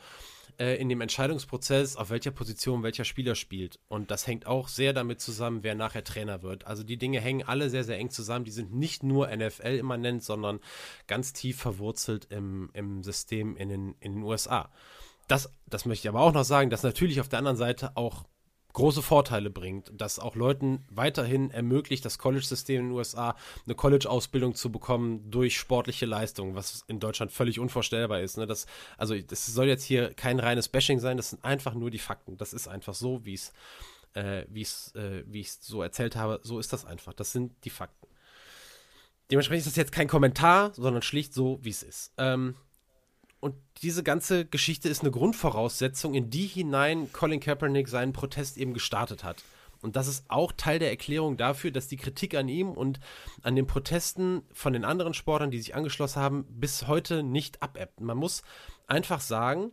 äh, 0.59 0.75
in 0.75 0.89
dem 0.89 1.01
Entscheidungsprozess, 1.01 1.95
auf 1.95 2.09
welcher 2.09 2.31
Position 2.31 2.83
welcher 2.83 3.05
Spieler 3.05 3.35
spielt. 3.35 3.79
Und 3.87 4.11
das 4.11 4.27
hängt 4.27 4.45
auch 4.45 4.67
sehr 4.67 4.93
damit 4.93 5.21
zusammen, 5.21 5.63
wer 5.63 5.73
nachher 5.73 6.03
Trainer 6.03 6.43
wird. 6.43 6.67
Also 6.67 6.83
die 6.83 6.97
Dinge 6.97 7.21
hängen 7.21 7.43
alle 7.43 7.69
sehr, 7.69 7.83
sehr 7.83 7.97
eng 7.97 8.09
zusammen. 8.09 8.45
Die 8.45 8.51
sind 8.51 8.73
nicht 8.73 9.01
nur 9.01 9.33
NFL-immanent, 9.33 10.23
sondern 10.23 10.59
ganz 11.07 11.33
tief 11.33 11.57
verwurzelt 11.57 12.25
im, 12.29 12.69
im 12.73 13.03
System 13.03 13.55
in 13.55 13.69
den, 13.69 13.95
in 13.99 14.15
den 14.15 14.23
USA. 14.23 14.69
Das, 15.27 15.53
das 15.67 15.85
möchte 15.85 16.07
ich 16.07 16.09
aber 16.09 16.21
auch 16.21 16.33
noch 16.33 16.43
sagen, 16.43 16.69
dass 16.69 16.83
natürlich 16.83 17.21
auf 17.21 17.29
der 17.29 17.39
anderen 17.39 17.57
Seite 17.57 17.95
auch 17.95 18.25
große 18.73 19.01
Vorteile 19.01 19.49
bringt, 19.49 19.91
dass 19.93 20.19
auch 20.19 20.35
Leuten 20.35 20.85
weiterhin 20.89 21.51
ermöglicht, 21.51 22.05
das 22.05 22.17
College-System 22.17 22.81
in 22.81 22.87
den 22.87 22.91
USA 22.95 23.35
eine 23.65 23.75
College-Ausbildung 23.75 24.55
zu 24.55 24.71
bekommen 24.71 25.29
durch 25.31 25.57
sportliche 25.57 26.05
Leistung, 26.05 26.55
was 26.55 26.83
in 26.87 26.99
Deutschland 26.99 27.31
völlig 27.31 27.59
unvorstellbar 27.59 28.21
ist. 28.21 28.37
Ne? 28.37 28.45
Das, 28.45 28.67
also 28.97 29.19
das 29.19 29.45
soll 29.45 29.67
jetzt 29.67 29.83
hier 29.83 30.13
kein 30.13 30.39
reines 30.39 30.67
Bashing 30.69 30.99
sein, 30.99 31.17
das 31.17 31.31
sind 31.31 31.43
einfach 31.43 31.73
nur 31.73 31.89
die 31.89 31.99
Fakten. 31.99 32.37
Das 32.37 32.53
ist 32.53 32.67
einfach 32.67 32.93
so, 32.93 33.25
wie 33.25 33.33
es 33.33 33.53
äh, 34.13 34.45
wie 34.49 34.61
äh, 34.61 35.23
wie 35.27 35.41
ich 35.41 35.47
es 35.47 35.59
so 35.61 35.81
erzählt 35.81 36.15
habe, 36.15 36.39
so 36.43 36.59
ist 36.59 36.73
das 36.73 36.85
einfach. 36.85 37.13
Das 37.13 37.31
sind 37.31 37.53
die 37.63 37.69
Fakten. 37.69 38.07
Dementsprechend 39.31 39.67
ist 39.67 39.73
das 39.73 39.75
jetzt 39.75 39.91
kein 39.91 40.07
Kommentar, 40.07 40.73
sondern 40.73 41.03
schlicht 41.03 41.33
so, 41.33 41.59
wie 41.61 41.69
es 41.69 41.83
ist. 41.83 42.13
Ähm, 42.17 42.55
und 43.39 43.55
diese 43.81 44.03
ganze 44.03 44.45
Geschichte 44.45 44.89
ist 44.89 45.01
eine 45.01 45.11
Grundvoraussetzung, 45.11 46.13
in 46.13 46.29
die 46.29 46.45
hinein 46.45 47.11
Colin 47.13 47.39
Kaepernick 47.39 47.87
seinen 47.87 48.13
Protest 48.13 48.57
eben 48.57 48.73
gestartet 48.73 49.23
hat. 49.23 49.43
Und 49.81 49.95
das 49.95 50.07
ist 50.07 50.25
auch 50.27 50.51
Teil 50.51 50.79
der 50.79 50.89
Erklärung 50.89 51.37
dafür, 51.37 51.71
dass 51.71 51.87
die 51.87 51.97
Kritik 51.97 52.35
an 52.35 52.49
ihm 52.49 52.71
und 52.71 52.99
an 53.43 53.55
den 53.55 53.65
Protesten 53.65 54.43
von 54.51 54.73
den 54.73 54.83
anderen 54.83 55.13
Sportlern, 55.13 55.51
die 55.51 55.59
sich 55.59 55.73
angeschlossen 55.73 56.21
haben, 56.21 56.45
bis 56.49 56.87
heute 56.87 57.23
nicht 57.23 57.63
abebbt. 57.63 58.01
Man 58.01 58.17
muss 58.17 58.43
einfach 58.87 59.21
sagen, 59.21 59.71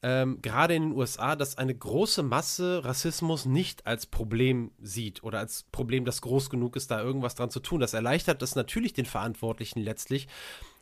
ähm, 0.00 0.40
gerade 0.42 0.76
in 0.76 0.82
den 0.82 0.92
USA, 0.92 1.34
dass 1.34 1.58
eine 1.58 1.74
große 1.74 2.22
Masse 2.22 2.84
Rassismus 2.84 3.46
nicht 3.46 3.86
als 3.86 4.06
Problem 4.06 4.70
sieht 4.80 5.24
oder 5.24 5.40
als 5.40 5.64
Problem, 5.72 6.04
das 6.04 6.22
groß 6.22 6.50
genug 6.50 6.76
ist, 6.76 6.90
da 6.92 7.02
irgendwas 7.02 7.34
dran 7.34 7.50
zu 7.50 7.58
tun. 7.58 7.80
Das 7.80 7.94
erleichtert 7.94 8.40
es 8.42 8.54
natürlich 8.54 8.92
den 8.92 9.06
Verantwortlichen 9.06 9.80
letztlich, 9.80 10.28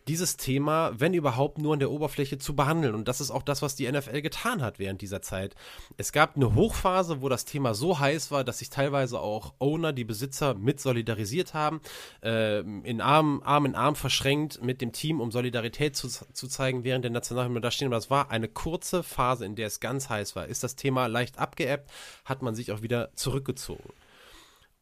dieses 0.09 0.37
Thema, 0.37 0.93
wenn 0.97 1.15
überhaupt, 1.15 1.59
nur 1.59 1.73
an 1.73 1.81
der 1.81 1.91
Oberfläche 1.91 2.39
zu 2.39 2.55
behandeln. 2.55 2.95
Und 2.95 3.09
das 3.09 3.20
ist 3.20 3.31
auch 3.31 3.43
das, 3.43 3.62
was 3.62 3.74
die 3.74 3.91
NFL 3.91 4.23
getan 4.23 4.62
hat 4.62 4.78
während 4.78 5.03
dieser 5.03 5.20
Zeit. 5.20 5.55
Es 5.97 6.12
gab 6.12 6.37
eine 6.37 6.55
Hochphase, 6.55 7.23
wo 7.23 7.28
das 7.28 7.45
Thema 7.45 7.74
so 7.74 7.99
heiß 7.99 8.31
war, 8.31 8.45
dass 8.45 8.59
sich 8.59 8.70
teilweise 8.70 9.20
auch 9.20 9.55
Owner, 9.59 9.93
die 9.93 10.05
Besitzer, 10.05 10.55
mit 10.55 10.81
solidarisiert 10.81 11.55
haben, 11.55 11.81
äh, 12.23 12.61
in 12.61 13.01
Arm, 13.01 13.43
Arm 13.45 13.66
in 13.66 13.74
Arm 13.74 13.97
verschränkt 13.97 14.62
mit 14.62 14.81
dem 14.81 14.93
Team, 14.93 15.20
um 15.20 15.33
Solidarität 15.33 15.97
zu, 15.97 16.09
zu 16.09 16.49
zeigen, 16.49 16.85
während 16.85 17.05
der 17.05 17.12
Nationalhymne 17.12 17.61
da 17.61 17.70
stehen. 17.70 17.89
Aber 17.89 17.97
das 17.97 18.11
war 18.11 18.31
eine 18.31 18.49
kurze 18.49 19.03
Phase, 19.03 19.45
in 19.45 19.57
der 19.57 19.66
es 19.66 19.81
ganz 19.81 20.09
heiß 20.09 20.37
war. 20.37 20.47
Ist 20.47 20.62
das 20.62 20.77
Thema 20.77 21.07
leicht 21.07 21.39
abgeebbt, 21.39 21.91
hat 22.24 22.43
man 22.43 22.55
sich 22.55 22.70
auch 22.70 22.83
wieder 22.83 23.11
zurückgezogen. 23.16 23.93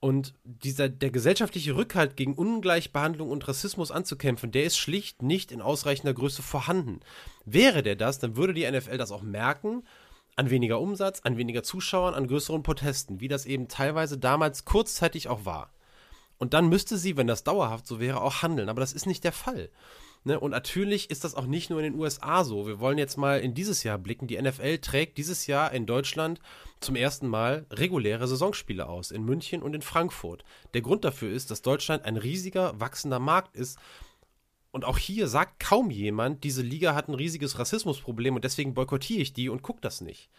Und 0.05 0.35
dieser, 0.44 0.90
der 0.90 1.10
gesellschaftliche 1.10 1.76
Rückhalt 1.76 2.18
gegen 2.18 2.35
Ungleichbehandlung 2.35 3.31
und 3.31 3.48
Rassismus 3.48 3.90
anzukämpfen, 3.90 4.52
der 4.52 4.64
ist 4.64 4.76
schlicht 4.76 5.22
nicht 5.22 5.51
in 5.51 5.62
ausreichender 5.62 6.12
Größe 6.12 6.43
vorhanden. 6.43 7.01
Wäre 7.47 7.82
der 7.82 7.97
das, 7.97 8.18
dann 8.18 8.36
würde 8.36 8.52
die 8.52 8.70
NFL 8.70 8.98
das 8.98 9.10
auch 9.10 9.22
merken, 9.22 9.82
an 10.36 10.51
weniger 10.51 10.78
Umsatz, 10.78 11.20
an 11.20 11.39
weniger 11.39 11.62
Zuschauern, 11.62 12.12
an 12.12 12.26
größeren 12.26 12.62
Protesten, 12.62 13.22
wie 13.22 13.28
das 13.28 13.47
eben 13.47 13.66
teilweise 13.66 14.18
damals 14.18 14.66
kurzzeitig 14.66 15.28
auch 15.28 15.47
war. 15.47 15.72
Und 16.36 16.52
dann 16.52 16.68
müsste 16.68 16.98
sie, 16.98 17.16
wenn 17.16 17.26
das 17.26 17.43
dauerhaft 17.43 17.86
so 17.86 17.98
wäre, 17.98 18.20
auch 18.20 18.43
handeln. 18.43 18.68
Aber 18.68 18.81
das 18.81 18.93
ist 18.93 19.06
nicht 19.06 19.24
der 19.24 19.32
Fall. 19.32 19.70
Ne? 20.25 20.41
Und 20.41 20.53
natürlich 20.53 21.11
ist 21.11 21.23
das 21.23 21.35
auch 21.35 21.47
nicht 21.47 21.69
nur 21.69 21.81
in 21.81 21.93
den 21.93 22.01
USA 22.01 22.45
so. 22.45 22.67
Wir 22.67 22.81
wollen 22.81 22.97
jetzt 22.97 23.19
mal 23.19 23.41
in 23.41 23.55
dieses 23.55 23.83
Jahr 23.83 23.99
blicken. 23.99 24.27
Die 24.27 24.41
NFL 24.41 24.79
trägt 24.79 25.19
dieses 25.19 25.47
Jahr 25.47 25.73
in 25.73 25.85
Deutschland 25.85 26.41
zum 26.81 26.97
ersten 26.97 27.29
Mal 27.29 27.67
reguläre 27.71 28.27
Saisonspiele 28.27 28.89
aus, 28.89 29.11
in 29.11 29.25
München 29.25 29.63
und 29.63 29.75
in 29.75 29.83
Frankfurt. 29.83 30.43
Der 30.73 30.81
Grund 30.81 31.05
dafür 31.05 31.31
ist, 31.31 31.51
dass 31.51 31.61
Deutschland 31.61 32.05
ein 32.05 32.17
riesiger, 32.17 32.81
wachsender 32.81 33.19
Markt 33.19 33.55
ist. 33.55 33.79
Und 34.71 34.85
auch 34.85 34.99
hier 34.99 35.29
sagt 35.29 35.61
kaum 35.61 35.91
jemand, 35.91 36.43
diese 36.43 36.63
Liga 36.63 36.95
hat 36.95 37.09
ein 37.09 37.15
riesiges 37.15 37.59
Rassismusproblem 37.59 38.35
und 38.35 38.45
deswegen 38.45 38.75
boykottiere 38.75 39.21
ich 39.21 39.35
die 39.35 39.49
und 39.49 39.63
gucke 39.63 39.81
das 39.83 40.01
nicht. 40.01 40.31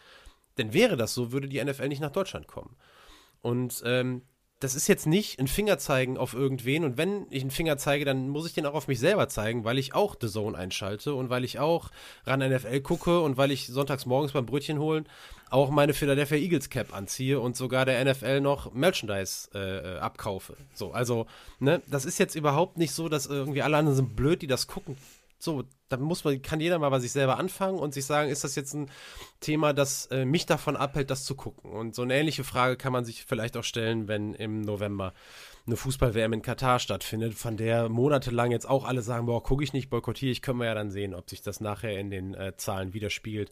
Denn 0.58 0.72
wäre 0.72 0.96
das 0.96 1.14
so, 1.14 1.32
würde 1.32 1.48
die 1.48 1.62
NFL 1.62 1.88
nicht 1.88 2.00
nach 2.00 2.10
Deutschland 2.10 2.48
kommen. 2.48 2.76
Und 3.40 3.82
ähm, 3.86 4.22
das 4.60 4.74
ist 4.74 4.88
jetzt 4.88 5.06
nicht 5.06 5.38
ein 5.38 5.48
Fingerzeigen 5.48 6.16
auf 6.16 6.32
irgendwen 6.32 6.84
und 6.84 6.96
wenn 6.96 7.26
ich 7.30 7.42
einen 7.42 7.50
Finger 7.50 7.76
zeige, 7.76 8.04
dann 8.04 8.28
muss 8.28 8.46
ich 8.46 8.54
den 8.54 8.66
auch 8.66 8.74
auf 8.74 8.88
mich 8.88 8.98
selber 8.98 9.28
zeigen, 9.28 9.64
weil 9.64 9.78
ich 9.78 9.94
auch 9.94 10.16
The 10.20 10.28
Zone 10.28 10.56
einschalte 10.56 11.14
und 11.14 11.28
weil 11.28 11.44
ich 11.44 11.58
auch 11.58 11.90
ran 12.24 12.40
NFL 12.40 12.80
gucke 12.80 13.20
und 13.20 13.36
weil 13.36 13.50
ich 13.50 13.66
sonntags 13.66 14.06
morgens 14.06 14.32
beim 14.32 14.46
Brötchen 14.46 14.78
holen 14.78 15.06
auch 15.50 15.70
meine 15.70 15.94
Philadelphia 15.94 16.38
Eagles 16.38 16.70
Cap 16.70 16.94
anziehe 16.94 17.38
und 17.40 17.56
sogar 17.56 17.84
der 17.84 18.04
NFL 18.04 18.40
noch 18.40 18.72
Merchandise 18.72 19.48
äh, 19.54 19.98
abkaufe. 19.98 20.56
So, 20.74 20.92
also, 20.92 21.26
ne, 21.60 21.82
das 21.86 22.04
ist 22.04 22.18
jetzt 22.18 22.34
überhaupt 22.34 22.78
nicht 22.78 22.92
so, 22.92 23.08
dass 23.08 23.26
irgendwie 23.26 23.62
alle 23.62 23.76
anderen 23.76 23.96
sind 23.96 24.16
blöd, 24.16 24.42
die 24.42 24.48
das 24.48 24.66
gucken. 24.66 24.96
So, 25.38 25.64
da 25.88 25.98
muss 25.98 26.24
man, 26.24 26.40
kann 26.40 26.60
jeder 26.60 26.78
mal 26.78 26.88
bei 26.88 26.98
sich 26.98 27.12
selber 27.12 27.38
anfangen 27.38 27.78
und 27.78 27.94
sich 27.94 28.06
sagen, 28.06 28.30
ist 28.30 28.42
das 28.42 28.54
jetzt 28.54 28.74
ein 28.74 28.90
Thema, 29.40 29.72
das 29.72 30.06
äh, 30.06 30.24
mich 30.24 30.46
davon 30.46 30.76
abhält, 30.76 31.10
das 31.10 31.24
zu 31.24 31.34
gucken? 31.34 31.70
Und 31.70 31.94
so 31.94 32.02
eine 32.02 32.16
ähnliche 32.16 32.42
Frage 32.42 32.76
kann 32.76 32.92
man 32.92 33.04
sich 33.04 33.24
vielleicht 33.24 33.56
auch 33.56 33.64
stellen, 33.64 34.08
wenn 34.08 34.34
im 34.34 34.62
November 34.62 35.12
eine 35.66 35.76
Fußball-WM 35.76 36.32
in 36.32 36.42
Katar 36.42 36.78
stattfindet, 36.78 37.34
von 37.34 37.56
der 37.56 37.88
monatelang 37.88 38.50
jetzt 38.50 38.68
auch 38.68 38.84
alle 38.84 39.02
sagen, 39.02 39.26
boah, 39.26 39.42
gucke 39.42 39.62
ich 39.62 39.72
nicht, 39.72 39.90
boykottiere 39.90 40.32
ich, 40.32 40.42
können 40.42 40.58
wir 40.58 40.66
ja 40.66 40.74
dann 40.74 40.90
sehen, 40.90 41.14
ob 41.14 41.28
sich 41.28 41.42
das 41.42 41.60
nachher 41.60 41.98
in 41.98 42.10
den 42.10 42.34
äh, 42.34 42.56
Zahlen 42.56 42.94
widerspiegelt 42.94 43.50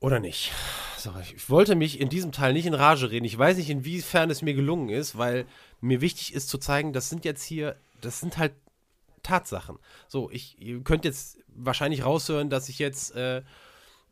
oder 0.00 0.20
nicht. 0.20 0.52
So, 0.98 1.12
ich 1.20 1.48
wollte 1.50 1.74
mich 1.74 2.00
in 2.00 2.08
diesem 2.08 2.32
Teil 2.32 2.52
nicht 2.52 2.66
in 2.66 2.74
Rage 2.74 3.10
reden. 3.10 3.24
Ich 3.24 3.36
weiß 3.36 3.56
nicht, 3.56 3.70
inwiefern 3.70 4.30
es 4.30 4.42
mir 4.42 4.54
gelungen 4.54 4.88
ist, 4.88 5.18
weil 5.18 5.46
mir 5.80 6.00
wichtig 6.00 6.34
ist 6.34 6.48
zu 6.48 6.58
zeigen, 6.58 6.92
das 6.92 7.08
sind 7.08 7.24
jetzt 7.24 7.42
hier, 7.42 7.76
das 8.00 8.20
sind 8.20 8.38
halt 8.38 8.52
Tatsachen. 9.26 9.78
So, 10.08 10.30
ich, 10.30 10.60
ihr 10.60 10.80
könnt 10.82 11.04
jetzt 11.04 11.38
wahrscheinlich 11.48 12.04
raushören, 12.04 12.48
dass 12.48 12.68
ich 12.68 12.78
jetzt 12.78 13.14
äh, 13.16 13.42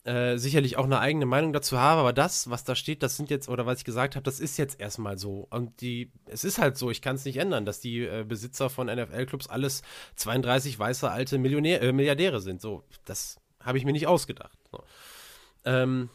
äh, 0.05 0.37
sicherlich 0.37 0.77
auch 0.77 0.85
eine 0.85 0.99
eigene 0.99 1.25
Meinung 1.25 1.53
dazu 1.53 1.79
habe, 1.79 2.01
aber 2.01 2.13
das, 2.13 2.51
was 2.51 2.65
da 2.65 2.75
steht, 2.75 3.03
das 3.03 3.17
sind 3.17 3.31
jetzt, 3.31 3.49
oder 3.49 3.65
was 3.65 3.79
ich 3.79 3.85
gesagt 3.85 4.17
habe, 4.17 4.25
das 4.25 4.39
ist 4.39 4.59
jetzt 4.59 4.79
erstmal 4.81 5.17
so. 5.17 5.47
Und 5.51 5.81
die, 5.81 6.11
es 6.27 6.45
ist 6.45 6.59
halt 6.59 6.77
so, 6.77 6.91
ich 6.91 7.01
kann 7.01 7.17
es 7.17 7.25
nicht 7.25 7.39
ändern, 7.39 7.65
dass 7.65 7.81
die 7.81 8.01
äh, 8.01 8.25
Besitzer 8.27 8.69
von 8.69 8.89
NFL-Clubs 8.89 9.49
alles 9.49 9.83
32 10.17 10.79
weiße 10.79 11.11
alte 11.11 11.39
Millionär, 11.39 11.81
äh, 11.81 11.93
Milliardäre 11.93 12.41
sind. 12.41 12.61
So, 12.61 12.85
das 13.05 13.41
habe 13.61 13.79
ich 13.79 13.85
mir 13.85 13.93
nicht 13.93 14.07
ausgedacht. 14.07 14.59
So. 14.71 14.85
Ähm, 15.65 16.11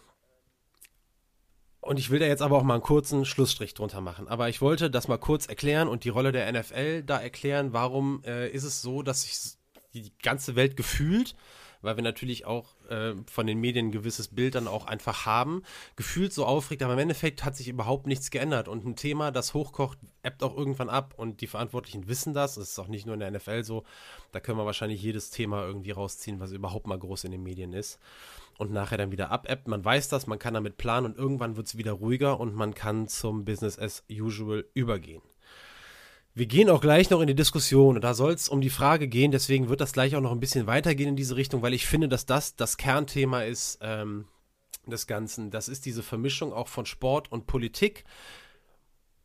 und 1.82 1.98
ich 1.98 2.10
will 2.10 2.20
da 2.20 2.26
jetzt 2.26 2.42
aber 2.42 2.58
auch 2.58 2.64
mal 2.64 2.74
einen 2.74 2.84
kurzen 2.84 3.26
Schlussstrich 3.26 3.74
drunter 3.74 4.02
machen. 4.02 4.28
Aber 4.28 4.50
ich 4.50 4.62
wollte 4.62 4.92
das 4.92 5.08
mal 5.08 5.18
kurz 5.18 5.48
erklären 5.48 5.88
und 5.88 6.04
die 6.04 6.10
Rolle 6.10 6.32
der 6.32 6.52
NFL 6.52 7.04
da 7.04 7.20
erklären. 7.20 7.72
Warum 7.72 8.22
äh, 8.26 8.50
ist 8.50 8.64
es 8.64 8.82
so, 8.82 9.02
dass 9.02 9.22
sich 9.24 9.58
die 9.94 10.12
ganze 10.22 10.56
Welt 10.56 10.76
gefühlt, 10.76 11.36
weil 11.82 11.96
wir 11.96 12.04
natürlich 12.04 12.46
auch 12.46 12.76
äh, 12.90 13.14
von 13.32 13.48
den 13.48 13.62
Medien 13.62 13.88
ein 13.88 13.92
gewisses 13.94 14.28
Bild 14.28 14.56
dann 14.56 14.68
auch 14.68 14.88
einfach 14.88 15.26
haben, 15.26 15.64
gefühlt 15.96 16.34
so 16.34 16.46
aufregt, 16.46 16.84
aber 16.84 16.94
im 16.94 17.00
Endeffekt 17.00 17.46
hat 17.46 17.56
sich 17.56 17.70
überhaupt 17.70 18.08
nichts 18.08 18.30
geändert. 18.30 18.68
Und 18.68 18.86
ein 18.86 18.98
Thema, 18.98 19.32
das 19.32 19.54
hochkocht, 19.54 19.98
ebbt 20.22 20.44
auch 20.44 20.58
irgendwann 20.58 20.90
ab 20.90 21.14
und 21.16 21.40
die 21.40 21.48
Verantwortlichen 21.48 22.10
wissen 22.10 22.34
das. 22.34 22.56
Das 22.56 22.72
ist 22.72 22.80
auch 22.80 22.90
nicht 22.90 23.06
nur 23.06 23.14
in 23.14 23.22
der 23.22 23.32
NFL 23.32 23.64
so. 23.64 23.86
Da 24.34 24.42
können 24.42 24.58
wir 24.58 24.66
wahrscheinlich 24.66 25.02
jedes 25.02 25.30
Thema 25.30 25.66
irgendwie 25.66 25.92
rausziehen, 25.92 26.42
was 26.42 26.52
überhaupt 26.52 26.88
mal 26.88 27.00
groß 27.00 27.24
in 27.24 27.32
den 27.32 27.44
Medien 27.44 27.72
ist 27.72 28.00
und 28.60 28.72
nachher 28.72 28.98
dann 28.98 29.12
wieder 29.12 29.32
abebbt. 29.32 29.70
Man 29.70 29.84
weiß 29.84 30.10
das, 30.10 30.28
man 30.28 30.38
kann 30.38 30.54
damit 30.54 30.76
planen 30.76 31.06
und 31.06 31.18
irgendwann 31.18 31.56
wird 31.56 31.68
es 31.68 31.78
wieder 31.78 31.94
ruhiger 31.94 32.40
und 32.40 32.54
man 32.54 32.74
kann 32.74 33.08
zum 33.08 33.46
Business 33.46 33.80
as 33.80 34.04
usual 34.12 34.66
übergehen. 34.74 35.22
Wir 36.36 36.46
gehen 36.46 36.70
auch 36.70 36.82
gleich 36.82 37.10
noch 37.10 37.22
in 37.22 37.28
die 37.28 37.36
Diskussion 37.36 37.96
und 37.96 38.04
da 38.04 38.14
soll 38.14 38.34
es 38.34 38.50
um 38.50 38.60
die 38.60 38.70
Frage 38.70 39.08
gehen, 39.08 39.32
deswegen 39.32 39.70
wird 39.70 39.80
das 39.80 39.94
gleich 39.94 40.16
auch 40.16 40.22
noch 40.22 40.34
ein 40.34 40.42
bisschen 40.42 40.68
weitergehen 40.68 41.10
in 41.10 41.16
diese 41.16 41.38
Richtung, 41.38 41.62
weil 41.62 41.74
ich 41.74 41.88
finde, 41.88 42.10
dass 42.10 42.26
das 42.26 42.58
das 42.58 42.76
Kernthema 42.76 43.44
ist 43.44 43.80
ähm, 43.82 44.26
des 44.86 45.08
Ganzen. 45.08 45.52
Das 45.52 45.70
ist 45.70 45.86
diese 45.86 46.04
Vermischung 46.04 46.52
auch 46.52 46.68
von 46.68 46.86
Sport 46.86 47.32
und 47.32 47.48
Politik. 47.48 48.04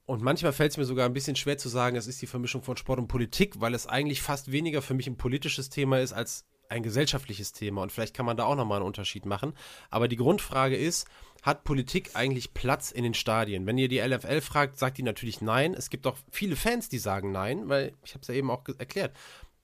Und 0.07 0.23
manchmal 0.23 0.53
fällt 0.53 0.71
es 0.71 0.77
mir 0.77 0.85
sogar 0.85 1.07
ein 1.07 1.13
bisschen 1.13 1.35
schwer 1.35 1.59
zu 1.59 1.69
sagen, 1.69 1.97
es 1.97 2.07
ist 2.07 2.23
die 2.23 2.29
Vermischung 2.29 2.63
von 2.63 2.77
Sport 2.77 3.01
und 3.01 3.09
Politik, 3.09 3.61
weil 3.61 3.75
es 3.75 3.89
eigentlich 3.89 4.23
fast 4.23 4.53
weniger 4.53 4.81
für 4.81 4.95
mich 4.95 5.09
ein 5.09 5.17
politisches 5.17 5.71
Thema 5.71 5.99
ist 5.99 6.13
als 6.13 6.45
ein 6.75 6.83
gesellschaftliches 6.83 7.53
Thema 7.53 7.83
und 7.83 7.93
vielleicht 7.93 8.15
kann 8.15 8.27
man 8.27 8.37
da 8.37 8.45
auch 8.45 8.57
nochmal 8.57 8.79
einen 8.79 8.87
Unterschied 8.87 9.27
machen. 9.27 9.55
Aber 9.91 10.09
die 10.09 10.17
Grundfrage 10.17 10.77
ist, 10.77 11.07
hat 11.43 11.65
Politik 11.65 12.11
eigentlich 12.15 12.55
Platz 12.55 12.91
in 12.91 13.05
den 13.05 13.15
Stadien? 13.15 13.67
Wenn 13.67 13.79
ihr 13.79 13.89
die 13.89 13.99
LFL 13.99 14.41
fragt, 14.41 14.79
sagt 14.79 14.99
die 14.99 15.03
natürlich 15.03 15.41
nein. 15.41 15.75
Es 15.75 15.91
gibt 15.91 16.07
auch 16.07 16.17
viele 16.31 16.57
Fans, 16.57 16.89
die 16.89 16.99
sagen 16.99 17.33
nein, 17.33 17.69
weil 17.69 17.93
ich 18.05 18.15
habe 18.15 18.23
es 18.23 18.29
ja 18.29 18.35
eben 18.35 18.51
auch 18.51 18.65
erklärt. 18.79 19.15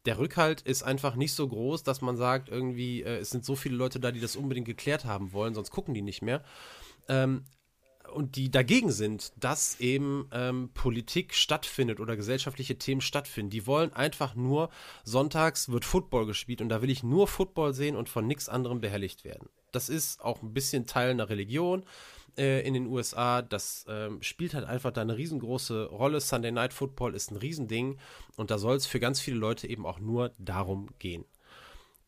Der 0.07 0.19
Rückhalt 0.19 0.63
ist 0.63 0.83
einfach 0.83 1.15
nicht 1.15 1.35
so 1.35 1.47
groß, 1.47 1.83
dass 1.83 2.01
man 2.01 2.17
sagt, 2.17 2.49
irgendwie, 2.49 3.03
äh, 3.03 3.19
es 3.19 3.31
sind 3.31 3.45
so 3.45 3.57
viele 3.57 3.77
Leute 3.77 4.01
da, 4.01 4.13
die 4.13 4.21
das 4.21 4.37
unbedingt 4.37 4.67
geklärt 4.67 5.05
haben 5.05 5.33
wollen, 5.33 5.55
sonst 5.55 5.71
gucken 5.71 5.95
die 5.95 6.03
nicht 6.03 6.23
mehr. 6.23 6.43
Ähm, 7.09 7.45
und 8.13 8.37
die 8.37 8.51
dagegen 8.51 8.91
sind, 8.91 9.33
dass 9.39 9.81
eben 9.81 10.29
ähm, 10.33 10.71
Politik 10.75 11.35
stattfindet 11.35 12.01
oder 12.01 12.17
gesellschaftliche 12.17 12.79
Themen 12.79 13.01
stattfinden. 13.01 13.51
Die 13.51 13.67
wollen 13.67 13.93
einfach 13.93 14.35
nur, 14.35 14.71
sonntags 15.05 15.71
wird 15.71 15.85
Football 15.85 16.27
gespielt 16.27 16.61
und 16.61 16.69
da 16.69 16.83
will 16.83 16.91
ich 16.91 17.03
nur 17.03 17.29
Football 17.29 17.75
sehen 17.75 17.97
und 17.97 18.09
von 18.09 18.27
nichts 18.27 18.49
anderem 18.49 18.81
behelligt 18.81 19.25
werden. 19.25 19.49
Das 19.73 19.89
ist 19.89 20.21
auch 20.21 20.43
ein 20.43 20.53
bisschen 20.53 20.87
Teil 20.87 21.11
einer 21.11 21.29
Religion 21.29 21.85
äh, 22.37 22.67
in 22.67 22.75
den 22.75 22.87
USA. 22.87 23.43
Das 23.43 23.85
ähm, 23.89 24.23
spielt 24.23 24.55
halt 24.55 24.65
einfach 24.65 24.93
da 24.93 25.01
eine 25.01 25.17
riesengroße 25.17 25.87
Rolle. 25.87 26.21
Sunday 26.21 26.53
Night 26.53 26.73
Football 26.73 27.15
ist 27.15 27.31
ein 27.31 27.37
Riesending 27.37 27.99
und 28.37 28.51
da 28.51 28.59
soll 28.59 28.77
es 28.77 28.87
für 28.87 29.01
ganz 29.01 29.21
viele 29.21 29.37
Leute 29.37 29.69
eben 29.69 29.87
auch 29.87 30.01
nur 30.01 30.33
darum 30.39 30.89
gehen. 30.99 31.25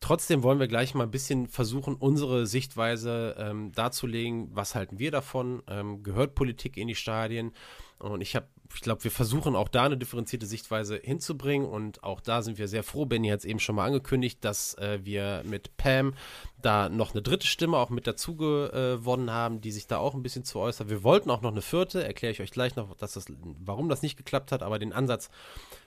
Trotzdem 0.03 0.43
wollen 0.43 0.59
wir 0.59 0.67
gleich 0.67 0.93
mal 0.95 1.05
ein 1.05 1.11
bisschen 1.11 1.47
versuchen, 1.47 1.95
unsere 1.95 2.45
Sichtweise 2.45 3.37
ähm, 3.39 3.71
darzulegen. 3.71 4.49
Was 4.53 4.75
halten 4.75 4.99
wir 4.99 5.11
davon? 5.11 5.63
Ähm, 5.65 6.03
gehört 6.03 6.35
Politik 6.35 6.75
in 6.75 6.89
die 6.89 6.95
Stadien? 6.95 7.53
Und 7.99 8.19
ich 8.19 8.35
habe, 8.35 8.45
ich 8.73 8.81
glaube, 8.81 9.03
wir 9.03 9.11
versuchen 9.11 9.55
auch 9.55 9.69
da 9.69 9.83
eine 9.83 9.97
differenzierte 9.97 10.45
Sichtweise 10.45 10.99
hinzubringen. 11.01 11.67
Und 11.67 12.03
auch 12.03 12.21
da 12.21 12.41
sind 12.41 12.57
wir 12.57 12.67
sehr 12.67 12.83
froh. 12.83 13.05
Benny 13.05 13.29
hat 13.29 13.39
es 13.39 13.45
eben 13.45 13.59
schon 13.59 13.75
mal 13.75 13.85
angekündigt, 13.85 14.39
dass 14.41 14.75
äh, 14.75 14.99
wir 15.03 15.43
mit 15.45 15.77
Pam 15.77 16.13
da 16.61 16.89
noch 16.89 17.11
eine 17.11 17.21
dritte 17.21 17.45
Stimme 17.45 17.77
auch 17.77 17.89
mit 17.89 18.07
dazu 18.07 18.35
gewonnen 18.35 19.31
haben, 19.31 19.61
die 19.61 19.71
sich 19.71 19.87
da 19.87 19.97
auch 19.97 20.13
ein 20.13 20.23
bisschen 20.23 20.45
zu 20.45 20.59
äußert. 20.59 20.89
Wir 20.89 21.03
wollten 21.03 21.29
auch 21.29 21.41
noch 21.41 21.51
eine 21.51 21.61
vierte, 21.61 22.03
erkläre 22.03 22.31
ich 22.31 22.41
euch 22.41 22.51
gleich 22.51 22.75
noch, 22.75 22.95
dass 22.95 23.13
das, 23.13 23.25
warum 23.59 23.89
das 23.89 24.01
nicht 24.01 24.17
geklappt 24.17 24.51
hat, 24.51 24.63
aber 24.63 24.79
den 24.79 24.93
Ansatz 24.93 25.29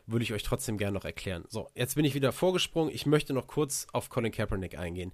würde 0.07 0.23
ich 0.23 0.33
euch 0.33 0.43
trotzdem 0.43 0.77
gerne 0.77 0.93
noch 0.93 1.05
erklären. 1.05 1.45
So, 1.49 1.69
jetzt 1.75 1.95
bin 1.95 2.05
ich 2.05 2.15
wieder 2.15 2.31
vorgesprungen. 2.31 2.95
Ich 2.95 3.07
möchte 3.07 3.33
noch 3.33 3.47
kurz 3.47 3.87
auf 3.93 4.11
Colin 4.11 4.33
Kaepernick 4.33 4.79
eingehen. 4.79 5.13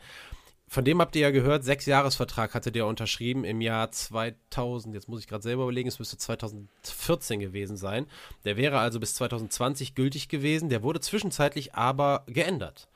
Von 0.72 0.86
dem 0.86 1.02
habt 1.02 1.14
ihr 1.16 1.20
ja 1.20 1.30
gehört, 1.32 1.64
sechs 1.64 1.84
Jahresvertrag 1.84 2.54
hatte 2.54 2.72
der 2.72 2.86
unterschrieben 2.86 3.44
im 3.44 3.60
Jahr 3.60 3.90
2000. 3.92 4.94
Jetzt 4.94 5.06
muss 5.06 5.20
ich 5.20 5.28
gerade 5.28 5.42
selber 5.42 5.64
überlegen, 5.64 5.86
es 5.86 5.98
müsste 5.98 6.16
2014 6.16 7.40
gewesen 7.40 7.76
sein. 7.76 8.06
Der 8.46 8.56
wäre 8.56 8.78
also 8.78 8.98
bis 8.98 9.12
2020 9.12 9.94
gültig 9.94 10.28
gewesen. 10.30 10.70
Der 10.70 10.82
wurde 10.82 11.00
zwischenzeitlich 11.00 11.74
aber 11.74 12.24
geändert 12.26 12.88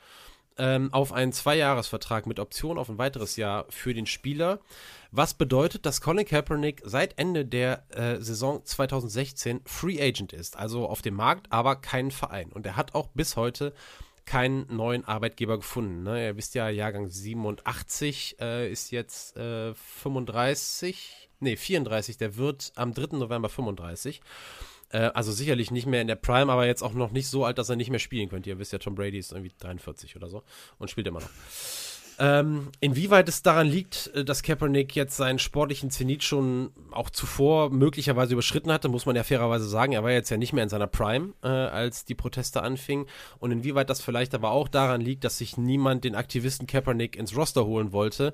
ähm, 0.57 0.91
auf 0.95 1.13
einen 1.13 1.35
Zweijahresvertrag 1.35 2.27
mit 2.27 2.41
Option 2.41 2.79
auf 2.79 2.89
ein 2.89 2.97
weiteres 2.97 3.37
Jahr 3.37 3.67
für 3.69 3.93
den 3.93 4.07
Spieler. 4.07 4.61
Was 5.11 5.35
bedeutet, 5.35 5.85
dass 5.85 6.01
Colin 6.01 6.25
Kaepernick 6.25 6.81
seit 6.83 7.19
Ende 7.19 7.45
der 7.45 7.85
äh, 7.91 8.23
Saison 8.23 8.65
2016 8.65 9.61
Free 9.67 10.01
Agent 10.01 10.33
ist, 10.33 10.57
also 10.57 10.89
auf 10.89 11.03
dem 11.03 11.15
Markt, 11.15 11.53
aber 11.53 11.77
kein 11.77 12.11
Verein. 12.11 12.51
Und 12.53 12.65
er 12.65 12.77
hat 12.77 12.95
auch 12.95 13.09
bis 13.09 13.37
heute 13.37 13.75
keinen 14.27 14.67
neuen 14.75 15.05
Arbeitgeber 15.05 15.57
gefunden. 15.57 16.03
Ne? 16.03 16.27
Ihr 16.27 16.37
wisst 16.37 16.55
ja, 16.55 16.69
Jahrgang 16.69 17.09
87 17.09 18.37
äh, 18.41 18.71
ist 18.71 18.91
jetzt 18.91 19.37
äh, 19.37 19.73
35, 19.75 21.31
nee, 21.41 21.57
34, 21.57 22.19
der 22.19 22.37
wird 22.37 22.73
am 22.75 22.93
3. 22.93 23.17
November 23.17 23.49
35. 23.49 24.21
Äh, 24.91 24.99
also 25.15 25.33
sicherlich 25.33 25.71
nicht 25.71 25.87
mehr 25.87 26.03
in 26.03 26.09
der 26.09 26.17
Prime, 26.17 26.53
aber 26.53 26.67
jetzt 26.67 26.83
auch 26.83 26.93
noch 26.93 27.13
nicht 27.13 27.29
so 27.29 27.45
alt, 27.45 27.59
dass 27.59 27.69
er 27.69 27.77
nicht 27.77 27.91
mehr 27.91 28.01
spielen 28.01 28.29
könnte. 28.29 28.51
Ihr 28.51 28.59
wisst 28.59 28.73
ja, 28.73 28.79
Tom 28.79 28.97
Brady 28.97 29.19
ist 29.19 29.33
irgendwie 29.33 29.53
43 29.59 30.17
oder 30.17 30.29
so 30.29 30.43
und 30.79 30.91
spielt 30.91 31.07
immer 31.07 31.21
noch. 31.21 31.31
Ähm, 32.19 32.71
inwieweit 32.81 33.29
es 33.29 33.43
daran 33.43 33.67
liegt, 33.67 34.11
äh, 34.15 34.25
dass 34.25 34.43
Kaepernick 34.43 34.97
jetzt 34.97 35.17
seinen 35.17 35.39
sportlichen 35.39 35.91
Zenit 35.91 36.23
schon 36.23 36.71
auch 36.91 37.11
zuvor 37.11 37.71
möglicherweise 37.71 38.33
überschritten 38.33 38.73
hatte, 38.73 38.89
muss 38.89 39.05
man 39.05 39.17
ja 39.17 39.23
fairerweise 39.23 39.69
sagen. 39.69 39.93
Er 39.93 40.03
war 40.03 40.13
jetzt 40.13 40.31
ja 40.31 40.39
nicht 40.39 40.53
mehr 40.53 40.65
in 40.65 40.71
seiner 40.71 40.87
Prime, 40.87 41.35
äh, 41.43 41.49
als 41.49 42.05
die 42.05 42.15
Proteste 42.15 42.63
anfingen. 42.63 43.07
Und 43.39 43.51
inwieweit 43.51 43.91
das 43.91 44.01
vielleicht 44.01 44.35
aber 44.35 44.51
auch 44.51 44.69
daran 44.69 45.01
liegt, 45.01 45.25
dass 45.25 45.39
sich 45.39 45.59
niemand 45.59 46.05
den 46.05 46.15
Aktivisten 46.15 46.67
Kaepernick 46.67 47.17
ins 47.17 47.37
Roster 47.37 47.67
holen 47.67 47.93
wollte, 47.93 48.33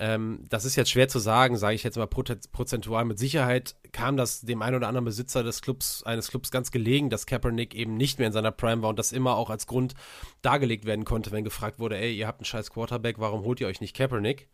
ähm, 0.00 0.44
das 0.48 0.64
ist 0.64 0.76
jetzt 0.76 0.90
schwer 0.90 1.08
zu 1.08 1.18
sagen, 1.18 1.56
sage 1.56 1.74
ich 1.74 1.82
jetzt 1.82 1.96
mal 1.96 2.06
prozentual. 2.06 3.04
Mit 3.04 3.18
Sicherheit 3.18 3.74
kam 3.90 4.16
das 4.16 4.42
dem 4.42 4.62
einen 4.62 4.76
oder 4.76 4.86
anderen 4.86 5.04
Besitzer 5.04 5.42
des 5.42 5.60
Clubs, 5.60 6.04
eines 6.04 6.28
Clubs 6.28 6.52
ganz 6.52 6.70
gelegen, 6.70 7.10
dass 7.10 7.26
Kaepernick 7.26 7.74
eben 7.74 7.96
nicht 7.96 8.18
mehr 8.18 8.28
in 8.28 8.32
seiner 8.32 8.52
Prime 8.52 8.82
war 8.82 8.90
und 8.90 8.98
das 8.98 9.10
immer 9.10 9.36
auch 9.36 9.50
als 9.50 9.66
Grund 9.66 9.94
dargelegt 10.40 10.84
werden 10.84 11.04
konnte, 11.04 11.32
wenn 11.32 11.42
gefragt 11.42 11.80
wurde, 11.80 11.98
ey, 11.98 12.14
ihr 12.14 12.28
habt 12.28 12.40
einen 12.40 12.44
scheiß 12.44 12.70
Quarterback, 12.70 13.18
warum 13.18 13.42
holt 13.42 13.60
ihr 13.60 13.66
euch 13.66 13.80
nicht 13.80 13.96
Kaepernick? 13.96 14.48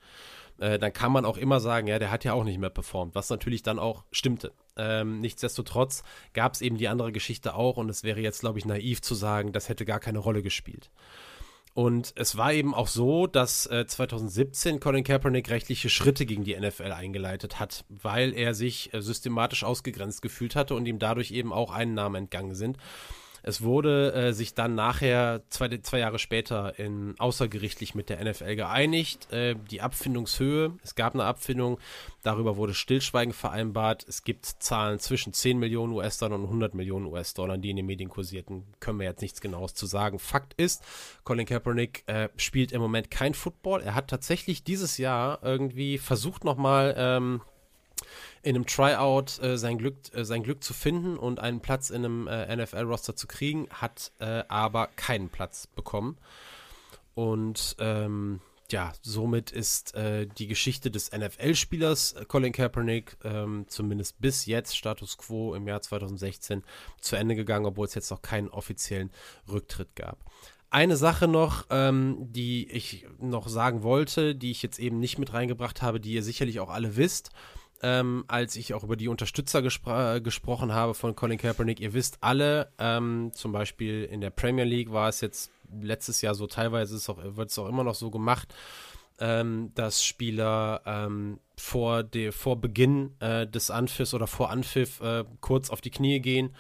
Äh, 0.59 0.79
dann 0.79 0.93
kann 0.93 1.13
man 1.13 1.27
auch 1.27 1.37
immer 1.37 1.61
sagen, 1.61 1.89
ja, 1.89 1.99
der 1.99 2.11
hat 2.11 2.25
ja 2.25 2.33
auch 2.33 2.45
nicht 2.45 2.59
mehr 2.59 2.71
performt, 2.71 3.15
was 3.15 3.29
natürlich 3.29 3.63
dann 3.63 3.79
auch 3.79 4.05
stimmte. 4.13 4.53
Ähm, 4.77 5.21
nichtsdestotrotz 5.21 6.05
gab 6.33 6.55
es 6.55 6.63
eben 6.63 6.79
die 6.79 6.89
andere 6.89 7.13
Geschichte 7.13 7.55
auch 7.55 7.77
und 7.77 7.91
es 7.91 8.03
wäre 8.03 8.21
jetzt, 8.21 8.41
glaube 8.41 8.59
ich, 8.59 8.65
naiv 8.65 9.03
zu 9.03 9.15
sagen, 9.15 9.53
das 9.53 9.69
hätte 9.69 9.85
gar 9.85 10.01
keine 10.01 10.21
Rolle 10.21 10.43
gespielt. 10.43 10.91
Und 11.75 12.13
es 12.15 12.37
war 12.37 12.53
eben 12.53 12.73
auch 12.73 12.87
so, 12.87 13.27
dass 13.27 13.67
äh, 13.67 13.85
2017 13.85 14.79
Colin 14.79 15.03
Kaepernick 15.03 15.51
rechtliche 15.51 15.91
Schritte 15.91 16.25
gegen 16.25 16.45
die 16.45 16.59
NFL 16.59 16.93
eingeleitet 16.93 17.59
hat, 17.59 17.85
weil 17.89 18.33
er 18.33 18.55
sich 18.55 18.95
äh, 18.95 19.03
systematisch 19.03 19.65
ausgegrenzt 19.65 20.23
gefühlt 20.23 20.55
hatte 20.55 20.77
und 20.77 20.87
ihm 20.87 21.01
dadurch 21.01 21.33
eben 21.33 21.53
auch 21.53 21.73
Einnahmen 21.73 22.15
entgangen 22.15 22.55
sind. 22.55 22.79
Es 23.47 23.63
wurde 23.63 24.15
äh, 24.15 24.33
sich 24.33 24.55
dann 24.55 24.75
nachher, 24.75 25.43
zwei, 25.51 25.69
zwei 25.83 25.99
Jahre 25.99 26.19
später, 26.19 26.79
in, 26.79 27.15
außergerichtlich 27.19 27.95
mit 27.95 28.09
der 28.09 28.25
NFL 28.25 28.57
geeinigt. 28.57 29.31
Äh, 29.31 29.55
die 29.71 29.83
Abfindungshöhe, 29.83 30.73
es 30.83 30.95
gab 30.95 31.13
eine 31.13 31.25
Abfindung, 31.25 31.79
darüber 32.23 32.57
wurde 32.57 32.73
Stillschweigen 32.73 33.35
vereinbart. 33.35 34.07
Es 34.09 34.25
gibt 34.25 34.47
Zahlen 34.47 34.99
zwischen 34.99 35.35
10 35.35 35.59
Millionen 35.59 35.93
US-Dollar 35.93 36.37
und 36.37 36.45
100 36.45 36.75
Millionen 36.75 37.05
US-Dollar, 37.05 37.59
die 37.59 37.69
in 37.69 37.77
den 37.77 37.87
Medien 37.87 38.09
kursierten. 38.09 38.65
Können 38.81 38.99
wir 38.99 39.07
jetzt 39.07 39.21
nichts 39.21 39.43
Genaues 39.43 39.75
zu 39.75 39.85
sagen. 39.85 40.19
Fakt 40.19 40.55
ist, 40.55 40.83
Colin 41.25 41.45
Kaepernick 41.45 42.05
äh, 42.07 42.31
spielt 42.37 42.73
im 42.73 42.81
Moment 42.81 43.11
kein 43.11 43.35
Football. 43.35 43.83
Er 43.83 43.95
hat 43.95 44.09
tatsächlich 44.09 44.65
dieses 44.65 44.97
Jahr 44.97 45.41
irgendwie 45.43 45.99
versucht 45.99 46.45
nochmal 46.45 46.95
ähm, 46.97 47.43
in 48.45 48.57
einem 48.57 48.67
Tryout 48.67 49.43
äh, 49.43 49.57
sein, 49.57 49.79
Glück, 49.79 49.97
äh, 50.13 50.25
sein 50.25 50.43
Glück 50.43 50.63
zu 50.63 50.75
finden 50.75 51.17
und 51.17 51.41
einen 51.41 51.61
Platz 51.61 51.91
in 51.91 52.05
einem 52.05 52.29
äh, 52.29 52.55
NFL-Roster 52.55 53.17
zu 53.17 53.27
kriegen, 53.27 53.69
hat 53.71 54.13
äh, 54.19 54.45
aber 54.49 54.89
keinen 54.97 55.31
Platz 55.31 55.67
bekommen. 55.67 56.19
Und 57.15 57.77
ähm, 57.79 58.41
ja, 58.71 58.93
somit 59.03 59.51
ist 59.51 59.95
äh, 59.95 60.27
die 60.27 60.47
Geschichte 60.47 60.91
des 60.91 61.11
NFL-Spielers 61.13 62.13
äh, 62.13 62.25
Colin 62.27 62.53
Kaepernick 62.53 63.17
ähm, 63.25 63.65
zumindest 63.69 64.21
bis 64.21 64.45
jetzt 64.45 64.77
Status 64.77 65.17
quo 65.17 65.55
im 65.55 65.67
Jahr 65.67 65.81
2016 65.81 66.63
zu 67.01 67.17
Ende 67.17 67.37
gegangen, 67.37 67.67
obwohl 67.67 67.87
es 67.87 67.95
jetzt 67.95 68.11
noch 68.11 68.21
keinen 68.21 68.49
offiziellen 68.49 69.11
Rücktritt 69.51 69.97
gab. 69.97 70.19
Eine 70.71 70.97
Sache 70.97 71.29
noch, 71.29 71.67
ähm, 71.71 72.17
die 72.33 72.69
ich 72.71 73.07
noch 73.21 73.49
sagen 73.49 73.83
wollte, 73.83 74.35
die 74.35 74.51
ich 74.51 74.63
jetzt 74.63 74.81
eben 74.81 74.99
nicht 74.99 75.19
mit 75.19 75.33
reingebracht 75.33 75.83
habe, 75.83 76.01
die 76.01 76.13
ihr 76.13 76.23
sicherlich 76.23 76.59
auch 76.61 76.71
alle 76.71 76.97
wisst 76.97 77.31
ähm, 77.85 78.25
als 78.29 78.57
ich 78.57 78.73
auch 78.73 78.83
über 78.83 78.97
die 78.97 79.09
Unterstützer 79.09 79.61
gespr 79.61 80.21
gesprochen 80.21 80.73
habe 80.73 80.95
von 80.95 81.15
Colin 81.15 81.37
Kaepernick. 81.37 81.81
Ihr 81.81 81.93
wisst 81.93 82.17
alle, 82.23 82.73
ähm, 82.79 83.31
zum 83.35 83.53
Beispiel 83.53 84.05
in 84.05 84.23
der 84.23 84.31
Premier 84.31 84.65
League 84.65 84.91
war 84.91 85.11
es 85.11 85.21
jetzt 85.21 85.51
letztes 85.83 86.23
Jahr 86.23 86.35
so, 86.35 86.47
teilweise 86.47 86.97
auch, 87.13 87.19
wird 87.37 87.51
es 87.51 87.59
auch 87.59 87.69
immer 87.69 87.85
noch 87.85 87.95
so 87.95 88.11
gemacht, 88.11 88.55
ähm, 89.21 89.71
dass 89.75 90.03
Spieler 90.03 90.81
ähm, 90.87 91.41
vor, 91.59 92.03
de, 92.03 92.33
vor 92.33 92.59
Beginn 92.59 93.13
äh, 93.21 93.47
des 93.47 93.71
Anpfiffs 93.71 94.15
oder 94.15 94.27
vor 94.27 94.49
Anpfiff 94.49 95.03
äh, 95.03 95.25
kurz 95.43 95.69
auf 95.69 95.83
die 95.83 95.91
Knie 95.91 96.21
gehen 96.21 96.55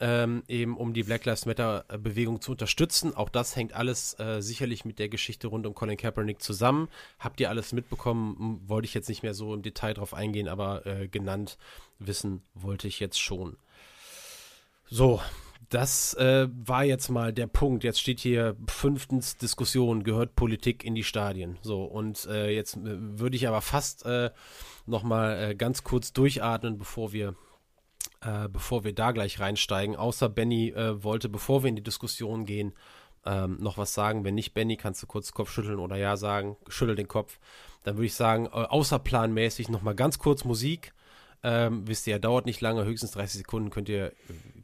ähm, 0.00 0.42
eben 0.48 0.76
um 0.76 0.94
die 0.94 1.02
Black 1.02 1.26
Lives 1.26 1.46
Matter 1.46 1.84
äh, 1.88 1.98
Bewegung 1.98 2.40
zu 2.40 2.52
unterstützen. 2.52 3.14
Auch 3.14 3.28
das 3.28 3.54
hängt 3.54 3.74
alles 3.74 4.18
äh, 4.18 4.40
sicherlich 4.40 4.84
mit 4.84 4.98
der 4.98 5.08
Geschichte 5.08 5.46
rund 5.46 5.66
um 5.66 5.74
Colin 5.74 5.96
Kaepernick 5.96 6.42
zusammen. 6.42 6.88
Habt 7.18 7.38
ihr 7.40 7.50
alles 7.50 7.72
mitbekommen? 7.72 8.60
Wollte 8.66 8.86
ich 8.86 8.94
jetzt 8.94 9.08
nicht 9.08 9.22
mehr 9.22 9.34
so 9.34 9.54
im 9.54 9.62
Detail 9.62 9.94
drauf 9.94 10.14
eingehen, 10.14 10.48
aber 10.48 10.86
äh, 10.86 11.06
genannt 11.06 11.58
wissen 11.98 12.42
wollte 12.54 12.88
ich 12.88 12.98
jetzt 12.98 13.20
schon. 13.20 13.56
So, 14.86 15.20
das 15.68 16.14
äh, 16.14 16.48
war 16.50 16.84
jetzt 16.84 17.10
mal 17.10 17.32
der 17.32 17.46
Punkt. 17.46 17.84
Jetzt 17.84 18.00
steht 18.00 18.18
hier 18.18 18.56
fünftens 18.66 19.36
Diskussion, 19.36 20.02
gehört 20.02 20.34
Politik 20.34 20.82
in 20.82 20.94
die 20.94 21.04
Stadien. 21.04 21.58
So, 21.62 21.84
und 21.84 22.26
äh, 22.26 22.50
jetzt 22.50 22.76
äh, 22.76 22.80
würde 22.84 23.36
ich 23.36 23.46
aber 23.46 23.60
fast 23.60 24.04
äh, 24.06 24.30
nochmal 24.86 25.50
äh, 25.50 25.54
ganz 25.54 25.84
kurz 25.84 26.12
durchatmen, 26.12 26.78
bevor 26.78 27.12
wir 27.12 27.36
äh, 28.20 28.48
bevor 28.48 28.84
wir 28.84 28.94
da 28.94 29.12
gleich 29.12 29.40
reinsteigen. 29.40 29.96
Außer 29.96 30.28
Benny 30.28 30.70
äh, 30.70 31.02
wollte, 31.02 31.28
bevor 31.28 31.62
wir 31.62 31.68
in 31.68 31.76
die 31.76 31.82
Diskussion 31.82 32.44
gehen, 32.44 32.74
ähm, 33.26 33.58
noch 33.60 33.78
was 33.78 33.94
sagen. 33.94 34.24
Wenn 34.24 34.34
nicht, 34.34 34.54
Benny, 34.54 34.76
kannst 34.76 35.02
du 35.02 35.06
kurz 35.06 35.32
Kopf 35.32 35.50
schütteln 35.50 35.78
oder 35.78 35.96
ja 35.96 36.16
sagen. 36.16 36.56
Schüttel 36.68 36.96
den 36.96 37.08
Kopf. 37.08 37.38
Dann 37.82 37.96
würde 37.96 38.06
ich 38.06 38.14
sagen, 38.14 38.46
äh, 38.46 38.48
außerplanmäßig 38.48 39.68
nochmal 39.68 39.94
ganz 39.94 40.18
kurz 40.18 40.44
Musik. 40.44 40.92
Ähm, 41.42 41.86
wisst 41.86 42.06
ihr, 42.06 42.18
dauert 42.18 42.44
nicht 42.44 42.60
lange, 42.60 42.84
höchstens 42.84 43.12
30 43.12 43.38
Sekunden 43.38 43.70
könnt 43.70 43.88
ihr 43.88 44.08
äh, 44.08 44.12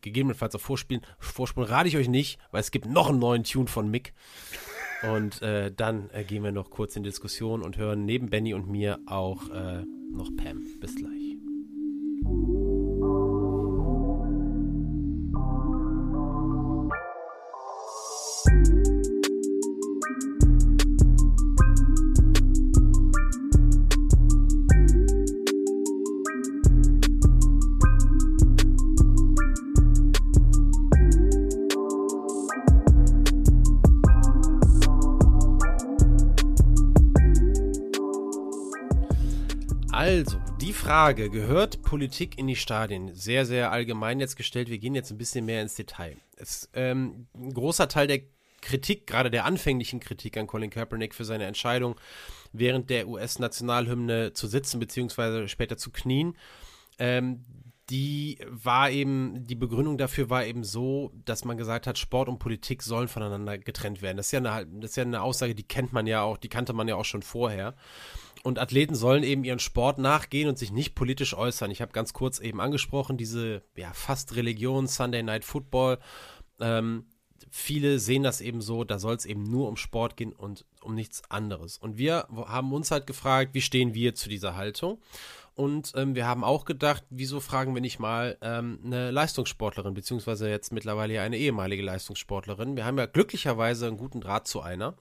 gegebenenfalls 0.03 0.55
auch 0.55 0.61
vorspielen. 0.61 1.03
Vorspulen 1.19 1.69
rate 1.69 1.89
ich 1.89 1.97
euch 1.97 2.09
nicht, 2.09 2.39
weil 2.51 2.61
es 2.61 2.71
gibt 2.71 2.87
noch 2.87 3.09
einen 3.09 3.19
neuen 3.19 3.45
Tune 3.45 3.67
von 3.67 3.91
Mick. 3.91 4.13
Und 5.03 5.43
äh, 5.43 5.73
dann 5.73 6.11
äh, 6.11 6.25
gehen 6.25 6.43
wir 6.43 6.53
noch 6.53 6.71
kurz 6.71 6.97
in 6.97 7.03
Diskussion 7.03 7.63
und 7.63 7.77
hören 7.77 8.05
neben 8.05 8.29
Benny 8.29 8.55
und 8.55 8.69
mir 8.69 8.99
auch 9.07 9.49
äh, 9.51 9.85
noch 10.11 10.31
Pam. 10.37 10.63
Bis 10.81 10.97
gleich. 10.97 11.37
Also, 40.07 40.39
die 40.61 40.73
Frage, 40.73 41.31
gehört 41.31 41.83
Politik 41.83 42.39
in 42.39 42.47
die 42.47 42.55
Stadien? 42.55 43.13
Sehr, 43.13 43.45
sehr 43.45 43.73
allgemein 43.73 44.21
jetzt 44.21 44.37
gestellt. 44.37 44.71
Wir 44.71 44.79
gehen 44.79 44.95
jetzt 44.95 45.11
ein 45.11 45.19
bisschen 45.19 45.45
mehr 45.45 45.61
ins 45.61 45.75
Detail. 45.75 46.17
Es, 46.37 46.71
ähm, 46.75 47.27
ein 47.35 47.53
großer 47.53 47.89
Teil 47.89 48.07
der 48.07 48.21
Kritik, 48.61 49.09
gerade 49.09 49.33
der 49.33 49.47
anfänglichen 49.47 49.99
Kritik 49.99 50.37
an 50.37 50.47
Colin 50.47 50.71
Kaepernick 50.71 51.13
für 51.13 51.25
seine 51.25 51.47
Entscheidung, 51.47 51.97
während 52.53 52.89
der 52.89 53.09
US-Nationalhymne 53.09 54.33
zu 54.33 54.47
sitzen, 54.47 54.79
beziehungsweise 54.79 55.49
später 55.49 55.77
zu 55.77 55.91
knien, 55.91 56.37
ähm, 57.01 57.43
die 57.91 58.39
war 58.49 58.91
eben, 58.91 59.45
die 59.45 59.57
Begründung 59.57 59.99
dafür 59.99 60.31
war 60.31 60.45
eben 60.45 60.63
so, 60.63 61.11
dass 61.25 61.45
man 61.45 61.57
gesagt 61.57 61.89
hat, 61.89 61.99
Sport 61.99 62.29
und 62.29 62.39
Politik 62.39 62.85
sollen 62.85 63.09
voneinander 63.09 63.59
getrennt 63.59 64.03
werden. 64.03 64.19
Das 64.19 64.27
ist 64.27 64.33
ja 64.33 64.39
eine, 64.39 64.67
das 64.81 64.91
ist 64.91 64.97
ja 64.97 65.03
eine 65.03 65.23
Aussage, 65.23 65.57
die 65.57 65.67
kennt 65.67 65.93
man 65.93 66.07
ja 66.07 66.23
auch, 66.23 66.37
die 66.37 66.49
kannte 66.49 66.75
man 66.75 66.87
ja 66.87 66.95
auch 66.95 67.05
schon 67.05 67.23
vorher. 67.23 67.75
Und 68.47 68.61
Athleten 68.61 68.95
sollen 68.95 69.25
eben 69.25 69.43
ihren 69.43 69.59
Sport 69.59 69.99
nachgehen 69.99 70.49
und 70.49 70.57
sich 70.57 70.71
nicht 70.71 70.95
politisch 70.95 71.35
äußern. 71.35 71.69
Ich 71.73 71.83
habe 71.83 71.91
ganz 71.91 72.13
kurz 72.13 72.39
eben 72.39 72.61
angesprochen, 72.61 73.17
diese 73.17 73.65
ja, 73.75 73.93
fast 73.93 74.37
Religion, 74.37 74.87
Sunday 74.87 75.25
Night 75.25 75.45
Football. 75.45 75.99
Ähm, 76.61 77.07
viele 77.51 77.99
sehen 77.99 78.23
das 78.23 78.41
eben 78.41 78.61
so, 78.61 78.85
da 78.85 79.01
soll 79.01 79.17
es 79.17 79.25
eben 79.25 79.43
nur 79.43 79.69
um 79.69 79.77
Sport 79.77 80.17
gehen 80.17 80.33
und 80.33 80.65
um 80.81 80.95
nichts 80.95 81.29
anderes. 81.29 81.77
Und 81.77 81.99
wir 81.99 82.29
haben 82.31 82.73
uns 82.73 82.93
halt 82.93 83.09
gefragt, 83.09 83.53
wie 83.55 83.63
stehen 83.63 83.95
wir 83.95 84.15
zu 84.15 84.29
dieser 84.29 84.55
Haltung? 84.55 85.01
Und 85.57 85.95
ähm, 85.97 86.15
wir 86.15 86.29
haben 86.29 86.45
auch 86.45 86.67
gedacht, 86.67 87.03
wieso 87.11 87.41
fragen 87.41 87.75
wir 87.75 87.81
nicht 87.81 87.99
mal 87.99 88.39
ähm, 88.43 88.79
eine 88.85 89.11
Leistungssportlerin, 89.11 89.95
beziehungsweise 89.95 90.49
jetzt 90.49 90.71
mittlerweile 90.71 91.15
ja 91.15 91.23
eine 91.25 91.39
ehemalige 91.39 91.83
Leistungssportlerin. 91.83 92.77
Wir 92.77 92.85
haben 92.85 92.99
ja 92.99 93.07
glücklicherweise 93.07 93.89
einen 93.89 93.97
guten 93.97 94.21
Draht 94.21 94.47
zu 94.47 94.61
einer 94.61 94.95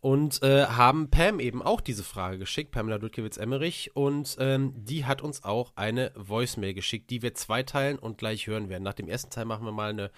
und 0.00 0.42
äh, 0.42 0.66
haben 0.66 1.10
Pam 1.10 1.40
eben 1.40 1.62
auch 1.62 1.80
diese 1.80 2.04
Frage 2.04 2.38
geschickt, 2.38 2.70
Pamela 2.70 2.98
Dudkiewicz-Emmerich, 2.98 3.94
und 3.94 4.36
ähm, 4.38 4.72
die 4.76 5.04
hat 5.04 5.20
uns 5.22 5.44
auch 5.44 5.72
eine 5.76 6.12
Voicemail 6.16 6.72
geschickt, 6.74 7.10
die 7.10 7.20
wir 7.22 7.34
zweiteilen 7.34 7.98
und 7.98 8.16
gleich 8.16 8.46
hören 8.46 8.68
werden. 8.68 8.82
Nach 8.82 8.94
dem 8.94 9.08
ersten 9.08 9.30
Teil 9.30 9.44
machen 9.44 9.64
wir 9.66 9.72
mal 9.72 9.90
eine 9.90 10.10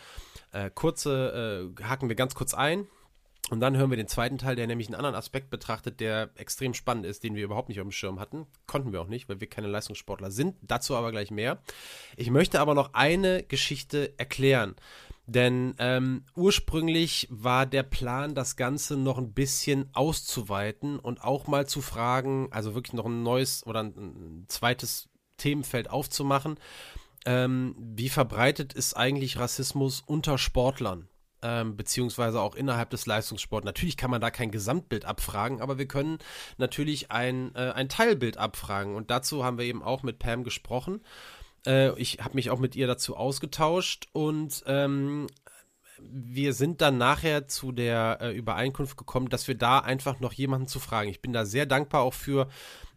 äh, 0.52 0.70
kurze, 0.70 1.72
äh, 1.78 1.82
haken 1.84 2.08
wir 2.08 2.16
ganz 2.16 2.34
kurz 2.34 2.54
ein, 2.54 2.86
Und 3.50 3.60
dann 3.60 3.76
hören 3.76 3.90
wir 3.90 3.96
den 3.96 4.08
zweiten 4.08 4.38
Teil, 4.38 4.56
der 4.56 4.66
nämlich 4.66 4.86
einen 4.86 4.94
anderen 4.94 5.14
Aspekt 5.16 5.50
betrachtet, 5.50 6.00
der 6.00 6.30
extrem 6.36 6.74
spannend 6.74 7.04
ist, 7.04 7.24
den 7.24 7.34
wir 7.34 7.44
überhaupt 7.44 7.68
nicht 7.68 7.80
auf 7.80 7.86
dem 7.86 7.92
Schirm 7.92 8.20
hatten. 8.20 8.46
Konnten 8.66 8.92
wir 8.92 9.00
auch 9.02 9.08
nicht, 9.08 9.28
weil 9.28 9.40
wir 9.40 9.48
keine 9.48 9.66
Leistungssportler 9.66 10.30
sind. 10.30 10.56
Dazu 10.62 10.96
aber 10.96 11.10
gleich 11.10 11.30
mehr. 11.30 11.60
Ich 12.16 12.30
möchte 12.30 12.60
aber 12.60 12.74
noch 12.74 12.94
eine 12.94 13.42
Geschichte 13.42 14.14
erklären. 14.16 14.76
Denn 15.26 15.74
ähm, 15.78 16.24
ursprünglich 16.34 17.28
war 17.30 17.64
der 17.64 17.84
Plan, 17.84 18.34
das 18.34 18.56
Ganze 18.56 18.96
noch 18.96 19.18
ein 19.18 19.32
bisschen 19.32 19.88
auszuweiten 19.92 20.98
und 20.98 21.22
auch 21.22 21.46
mal 21.46 21.66
zu 21.66 21.80
fragen, 21.80 22.48
also 22.50 22.74
wirklich 22.74 22.94
noch 22.94 23.06
ein 23.06 23.22
neues 23.22 23.64
oder 23.66 23.84
ein, 23.84 24.44
zweites 24.48 25.08
Themenfeld 25.36 25.90
aufzumachen. 25.90 26.58
Ähm, 27.24 27.76
wie 27.78 28.08
verbreitet 28.08 28.72
ist 28.72 28.96
eigentlich 28.96 29.38
Rassismus 29.38 30.02
unter 30.04 30.38
Sportlern? 30.38 31.08
ähm, 31.42 31.76
beziehungsweise 31.76 32.40
auch 32.40 32.54
innerhalb 32.54 32.90
des 32.90 33.06
Leistungssports. 33.06 33.64
Natürlich 33.64 33.96
kann 33.96 34.10
man 34.10 34.20
da 34.20 34.30
kein 34.30 34.50
Gesamtbild 34.50 35.04
abfragen, 35.04 35.60
aber 35.60 35.78
wir 35.78 35.86
können 35.86 36.18
natürlich 36.56 37.10
ein, 37.10 37.54
äh, 37.54 37.72
ein 37.72 37.88
Teilbild 37.88 38.38
abfragen. 38.38 38.94
Und 38.94 39.10
dazu 39.10 39.44
haben 39.44 39.58
wir 39.58 39.64
eben 39.64 39.82
auch 39.82 40.02
mit 40.02 40.18
Pam 40.18 40.44
gesprochen. 40.44 41.00
Äh, 41.66 41.98
ich 41.98 42.18
habe 42.20 42.34
mich 42.34 42.50
auch 42.50 42.58
mit 42.58 42.76
ihr 42.76 42.86
dazu 42.86 43.16
ausgetauscht 43.16 44.08
und 44.12 44.62
ähm, 44.66 45.26
wir 46.00 46.52
sind 46.52 46.80
dann 46.80 46.98
nachher 46.98 47.46
zu 47.46 47.72
der 47.72 48.18
äh, 48.20 48.36
Übereinkunft 48.36 48.96
gekommen, 48.96 49.28
dass 49.28 49.48
wir 49.48 49.56
da 49.56 49.78
einfach 49.78 50.20
noch 50.20 50.32
jemanden 50.32 50.66
zu 50.66 50.80
fragen. 50.80 51.10
Ich 51.10 51.20
bin 51.20 51.32
da 51.32 51.44
sehr 51.44 51.66
dankbar 51.66 52.02
auch 52.02 52.14
für, 52.14 52.48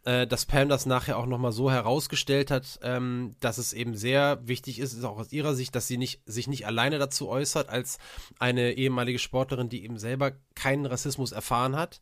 äh, 0.05 0.25
dass 0.25 0.45
Pam 0.45 0.69
das 0.69 0.85
nachher 0.85 1.17
auch 1.17 1.25
nochmal 1.25 1.51
so 1.51 1.71
herausgestellt 1.71 2.51
hat, 2.51 2.79
ähm, 2.81 3.35
dass 3.39 3.57
es 3.57 3.73
eben 3.73 3.95
sehr 3.95 4.39
wichtig 4.47 4.79
ist, 4.79 4.93
ist 4.93 5.03
auch 5.03 5.17
aus 5.17 5.31
ihrer 5.31 5.55
Sicht, 5.55 5.75
dass 5.75 5.87
sie 5.87 5.97
nicht, 5.97 6.21
sich 6.25 6.47
nicht 6.47 6.65
alleine 6.65 6.97
dazu 6.97 7.29
äußert, 7.29 7.69
als 7.69 7.99
eine 8.39 8.73
ehemalige 8.73 9.19
Sportlerin, 9.19 9.69
die 9.69 9.83
eben 9.83 9.99
selber 9.99 10.33
keinen 10.55 10.85
Rassismus 10.85 11.31
erfahren 11.31 11.75
hat. 11.75 12.01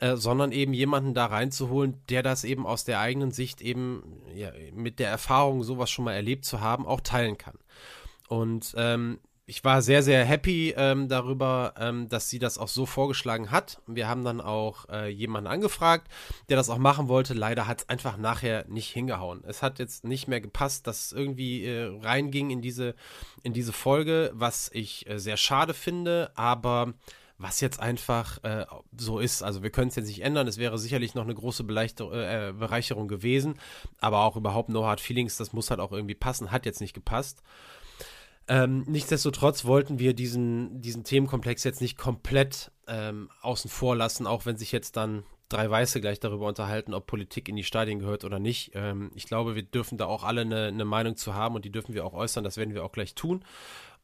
Äh, 0.00 0.16
sondern 0.16 0.50
eben 0.50 0.74
jemanden 0.74 1.14
da 1.14 1.26
reinzuholen, 1.26 2.00
der 2.08 2.24
das 2.24 2.42
eben 2.42 2.66
aus 2.66 2.84
der 2.84 2.98
eigenen 2.98 3.30
Sicht 3.30 3.60
eben 3.60 4.02
ja, 4.34 4.50
mit 4.72 4.98
der 4.98 5.08
Erfahrung, 5.08 5.62
sowas 5.62 5.88
schon 5.88 6.04
mal 6.04 6.14
erlebt 6.14 6.44
zu 6.44 6.60
haben, 6.60 6.84
auch 6.84 7.00
teilen 7.00 7.38
kann. 7.38 7.56
Und 8.28 8.74
ähm, 8.76 9.20
ich 9.46 9.62
war 9.62 9.82
sehr, 9.82 10.02
sehr 10.02 10.24
happy 10.24 10.74
ähm, 10.76 11.08
darüber, 11.08 11.74
ähm, 11.78 12.08
dass 12.08 12.30
sie 12.30 12.38
das 12.38 12.56
auch 12.56 12.68
so 12.68 12.86
vorgeschlagen 12.86 13.50
hat. 13.50 13.80
Wir 13.86 14.08
haben 14.08 14.24
dann 14.24 14.40
auch 14.40 14.88
äh, 14.88 15.08
jemanden 15.08 15.48
angefragt, 15.48 16.08
der 16.48 16.56
das 16.56 16.70
auch 16.70 16.78
machen 16.78 17.08
wollte. 17.08 17.34
Leider 17.34 17.68
hat 17.68 17.82
es 17.82 17.88
einfach 17.88 18.16
nachher 18.16 18.64
nicht 18.68 18.90
hingehauen. 18.90 19.44
Es 19.46 19.62
hat 19.62 19.78
jetzt 19.78 20.04
nicht 20.04 20.28
mehr 20.28 20.40
gepasst, 20.40 20.86
dass 20.86 21.06
es 21.06 21.12
irgendwie 21.12 21.66
äh, 21.66 21.92
reinging 22.02 22.50
in 22.50 22.62
diese, 22.62 22.94
in 23.42 23.52
diese 23.52 23.72
Folge, 23.72 24.30
was 24.34 24.70
ich 24.72 25.08
äh, 25.08 25.18
sehr 25.18 25.36
schade 25.36 25.74
finde, 25.74 26.32
aber 26.34 26.94
was 27.38 27.60
jetzt 27.60 27.80
einfach 27.80 28.42
äh, 28.44 28.66
so 28.96 29.18
ist. 29.18 29.42
Also 29.42 29.62
wir 29.62 29.70
können 29.70 29.88
es 29.88 29.96
jetzt 29.96 30.06
nicht 30.06 30.22
ändern. 30.22 30.46
Es 30.46 30.58
wäre 30.58 30.78
sicherlich 30.78 31.14
noch 31.14 31.24
eine 31.24 31.34
große 31.34 31.64
äh, 31.64 32.52
Bereicherung 32.52 33.08
gewesen, 33.08 33.54
aber 34.00 34.24
auch 34.24 34.36
überhaupt 34.36 34.68
No 34.68 34.84
Hard 34.84 35.00
Feelings, 35.00 35.36
das 35.36 35.52
muss 35.52 35.70
halt 35.70 35.80
auch 35.80 35.92
irgendwie 35.92 36.14
passen, 36.14 36.50
hat 36.50 36.66
jetzt 36.66 36.80
nicht 36.80 36.94
gepasst. 36.94 37.42
Ähm, 38.46 38.84
nichtsdestotrotz 38.86 39.64
wollten 39.64 39.98
wir 39.98 40.14
diesen, 40.14 40.80
diesen 40.80 41.02
Themenkomplex 41.04 41.64
jetzt 41.64 41.80
nicht 41.80 41.96
komplett 41.96 42.70
ähm, 42.86 43.30
außen 43.40 43.70
vor 43.70 43.96
lassen, 43.96 44.26
auch 44.26 44.44
wenn 44.44 44.56
sich 44.56 44.70
jetzt 44.70 44.96
dann 44.96 45.24
drei 45.48 45.70
Weiße 45.70 46.00
gleich 46.00 46.20
darüber 46.20 46.46
unterhalten, 46.46 46.94
ob 46.94 47.06
Politik 47.06 47.48
in 47.48 47.56
die 47.56 47.64
Stadien 47.64 48.00
gehört 48.00 48.24
oder 48.24 48.38
nicht. 48.38 48.72
Ähm, 48.74 49.10
ich 49.14 49.26
glaube, 49.26 49.54
wir 49.54 49.62
dürfen 49.62 49.98
da 49.98 50.06
auch 50.06 50.24
alle 50.24 50.42
eine, 50.42 50.66
eine, 50.66 50.84
Meinung 50.84 51.16
zu 51.16 51.34
haben 51.34 51.54
und 51.54 51.64
die 51.64 51.72
dürfen 51.72 51.94
wir 51.94 52.04
auch 52.04 52.12
äußern. 52.12 52.44
Das 52.44 52.56
werden 52.56 52.74
wir 52.74 52.84
auch 52.84 52.92
gleich 52.92 53.14
tun. 53.14 53.44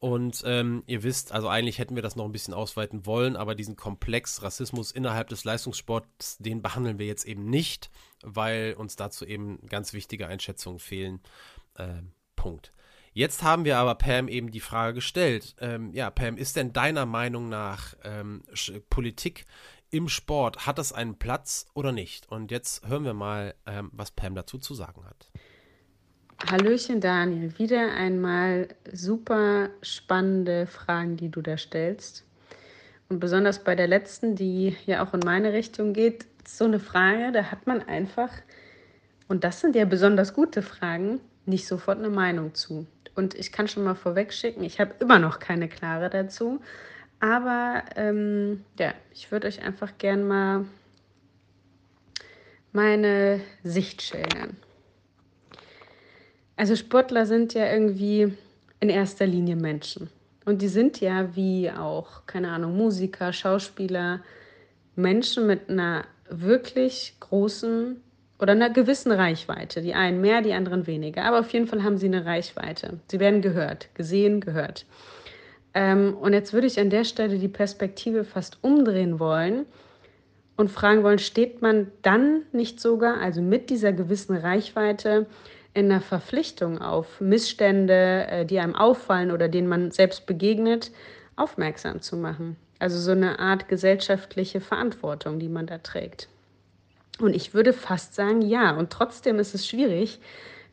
Und 0.01 0.41
ähm, 0.47 0.81
ihr 0.87 1.03
wisst, 1.03 1.31
also 1.31 1.47
eigentlich 1.47 1.77
hätten 1.77 1.93
wir 1.93 2.01
das 2.01 2.15
noch 2.15 2.25
ein 2.25 2.31
bisschen 2.31 2.55
ausweiten 2.55 3.05
wollen, 3.05 3.35
aber 3.35 3.53
diesen 3.53 3.75
Komplex 3.75 4.41
Rassismus 4.41 4.91
innerhalb 4.91 5.29
des 5.29 5.43
Leistungssports, 5.43 6.39
den 6.39 6.63
behandeln 6.63 6.97
wir 6.97 7.05
jetzt 7.05 7.23
eben 7.25 7.45
nicht, 7.45 7.91
weil 8.23 8.73
uns 8.73 8.95
dazu 8.95 9.27
eben 9.27 9.63
ganz 9.67 9.93
wichtige 9.93 10.25
Einschätzungen 10.25 10.79
fehlen. 10.79 11.19
Ähm, 11.77 12.13
Punkt. 12.35 12.73
Jetzt 13.13 13.43
haben 13.43 13.63
wir 13.63 13.77
aber 13.77 13.93
Pam 13.93 14.27
eben 14.27 14.49
die 14.49 14.59
Frage 14.59 14.95
gestellt. 14.95 15.55
Ähm, 15.59 15.93
ja, 15.93 16.09
Pam, 16.09 16.35
ist 16.35 16.55
denn 16.55 16.73
deiner 16.73 17.05
Meinung 17.05 17.47
nach 17.47 17.93
ähm, 18.03 18.41
Politik 18.89 19.45
im 19.91 20.09
Sport, 20.09 20.65
hat 20.65 20.79
das 20.79 20.93
einen 20.93 21.19
Platz 21.19 21.67
oder 21.75 21.91
nicht? 21.91 22.27
Und 22.31 22.49
jetzt 22.49 22.87
hören 22.87 23.03
wir 23.03 23.13
mal, 23.13 23.53
ähm, 23.67 23.91
was 23.93 24.09
Pam 24.09 24.33
dazu 24.33 24.57
zu 24.57 24.73
sagen 24.73 25.05
hat. 25.05 25.29
Hallöchen 26.49 26.99
Daniel, 26.99 27.57
wieder 27.59 27.93
einmal 27.93 28.67
super 28.91 29.69
spannende 29.83 30.65
Fragen, 30.65 31.15
die 31.15 31.29
du 31.29 31.41
da 31.41 31.55
stellst. 31.55 32.25
Und 33.09 33.19
besonders 33.19 33.63
bei 33.63 33.75
der 33.75 33.87
letzten, 33.87 34.35
die 34.35 34.75
ja 34.85 35.05
auch 35.05 35.13
in 35.13 35.21
meine 35.23 35.53
Richtung 35.53 35.93
geht, 35.93 36.25
so 36.47 36.65
eine 36.65 36.79
Frage, 36.79 37.31
da 37.31 37.51
hat 37.51 37.67
man 37.67 37.81
einfach, 37.83 38.31
und 39.27 39.43
das 39.43 39.61
sind 39.61 39.75
ja 39.75 39.85
besonders 39.85 40.33
gute 40.33 40.61
Fragen, 40.61 41.21
nicht 41.45 41.67
sofort 41.67 41.99
eine 41.99 42.09
Meinung 42.09 42.55
zu. 42.55 42.87
Und 43.15 43.35
ich 43.35 43.51
kann 43.51 43.67
schon 43.67 43.83
mal 43.83 43.95
vorweg 43.95 44.33
schicken, 44.33 44.63
ich 44.63 44.79
habe 44.79 44.95
immer 44.99 45.19
noch 45.19 45.39
keine 45.39 45.69
klare 45.69 46.09
dazu. 46.09 46.59
Aber 47.19 47.83
ähm, 47.95 48.65
ja, 48.79 48.93
ich 49.13 49.31
würde 49.31 49.47
euch 49.47 49.61
einfach 49.61 49.97
gern 49.99 50.27
mal 50.27 50.65
meine 52.73 53.41
Sicht 53.63 54.01
schildern. 54.01 54.57
Also 56.61 56.75
Sportler 56.75 57.25
sind 57.25 57.55
ja 57.55 57.73
irgendwie 57.73 58.37
in 58.81 58.89
erster 58.89 59.25
Linie 59.25 59.55
Menschen. 59.55 60.11
Und 60.45 60.61
die 60.61 60.67
sind 60.67 61.01
ja 61.01 61.35
wie 61.35 61.71
auch, 61.71 62.27
keine 62.27 62.51
Ahnung, 62.51 62.77
Musiker, 62.77 63.33
Schauspieler, 63.33 64.19
Menschen 64.95 65.47
mit 65.47 65.71
einer 65.71 66.05
wirklich 66.29 67.15
großen 67.19 67.99
oder 68.37 68.51
einer 68.51 68.69
gewissen 68.69 69.11
Reichweite. 69.11 69.81
Die 69.81 69.95
einen 69.95 70.21
mehr, 70.21 70.43
die 70.43 70.53
anderen 70.53 70.85
weniger. 70.85 71.23
Aber 71.23 71.39
auf 71.39 71.51
jeden 71.51 71.65
Fall 71.65 71.81
haben 71.81 71.97
sie 71.97 72.05
eine 72.05 72.25
Reichweite. 72.25 72.99
Sie 73.09 73.19
werden 73.19 73.41
gehört, 73.41 73.89
gesehen, 73.95 74.39
gehört. 74.39 74.85
Ähm, 75.73 76.15
und 76.15 76.33
jetzt 76.33 76.53
würde 76.53 76.67
ich 76.67 76.79
an 76.79 76.91
der 76.91 77.05
Stelle 77.05 77.39
die 77.39 77.47
Perspektive 77.47 78.23
fast 78.23 78.59
umdrehen 78.61 79.19
wollen 79.19 79.65
und 80.57 80.69
fragen 80.69 81.01
wollen, 81.01 81.17
steht 81.17 81.63
man 81.63 81.87
dann 82.03 82.43
nicht 82.51 82.79
sogar, 82.79 83.19
also 83.19 83.41
mit 83.41 83.71
dieser 83.71 83.93
gewissen 83.93 84.35
Reichweite, 84.35 85.25
in 85.73 85.91
einer 85.91 86.01
Verpflichtung 86.01 86.81
auf 86.81 87.21
Missstände, 87.21 88.27
äh, 88.29 88.45
die 88.45 88.59
einem 88.59 88.75
auffallen 88.75 89.31
oder 89.31 89.47
denen 89.47 89.67
man 89.67 89.91
selbst 89.91 90.25
begegnet, 90.25 90.91
aufmerksam 91.35 92.01
zu 92.01 92.17
machen? 92.17 92.57
Also 92.79 92.99
so 92.99 93.11
eine 93.11 93.39
Art 93.39 93.67
gesellschaftliche 93.67 94.59
Verantwortung, 94.59 95.39
die 95.39 95.49
man 95.49 95.67
da 95.67 95.77
trägt. 95.77 96.27
Und 97.19 97.35
ich 97.35 97.53
würde 97.53 97.73
fast 97.73 98.15
sagen, 98.15 98.41
ja. 98.41 98.71
Und 98.75 98.89
trotzdem 98.89 99.39
ist 99.39 99.53
es 99.53 99.67
schwierig, 99.67 100.19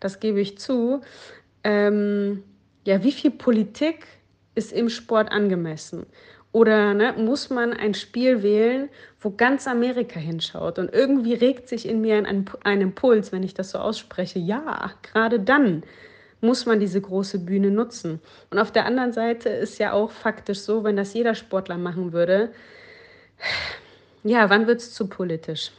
das 0.01 0.21
gebe 0.21 0.41
ich 0.41 0.59
zu. 0.59 1.03
Ähm, 1.65 2.43
ja, 2.85 3.03
wie 3.03 3.13
viel 3.13 3.31
Politik 3.31 4.07
ist 4.55 4.73
im 4.73 4.89
Sport 4.89 5.31
angemessen? 5.31 6.07
Oder 6.53 6.95
ne, 6.95 7.15
muss 7.17 7.51
man 7.51 7.73
ein 7.73 7.95
Spiel 7.95 8.43
wählen, 8.43 8.89
wo 9.21 9.31
ganz 9.31 9.67
Amerika 9.67 10.19
hinschaut? 10.19 10.79
Und 10.79 10.93
irgendwie 10.93 11.35
regt 11.35 11.69
sich 11.69 11.87
in 11.87 12.01
mir 12.01 12.17
ein, 12.17 12.47
ein 12.65 12.81
Impuls, 12.81 13.33
wenn 13.33 13.43
ich 13.43 13.55
das 13.55 13.71
so 13.71 13.79
ausspreche. 13.79 14.39
Ja, 14.39 14.93
gerade 15.03 15.41
dann 15.41 15.83
muss 16.41 16.67
man 16.67 16.81
diese 16.81 17.01
große 17.01 17.41
Bühne 17.41 17.71
nutzen. 17.71 18.21
Und 18.51 18.59
auf 18.59 18.73
der 18.73 18.87
anderen 18.87 19.13
Seite 19.13 19.49
ist 19.49 19.79
ja 19.79 19.93
auch 19.93 20.11
faktisch 20.11 20.61
so, 20.61 20.85
wenn 20.85 20.97
das 20.97 21.13
jeder 21.15 21.35
Sportler 21.35 21.77
machen 21.79 22.13
würde, 22.13 22.53
ja, 24.25 24.49
wann 24.51 24.67
wird 24.67 24.81
es 24.81 24.95
zu 24.95 25.09
politisch? 25.09 25.73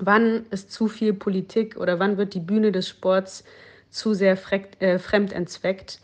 wann 0.00 0.46
ist 0.50 0.72
zu 0.72 0.88
viel 0.88 1.12
Politik 1.12 1.76
oder 1.76 1.98
wann 1.98 2.16
wird 2.16 2.34
die 2.34 2.40
Bühne 2.40 2.72
des 2.72 2.88
Sports 2.88 3.44
zu 3.90 4.14
sehr 4.14 4.38
äh, 4.80 4.98
fremd 4.98 5.32
entzweckt. 5.32 6.00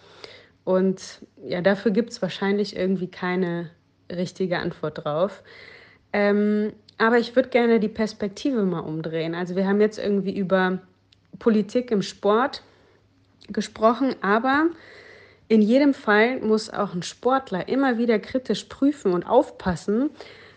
Und 0.64 1.20
ja, 1.44 1.60
dafür 1.60 1.92
gibt 1.92 2.10
es 2.10 2.22
wahrscheinlich 2.22 2.76
irgendwie 2.76 3.08
keine 3.08 3.70
richtige 4.11 4.59
Antwort 4.59 5.05
drauf. 5.05 5.43
Ähm, 6.12 6.73
aber 6.99 7.19
ich 7.19 7.37
würde 7.37 7.51
gerne 7.51 7.78
die 7.81 7.89
Perspektive 7.89 8.62
mal 8.62 8.81
umdrehen. 8.81 9.35
Also 9.35 9.55
wir 9.57 9.66
haben 9.66 9.81
jetzt 9.81 9.99
irgendwie 9.99 10.37
über 10.37 10.78
Politik 11.39 11.91
im 11.91 12.03
Sport 12.03 12.62
gesprochen, 13.49 14.15
aber 14.23 14.69
in 15.49 15.62
jedem 15.62 15.95
Fall 15.95 16.41
muss 16.41 16.70
auch 16.70 16.95
ein 16.95 17.03
Sportler 17.03 17.69
immer 17.69 17.99
wieder 17.99 18.19
kritisch 18.19 18.65
prüfen 18.65 19.12
und 19.12 19.24
aufpassen, 19.24 20.11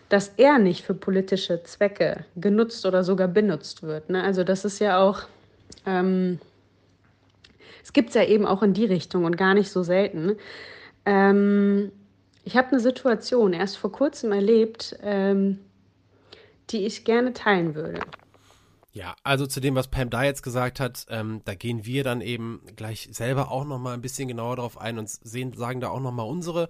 dass 0.08 0.32
er 0.36 0.58
nicht 0.58 0.84
für 0.84 0.94
politische 0.94 1.62
Zwecke 1.62 2.24
genutzt 2.36 2.84
oder 2.84 3.04
sogar 3.04 3.28
benutzt 3.28 3.82
wird. 3.82 4.10
Ne? 4.10 4.22
Also 4.22 4.42
das 4.42 4.64
ist 4.64 4.80
ja 4.80 4.98
auch, 5.00 5.22
ähm, 5.86 6.40
es 7.82 7.92
gibt 7.92 8.08
es 8.08 8.14
ja 8.16 8.24
eben 8.24 8.46
auch 8.46 8.62
in 8.62 8.74
die 8.74 8.86
Richtung 8.86 9.24
und 9.24 9.36
gar 9.36 9.54
nicht 9.54 9.70
so 9.70 9.84
selten. 9.84 10.36
Ähm, 11.06 11.92
ich 12.44 12.56
habe 12.56 12.68
eine 12.68 12.80
Situation 12.80 13.52
erst 13.52 13.76
vor 13.76 13.92
kurzem 13.92 14.32
erlebt, 14.32 14.96
ähm, 15.02 15.58
die 16.70 16.86
ich 16.86 17.04
gerne 17.04 17.32
teilen 17.32 17.74
würde. 17.74 18.00
Ja, 18.92 19.14
also 19.22 19.46
zu 19.46 19.60
dem, 19.60 19.76
was 19.76 19.88
Pam 19.88 20.10
da 20.10 20.24
jetzt 20.24 20.42
gesagt 20.42 20.80
hat, 20.80 21.06
ähm, 21.10 21.42
da 21.44 21.54
gehen 21.54 21.84
wir 21.84 22.02
dann 22.02 22.20
eben 22.20 22.62
gleich 22.74 23.08
selber 23.12 23.50
auch 23.50 23.64
noch 23.64 23.78
mal 23.78 23.94
ein 23.94 24.02
bisschen 24.02 24.26
genauer 24.26 24.56
drauf 24.56 24.80
ein 24.80 24.98
und 24.98 25.08
sehen, 25.08 25.52
sagen 25.52 25.80
da 25.80 25.90
auch 25.90 26.00
noch 26.00 26.12
mal 26.12 26.24
unsere 26.24 26.68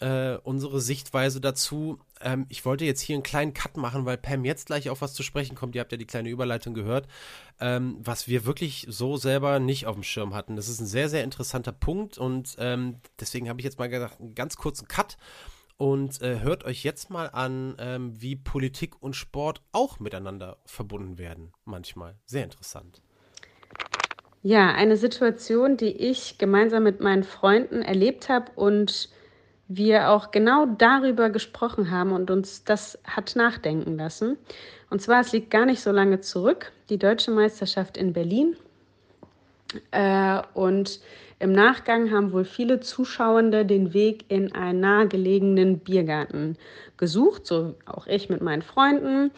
äh, 0.00 0.36
unsere 0.42 0.80
Sichtweise 0.80 1.40
dazu. 1.40 1.98
Ähm, 2.20 2.46
ich 2.48 2.64
wollte 2.64 2.84
jetzt 2.84 3.00
hier 3.00 3.14
einen 3.14 3.22
kleinen 3.22 3.54
Cut 3.54 3.76
machen, 3.76 4.04
weil 4.04 4.18
Pam 4.18 4.44
jetzt 4.44 4.66
gleich 4.66 4.90
auf 4.90 5.00
was 5.00 5.14
zu 5.14 5.22
sprechen 5.22 5.54
kommt. 5.54 5.74
Ihr 5.74 5.80
habt 5.80 5.92
ja 5.92 5.98
die 5.98 6.06
kleine 6.06 6.28
Überleitung 6.28 6.74
gehört, 6.74 7.06
ähm, 7.60 7.96
was 8.00 8.28
wir 8.28 8.44
wirklich 8.46 8.86
so 8.88 9.16
selber 9.16 9.58
nicht 9.58 9.86
auf 9.86 9.94
dem 9.94 10.02
Schirm 10.02 10.34
hatten. 10.34 10.56
Das 10.56 10.68
ist 10.68 10.80
ein 10.80 10.86
sehr, 10.86 11.08
sehr 11.08 11.24
interessanter 11.24 11.72
Punkt 11.72 12.18
und 12.18 12.56
ähm, 12.58 12.96
deswegen 13.20 13.48
habe 13.48 13.60
ich 13.60 13.64
jetzt 13.64 13.78
mal 13.78 13.88
gedacht, 13.88 14.20
einen 14.20 14.34
ganz 14.34 14.56
kurzen 14.56 14.88
Cut 14.88 15.16
und 15.78 16.22
äh, 16.22 16.40
hört 16.40 16.64
euch 16.64 16.84
jetzt 16.84 17.10
mal 17.10 17.26
an, 17.26 17.76
ähm, 17.78 18.14
wie 18.20 18.36
Politik 18.36 19.02
und 19.02 19.14
Sport 19.14 19.62
auch 19.72 20.00
miteinander 20.00 20.58
verbunden 20.64 21.18
werden. 21.18 21.52
Manchmal. 21.64 22.16
Sehr 22.24 22.44
interessant. 22.44 23.02
Ja, 24.42 24.72
eine 24.72 24.96
Situation, 24.96 25.76
die 25.76 25.90
ich 25.90 26.38
gemeinsam 26.38 26.84
mit 26.84 27.00
meinen 27.00 27.24
Freunden 27.24 27.82
erlebt 27.82 28.28
habe 28.28 28.52
und 28.54 29.10
wir 29.68 30.10
auch 30.10 30.30
genau 30.30 30.66
darüber 30.66 31.30
gesprochen 31.30 31.90
haben 31.90 32.12
und 32.12 32.30
uns 32.30 32.64
das 32.64 32.98
hat 33.04 33.34
nachdenken 33.36 33.96
lassen. 33.96 34.38
Und 34.90 35.02
zwar, 35.02 35.20
es 35.20 35.32
liegt 35.32 35.50
gar 35.50 35.66
nicht 35.66 35.80
so 35.80 35.90
lange 35.90 36.20
zurück, 36.20 36.72
die 36.88 36.98
deutsche 36.98 37.32
Meisterschaft 37.32 37.96
in 37.96 38.12
Berlin. 38.12 38.56
Äh, 39.90 40.42
und 40.54 41.00
im 41.38 41.52
Nachgang 41.52 42.10
haben 42.10 42.32
wohl 42.32 42.44
viele 42.44 42.80
Zuschauende 42.80 43.66
den 43.66 43.92
Weg 43.92 44.24
in 44.28 44.54
einen 44.54 44.80
nahegelegenen 44.80 45.78
Biergarten 45.80 46.56
gesucht, 46.96 47.46
so 47.46 47.74
auch 47.84 48.06
ich 48.06 48.30
mit 48.30 48.40
meinen 48.40 48.62
Freunden. 48.62 49.30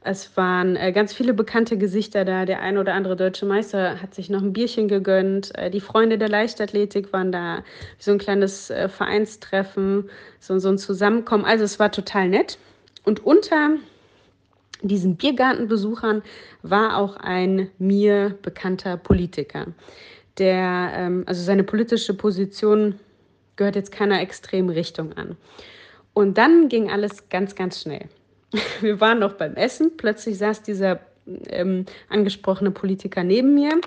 Es 0.00 0.36
waren 0.36 0.76
äh, 0.76 0.92
ganz 0.92 1.14
viele 1.14 1.32
bekannte 1.32 1.78
Gesichter 1.78 2.24
da. 2.24 2.44
Der 2.44 2.60
ein 2.60 2.76
oder 2.76 2.92
andere 2.92 3.16
deutsche 3.16 3.46
Meister 3.46 4.02
hat 4.02 4.14
sich 4.14 4.28
noch 4.28 4.42
ein 4.42 4.52
Bierchen 4.52 4.88
gegönnt. 4.88 5.56
Äh, 5.56 5.70
die 5.70 5.80
Freunde 5.80 6.18
der 6.18 6.28
Leichtathletik 6.28 7.12
waren 7.12 7.30
da. 7.30 7.62
So 7.98 8.10
ein 8.10 8.18
kleines 8.18 8.70
äh, 8.70 8.88
Vereinstreffen, 8.88 10.10
so 10.40 10.54
ein 10.54 10.76
Zusammenkommen. 10.76 11.44
Also 11.44 11.64
es 11.64 11.78
war 11.78 11.90
total 11.90 12.28
nett. 12.28 12.58
Und 13.04 13.24
unter 13.24 13.76
diesen 14.82 15.16
Biergartenbesuchern 15.16 16.22
war 16.62 16.98
auch 16.98 17.16
ein 17.16 17.70
mir 17.78 18.36
bekannter 18.42 18.96
Politiker 18.98 19.68
der, 20.38 20.92
ähm, 20.94 21.24
also 21.26 21.42
seine 21.42 21.64
politische 21.64 22.14
Position 22.14 22.98
gehört 23.56 23.76
jetzt 23.76 23.92
keiner 23.92 24.20
extremen 24.20 24.70
Richtung 24.70 25.12
an. 25.14 25.36
Und 26.12 26.38
dann 26.38 26.68
ging 26.68 26.90
alles 26.90 27.28
ganz, 27.28 27.54
ganz 27.54 27.82
schnell. 27.82 28.08
Wir 28.80 29.00
waren 29.00 29.18
noch 29.18 29.34
beim 29.34 29.54
Essen, 29.54 29.96
plötzlich 29.96 30.38
saß 30.38 30.62
dieser 30.62 31.00
ähm, 31.48 31.86
angesprochene 32.08 32.70
Politiker 32.70 33.24
neben 33.24 33.54
mir. 33.54 33.80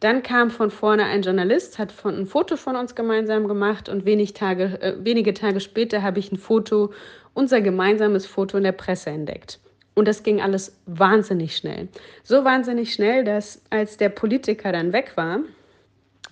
Dann 0.00 0.22
kam 0.22 0.50
von 0.50 0.70
vorne 0.70 1.04
ein 1.04 1.22
Journalist, 1.22 1.78
hat 1.78 1.92
von, 1.92 2.14
ein 2.14 2.26
Foto 2.26 2.56
von 2.56 2.76
uns 2.76 2.94
gemeinsam 2.94 3.48
gemacht 3.48 3.88
und 3.88 4.04
wenig 4.04 4.34
Tage, 4.34 4.78
äh, 4.82 4.94
wenige 4.98 5.32
Tage 5.32 5.60
später 5.60 6.02
habe 6.02 6.18
ich 6.18 6.32
ein 6.32 6.36
Foto, 6.36 6.92
unser 7.32 7.60
gemeinsames 7.60 8.26
Foto 8.26 8.56
in 8.58 8.64
der 8.64 8.72
Presse 8.72 9.10
entdeckt. 9.10 9.60
Und 9.94 10.08
das 10.08 10.22
ging 10.22 10.40
alles 10.40 10.76
wahnsinnig 10.86 11.56
schnell. 11.56 11.88
So 12.24 12.44
wahnsinnig 12.44 12.92
schnell, 12.92 13.24
dass 13.24 13.62
als 13.70 13.96
der 13.96 14.08
Politiker 14.08 14.72
dann 14.72 14.92
weg 14.92 15.12
war, 15.14 15.40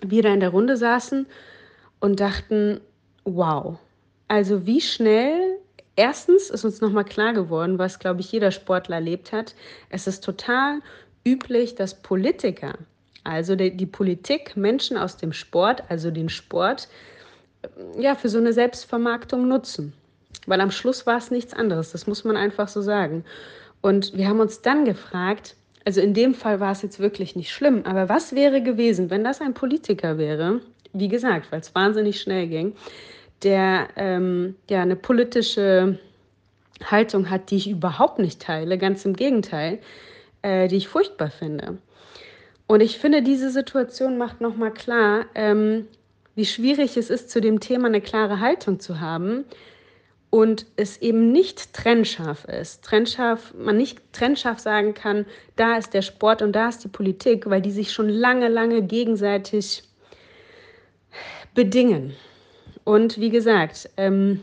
wir 0.03 0.23
da 0.23 0.33
in 0.33 0.41
der 0.41 0.51
Runde 0.51 0.77
saßen 0.77 1.27
und 2.01 2.21
dachten, 2.21 2.81
wow, 3.25 3.79
also 4.29 4.67
wie 4.67 4.81
schnell, 4.81 5.59
erstens 5.97 6.51
ist 6.51 6.65
uns 6.65 6.81
nochmal 6.81 7.05
klar 7.05 7.33
geworden, 7.33 7.79
was, 7.79 7.99
glaube 7.99 8.21
ich, 8.21 8.33
jeder 8.33 8.51
Sportler 8.51 8.97
erlebt 8.97 9.33
hat, 9.33 9.55
es 9.91 10.07
ist 10.07 10.25
total 10.25 10.81
üblich, 11.25 11.75
dass 11.75 12.03
Politiker, 12.03 12.75
also 13.25 13.55
die, 13.55 13.77
die 13.77 13.87
Politik, 13.87 14.57
Menschen 14.57 14.97
aus 14.97 15.17
dem 15.17 15.33
Sport, 15.33 15.85
also 15.89 16.11
den 16.11 16.29
Sport, 16.29 16.89
ja, 17.99 18.15
für 18.15 18.29
so 18.29 18.39
eine 18.39 18.53
Selbstvermarktung 18.53 19.47
nutzen. 19.47 19.93
Weil 20.47 20.61
am 20.61 20.73
Schluss 20.73 21.07
war 21.07 21.19
es 21.19 21.31
nichts 21.31 21.55
anderes, 21.55 21.93
das 21.93 22.07
muss 22.07 22.25
man 22.25 22.37
einfach 22.37 22.67
so 22.69 22.83
sagen. 22.83 23.25
Und 23.81 24.17
wir 24.17 24.29
haben 24.29 24.41
uns 24.41 24.63
dann 24.63 24.85
gefragt, 24.85 25.57
also 25.85 26.01
in 26.01 26.15
dem 26.15 26.35
Fall 26.35 26.61
war 26.61 26.73
es 26.73 26.83
jetzt 26.83 27.01
wirklich 27.01 27.37
nicht 27.37 27.51
schlimm, 27.51 27.83
aber 27.85 28.09
was 28.09 28.35
wäre 28.35 28.63
gewesen, 28.63 29.11
wenn 29.11 29.25
das 29.25 29.41
ein 29.41 29.55
Politiker 29.55 30.19
wäre, 30.19 30.61
wie 30.93 31.09
gesagt, 31.09 31.51
weil 31.51 31.61
es 31.61 31.75
wahnsinnig 31.75 32.21
schnell 32.21 32.47
ging, 32.49 32.75
der 33.43 33.89
ähm, 33.97 34.57
ja 34.71 34.83
eine 34.83 34.97
politische 34.97 35.99
Haltung 36.85 37.31
hat, 37.31 37.51
die 37.51 37.57
ich 37.57 37.71
überhaupt 37.71 38.19
nicht 38.19 38.41
teile, 38.41 38.79
ganz 38.79 39.05
im 39.05 39.15
Gegenteil, 39.15 39.79
äh, 40.43 40.69
die 40.69 40.77
ich 40.77 40.89
furchtbar 40.89 41.31
finde. 41.31 41.79
Und 42.67 42.81
ich 42.81 42.99
finde, 42.99 43.23
diese 43.23 43.51
Situation 43.51 44.19
macht 44.19 44.41
nochmal 44.41 44.73
klar, 44.73 45.27
ähm, 45.35 45.87
wie 46.35 46.47
schwierig 46.47 46.97
es 46.97 47.11
ist, 47.11 47.31
zu 47.31 47.41
dem 47.41 47.61
Thema 47.61 47.87
eine 47.87 48.01
klare 48.01 48.41
Haltung 48.41 48.81
zu 48.81 49.01
haben, 49.01 49.45
und 50.33 50.65
es 50.77 50.97
eben 51.03 51.31
nicht 51.31 51.75
trennscharf 51.75 52.47
ist. 52.47 52.83
Trennscharf, 52.83 53.53
man 53.53 53.77
nicht 53.77 54.01
trennscharf 54.15 54.61
sagen 54.61 54.95
kann, 54.95 55.27
da 55.57 55.77
ist 55.77 55.93
der 55.93 56.01
Sport 56.01 56.41
und 56.41 56.53
da 56.53 56.71
ist 56.71 56.83
die 56.83 56.89
Politik, 56.89 57.51
weil 57.51 57.61
die 57.61 57.71
sich 57.71 57.93
schon 57.93 58.09
lange, 58.09 58.49
lange 58.49 58.81
gegenseitig 58.81 59.83
bedingen. 61.55 62.15
Und 62.83 63.21
wie 63.21 63.29
gesagt, 63.29 63.91
ähm, 63.99 64.41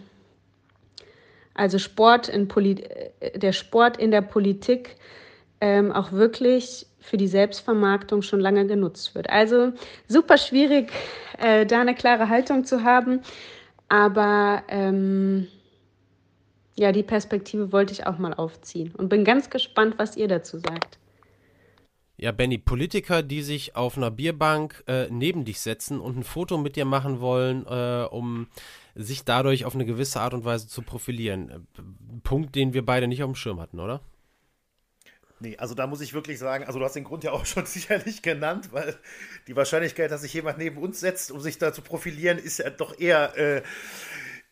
also 1.55 1.79
Sport 1.79 2.29
in 2.29 2.47
Poli 2.47 2.83
äh, 3.19 3.39
der 3.39 3.51
Sport 3.51 3.97
in 3.97 4.11
der 4.11 4.21
Politik 4.21 4.95
ähm, 5.59 5.91
auch 5.91 6.11
wirklich 6.11 6.85
für 6.99 7.17
die 7.17 7.27
Selbstvermarktung 7.27 8.21
schon 8.21 8.41
lange 8.41 8.67
genutzt 8.67 9.15
wird. 9.15 9.27
Also 9.31 9.73
super 10.07 10.37
schwierig, 10.37 10.91
äh, 11.39 11.65
da 11.65 11.81
eine 11.81 11.95
klare 11.95 12.29
Haltung 12.29 12.63
zu 12.63 12.83
haben, 12.83 13.21
aber 13.87 14.61
ähm, 14.67 15.47
ja, 16.79 16.93
die 16.93 17.03
Perspektive 17.03 17.73
wollte 17.73 17.91
ich 17.91 18.07
auch 18.07 18.17
mal 18.17 18.33
aufziehen 18.33 18.93
und 18.95 19.09
bin 19.09 19.25
ganz 19.25 19.49
gespannt, 19.49 19.95
was 19.97 20.15
ihr 20.15 20.29
dazu 20.29 20.59
sagt. 20.59 20.97
Ja, 22.15 22.31
Benny, 22.31 22.57
Politiker, 22.57 23.21
die 23.21 23.41
sich 23.41 23.75
auf 23.75 23.97
einer 23.97 24.11
Bierbank 24.11 24.83
äh, 24.87 25.07
neben 25.09 25.43
dich 25.43 25.59
setzen 25.59 25.99
und 25.99 26.17
ein 26.17 26.23
Foto 26.23 26.57
mit 26.57 26.77
dir 26.77 26.85
machen 26.85 27.19
wollen, 27.19 27.65
äh, 27.65 28.07
um 28.09 28.47
sich 28.95 29.23
dadurch 29.25 29.65
auf 29.65 29.75
eine 29.75 29.85
gewisse 29.85 30.21
Art 30.21 30.33
und 30.33 30.45
Weise 30.45 30.67
zu 30.67 30.81
profilieren. 30.81 31.49
Äh, 31.49 31.81
Punkt, 32.23 32.55
den 32.55 32.73
wir 32.73 32.85
beide 32.85 33.07
nicht 33.07 33.23
auf 33.23 33.29
dem 33.29 33.35
Schirm 33.35 33.59
hatten, 33.59 33.79
oder? 33.79 34.01
Nee, 35.41 35.55
also 35.57 35.75
da 35.75 35.87
muss 35.87 36.01
ich 36.01 36.13
wirklich 36.13 36.39
sagen, 36.39 36.65
also 36.65 36.79
du 36.79 36.85
hast 36.85 36.95
den 36.95 37.05
Grund 37.05 37.23
ja 37.23 37.31
auch 37.31 37.45
schon 37.45 37.65
sicherlich 37.65 38.21
genannt, 38.21 38.69
weil 38.71 38.97
die 39.47 39.55
Wahrscheinlichkeit, 39.55 40.11
dass 40.11 40.21
sich 40.21 40.33
jemand 40.33 40.57
neben 40.57 40.77
uns 40.77 40.99
setzt, 40.99 41.31
um 41.31 41.39
sich 41.41 41.57
da 41.57 41.73
zu 41.73 41.81
profilieren, 41.81 42.37
ist 42.37 42.59
ja 42.59 42.69
doch 42.69 42.97
eher 42.99 43.37
äh, 43.37 43.61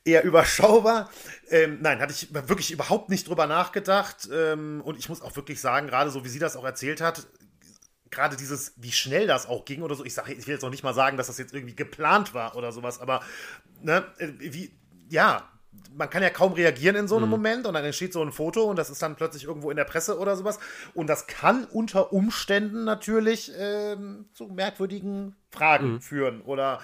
eher 0.07 0.23
überschaubar. 0.23 1.09
Ähm, 1.49 1.79
nein, 1.81 1.99
hatte 1.99 2.13
ich 2.13 2.33
wirklich 2.33 2.71
überhaupt 2.71 3.09
nicht 3.09 3.27
drüber 3.27 3.45
nachgedacht. 3.45 4.29
Ähm, 4.31 4.81
und 4.83 4.97
ich 4.97 5.09
muss 5.09 5.21
auch 5.21 5.35
wirklich 5.35 5.61
sagen, 5.61 5.87
gerade 5.87 6.09
so 6.09 6.23
wie 6.23 6.29
sie 6.29 6.39
das 6.39 6.55
auch 6.55 6.65
erzählt 6.65 7.01
hat, 7.01 7.27
gerade 8.09 8.37
dieses, 8.37 8.73
wie 8.77 8.91
schnell 8.91 9.27
das 9.27 9.47
auch 9.47 9.65
ging 9.65 9.81
oder 9.81 9.95
so, 9.95 10.05
ich 10.05 10.13
sage, 10.13 10.33
ich 10.33 10.47
will 10.47 10.53
jetzt 10.53 10.63
noch 10.63 10.69
nicht 10.69 10.83
mal 10.83 10.93
sagen, 10.93 11.17
dass 11.17 11.27
das 11.27 11.37
jetzt 11.37 11.53
irgendwie 11.53 11.75
geplant 11.75 12.33
war 12.33 12.55
oder 12.55 12.71
sowas, 12.71 12.99
aber 12.99 13.21
ne, 13.81 14.05
äh, 14.17 14.29
wie, 14.39 14.71
ja, 15.09 15.47
man 15.95 16.09
kann 16.09 16.23
ja 16.23 16.29
kaum 16.29 16.53
reagieren 16.53 16.95
in 16.95 17.07
so 17.07 17.15
einem 17.15 17.25
mhm. 17.25 17.31
Moment 17.31 17.67
und 17.67 17.73
dann 17.73 17.85
entsteht 17.85 18.13
so 18.13 18.21
ein 18.21 18.31
Foto 18.31 18.63
und 18.63 18.77
das 18.77 18.89
ist 18.89 19.01
dann 19.01 19.15
plötzlich 19.15 19.45
irgendwo 19.45 19.69
in 19.71 19.77
der 19.77 19.85
Presse 19.85 20.19
oder 20.19 20.35
sowas. 20.35 20.59
Und 20.93 21.07
das 21.07 21.27
kann 21.27 21.65
unter 21.65 22.13
Umständen 22.13 22.83
natürlich 22.83 23.51
ähm, 23.57 24.25
zu 24.33 24.47
merkwürdigen 24.47 25.35
Fragen 25.49 25.93
mhm. 25.93 26.01
führen 26.01 26.41
oder, 26.41 26.79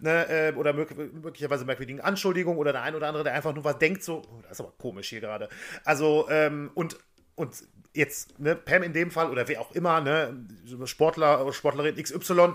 ne, 0.00 0.28
äh, 0.28 0.52
oder 0.54 0.72
möglicherweise 0.72 1.64
merkwürdigen 1.64 2.00
Anschuldigungen 2.00 2.58
oder 2.58 2.72
der 2.72 2.82
ein 2.82 2.94
oder 2.94 3.08
andere, 3.08 3.24
der 3.24 3.34
einfach 3.34 3.54
nur 3.54 3.64
was 3.64 3.78
denkt, 3.78 4.02
so, 4.02 4.22
oh, 4.26 4.40
das 4.42 4.52
ist 4.52 4.60
aber 4.60 4.72
komisch 4.78 5.08
hier 5.08 5.20
gerade. 5.20 5.48
Also, 5.84 6.26
ähm, 6.30 6.70
und, 6.74 6.98
und 7.34 7.62
jetzt, 7.94 8.38
ne, 8.38 8.54
Pam 8.56 8.82
in 8.82 8.92
dem 8.92 9.10
Fall 9.10 9.30
oder 9.30 9.48
wer 9.48 9.60
auch 9.60 9.72
immer, 9.72 10.00
ne, 10.00 10.46
Sportler, 10.84 11.52
Sportlerin 11.52 11.96
XY, 11.96 12.54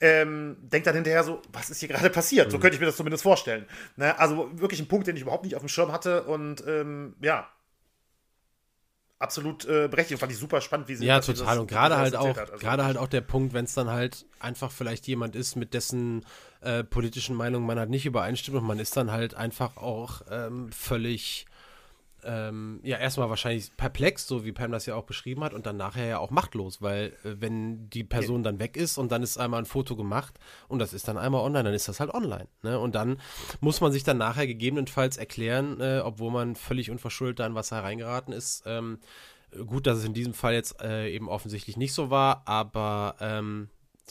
ähm, 0.00 0.56
denkt 0.60 0.86
dann 0.86 0.94
hinterher 0.94 1.24
so, 1.24 1.42
was 1.52 1.70
ist 1.70 1.80
hier 1.80 1.88
gerade 1.88 2.10
passiert? 2.10 2.50
So 2.50 2.58
mhm. 2.58 2.62
könnte 2.62 2.74
ich 2.74 2.80
mir 2.80 2.86
das 2.86 2.96
zumindest 2.96 3.22
vorstellen. 3.22 3.66
Ne? 3.96 4.18
Also 4.18 4.50
wirklich 4.58 4.80
ein 4.80 4.88
Punkt, 4.88 5.06
den 5.06 5.16
ich 5.16 5.22
überhaupt 5.22 5.44
nicht 5.44 5.54
auf 5.54 5.62
dem 5.62 5.68
Schirm 5.68 5.92
hatte 5.92 6.24
und 6.24 6.64
ähm, 6.66 7.14
ja, 7.20 7.48
absolut 9.18 9.64
äh, 9.64 9.88
berechtigt. 9.88 10.20
Fand 10.20 10.32
ich 10.32 10.38
super 10.38 10.60
spannend, 10.60 10.88
wie 10.88 10.96
sie 10.96 11.06
Ja, 11.06 11.20
total. 11.20 11.46
Das, 11.46 11.58
und 11.58 11.66
gerade 11.68 11.96
halt 11.96 12.16
auch, 12.16 12.36
also 12.36 12.56
gerade 12.58 12.84
halt 12.84 12.98
auch 12.98 13.08
der 13.08 13.20
Punkt, 13.20 13.54
wenn 13.54 13.64
es 13.64 13.74
dann 13.74 13.90
halt 13.90 14.26
einfach 14.40 14.70
vielleicht 14.70 15.06
jemand 15.06 15.36
ist, 15.36 15.56
mit 15.56 15.74
dessen 15.74 16.24
äh, 16.60 16.84
politischen 16.84 17.36
Meinung 17.36 17.64
man 17.64 17.78
halt 17.78 17.90
nicht 17.90 18.06
übereinstimmt 18.06 18.58
und 18.58 18.64
man 18.64 18.78
ist 18.78 18.96
dann 18.96 19.10
halt 19.10 19.34
einfach 19.34 19.76
auch 19.76 20.22
ähm, 20.30 20.70
völlig 20.72 21.46
ähm, 22.26 22.80
ja, 22.82 22.98
erstmal 22.98 23.30
wahrscheinlich 23.30 23.74
perplex, 23.76 24.26
so 24.26 24.44
wie 24.44 24.52
Pam 24.52 24.72
das 24.72 24.86
ja 24.86 24.94
auch 24.94 25.04
beschrieben 25.04 25.44
hat, 25.44 25.54
und 25.54 25.66
dann 25.66 25.76
nachher 25.76 26.06
ja 26.06 26.18
auch 26.18 26.30
machtlos, 26.30 26.82
weil 26.82 27.12
äh, 27.24 27.36
wenn 27.40 27.88
die 27.90 28.04
Person 28.04 28.42
dann 28.42 28.58
weg 28.58 28.76
ist 28.76 28.98
und 28.98 29.12
dann 29.12 29.22
ist 29.22 29.38
einmal 29.38 29.60
ein 29.60 29.66
Foto 29.66 29.96
gemacht 29.96 30.38
und 30.68 30.78
das 30.78 30.92
ist 30.92 31.08
dann 31.08 31.18
einmal 31.18 31.42
online, 31.42 31.64
dann 31.64 31.74
ist 31.74 31.88
das 31.88 32.00
halt 32.00 32.12
online. 32.12 32.48
Ne? 32.62 32.78
Und 32.78 32.94
dann 32.94 33.18
muss 33.60 33.80
man 33.80 33.92
sich 33.92 34.04
dann 34.04 34.18
nachher 34.18 34.46
gegebenenfalls 34.46 35.16
erklären, 35.16 35.80
äh, 35.80 36.00
obwohl 36.04 36.30
man 36.30 36.56
völlig 36.56 36.90
unverschuldet 36.90 37.40
da 37.40 37.46
in 37.46 37.54
was 37.54 37.70
hereingeraten 37.70 38.32
ist. 38.32 38.64
Ähm, 38.66 38.98
gut, 39.66 39.86
dass 39.86 39.98
es 39.98 40.04
in 40.04 40.14
diesem 40.14 40.34
Fall 40.34 40.54
jetzt 40.54 40.80
äh, 40.82 41.08
eben 41.10 41.28
offensichtlich 41.28 41.76
nicht 41.76 41.94
so 41.94 42.10
war, 42.10 42.42
aber 42.46 43.16
ähm, 43.20 43.68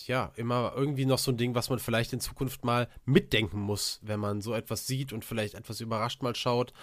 ja, 0.08 0.32
immer 0.36 0.74
irgendwie 0.76 1.06
noch 1.06 1.20
so 1.20 1.32
ein 1.32 1.38
Ding, 1.38 1.56
was 1.56 1.70
man 1.70 1.80
vielleicht 1.80 2.14
in 2.14 2.20
Zukunft 2.20 2.66
mal 2.66 2.90
mitdenken 3.06 3.60
muss, 3.60 4.00
wenn 4.02 4.20
man 4.20 4.42
so 4.42 4.54
etwas 4.54 4.88
sieht 4.88 5.14
und 5.14 5.24
vielleicht 5.24 5.54
etwas 5.54 5.80
überrascht 5.80 6.22
mal 6.22 6.36
schaut. 6.36 6.74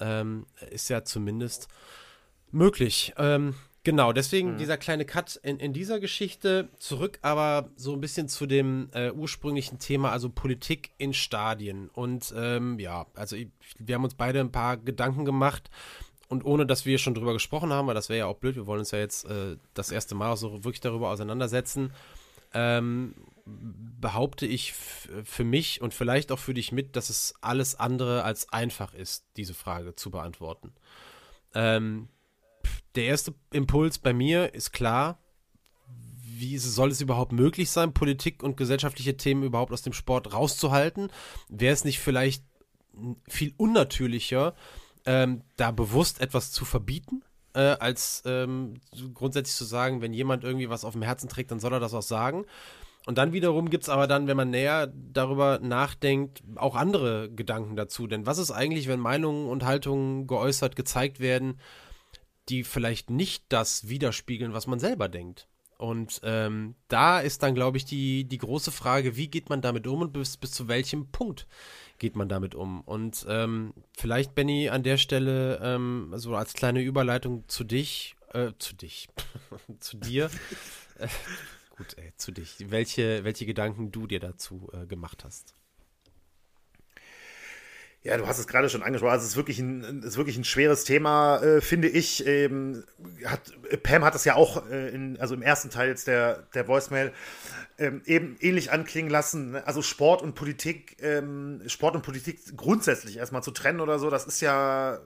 Ähm, 0.00 0.46
ist 0.70 0.88
ja 0.90 1.04
zumindest 1.04 1.68
möglich. 2.50 3.12
Ähm, 3.16 3.54
genau, 3.82 4.12
deswegen 4.12 4.52
mhm. 4.52 4.58
dieser 4.58 4.76
kleine 4.76 5.04
Cut 5.04 5.36
in, 5.42 5.58
in 5.58 5.72
dieser 5.72 6.00
Geschichte. 6.00 6.68
Zurück 6.78 7.18
aber 7.22 7.70
so 7.76 7.92
ein 7.92 8.00
bisschen 8.00 8.28
zu 8.28 8.46
dem 8.46 8.88
äh, 8.92 9.10
ursprünglichen 9.10 9.78
Thema, 9.78 10.10
also 10.12 10.30
Politik 10.30 10.90
in 10.98 11.12
Stadien. 11.12 11.88
Und 11.88 12.32
ähm, 12.36 12.78
ja, 12.78 13.06
also 13.14 13.36
wir 13.78 13.94
haben 13.94 14.04
uns 14.04 14.14
beide 14.14 14.40
ein 14.40 14.52
paar 14.52 14.76
Gedanken 14.76 15.24
gemacht 15.24 15.70
und 16.28 16.44
ohne 16.44 16.66
dass 16.66 16.86
wir 16.86 16.98
schon 16.98 17.14
drüber 17.14 17.32
gesprochen 17.32 17.72
haben, 17.72 17.86
weil 17.86 17.94
das 17.94 18.08
wäre 18.08 18.20
ja 18.20 18.26
auch 18.26 18.38
blöd, 18.38 18.56
wir 18.56 18.66
wollen 18.66 18.80
uns 18.80 18.90
ja 18.90 18.98
jetzt 18.98 19.24
äh, 19.26 19.56
das 19.74 19.90
erste 19.90 20.14
Mal 20.14 20.36
so 20.36 20.64
wirklich 20.64 20.80
darüber 20.80 21.10
auseinandersetzen, 21.10 21.92
ähm, 22.52 23.14
behaupte 23.46 24.46
ich 24.46 24.72
für 24.72 25.44
mich 25.44 25.80
und 25.80 25.92
vielleicht 25.92 26.32
auch 26.32 26.38
für 26.38 26.54
dich 26.54 26.72
mit, 26.72 26.96
dass 26.96 27.10
es 27.10 27.34
alles 27.40 27.74
andere 27.78 28.24
als 28.24 28.50
einfach 28.52 28.94
ist, 28.94 29.26
diese 29.36 29.54
Frage 29.54 29.94
zu 29.94 30.10
beantworten. 30.10 30.72
Ähm, 31.54 32.08
der 32.94 33.04
erste 33.04 33.34
Impuls 33.52 33.98
bei 33.98 34.12
mir 34.12 34.54
ist 34.54 34.72
klar, 34.72 35.18
wie 36.22 36.58
soll 36.58 36.90
es 36.90 37.00
überhaupt 37.00 37.32
möglich 37.32 37.70
sein, 37.70 37.92
Politik 37.92 38.42
und 38.42 38.56
gesellschaftliche 38.56 39.16
Themen 39.16 39.44
überhaupt 39.44 39.72
aus 39.72 39.82
dem 39.82 39.92
Sport 39.92 40.32
rauszuhalten? 40.32 41.10
Wäre 41.48 41.72
es 41.72 41.84
nicht 41.84 42.00
vielleicht 42.00 42.44
viel 43.28 43.54
unnatürlicher, 43.56 44.54
ähm, 45.06 45.42
da 45.56 45.70
bewusst 45.70 46.20
etwas 46.20 46.50
zu 46.50 46.64
verbieten, 46.64 47.22
äh, 47.54 47.60
als 47.60 48.22
ähm, 48.26 48.80
grundsätzlich 49.12 49.56
zu 49.56 49.64
sagen, 49.64 50.00
wenn 50.00 50.12
jemand 50.12 50.44
irgendwie 50.44 50.70
was 50.70 50.84
auf 50.84 50.92
dem 50.92 51.02
Herzen 51.02 51.28
trägt, 51.28 51.50
dann 51.50 51.60
soll 51.60 51.72
er 51.72 51.80
das 51.80 51.94
auch 51.94 52.02
sagen. 52.02 52.46
Und 53.06 53.18
dann 53.18 53.32
wiederum 53.32 53.68
gibt 53.68 53.84
es 53.84 53.90
aber 53.90 54.06
dann, 54.06 54.26
wenn 54.26 54.36
man 54.36 54.50
näher 54.50 54.86
darüber 54.86 55.58
nachdenkt, 55.60 56.42
auch 56.56 56.74
andere 56.74 57.30
Gedanken 57.30 57.76
dazu. 57.76 58.06
Denn 58.06 58.24
was 58.24 58.38
ist 58.38 58.50
eigentlich, 58.50 58.88
wenn 58.88 59.00
Meinungen 59.00 59.46
und 59.46 59.64
Haltungen 59.64 60.26
geäußert, 60.26 60.74
gezeigt 60.74 61.20
werden, 61.20 61.60
die 62.48 62.64
vielleicht 62.64 63.10
nicht 63.10 63.44
das 63.50 63.88
widerspiegeln, 63.88 64.54
was 64.54 64.66
man 64.66 64.78
selber 64.78 65.08
denkt? 65.08 65.48
Und 65.76 66.20
ähm, 66.22 66.76
da 66.88 67.20
ist 67.20 67.42
dann, 67.42 67.54
glaube 67.54 67.76
ich, 67.76 67.84
die, 67.84 68.24
die 68.24 68.38
große 68.38 68.72
Frage, 68.72 69.16
wie 69.16 69.28
geht 69.28 69.50
man 69.50 69.60
damit 69.60 69.86
um 69.86 70.02
und 70.02 70.12
bis, 70.12 70.36
bis 70.36 70.52
zu 70.52 70.68
welchem 70.68 71.10
Punkt 71.10 71.46
geht 71.98 72.16
man 72.16 72.28
damit 72.28 72.54
um? 72.54 72.80
Und 72.82 73.26
ähm, 73.28 73.74
vielleicht, 73.96 74.34
Benny, 74.34 74.68
an 74.68 74.82
der 74.82 74.96
Stelle, 74.96 75.60
ähm, 75.62 76.12
so 76.16 76.34
als 76.36 76.54
kleine 76.54 76.80
Überleitung 76.80 77.44
zu 77.48 77.64
dich, 77.64 78.16
äh, 78.32 78.52
zu 78.58 78.74
dich, 78.74 79.08
zu 79.80 79.96
dir, 79.98 80.30
gut, 81.76 81.96
ey, 81.98 82.12
zu 82.16 82.32
dich, 82.32 82.70
welche, 82.70 83.24
welche 83.24 83.46
Gedanken 83.46 83.90
du 83.90 84.06
dir 84.06 84.20
dazu 84.20 84.70
äh, 84.72 84.86
gemacht 84.86 85.24
hast. 85.24 85.54
Ja, 88.02 88.18
du 88.18 88.26
hast 88.26 88.38
es 88.38 88.46
gerade 88.46 88.68
schon 88.68 88.82
angesprochen. 88.82 89.12
Also 89.12 89.24
es 89.24 89.30
ist 89.30 89.36
wirklich 89.36 89.58
ein, 89.58 90.02
ist 90.02 90.18
wirklich 90.18 90.36
ein 90.36 90.44
schweres 90.44 90.84
Thema, 90.84 91.42
äh, 91.42 91.60
finde 91.62 91.88
ich. 91.88 92.26
Ähm, 92.26 92.84
hat, 93.24 93.40
Pam 93.82 94.04
hat 94.04 94.14
das 94.14 94.26
ja 94.26 94.34
auch 94.34 94.68
äh, 94.68 94.90
in, 94.90 95.18
also 95.18 95.34
im 95.34 95.40
ersten 95.40 95.70
Teil 95.70 95.88
jetzt 95.88 96.06
der, 96.06 96.42
der 96.54 96.68
Voicemail 96.68 97.12
ähm, 97.78 98.02
eben 98.04 98.36
ähnlich 98.40 98.70
anklingen 98.70 99.10
lassen. 99.10 99.56
Also 99.56 99.80
Sport 99.80 100.20
und 100.20 100.34
Politik, 100.34 100.98
ähm, 101.00 101.62
Sport 101.66 101.96
und 101.96 102.02
Politik 102.02 102.56
grundsätzlich 102.56 103.16
erstmal 103.16 103.42
zu 103.42 103.52
trennen 103.52 103.80
oder 103.80 103.98
so, 103.98 104.10
das 104.10 104.26
ist 104.26 104.42
ja 104.42 105.00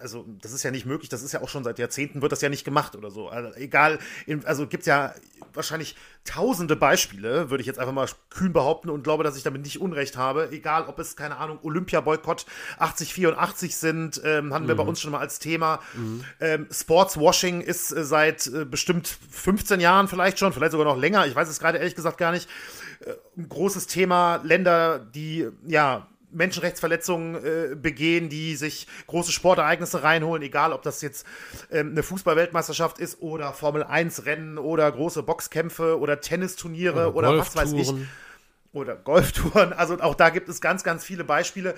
also 0.00 0.24
das 0.40 0.52
ist 0.52 0.62
ja 0.62 0.70
nicht 0.70 0.86
möglich, 0.86 1.08
das 1.08 1.22
ist 1.22 1.32
ja 1.32 1.42
auch 1.42 1.48
schon 1.48 1.64
seit 1.64 1.78
Jahrzehnten 1.78 2.22
wird 2.22 2.32
das 2.32 2.40
ja 2.40 2.48
nicht 2.48 2.64
gemacht 2.64 2.96
oder 2.96 3.10
so. 3.10 3.28
Also 3.28 3.54
egal, 3.56 3.98
also 4.44 4.66
gibt 4.66 4.82
es 4.82 4.86
ja 4.86 5.14
wahrscheinlich 5.58 5.96
tausende 6.24 6.76
Beispiele, 6.76 7.50
würde 7.50 7.60
ich 7.60 7.66
jetzt 7.66 7.78
einfach 7.78 7.92
mal 7.92 8.08
kühn 8.30 8.52
behaupten 8.52 8.88
und 8.88 9.02
glaube, 9.02 9.24
dass 9.24 9.36
ich 9.36 9.42
damit 9.42 9.62
nicht 9.62 9.80
Unrecht 9.80 10.16
habe. 10.16 10.48
Egal, 10.50 10.86
ob 10.86 10.98
es, 10.98 11.16
keine 11.16 11.36
Ahnung, 11.36 11.58
Olympia-Boykott 11.62 12.46
8084 12.78 13.76
sind, 13.76 14.22
ähm, 14.24 14.54
hatten 14.54 14.64
mhm. 14.64 14.68
wir 14.68 14.76
bei 14.76 14.84
mhm. 14.84 14.88
uns 14.88 15.00
schon 15.00 15.12
mal 15.12 15.18
als 15.18 15.38
Thema. 15.38 15.80
Mhm. 15.94 16.24
Ähm, 16.40 16.66
Sportswashing 16.70 17.60
ist 17.60 17.92
äh, 17.92 18.04
seit 18.04 18.46
äh, 18.46 18.64
bestimmt 18.64 19.18
15 19.30 19.80
Jahren 19.80 20.08
vielleicht 20.08 20.38
schon, 20.38 20.52
vielleicht 20.52 20.72
sogar 20.72 20.86
noch 20.86 20.98
länger, 20.98 21.26
ich 21.26 21.34
weiß 21.34 21.48
es 21.48 21.60
gerade 21.60 21.78
ehrlich 21.78 21.94
gesagt 21.94 22.16
gar 22.16 22.32
nicht. 22.32 22.48
Äh, 23.00 23.12
ein 23.36 23.48
großes 23.48 23.86
Thema, 23.86 24.40
Länder, 24.44 24.98
die, 24.98 25.48
ja, 25.66 26.08
Menschenrechtsverletzungen 26.30 27.34
äh, 27.34 27.74
begehen, 27.74 28.28
die 28.28 28.56
sich 28.56 28.86
große 29.06 29.32
Sportereignisse 29.32 30.02
reinholen, 30.02 30.42
egal 30.42 30.72
ob 30.72 30.82
das 30.82 31.02
jetzt 31.02 31.26
ähm, 31.70 31.90
eine 31.90 32.02
Fußballweltmeisterschaft 32.02 32.98
ist 32.98 33.20
oder 33.22 33.52
Formel 33.52 33.82
1 33.82 34.26
Rennen 34.26 34.58
oder 34.58 34.90
große 34.90 35.22
Boxkämpfe 35.22 35.98
oder 35.98 36.20
Tennisturniere 36.20 37.12
oder, 37.12 37.30
oder 37.30 37.38
was 37.38 37.56
weiß 37.56 37.72
ich. 37.72 37.92
Oder 38.72 38.96
Golftouren, 38.96 39.72
also 39.72 39.98
auch 40.00 40.14
da 40.14 40.28
gibt 40.28 40.50
es 40.50 40.60
ganz, 40.60 40.84
ganz 40.84 41.02
viele 41.02 41.24
Beispiele. 41.24 41.74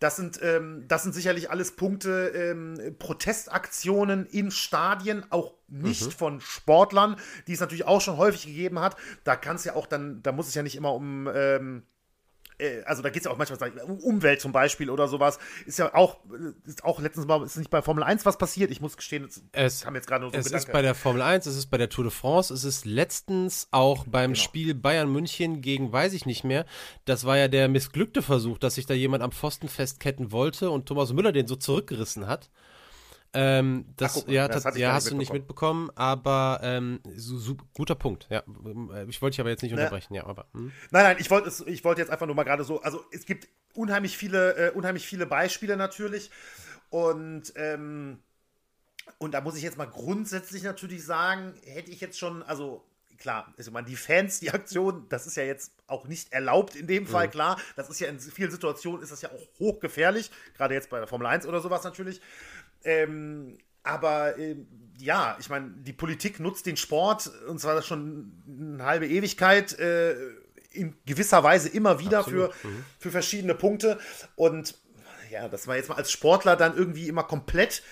Das 0.00 0.16
sind, 0.16 0.40
ähm, 0.42 0.86
das 0.88 1.04
sind 1.04 1.12
sicherlich 1.12 1.50
alles 1.50 1.76
Punkte, 1.76 2.32
ähm, 2.34 2.96
Protestaktionen 2.98 4.26
in 4.26 4.50
Stadien, 4.50 5.24
auch 5.30 5.54
nicht 5.68 6.06
mhm. 6.06 6.10
von 6.10 6.40
Sportlern, 6.40 7.14
die 7.46 7.52
es 7.52 7.60
natürlich 7.60 7.86
auch 7.86 8.00
schon 8.00 8.16
häufig 8.16 8.44
gegeben 8.44 8.80
hat. 8.80 8.96
Da 9.22 9.36
kann 9.36 9.54
es 9.54 9.64
ja 9.64 9.76
auch 9.76 9.86
dann, 9.86 10.20
da 10.24 10.32
muss 10.32 10.48
es 10.48 10.54
ja 10.56 10.64
nicht 10.64 10.74
immer 10.74 10.92
um 10.92 11.30
ähm, 11.32 11.84
äh, 12.62 12.82
also 12.84 13.02
da 13.02 13.10
geht 13.10 13.20
es 13.20 13.24
ja 13.26 13.30
auch 13.30 13.38
manchmal 13.38 13.70
um 13.84 13.98
Umwelt 13.98 14.40
zum 14.40 14.52
Beispiel 14.52 14.90
oder 14.90 15.08
sowas. 15.08 15.38
Ist 15.66 15.78
ja 15.78 15.94
auch, 15.94 16.18
ist 16.64 16.84
auch 16.84 17.00
letztens 17.00 17.26
mal, 17.26 17.44
ist 17.44 17.56
nicht 17.56 17.70
bei 17.70 17.82
Formel 17.82 18.04
1 18.04 18.24
was 18.24 18.38
passiert? 18.38 18.70
Ich 18.70 18.80
muss 18.80 18.96
gestehen, 18.96 19.28
es 19.52 19.80
kam 19.82 19.94
jetzt 19.94 20.06
gerade 20.06 20.22
nur 20.22 20.32
so 20.32 20.38
Es 20.38 20.46
Gedanke. 20.46 20.66
ist 20.66 20.72
bei 20.72 20.82
der 20.82 20.94
Formel 20.94 21.22
1, 21.22 21.46
es 21.46 21.56
ist 21.56 21.66
bei 21.66 21.78
der 21.78 21.88
Tour 21.88 22.04
de 22.04 22.12
France, 22.12 22.52
es 22.54 22.64
ist 22.64 22.84
letztens 22.84 23.68
auch 23.70 24.04
beim 24.06 24.32
genau. 24.32 24.42
Spiel 24.42 24.74
Bayern 24.74 25.10
München 25.10 25.60
gegen 25.60 25.92
weiß 25.92 26.12
ich 26.12 26.26
nicht 26.26 26.44
mehr. 26.44 26.64
Das 27.04 27.24
war 27.24 27.36
ja 27.36 27.48
der 27.48 27.68
missglückte 27.68 28.22
Versuch, 28.22 28.58
dass 28.58 28.76
sich 28.76 28.86
da 28.86 28.94
jemand 28.94 29.22
am 29.22 29.32
Pfosten 29.32 29.68
festketten 29.68 30.32
wollte 30.32 30.70
und 30.70 30.86
Thomas 30.86 31.12
Müller 31.12 31.32
den 31.32 31.46
so 31.46 31.56
zurückgerissen 31.56 32.26
hat. 32.26 32.50
Ähm, 33.34 33.86
das, 33.96 34.12
Ach, 34.12 34.20
guck, 34.20 34.28
ja, 34.28 34.46
das, 34.46 34.76
ja 34.76 34.92
hast 34.92 35.10
du 35.10 35.16
nicht 35.16 35.32
mitbekommen, 35.32 35.90
aber 35.94 36.60
ähm, 36.62 37.00
so, 37.16 37.38
so, 37.38 37.56
guter 37.72 37.94
Punkt. 37.94 38.26
Ja, 38.28 38.42
ich 39.08 39.22
wollte 39.22 39.34
dich 39.34 39.40
aber 39.40 39.50
jetzt 39.50 39.62
nicht 39.62 39.72
unterbrechen. 39.72 40.14
Ja, 40.14 40.26
aber, 40.26 40.46
hm. 40.52 40.70
Nein, 40.90 41.04
nein, 41.04 41.16
ich 41.18 41.30
wollte 41.30 41.50
ich 41.66 41.84
wollte 41.84 42.00
jetzt 42.00 42.10
einfach 42.10 42.26
nur 42.26 42.34
mal 42.34 42.44
gerade 42.44 42.64
so. 42.64 42.82
Also 42.82 43.02
es 43.10 43.24
gibt 43.24 43.48
unheimlich 43.74 44.18
viele, 44.18 44.56
äh, 44.56 44.70
unheimlich 44.72 45.06
viele 45.06 45.24
Beispiele 45.26 45.76
natürlich 45.78 46.30
und 46.90 47.52
ähm, 47.56 48.18
und 49.18 49.32
da 49.32 49.40
muss 49.40 49.56
ich 49.56 49.62
jetzt 49.62 49.78
mal 49.78 49.86
grundsätzlich 49.86 50.62
natürlich 50.62 51.04
sagen, 51.04 51.54
hätte 51.64 51.90
ich 51.90 52.00
jetzt 52.00 52.18
schon, 52.18 52.42
also 52.42 52.84
klar, 53.22 53.52
also 53.56 53.70
man, 53.70 53.84
die 53.84 53.96
Fans, 53.96 54.40
die 54.40 54.50
Aktion, 54.50 55.06
das 55.08 55.26
ist 55.26 55.36
ja 55.36 55.44
jetzt 55.44 55.72
auch 55.86 56.06
nicht 56.06 56.32
erlaubt 56.32 56.74
in 56.76 56.86
dem 56.86 57.06
Fall, 57.06 57.28
mhm. 57.28 57.30
klar. 57.30 57.60
Das 57.76 57.88
ist 57.88 58.00
ja 58.00 58.08
in 58.08 58.18
vielen 58.18 58.50
Situationen 58.50 59.02
ist 59.02 59.12
das 59.12 59.22
ja 59.22 59.30
auch 59.30 59.58
hochgefährlich, 59.58 60.30
gerade 60.56 60.74
jetzt 60.74 60.90
bei 60.90 60.98
der 60.98 61.06
Formel 61.06 61.26
1 61.26 61.46
oder 61.46 61.60
sowas 61.60 61.84
natürlich. 61.84 62.20
Ähm, 62.84 63.58
aber 63.82 64.38
äh, 64.38 64.56
ja, 64.98 65.36
ich 65.40 65.48
meine, 65.48 65.70
die 65.70 65.92
Politik 65.92 66.40
nutzt 66.40 66.66
den 66.66 66.76
Sport, 66.76 67.30
und 67.48 67.60
zwar 67.60 67.82
schon 67.82 68.32
eine 68.46 68.84
halbe 68.84 69.06
Ewigkeit, 69.06 69.78
äh, 69.78 70.14
in 70.72 70.94
gewisser 71.04 71.42
Weise 71.42 71.68
immer 71.68 71.98
wieder 71.98 72.24
für, 72.24 72.52
mhm. 72.62 72.84
für 72.98 73.10
verschiedene 73.10 73.54
Punkte. 73.54 73.98
Und 74.36 74.74
ja, 75.30 75.48
dass 75.48 75.66
man 75.66 75.76
jetzt 75.76 75.88
mal 75.88 75.96
als 75.96 76.12
Sportler 76.12 76.56
dann 76.56 76.76
irgendwie 76.76 77.08
immer 77.08 77.24
komplett 77.24 77.82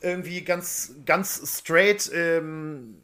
irgendwie 0.00 0.42
ganz, 0.42 0.92
ganz 1.04 1.58
straight 1.58 2.10
ähm, 2.12 3.02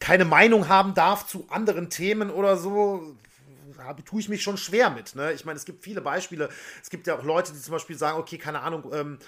keine 0.00 0.24
Meinung 0.24 0.68
haben 0.68 0.94
darf 0.94 1.26
zu 1.26 1.46
anderen 1.48 1.90
Themen 1.90 2.30
oder 2.30 2.56
so, 2.56 3.16
tue 4.04 4.20
ich 4.20 4.28
mich 4.28 4.42
schon 4.42 4.56
schwer 4.56 4.90
mit. 4.90 5.14
Ne? 5.14 5.32
Ich 5.32 5.44
meine, 5.44 5.56
es 5.56 5.64
gibt 5.64 5.84
viele 5.84 6.00
Beispiele. 6.00 6.48
Es 6.82 6.90
gibt 6.90 7.06
ja 7.06 7.16
auch 7.16 7.22
Leute, 7.22 7.52
die 7.52 7.60
zum 7.60 7.72
Beispiel 7.72 7.96
sagen, 7.96 8.18
okay, 8.18 8.38
keine 8.38 8.60
Ahnung, 8.60 8.90
ähm, 8.92 9.18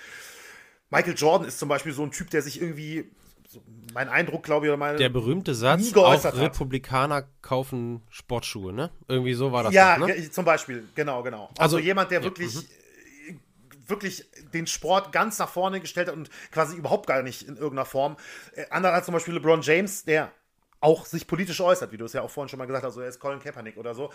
Michael 0.91 1.15
Jordan 1.17 1.49
ist 1.49 1.59
zum 1.59 1.69
Beispiel 1.69 1.93
so 1.93 2.03
ein 2.03 2.11
Typ, 2.11 2.31
der 2.31 2.43
sich 2.43 2.61
irgendwie, 2.61 3.11
so 3.49 3.63
mein 3.93 4.09
Eindruck, 4.09 4.43
glaube 4.43 4.67
ich, 4.67 4.71
oder 4.71 4.79
meine. 4.79 4.99
Der 4.99 5.09
berühmte 5.09 5.55
Satz, 5.55 5.95
auch 5.95 6.25
Republikaner 6.25 7.17
hat. 7.17 7.29
kaufen 7.43 8.03
Sportschuhe, 8.11 8.73
ne? 8.73 8.91
Irgendwie 9.07 9.35
so 9.35 9.53
war 9.53 9.65
das. 9.65 9.73
Ja, 9.73 9.99
doch, 9.99 10.07
ne? 10.07 10.31
zum 10.31 10.45
Beispiel, 10.45 10.87
genau, 10.95 11.23
genau. 11.23 11.49
Also, 11.59 11.77
also 11.77 11.79
jemand, 11.79 12.11
der 12.11 12.21
ja, 12.21 12.25
wirklich. 12.25 12.55
Mhm. 12.55 13.41
wirklich 13.87 14.25
den 14.53 14.67
Sport 14.67 15.13
ganz 15.13 15.39
nach 15.39 15.49
vorne 15.49 15.81
gestellt 15.81 16.09
hat 16.09 16.15
und 16.15 16.31
quasi 16.51 16.77
überhaupt 16.77 17.07
gar 17.07 17.23
nicht 17.23 17.49
in 17.49 17.57
irgendeiner 17.57 17.87
Form. 17.87 18.17
Äh, 18.55 18.67
Andere 18.71 18.93
als 18.93 19.07
zum 19.07 19.15
Beispiel 19.15 19.35
LeBron 19.35 19.63
James, 19.63 20.05
der 20.05 20.31
auch 20.81 21.07
sich 21.07 21.27
politisch 21.27 21.61
äußert, 21.61 21.93
wie 21.93 21.97
du 21.97 22.05
es 22.05 22.13
ja 22.13 22.23
auch 22.23 22.31
vorhin 22.31 22.49
schon 22.49 22.59
mal 22.59 22.67
gesagt 22.67 22.85
hast, 22.85 22.93
also 22.93 23.01
er 23.01 23.09
ist 23.09 23.19
Colin 23.19 23.41
Kaepernick 23.41 23.77
oder 23.77 23.95
so. 23.95 24.13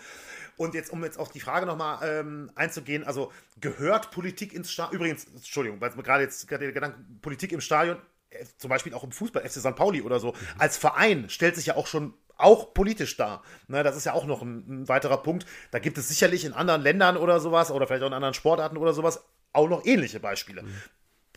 Und 0.56 0.74
jetzt, 0.74 0.92
um 0.92 1.04
jetzt 1.04 1.18
auf 1.18 1.30
die 1.30 1.40
Frage 1.40 1.66
nochmal 1.66 1.98
ähm, 2.02 2.50
einzugehen, 2.54 3.04
also 3.04 3.32
gehört 3.60 4.10
Politik 4.10 4.52
ins 4.52 4.70
Stadion, 4.70 4.96
übrigens, 4.96 5.24
Entschuldigung, 5.26 5.80
weil 5.80 5.90
es 5.90 5.96
mir 5.96 6.02
gerade 6.02 6.24
jetzt 6.24 6.48
gerade 6.48 6.64
der 6.64 6.72
Gedanke, 6.72 6.98
Politik 7.20 7.52
im 7.52 7.60
Stadion, 7.60 7.98
äh, 8.30 8.44
zum 8.56 8.70
Beispiel 8.70 8.94
auch 8.94 9.04
im 9.04 9.12
Fußball, 9.12 9.42
FC 9.42 9.60
St. 9.60 9.76
Pauli 9.76 10.02
oder 10.02 10.20
so, 10.20 10.28
mhm. 10.28 10.36
als 10.58 10.76
Verein 10.76 11.28
stellt 11.28 11.56
sich 11.56 11.66
ja 11.66 11.76
auch 11.76 11.86
schon 11.86 12.14
auch 12.36 12.74
politisch 12.74 13.16
dar. 13.16 13.42
Ne, 13.68 13.82
das 13.82 13.96
ist 13.96 14.06
ja 14.06 14.12
auch 14.12 14.26
noch 14.26 14.42
ein, 14.42 14.82
ein, 14.82 14.88
weiterer 14.88 15.18
Punkt. 15.18 15.46
Da 15.70 15.78
gibt 15.78 15.98
es 15.98 16.08
sicherlich 16.08 16.44
in 16.44 16.52
anderen 16.52 16.82
Ländern 16.82 17.16
oder 17.16 17.38
sowas 17.38 17.70
oder 17.70 17.86
vielleicht 17.86 18.02
auch 18.02 18.08
in 18.08 18.12
anderen 18.12 18.34
Sportarten 18.34 18.76
oder 18.76 18.92
sowas 18.92 19.24
auch 19.52 19.68
noch 19.68 19.86
ähnliche 19.86 20.18
Beispiele. 20.18 20.62
Mhm 20.62 20.82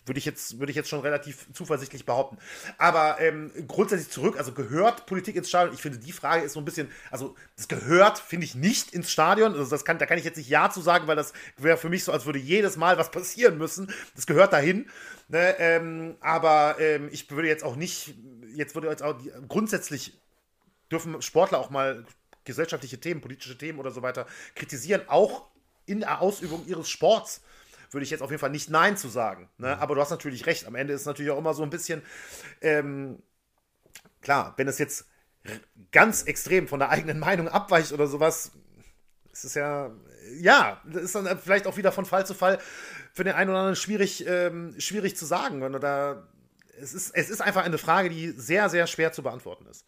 Würde 0.08 0.20
ich, 0.20 0.26
jetzt, 0.26 0.60
würde 0.60 0.72
ich 0.72 0.76
jetzt 0.76 0.90
schon 0.90 1.02
relativ 1.02 1.48
zuversichtlich 1.54 2.06
behaupten. 2.06 2.38
Aber 2.78 3.20
ähm, 3.20 3.52
grundsätzlich 3.68 4.10
zurück, 4.10 4.38
also 4.38 4.54
gehört 4.54 5.06
Politik 5.06 5.36
ins 5.36 5.50
Stadion? 5.50 5.74
Ich 5.74 5.82
finde, 5.82 5.98
die 5.98 6.12
Frage 6.12 6.44
ist 6.44 6.54
so 6.54 6.60
ein 6.60 6.66
bisschen, 6.66 6.90
also 7.12 7.36
das 7.56 7.68
gehört, 7.68 8.20
finde 8.20 8.46
ich, 8.46 8.56
nicht 8.56 8.94
ins 8.94 9.12
Stadion. 9.12 9.54
Also 9.54 9.70
das 9.70 9.86
kann, 9.86 10.00
da 10.00 10.06
kann 10.06 10.18
ich 10.18 10.24
jetzt 10.24 10.38
nicht 10.38 10.50
Ja 10.50 10.70
zu 10.70 10.82
sagen, 10.82 11.08
weil 11.08 11.16
das 11.16 11.34
wäre 11.58 11.78
für 11.78 11.90
mich 11.90 12.04
so, 12.04 12.12
als 12.12 12.26
würde 12.26 12.40
jedes 12.40 12.78
Mal 12.78 12.98
was 12.98 13.12
passieren 13.12 13.58
müssen. 13.58 13.92
Das 14.16 14.26
gehört 14.26 14.54
dahin. 14.54 14.90
Ne? 15.28 15.56
Ähm, 15.60 16.16
aber 16.22 16.78
ähm, 16.80 17.10
ich 17.12 17.30
würde 17.30 17.48
jetzt 17.48 17.64
auch 17.64 17.76
nicht, 17.76 18.16
jetzt 18.56 18.76
würde 18.76 18.88
jetzt 18.88 19.04
auch 19.04 19.18
grundsätzlich 19.48 20.18
dürfen 20.92 21.22
Sportler 21.22 21.60
auch 21.60 21.70
mal 21.70 22.06
gesellschaftliche 22.46 23.00
Themen, 23.00 23.22
politische 23.22 23.58
Themen 23.58 23.78
oder 23.78 23.92
so 23.92 24.02
weiter 24.02 24.26
kritisieren, 24.56 25.02
auch 25.08 25.48
in 25.86 26.00
der 26.00 26.22
Ausübung 26.22 26.66
ihres 26.66 26.90
Sports 26.90 27.42
würde 27.92 28.04
ich 28.04 28.10
jetzt 28.10 28.22
auf 28.22 28.30
jeden 28.30 28.40
Fall 28.40 28.50
nicht 28.50 28.70
Nein 28.70 28.98
zu 28.98 29.08
sagen. 29.08 29.50
Ne? 29.58 29.76
Mhm. 29.76 29.82
Aber 29.82 29.96
du 29.96 30.02
hast 30.02 30.10
natürlich 30.10 30.46
recht. 30.46 30.66
Am 30.66 30.76
Ende 30.76 30.94
ist 30.94 31.02
es 31.02 31.08
natürlich 31.08 31.32
auch 31.32 31.38
immer 31.38 31.54
so 31.54 31.64
ein 31.64 31.70
bisschen, 31.70 32.02
ähm, 32.62 33.22
klar, 34.22 34.54
wenn 34.58 34.68
es 34.68 34.78
jetzt 34.78 35.08
ganz 35.92 36.24
extrem 36.24 36.68
von 36.68 36.80
der 36.80 36.90
eigenen 36.90 37.20
Meinung 37.20 37.48
abweicht 37.48 37.94
oder 37.94 38.08
sowas, 38.08 38.52
ist 39.32 39.46
es 39.46 39.54
ja, 39.54 39.92
ja, 40.40 40.82
das 40.86 41.04
ist 41.04 41.16
dann 41.16 41.40
vielleicht 41.40 41.68
auch 41.68 41.78
wieder 41.78 41.92
von 41.92 42.06
Fall 42.06 42.26
zu 42.26 42.34
Fall 42.34 42.60
für 43.14 43.24
den 43.24 43.34
einen 43.34 43.50
oder 43.50 43.60
anderen 43.60 43.76
schwierig, 43.76 44.26
ähm, 44.28 44.76
schwierig 44.80 45.16
zu 45.16 45.26
sagen. 45.26 45.62
Da, 45.80 46.28
es 46.80 46.94
ist, 46.94 47.12
es 47.16 47.30
ist 47.30 47.42
einfach 47.42 47.64
eine 47.64 47.78
Frage, 47.78 48.10
die 48.10 48.30
sehr, 48.32 48.70
sehr 48.70 48.88
schwer 48.88 49.12
zu 49.12 49.24
beantworten 49.24 49.66
ist. 49.68 49.86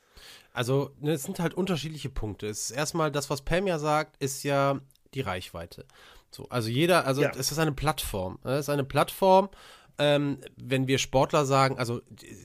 Also, 0.53 0.91
ne, 0.99 1.13
es 1.13 1.23
sind 1.23 1.39
halt 1.39 1.53
unterschiedliche 1.53 2.09
Punkte. 2.09 2.47
Es 2.47 2.69
ist 2.69 2.71
erstmal 2.71 3.11
das, 3.11 3.30
was 3.30 3.41
Pam 3.41 3.67
ja 3.67 3.80
sagt, 3.80 4.21
ist 4.21 4.43
ja 4.43 4.80
die 5.13 5.21
Reichweite. 5.21 5.85
So, 6.31 6.47
also 6.49 6.69
jeder, 6.69 7.06
also 7.06 7.22
ja. 7.22 7.31
es 7.38 7.51
ist 7.51 7.60
eine 7.60 7.72
Plattform. 7.72 8.39
Es 8.43 8.61
ist 8.61 8.69
eine 8.69 8.84
Plattform, 8.84 9.49
ähm, 9.99 10.38
wenn 10.56 10.88
wir 10.88 10.97
Sportler 10.97 11.45
sagen, 11.45 11.77
also 11.77 12.01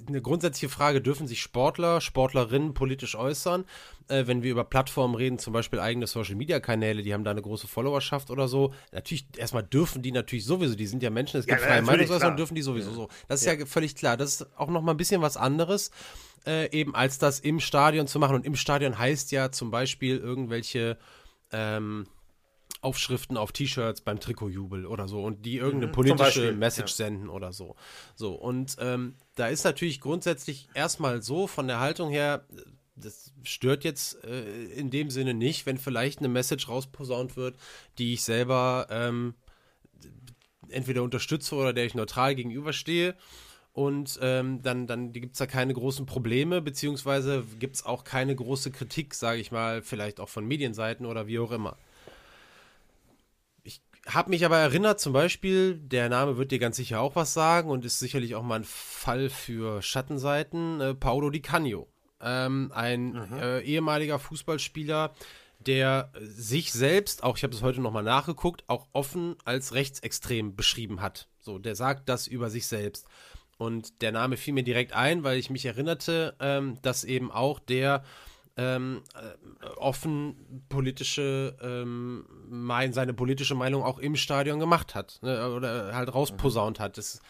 eine 0.09 0.21
grundsätzliche 0.21 0.69
Frage, 0.69 1.01
dürfen 1.01 1.29
sich 1.29 1.41
Sportler, 1.41 2.01
Sportlerinnen 2.01 2.75
politisch 2.75 3.15
äußern? 3.15 3.65
Äh, 4.09 4.27
wenn 4.27 4.43
wir 4.43 4.51
über 4.51 4.65
Plattformen 4.65 5.15
reden, 5.15 5.39
zum 5.39 5.53
Beispiel 5.53 5.79
eigene 5.79 6.09
Social-Media-Kanäle, 6.09 7.03
die 7.03 7.15
haben 7.15 7.23
da 7.23 7.31
eine 7.31 7.43
große 7.43 7.69
Followerschaft 7.69 8.31
oder 8.31 8.49
so. 8.49 8.75
Natürlich, 8.91 9.27
erstmal 9.37 9.63
dürfen 9.63 10.03
die 10.03 10.11
natürlich 10.11 10.45
sowieso, 10.45 10.75
die 10.75 10.87
sind 10.87 11.03
ja 11.03 11.11
Menschen, 11.11 11.39
es 11.39 11.47
gibt 11.47 11.61
ja, 11.61 11.67
freie 11.67 11.83
Meinungsäußerung, 11.83 12.37
dürfen 12.37 12.57
die 12.57 12.63
sowieso 12.63 12.91
so. 12.91 13.09
Das 13.29 13.41
ist 13.41 13.47
ja. 13.47 13.55
ja 13.55 13.67
völlig 13.67 13.95
klar. 13.95 14.17
Das 14.17 14.41
ist 14.41 14.59
auch 14.59 14.69
nochmal 14.69 14.95
ein 14.95 14.99
bisschen 14.99 15.23
was 15.23 15.37
anderes, 15.37 15.93
äh, 16.45 16.69
eben 16.77 16.95
als 16.97 17.19
das 17.19 17.39
im 17.39 17.61
Stadion 17.61 18.09
zu 18.09 18.19
machen. 18.19 18.35
Und 18.35 18.45
im 18.45 18.57
Stadion 18.57 18.99
heißt 18.99 19.31
ja 19.31 19.53
zum 19.53 19.71
Beispiel 19.71 20.19
irgendwelche 20.19 20.99
ähm, 21.53 22.09
Aufschriften 22.85 23.37
auf 23.37 23.53
T-Shirts 23.53 24.03
beim 24.03 24.21
Trikotjubel 24.21 24.87
oder 24.87 25.09
so 25.09 25.25
und 25.25 25.45
die 25.47 25.57
irgendeine 25.57 25.87
mhm, 25.89 25.93
politische 25.93 26.25
Beispiel, 26.25 26.53
Message 26.53 26.93
ja. 26.93 27.07
senden 27.07 27.29
oder 27.29 27.53
so. 27.53 27.77
So, 28.15 28.35
und 28.35 28.77
ähm, 28.79 29.15
da 29.35 29.49
ist 29.49 29.65
natürlich 29.65 30.01
grundsätzlich 30.01 30.69
erstmal 30.75 31.23
so 31.23 31.47
von 31.47 31.67
der 31.67 31.81
Haltung 31.81 32.11
her, 32.11 32.45
das 32.97 33.33
stört 33.43 33.85
jetzt 33.85 34.23
äh, 34.25 34.65
in 34.67 34.91
dem 34.91 35.11
Sinne 35.11 35.35
nicht, 35.35 35.67
wenn 35.67 35.79
vielleicht 35.79 36.21
eine 36.21 36.29
Message 36.29 36.69
rausposaunt 36.69 37.37
wird, 37.37 37.57
die 37.99 38.15
ich 38.15 38.23
selber 38.23 38.87
ähm, 38.91 39.35
entweder 40.69 41.03
unterstütze 41.03 41.55
oder 41.55 41.73
der 41.73 41.87
ich 41.87 41.95
neutral 41.95 42.35
gegenüberstehe. 42.35 43.15
Und 43.73 44.21
ähm, 44.23 44.63
dann, 44.63 44.87
dann 44.87 45.13
gibt 45.13 45.33
es 45.33 45.39
da 45.39 45.47
keine 45.47 45.75
großen 45.75 46.07
Probleme, 46.07 46.63
beziehungsweise 46.63 47.45
gibt 47.59 47.75
es 47.75 47.85
auch 47.85 48.05
keine 48.05 48.37
große 48.37 48.71
Kritik, 48.71 49.15
sage 49.15 49.41
ich 49.41 49.51
mal, 49.51 49.83
vielleicht 49.83 50.21
auch 50.21 50.29
von 50.29 50.47
Medienseiten 50.47 51.07
oder 51.07 51.27
wie 51.27 51.41
auch 51.41 51.51
immer 51.51 51.77
habe 54.07 54.31
mich 54.31 54.45
aber 54.45 54.59
erinnert, 54.59 55.01
zum 55.01 55.13
Beispiel, 55.13 55.77
der 55.79 56.09
Name 56.09 56.37
wird 56.37 56.51
dir 56.51 56.59
ganz 56.59 56.77
sicher 56.77 57.01
auch 57.01 57.17
was 57.17 57.33
sagen 57.33 57.71
und 57.71 57.85
ist 57.85 57.99
sicherlich 57.99 58.35
auch 58.35 58.43
mal 58.43 58.57
ein 58.57 58.65
Fall 58.65 59.31
für 59.31 59.81
Schattenseiten, 59.81 60.81
äh, 60.81 60.95
Paolo 60.95 61.31
Di 61.31 61.41
Canio. 61.41 61.89
Ähm, 62.21 62.71
ein 62.75 63.13
mhm. 63.13 63.39
äh, 63.39 63.61
ehemaliger 63.61 64.19
Fußballspieler, 64.19 65.15
der 65.59 66.13
sich 66.21 66.73
selbst, 66.73 67.23
auch 67.23 67.37
ich 67.37 67.43
habe 67.43 67.55
es 67.55 67.63
heute 67.63 67.81
nochmal 67.81 68.03
nachgeguckt, 68.03 68.65
auch 68.67 68.87
offen 68.93 69.37
als 69.45 69.73
rechtsextrem 69.73 70.55
beschrieben 70.55 71.01
hat. 71.01 71.29
So, 71.41 71.59
der 71.59 71.75
sagt 71.75 72.09
das 72.09 72.27
über 72.27 72.51
sich 72.51 72.67
selbst. 72.67 73.07
Und 73.57 74.03
der 74.03 74.13
Name 74.13 74.37
fiel 74.37 74.53
mir 74.53 74.65
direkt 74.65 74.93
ein, 74.93 75.25
weil 75.25 75.39
ich 75.39 75.49
mich 75.49 75.65
erinnerte, 75.65 76.37
ähm, 76.41 76.79
dass 76.83 77.05
eben 77.05 77.31
auch 77.31 77.59
der 77.59 78.05
ähm, 78.57 79.03
äh, 79.15 79.67
offen 79.77 80.65
politische, 80.69 81.57
ähm, 81.61 82.25
mein, 82.49 82.93
seine 82.93 83.13
politische 83.13 83.55
Meinung 83.55 83.83
auch 83.83 83.99
im 83.99 84.17
Stadion 84.17 84.61
gemacht 84.61 84.95
hat 84.95 85.19
ne, 85.23 85.51
oder 85.51 85.95
halt 85.95 86.15
rausposaunt 86.15 86.79
hat. 86.79 86.97
Das, 86.97 87.21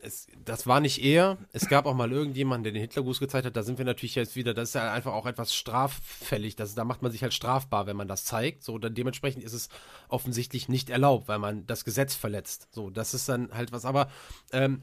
es, 0.00 0.28
das 0.44 0.66
war 0.66 0.80
nicht 0.80 1.02
er. 1.02 1.38
Es 1.52 1.68
gab 1.68 1.86
auch 1.86 1.94
mal 1.94 2.12
irgendjemanden, 2.12 2.64
der 2.64 2.72
den 2.72 2.82
Hitlergruß 2.82 3.18
gezeigt 3.18 3.46
hat. 3.46 3.56
Da 3.56 3.62
sind 3.62 3.78
wir 3.78 3.84
natürlich 3.84 4.14
jetzt 4.14 4.36
wieder, 4.36 4.54
das 4.54 4.70
ist 4.70 4.74
ja 4.74 4.92
einfach 4.92 5.12
auch 5.12 5.26
etwas 5.26 5.54
straffällig. 5.54 6.54
Das, 6.54 6.74
da 6.74 6.84
macht 6.84 7.02
man 7.02 7.10
sich 7.10 7.22
halt 7.22 7.34
strafbar, 7.34 7.86
wenn 7.86 7.96
man 7.96 8.08
das 8.08 8.24
zeigt. 8.24 8.62
So, 8.62 8.78
dann 8.78 8.94
dementsprechend 8.94 9.42
ist 9.42 9.54
es 9.54 9.68
offensichtlich 10.08 10.68
nicht 10.68 10.90
erlaubt, 10.90 11.28
weil 11.28 11.38
man 11.38 11.66
das 11.66 11.84
Gesetz 11.84 12.14
verletzt. 12.14 12.68
So, 12.70 12.90
das 12.90 13.14
ist 13.14 13.28
dann 13.28 13.50
halt 13.52 13.72
was. 13.72 13.84
Aber 13.84 14.08
ähm, 14.52 14.80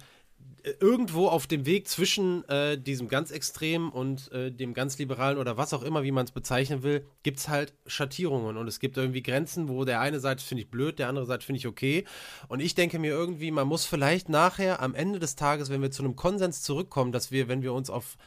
irgendwo 0.79 1.27
auf 1.27 1.45
dem 1.47 1.65
Weg 1.65 1.87
zwischen 1.87 2.47
äh, 2.49 2.77
diesem 2.77 3.07
ganz 3.07 3.31
extremen 3.31 3.89
und 3.89 4.31
äh, 4.31 4.51
dem 4.51 4.73
ganz 4.73 4.97
liberalen 4.97 5.37
oder 5.37 5.57
was 5.57 5.73
auch 5.73 5.83
immer, 5.83 6.03
wie 6.03 6.11
man 6.11 6.25
es 6.25 6.31
bezeichnen 6.31 6.81
will, 6.81 7.05
gibt 7.23 7.39
es 7.39 7.49
halt 7.49 7.73
Schattierungen 7.85 8.57
und 8.57 8.67
es 8.67 8.79
gibt 8.79 8.97
irgendwie 8.97 9.21
Grenzen, 9.21 9.69
wo 9.69 9.85
der 9.85 9.99
eine 10.01 10.19
sagt, 10.19 10.41
finde 10.41 10.63
ich 10.63 10.71
blöd, 10.71 10.97
der 10.97 11.09
andere 11.09 11.25
sagt, 11.25 11.43
finde 11.43 11.59
ich 11.59 11.67
okay. 11.67 12.05
Und 12.47 12.61
ich 12.61 12.73
denke 12.73 12.97
mir 12.97 13.11
irgendwie, 13.11 13.51
man 13.51 13.67
muss 13.67 13.85
vielleicht 13.85 14.27
nachher 14.29 14.81
am 14.81 14.95
Ende 14.95 15.19
des 15.19 15.35
Tages, 15.35 15.69
wenn 15.69 15.81
wir 15.81 15.91
zu 15.91 16.03
einem 16.03 16.15
Konsens 16.15 16.63
zurückkommen, 16.63 17.11
dass 17.11 17.31
wir, 17.31 17.47
wenn 17.47 17.61
wir 17.61 17.73
uns 17.73 17.89
auf 17.89 18.17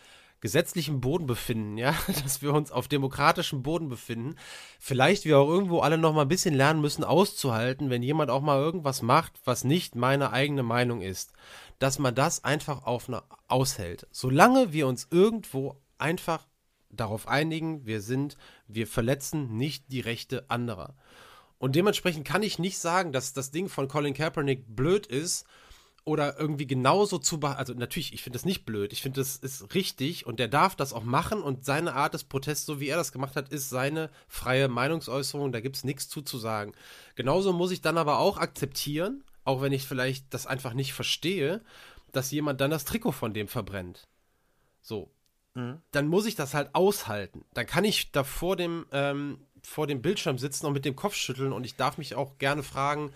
gesetzlichem 0.40 1.01
Boden 1.01 1.27
befinden, 1.27 1.77
ja, 1.78 1.93
dass 2.23 2.43
wir 2.43 2.55
uns 2.55 2.70
auf 2.70 2.86
demokratischem 2.86 3.65
Boden 3.65 3.89
befinden, 3.89 4.36
vielleicht 4.78 5.24
wir 5.24 5.39
auch 5.39 5.48
irgendwo 5.48 5.81
alle 5.81 5.98
noch 5.98 6.15
mal 6.15 6.23
ein 6.23 6.28
bisschen 6.28 6.55
lernen 6.55 6.81
müssen 6.81 7.02
auszuhalten, 7.02 7.90
wenn 7.90 8.05
jemand 8.05 8.31
auch 8.31 8.43
mal 8.43 8.60
irgendwas 8.60 9.02
macht, 9.02 9.32
was 9.44 9.65
nicht 9.65 9.97
meine 9.97 10.31
eigene 10.31 10.62
Meinung 10.62 11.02
ist 11.02 11.32
dass 11.78 11.98
man 11.98 12.14
das 12.14 12.44
einfach 12.44 12.84
auf 12.84 13.09
eine 13.09 13.22
aushält. 13.46 14.06
Solange 14.10 14.72
wir 14.72 14.86
uns 14.86 15.09
irgendwo 15.10 15.80
einfach 15.98 16.46
darauf 16.90 17.28
einigen, 17.28 17.86
wir 17.86 18.00
sind, 18.00 18.36
wir 18.66 18.86
verletzen 18.86 19.56
nicht 19.56 19.92
die 19.92 20.00
Rechte 20.00 20.50
anderer. 20.50 20.94
Und 21.59 21.74
dementsprechend 21.74 22.26
kann 22.26 22.42
ich 22.42 22.59
nicht 22.59 22.78
sagen, 22.78 23.12
dass 23.12 23.32
das 23.32 23.50
Ding 23.50 23.68
von 23.68 23.88
Colin 23.88 24.14
Kaepernick 24.14 24.64
blöd 24.68 25.06
ist 25.06 25.44
oder 26.05 26.38
irgendwie 26.40 26.66
genauso 26.66 27.18
zu 27.18 27.38
also 27.40 27.74
natürlich, 27.74 28.14
ich 28.14 28.22
finde 28.22 28.38
das 28.38 28.46
nicht 28.46 28.64
blöd, 28.64 28.92
ich 28.92 29.02
finde 29.02 29.20
das 29.20 29.36
ist 29.36 29.74
richtig 29.74 30.24
und 30.24 30.38
der 30.40 30.48
darf 30.48 30.74
das 30.74 30.92
auch 30.92 31.02
machen 31.02 31.42
und 31.42 31.66
seine 31.66 31.94
Art 31.94 32.14
des 32.14 32.24
Protests, 32.24 32.64
so 32.64 32.80
wie 32.80 32.88
er 32.88 32.96
das 32.96 33.12
gemacht 33.12 33.36
hat, 33.36 33.50
ist 33.50 33.68
seine 33.68 34.09
freie 34.26 34.68
Meinungsäußerung, 34.68 35.52
da 35.52 35.60
gibt 35.60 35.76
es 35.76 35.84
nichts 35.84 36.09
zuzusagen. 36.09 36.72
Genauso 37.14 37.52
muss 37.52 37.72
ich 37.72 37.82
dann 37.82 37.98
aber 37.98 38.18
auch 38.20 38.38
akzeptieren, 38.38 39.22
auch 39.48 39.62
wenn 39.62 39.72
ich 39.72 39.86
vielleicht 39.86 40.32
das 40.34 40.46
einfach 40.46 40.74
nicht 40.74 40.92
verstehe, 40.92 41.62
dass 42.12 42.30
jemand 42.30 42.60
dann 42.60 42.70
das 42.70 42.84
Trikot 42.84 43.12
von 43.12 43.32
dem 43.32 43.48
verbrennt. 43.48 44.06
So. 44.82 45.10
Mhm. 45.54 45.80
Dann 45.90 46.06
muss 46.06 46.26
ich 46.26 46.34
das 46.34 46.52
halt 46.52 46.74
aushalten. 46.74 47.46
Dann 47.54 47.66
kann 47.66 47.84
ich 47.84 48.12
da 48.12 48.24
vor 48.24 48.56
dem, 48.56 48.84
ähm, 48.92 49.38
vor 49.62 49.86
dem 49.86 50.02
Bildschirm 50.02 50.38
sitzen 50.38 50.66
und 50.66 50.74
mit 50.74 50.84
dem 50.84 50.96
Kopf 50.96 51.14
schütteln 51.14 51.52
und 51.52 51.64
ich 51.64 51.76
darf 51.76 51.96
mich 51.96 52.14
auch 52.14 52.36
gerne 52.36 52.62
fragen, 52.62 53.10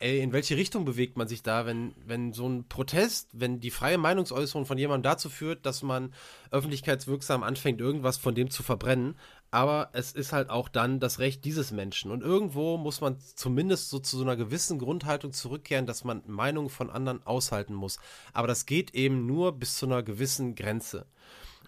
ey, 0.00 0.20
in 0.20 0.32
welche 0.32 0.56
Richtung 0.56 0.86
bewegt 0.86 1.18
man 1.18 1.28
sich 1.28 1.42
da, 1.42 1.66
wenn, 1.66 1.94
wenn 2.04 2.32
so 2.32 2.48
ein 2.48 2.66
Protest, 2.66 3.28
wenn 3.32 3.60
die 3.60 3.70
freie 3.70 3.98
Meinungsäußerung 3.98 4.64
von 4.64 4.78
jemandem 4.78 5.10
dazu 5.10 5.28
führt, 5.28 5.66
dass 5.66 5.82
man 5.82 6.14
öffentlichkeitswirksam 6.50 7.42
anfängt, 7.42 7.80
irgendwas 7.80 8.16
von 8.16 8.34
dem 8.34 8.50
zu 8.50 8.62
verbrennen, 8.62 9.16
aber 9.54 9.90
es 9.92 10.10
ist 10.10 10.32
halt 10.32 10.50
auch 10.50 10.68
dann 10.68 10.98
das 10.98 11.20
Recht 11.20 11.44
dieses 11.44 11.70
Menschen. 11.70 12.10
Und 12.10 12.24
irgendwo 12.24 12.76
muss 12.76 13.00
man 13.00 13.18
zumindest 13.36 13.88
so 13.88 14.00
zu 14.00 14.16
so 14.16 14.24
einer 14.24 14.34
gewissen 14.34 14.80
Grundhaltung 14.80 15.32
zurückkehren, 15.32 15.86
dass 15.86 16.02
man 16.02 16.24
Meinungen 16.26 16.70
von 16.70 16.90
anderen 16.90 17.24
aushalten 17.24 17.72
muss. 17.72 18.00
Aber 18.32 18.48
das 18.48 18.66
geht 18.66 18.96
eben 18.96 19.26
nur 19.26 19.52
bis 19.52 19.76
zu 19.76 19.86
einer 19.86 20.02
gewissen 20.02 20.56
Grenze. 20.56 21.06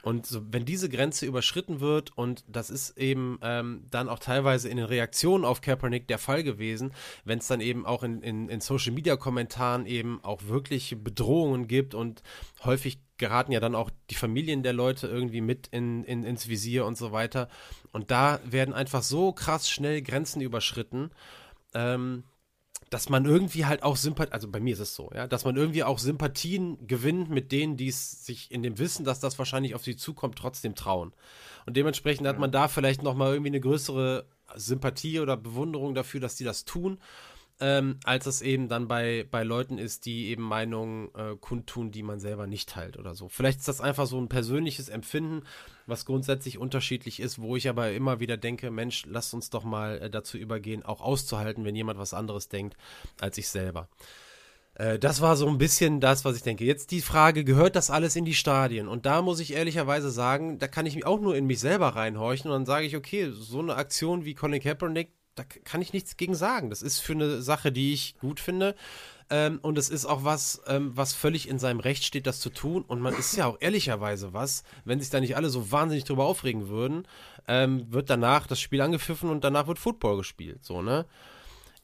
Und 0.03 0.27
so, 0.27 0.41
wenn 0.51 0.65
diese 0.65 0.89
Grenze 0.89 1.27
überschritten 1.27 1.79
wird, 1.79 2.17
und 2.19 2.45
das 2.49 2.71
ist 2.71 2.99
eben 2.99 3.39
ähm, 3.43 3.85
dann 3.89 4.09
auch 4.09 4.19
teilweise 4.19 4.69
in 4.69 4.79
den 4.79 4.87
Reaktionen 4.87 5.45
auf 5.45 5.61
Kaepernick 5.61 6.09
der 6.09 6.19
Fall 6.19 6.43
gewesen, 6.43 6.93
wenn 7.25 7.39
es 7.39 7.47
dann 7.47 7.61
eben 7.61 7.87
auch 7.87 8.03
in, 8.03 8.21
in, 8.21 8.49
in 8.49 8.61
Social-Media-Kommentaren 8.61 9.87
eben 9.87 10.19
auch 10.25 10.43
wirklich 10.49 10.97
Bedrohungen 11.05 11.69
gibt 11.69 11.95
und 11.95 12.25
häufig 12.65 12.99
geraten 13.19 13.53
ja 13.53 13.61
dann 13.61 13.75
auch 13.75 13.91
die 14.11 14.15
Familien 14.15 14.63
der 14.63 14.73
Leute 14.73 15.07
irgendwie 15.07 15.41
mit 15.41 15.69
in, 15.69 16.05
in, 16.05 16.25
ins 16.25 16.49
Visier 16.49 16.85
und 16.85 16.97
so 16.97 17.13
weiter. 17.13 17.49
Und 17.93 18.11
da 18.11 18.41
werden 18.45 18.75
einfach 18.75 19.03
so 19.03 19.33
krass 19.33 19.69
schnell 19.71 20.03
Grenzen 20.03 20.41
überschritten, 20.41 21.11
ähm, 21.75 22.25
dass 22.91 23.09
man 23.09 23.25
irgendwie 23.25 23.67
halt 23.67 23.83
auch 23.83 23.97
Sympathie, 23.97 24.33
also 24.33 24.49
bei 24.49 24.61
mir 24.61 24.75
ist 24.75 24.81
es 24.81 24.95
so, 24.95 25.11
ja, 25.15 25.27
dass 25.27 25.45
man 25.45 25.57
irgendwie 25.57 25.83
auch 25.83 25.99
Sympathien 25.99 26.87
gewinnt 26.87 27.31
mit 27.31 27.51
denen, 27.51 27.77
die 27.77 27.89
es 27.89 28.25
sich 28.25 28.51
in 28.53 28.63
dem 28.63 28.79
Wissen, 28.79 29.05
dass 29.05 29.19
das 29.19 29.39
wahrscheinlich 29.39 29.75
auf 29.75 29.83
sie 29.83 29.97
zukommt, 29.97 30.39
trotzdem 30.39 30.75
trauen. 30.75 31.13
Und 31.67 31.77
dementsprechend 31.77 32.29
hat 32.29 32.39
man 32.39 32.53
da 32.53 32.69
vielleicht 32.69 33.03
nochmal 33.03 33.33
irgendwie 33.33 33.51
eine 33.51 33.61
größere 33.61 34.27
Sympathie 34.55 35.19
oder 35.19 35.37
Bewunderung 35.37 35.95
dafür, 35.95 36.21
dass 36.21 36.37
die 36.37 36.45
das 36.45 36.65
tun. 36.65 36.99
Ähm, 37.59 37.99
als 38.05 38.27
es 38.27 38.43
eben 38.43 38.69
dann 38.69 38.87
bei, 38.87 39.27
bei 39.31 39.43
Leuten 39.43 39.79
ist, 39.79 40.05
die 40.05 40.29
eben 40.29 40.43
Meinungen 40.43 41.09
äh, 41.15 41.37
kundtun, 41.41 41.91
die 41.91 42.03
man 42.03 42.21
selber 42.21 42.47
nicht 42.47 42.69
teilt 42.69 42.99
oder 42.99 43.15
so. 43.15 43.29
Vielleicht 43.29 43.61
ist 43.61 43.69
das 43.69 43.81
einfach 43.81 44.07
so 44.07 44.19
ein 44.21 44.29
persönliches 44.29 44.89
Empfinden, 44.89 45.43
was 45.87 46.05
grundsätzlich 46.05 46.59
unterschiedlich 46.59 47.19
ist, 47.19 47.41
wo 47.41 47.57
ich 47.57 47.69
aber 47.69 47.93
immer 47.93 48.21
wieder 48.21 48.37
denke, 48.37 48.71
Mensch, 48.71 49.05
lasst 49.07 49.33
uns 49.33 49.49
doch 49.49 49.65
mal 49.65 49.99
äh, 49.99 50.11
dazu 50.11 50.37
übergehen, 50.37 50.85
auch 50.85 51.01
auszuhalten, 51.01 51.65
wenn 51.65 51.77
jemand 51.77 51.99
was 51.99 52.13
anderes 52.13 52.49
denkt 52.49 52.77
als 53.21 53.39
ich 53.39 53.49
selber. 53.49 53.89
Äh, 54.75 54.99
das 54.99 55.23
war 55.23 55.37
so 55.37 55.49
ein 55.49 55.57
bisschen 55.57 56.01
das, 56.01 56.27
was 56.27 56.37
ich 56.37 56.43
denke. 56.43 56.65
Jetzt 56.65 56.91
die 56.91 57.01
Frage, 57.01 57.43
gehört 57.43 57.75
das 57.75 57.91
alles 57.91 58.17
in 58.17 58.27
die 58.27 58.35
Stadien? 58.35 58.87
Und 58.87 59.07
da 59.07 59.23
muss 59.23 59.41
ich 59.41 59.55
ehrlicherweise 59.55 60.11
sagen, 60.11 60.59
da 60.59 60.69
kann 60.69 60.85
ich 60.85 61.07
auch 61.07 61.21
nur 61.21 61.37
in 61.37 61.47
mich 61.47 61.61
selber 61.61 61.89
reinhorchen 61.89 62.51
und 62.51 62.55
dann 62.55 62.67
sage 62.67 62.85
ich, 62.85 62.97
okay, 62.97 63.31
so 63.33 63.61
eine 63.61 63.77
Aktion 63.77 64.27
wie 64.27 64.35
Colin 64.35 64.61
Kaepernick, 64.61 65.11
da 65.37 65.45
kann 65.45 65.83
ich 65.83 65.93
nichts 65.93 66.17
gegen 66.17 66.35
sagen. 66.35 66.71
Das 66.71 66.83
ist 66.83 67.01
für 67.01 67.13
eine 67.13 67.43
Sache, 67.43 67.71
die 67.71 67.93
ich 67.93 68.17
gut 68.19 68.41
finde. 68.41 68.75
Ähm, 69.29 69.59
und 69.63 69.77
es 69.77 69.91
ist 69.91 70.07
auch 70.07 70.25
was, 70.25 70.63
ähm, 70.67 70.93
was 70.95 71.13
völlig 71.13 71.49
in 71.49 71.59
seinem 71.59 71.81
Recht 71.81 72.05
steht, 72.05 72.27
das 72.27 72.41
zu 72.41 72.51
tun. 72.51 72.85
Und 72.87 73.01
man 73.01 73.15
ist 73.15 73.37
ja 73.37 73.47
auch 73.47 73.59
ehrlicherweise 73.61 74.33
was, 74.33 74.65
wenn 74.85 75.01
sich 75.01 75.11
da 75.11 75.21
nicht 75.21 75.37
alle 75.37 75.51
so 75.51 75.71
wahnsinnig 75.71 76.05
drüber 76.05 76.25
aufregen 76.25 76.69
würden, 76.69 77.07
ähm, 77.47 77.93
wird 77.93 78.09
danach 78.09 78.47
das 78.47 78.61
Spiel 78.61 78.81
angepfiffen 78.81 79.31
und 79.31 79.45
danach 79.45 79.67
wird 79.67 79.79
Football 79.79 80.17
gespielt. 80.19 80.65
So, 80.65 80.81
ne? 80.81 81.07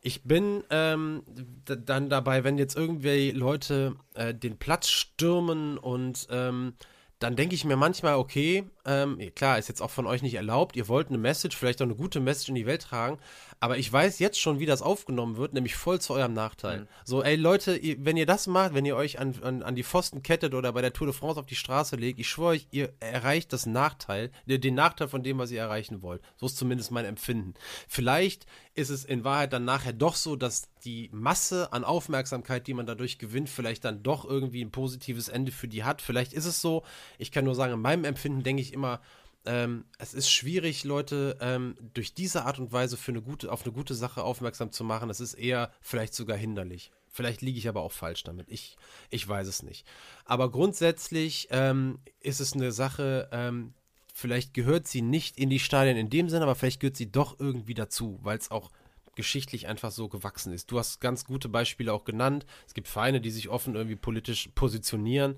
Ich 0.00 0.22
bin 0.24 0.64
ähm, 0.70 1.22
dann 1.64 2.08
dabei, 2.08 2.42
wenn 2.42 2.58
jetzt 2.58 2.76
irgendwie 2.76 3.30
Leute 3.30 3.96
äh, 4.14 4.34
den 4.34 4.58
Platz 4.58 4.88
stürmen 4.88 5.78
und 5.78 6.26
ähm, 6.30 6.74
dann 7.22 7.36
denke 7.36 7.54
ich 7.54 7.64
mir 7.64 7.76
manchmal, 7.76 8.16
okay, 8.16 8.64
ähm, 8.84 9.18
klar, 9.34 9.58
ist 9.58 9.68
jetzt 9.68 9.80
auch 9.80 9.90
von 9.90 10.06
euch 10.06 10.22
nicht 10.22 10.34
erlaubt, 10.34 10.76
ihr 10.76 10.88
wollt 10.88 11.08
eine 11.08 11.18
Message, 11.18 11.56
vielleicht 11.56 11.80
auch 11.80 11.86
eine 11.86 11.94
gute 11.94 12.20
Message 12.20 12.48
in 12.48 12.54
die 12.56 12.66
Welt 12.66 12.82
tragen, 12.82 13.18
aber 13.60 13.78
ich 13.78 13.92
weiß 13.92 14.18
jetzt 14.18 14.40
schon, 14.40 14.58
wie 14.58 14.66
das 14.66 14.82
aufgenommen 14.82 15.36
wird, 15.36 15.52
nämlich 15.52 15.76
voll 15.76 16.00
zu 16.00 16.14
eurem 16.14 16.32
Nachteil. 16.32 16.80
Mhm. 16.80 16.88
So, 17.04 17.22
ey 17.22 17.36
Leute, 17.36 17.80
wenn 17.98 18.16
ihr 18.16 18.26
das 18.26 18.46
macht, 18.46 18.74
wenn 18.74 18.84
ihr 18.84 18.96
euch 18.96 19.20
an, 19.20 19.34
an, 19.42 19.62
an, 19.62 19.76
die 19.76 19.84
Pfosten 19.84 20.22
kettet 20.22 20.54
oder 20.54 20.72
bei 20.72 20.82
der 20.82 20.92
Tour 20.92 21.06
de 21.06 21.14
France 21.14 21.38
auf 21.38 21.46
die 21.46 21.54
Straße 21.54 21.96
legt, 21.96 22.18
ich 22.18 22.28
schwöre 22.28 22.50
euch, 22.50 22.66
ihr 22.72 22.92
erreicht 22.98 23.52
das 23.52 23.66
Nachteil, 23.66 24.32
den 24.46 24.74
Nachteil 24.74 25.08
von 25.08 25.22
dem, 25.22 25.38
was 25.38 25.50
ihr 25.50 25.60
erreichen 25.60 26.02
wollt. 26.02 26.22
So 26.36 26.46
ist 26.46 26.56
zumindest 26.56 26.90
mein 26.90 27.04
Empfinden. 27.04 27.54
Vielleicht 27.86 28.46
ist 28.74 28.90
es 28.90 29.04
in 29.04 29.22
Wahrheit 29.22 29.52
dann 29.52 29.64
nachher 29.64 29.92
doch 29.92 30.16
so, 30.16 30.34
dass 30.34 30.71
die 30.84 31.08
Masse 31.12 31.72
an 31.72 31.84
Aufmerksamkeit, 31.84 32.66
die 32.66 32.74
man 32.74 32.86
dadurch 32.86 33.18
gewinnt, 33.18 33.48
vielleicht 33.48 33.84
dann 33.84 34.02
doch 34.02 34.24
irgendwie 34.24 34.64
ein 34.64 34.70
positives 34.70 35.28
Ende 35.28 35.52
für 35.52 35.68
die 35.68 35.84
hat. 35.84 36.02
Vielleicht 36.02 36.32
ist 36.32 36.46
es 36.46 36.60
so. 36.60 36.82
Ich 37.18 37.32
kann 37.32 37.44
nur 37.44 37.54
sagen, 37.54 37.72
in 37.72 37.80
meinem 37.80 38.04
Empfinden 38.04 38.42
denke 38.42 38.62
ich 38.62 38.72
immer, 38.72 39.00
ähm, 39.44 39.84
es 39.98 40.14
ist 40.14 40.30
schwierig, 40.30 40.84
Leute 40.84 41.36
ähm, 41.40 41.76
durch 41.94 42.14
diese 42.14 42.44
Art 42.44 42.58
und 42.58 42.72
Weise 42.72 42.96
für 42.96 43.12
eine 43.12 43.22
gute, 43.22 43.50
auf 43.50 43.64
eine 43.64 43.72
gute 43.72 43.94
Sache 43.94 44.22
aufmerksam 44.22 44.70
zu 44.70 44.84
machen. 44.84 45.10
Es 45.10 45.20
ist 45.20 45.34
eher 45.34 45.72
vielleicht 45.80 46.14
sogar 46.14 46.36
hinderlich. 46.36 46.92
Vielleicht 47.08 47.42
liege 47.42 47.58
ich 47.58 47.68
aber 47.68 47.82
auch 47.82 47.92
falsch 47.92 48.22
damit. 48.22 48.48
Ich, 48.48 48.76
ich 49.10 49.26
weiß 49.26 49.46
es 49.46 49.62
nicht. 49.62 49.86
Aber 50.24 50.50
grundsätzlich 50.50 51.48
ähm, 51.50 51.98
ist 52.20 52.40
es 52.40 52.54
eine 52.54 52.72
Sache, 52.72 53.28
ähm, 53.32 53.74
vielleicht 54.14 54.54
gehört 54.54 54.86
sie 54.86 55.02
nicht 55.02 55.38
in 55.38 55.50
die 55.50 55.58
Stadien 55.58 55.96
in 55.96 56.08
dem 56.08 56.28
Sinne, 56.28 56.44
aber 56.44 56.54
vielleicht 56.54 56.80
gehört 56.80 56.96
sie 56.96 57.10
doch 57.10 57.38
irgendwie 57.38 57.74
dazu, 57.74 58.18
weil 58.22 58.38
es 58.38 58.50
auch 58.50 58.70
geschichtlich 59.14 59.68
einfach 59.68 59.90
so 59.90 60.08
gewachsen 60.08 60.52
ist. 60.52 60.70
Du 60.70 60.78
hast 60.78 61.00
ganz 61.00 61.24
gute 61.24 61.48
Beispiele 61.48 61.92
auch 61.92 62.04
genannt. 62.04 62.46
Es 62.66 62.74
gibt 62.74 62.88
Vereine, 62.88 63.20
die 63.20 63.30
sich 63.30 63.48
offen 63.48 63.74
irgendwie 63.74 63.96
politisch 63.96 64.48
positionieren 64.54 65.36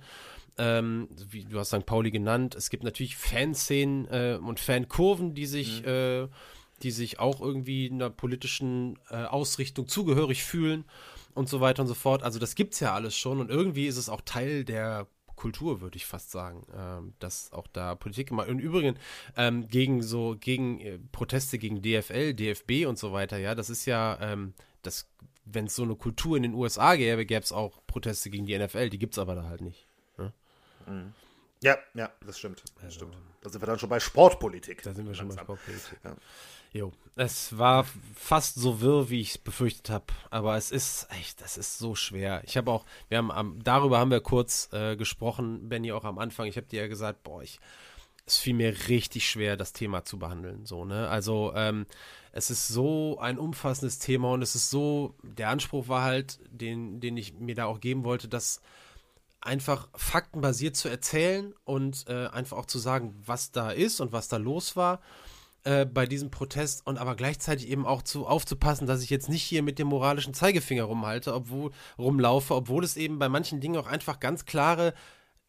ähm, 0.58 1.08
wie 1.30 1.44
du 1.44 1.58
hast 1.58 1.68
St. 1.68 1.86
Pauli 1.86 2.10
genannt. 2.10 2.54
Es 2.54 2.70
gibt 2.70 2.84
natürlich 2.84 3.16
Fanszenen 3.16 4.06
äh, 4.06 4.38
und 4.40 4.60
Fankurven, 4.60 5.34
die 5.34 5.46
sich, 5.46 5.82
mhm. 5.82 5.88
äh, 5.88 6.28
die 6.82 6.90
sich 6.90 7.18
auch 7.18 7.40
irgendwie 7.40 7.90
einer 7.90 8.10
politischen 8.10 8.98
äh, 9.10 9.24
Ausrichtung 9.24 9.88
zugehörig 9.88 10.44
fühlen 10.44 10.84
und 11.34 11.48
so 11.48 11.60
weiter 11.60 11.82
und 11.82 11.88
so 11.88 11.94
fort. 11.94 12.22
Also 12.22 12.38
das 12.38 12.54
gibt 12.54 12.74
es 12.74 12.80
ja 12.80 12.94
alles 12.94 13.16
schon 13.16 13.40
und 13.40 13.50
irgendwie 13.50 13.86
ist 13.86 13.96
es 13.96 14.08
auch 14.08 14.20
Teil 14.20 14.64
der 14.64 15.06
Kultur, 15.36 15.80
würde 15.80 15.96
ich 15.96 16.06
fast 16.06 16.30
sagen, 16.30 16.66
ähm, 16.76 17.14
dass 17.18 17.52
auch 17.52 17.66
da 17.66 17.94
Politik 17.94 18.28
gemacht 18.28 18.48
Und 18.48 18.58
übrigens 18.58 18.98
ähm, 19.36 19.68
gegen 19.68 20.02
so 20.02 20.36
gegen 20.38 20.80
äh, 20.80 20.98
Proteste 21.12 21.58
gegen 21.58 21.82
DFL, 21.82 22.34
DFB 22.34 22.86
und 22.86 22.98
so 22.98 23.12
weiter, 23.12 23.38
ja, 23.38 23.54
das 23.54 23.70
ist 23.70 23.86
ja 23.86 24.18
ähm, 24.20 24.54
das, 24.82 25.08
wenn 25.44 25.66
es 25.66 25.76
so 25.76 25.82
eine 25.82 25.96
Kultur 25.96 26.36
in 26.36 26.42
den 26.42 26.54
USA 26.54 26.96
gäbe, 26.96 27.26
gäbe 27.26 27.42
es 27.42 27.52
auch 27.52 27.80
Proteste 27.86 28.30
gegen 28.30 28.46
die 28.46 28.58
NFL, 28.58 28.90
die 28.90 28.98
gibt 28.98 29.14
es 29.14 29.18
aber 29.18 29.34
da 29.34 29.44
halt 29.44 29.60
nicht. 29.60 29.86
Ja, 31.64 31.78
ja, 31.94 32.10
das 32.26 32.38
stimmt. 32.38 32.62
Das 32.74 32.84
also, 32.84 32.96
stimmt. 32.96 33.16
Da 33.40 33.48
sind 33.48 33.62
wir 33.62 33.66
dann 33.66 33.78
schon 33.78 33.88
bei 33.88 33.98
Sportpolitik. 33.98 34.82
Da 34.82 34.92
sind 34.92 35.06
wir 35.06 35.14
schon 35.14 35.28
langsam. 35.28 35.46
bei 35.46 35.54
Sportpolitik. 35.54 35.98
Ja. 36.04 36.14
Jo, 36.74 36.90
es 37.14 37.56
war 37.56 37.86
fast 38.16 38.56
so 38.56 38.80
wirr, 38.80 39.08
wie 39.08 39.20
ich 39.20 39.30
es 39.30 39.38
befürchtet 39.38 39.90
habe, 39.90 40.06
aber 40.30 40.56
es 40.56 40.72
ist 40.72 41.06
echt, 41.10 41.40
das 41.40 41.56
ist 41.56 41.78
so 41.78 41.94
schwer. 41.94 42.42
Ich 42.44 42.56
habe 42.56 42.68
auch, 42.72 42.84
wir 43.08 43.18
haben 43.18 43.30
am, 43.30 43.62
darüber 43.62 44.00
haben 44.00 44.10
wir 44.10 44.20
kurz 44.20 44.68
äh, 44.72 44.96
gesprochen, 44.96 45.68
Benny 45.68 45.92
auch 45.92 46.02
am 46.02 46.18
Anfang. 46.18 46.46
Ich 46.46 46.56
habe 46.56 46.66
dir 46.66 46.82
ja 46.82 46.88
gesagt, 46.88 47.22
boah, 47.22 47.44
ich, 47.44 47.60
es 48.26 48.38
fiel 48.38 48.54
mir 48.54 48.88
richtig 48.88 49.30
schwer, 49.30 49.56
das 49.56 49.72
Thema 49.72 50.04
zu 50.04 50.18
behandeln. 50.18 50.66
So, 50.66 50.84
ne? 50.84 51.08
Also, 51.08 51.52
ähm, 51.54 51.86
es 52.32 52.50
ist 52.50 52.66
so 52.66 53.20
ein 53.20 53.38
umfassendes 53.38 54.00
Thema 54.00 54.32
und 54.32 54.42
es 54.42 54.56
ist 54.56 54.70
so, 54.70 55.14
der 55.22 55.50
Anspruch 55.50 55.86
war 55.86 56.02
halt, 56.02 56.40
den, 56.50 56.98
den 56.98 57.16
ich 57.16 57.34
mir 57.34 57.54
da 57.54 57.66
auch 57.66 57.78
geben 57.78 58.02
wollte, 58.02 58.26
dass 58.26 58.60
einfach 59.40 59.88
faktenbasiert 59.94 60.74
zu 60.74 60.88
erzählen 60.88 61.54
und 61.62 62.06
äh, 62.08 62.26
einfach 62.26 62.56
auch 62.56 62.66
zu 62.66 62.80
sagen, 62.80 63.14
was 63.24 63.52
da 63.52 63.70
ist 63.70 64.00
und 64.00 64.10
was 64.10 64.26
da 64.26 64.38
los 64.38 64.74
war 64.74 65.00
äh, 65.64 65.86
bei 65.86 66.06
diesem 66.06 66.30
Protest 66.30 66.86
und 66.86 66.98
aber 66.98 67.16
gleichzeitig 67.16 67.68
eben 67.68 67.86
auch 67.86 68.02
zu 68.02 68.26
aufzupassen, 68.26 68.86
dass 68.86 69.02
ich 69.02 69.10
jetzt 69.10 69.28
nicht 69.28 69.42
hier 69.42 69.62
mit 69.62 69.78
dem 69.78 69.88
moralischen 69.88 70.34
Zeigefinger 70.34 70.84
rumhalte, 70.84 71.34
obwohl 71.34 71.70
rumlaufe, 71.98 72.54
obwohl 72.54 72.84
es 72.84 72.96
eben 72.96 73.18
bei 73.18 73.28
manchen 73.28 73.60
Dingen 73.60 73.76
auch 73.76 73.86
einfach 73.86 74.20
ganz 74.20 74.44
klare 74.44 74.94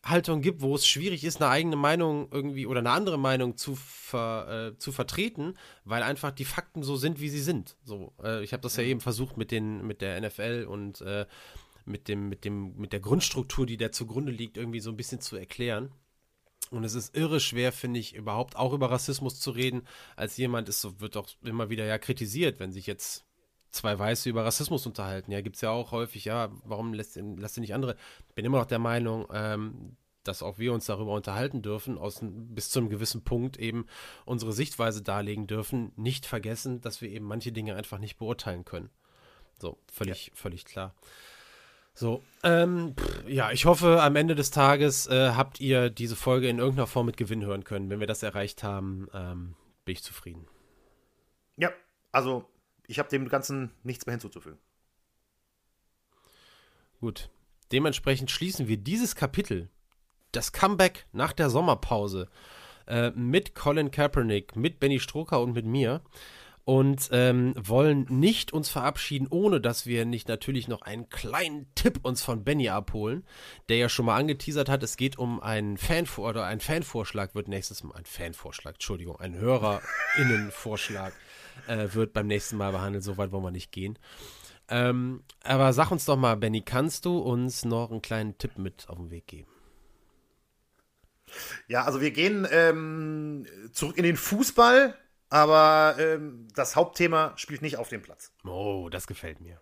Haltung 0.06 0.42
gibt, 0.42 0.62
wo 0.62 0.76
es 0.76 0.88
schwierig 0.88 1.24
ist, 1.24 1.42
eine 1.42 1.50
eigene 1.50 1.76
Meinung 1.76 2.30
irgendwie 2.32 2.68
oder 2.68 2.80
eine 2.80 2.92
andere 2.92 3.18
Meinung 3.18 3.58
zu, 3.58 3.76
ver, 3.76 4.72
äh, 4.74 4.78
zu 4.78 4.92
vertreten, 4.92 5.56
weil 5.84 6.04
einfach 6.04 6.32
die 6.32 6.46
Fakten 6.46 6.84
so 6.84 6.96
sind, 6.96 7.20
wie 7.20 7.30
sie 7.30 7.42
sind. 7.42 7.76
So, 7.84 8.14
äh, 8.24 8.44
ich 8.44 8.54
habe 8.54 8.62
das 8.62 8.78
ja 8.78 8.84
eben 8.84 9.02
versucht 9.02 9.36
mit 9.36 9.52
den 9.52 9.86
mit 9.86 10.02
der 10.02 10.22
NFL 10.22 10.68
und 10.70 11.02
äh, 11.02 11.26
mit 11.86 12.08
dem, 12.08 12.30
mit 12.30 12.46
dem, 12.46 12.76
mit 12.78 12.94
der 12.94 13.00
Grundstruktur, 13.00 13.66
die 13.66 13.78
da 13.78 13.92
zugrunde 13.92 14.32
liegt, 14.32 14.58
irgendwie 14.58 14.80
so 14.80 14.92
ein 14.92 14.98
bisschen 14.98 15.22
zu 15.22 15.36
erklären. 15.36 15.92
Und 16.72 16.84
es 16.84 16.96
ist 16.96 17.16
irre 17.16 17.40
schwer, 17.40 17.72
finde 17.72 18.00
ich, 18.00 18.16
überhaupt 18.16 18.56
auch 18.56 18.74
über 18.74 18.92
Rassismus 18.92 19.40
zu 19.40 19.52
reden, 19.52 19.88
als 20.16 20.38
jemand 20.38 20.70
ist, 20.70 20.82
so 20.82 21.00
wird 21.00 21.18
auch 21.18 21.28
immer 21.44 21.70
wieder 21.70 21.86
ja 21.86 21.98
kritisiert, 21.98 22.60
wenn 22.60 22.72
sich 22.72 22.88
jetzt 22.88 23.26
zwei 23.72 23.98
Weiße 23.98 24.30
über 24.30 24.46
Rassismus 24.46 24.86
unterhalten. 24.86 25.32
Ja, 25.32 25.42
gibt 25.42 25.56
es 25.56 25.62
ja 25.62 25.70
auch 25.70 25.92
häufig, 25.92 26.26
ja, 26.26 26.50
warum 26.64 26.94
lässt, 26.94 27.16
lässt 27.16 27.58
ihr 27.58 27.62
nicht 27.62 27.74
andere? 27.74 27.96
Ich 28.30 28.36
bin 28.36 28.46
immer 28.46 28.60
noch 28.60 28.66
der 28.66 28.80
Meinung, 28.80 29.28
ähm, 29.32 29.98
dass 30.24 30.42
auch 30.42 30.58
wir 30.58 30.74
uns 30.74 30.86
darüber 30.86 31.14
unterhalten 31.14 31.62
dürfen, 31.62 31.98
aus, 31.98 32.20
bis 32.22 32.70
zu 32.70 32.80
einem 32.80 32.90
gewissen 32.90 33.24
Punkt 33.24 33.58
eben 33.58 33.86
unsere 34.26 34.54
Sichtweise 34.54 35.02
darlegen 35.02 35.46
dürfen, 35.46 35.92
nicht 35.96 36.26
vergessen, 36.26 36.82
dass 36.82 37.02
wir 37.02 37.10
eben 37.10 37.26
manche 37.26 37.52
Dinge 37.52 37.76
einfach 37.76 38.00
nicht 38.00 38.18
beurteilen 38.18 38.66
können. 38.66 38.90
So, 39.60 39.78
völlig, 39.92 40.28
ja. 40.28 40.34
völlig 40.36 40.66
klar. 40.66 40.96
So, 41.98 42.22
ähm, 42.44 42.94
ja, 43.26 43.52
ich 43.52 43.66
hoffe, 43.66 44.04
am 44.04 44.18
Ende 44.18 44.36
des 44.36 44.52
Tages 44.52 45.08
äh, 45.08 45.30
habt 45.30 45.62
ihr 45.62 45.90
diese 45.90 46.18
Folge 46.18 46.50
in 46.50 46.60
irgendeiner 46.60 46.88
Form 46.88 47.06
mit 47.06 47.16
Gewinn 47.16 47.46
hören 47.46 47.64
können. 47.64 47.90
Wenn 47.90 48.02
wir 48.02 48.08
das 48.08 48.22
erreicht 48.22 48.64
haben, 48.64 49.08
ähm, 49.14 49.56
bin 49.86 49.94
ich 49.94 50.04
zufrieden. 50.04 50.46
Ja, 51.56 51.72
also 52.12 52.50
ich 52.86 53.00
habe 53.00 53.08
dem 53.08 53.30
Ganzen 53.30 53.72
nichts 53.84 54.06
mehr 54.06 54.12
hinzuzufügen. 54.12 54.60
Gut, 57.00 57.30
dementsprechend 57.72 58.30
schließen 58.30 58.68
wir 58.68 58.76
dieses 58.76 59.16
Kapitel, 59.16 59.70
das 60.34 60.52
Comeback 60.52 61.06
nach 61.14 61.32
der 61.32 61.50
Sommerpause, 61.50 62.28
äh, 62.88 63.12
mit 63.12 63.56
Colin 63.56 63.90
Kaepernick, 63.90 64.58
mit 64.58 64.82
Benny 64.82 65.00
Stroker 65.00 65.40
und 65.40 65.54
mit 65.54 65.66
mir 65.66 66.02
und 66.66 67.10
ähm, 67.12 67.54
wollen 67.56 68.08
nicht 68.10 68.52
uns 68.52 68.70
verabschieden, 68.70 69.28
ohne 69.30 69.62
dass 69.62 69.86
wir 69.86 70.06
nicht 70.06 70.28
natürlich 70.28 70.68
noch 70.68 70.82
einen 70.82 71.10
kleinen 71.10 71.68
Tipp 71.76 72.00
uns 72.02 72.24
von 72.24 72.44
Benny 72.44 72.70
abholen, 72.70 73.24
der 73.70 73.78
ja 73.78 73.88
schon 73.88 74.08
mal 74.08 74.18
angeteasert 74.18 74.68
hat, 74.68 74.82
es 74.82 74.98
geht 74.98 75.20
um 75.20 75.40
einen 75.40 75.78
Fan 75.78 76.08
oder 76.18 76.46
ein 76.46 76.60
Fanvorschlag 76.60 77.36
wird 77.36 77.48
nächstes 77.48 77.84
Mal 77.84 77.96
ein 77.96 78.06
Fanvorschlag, 78.06 78.76
Entschuldigung, 78.76 79.20
ein 79.20 79.36
Hörerinnenvorschlag 79.36 81.14
äh, 81.68 81.88
wird 81.94 82.14
beim 82.14 82.28
nächsten 82.28 82.58
Mal 82.58 82.72
behandelt. 82.72 83.04
So 83.04 83.18
weit 83.18 83.32
wollen 83.32 83.44
wir 83.44 83.52
nicht 83.52 83.72
gehen. 83.72 84.00
Ähm, 84.68 85.24
aber 85.44 85.72
sag 85.74 85.92
uns 85.92 86.06
doch 86.06 86.18
mal, 86.18 86.36
Benny, 86.36 86.62
kannst 86.62 87.06
du 87.06 87.20
uns 87.20 87.64
noch 87.64 87.92
einen 87.92 88.02
kleinen 88.02 88.40
Tipp 88.40 88.58
mit 88.58 88.90
auf 88.90 88.98
den 88.98 89.12
Weg 89.12 89.28
geben? 89.28 89.50
Ja, 91.68 91.84
also 91.84 92.02
wir 92.02 92.12
gehen 92.12 92.48
ähm, 92.50 93.46
zurück 93.72 93.98
in 93.98 94.04
den 94.04 94.18
Fußball 94.18 94.96
aber 95.36 95.98
ähm, 96.00 96.48
das 96.56 96.78
Hauptthema 96.78 97.34
spielt 97.36 97.62
nicht 97.62 97.76
auf 97.76 97.90
dem 97.90 98.02
Platz. 98.02 98.32
Oh, 98.46 98.88
das 98.90 99.06
gefällt 99.06 99.42
mir. 99.42 99.60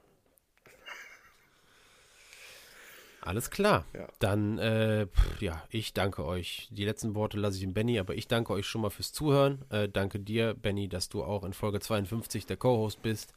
Alles 3.22 3.50
klar. 3.50 3.84
Ja. 3.94 4.08
Dann, 4.20 4.60
äh, 4.60 5.08
pff, 5.08 5.42
ja, 5.42 5.64
ich 5.72 5.94
danke 5.94 6.26
euch. 6.26 6.68
Die 6.70 6.86
letzten 6.86 7.16
Worte 7.16 7.40
lasse 7.40 7.58
ich 7.58 7.64
in 7.64 7.74
Benny, 7.74 7.98
aber 7.98 8.14
ich 8.14 8.28
danke 8.28 8.54
euch 8.54 8.68
schon 8.68 8.82
mal 8.82 8.92
fürs 8.92 9.14
Zuhören. 9.14 9.66
Äh, 9.72 9.90
danke 9.90 10.20
dir, 10.20 10.54
Benny, 10.54 10.90
dass 10.90 11.10
du 11.10 11.24
auch 11.24 11.44
in 11.44 11.54
Folge 11.54 11.80
52 11.80 12.46
der 12.46 12.58
Co-Host 12.58 13.02
bist. 13.02 13.34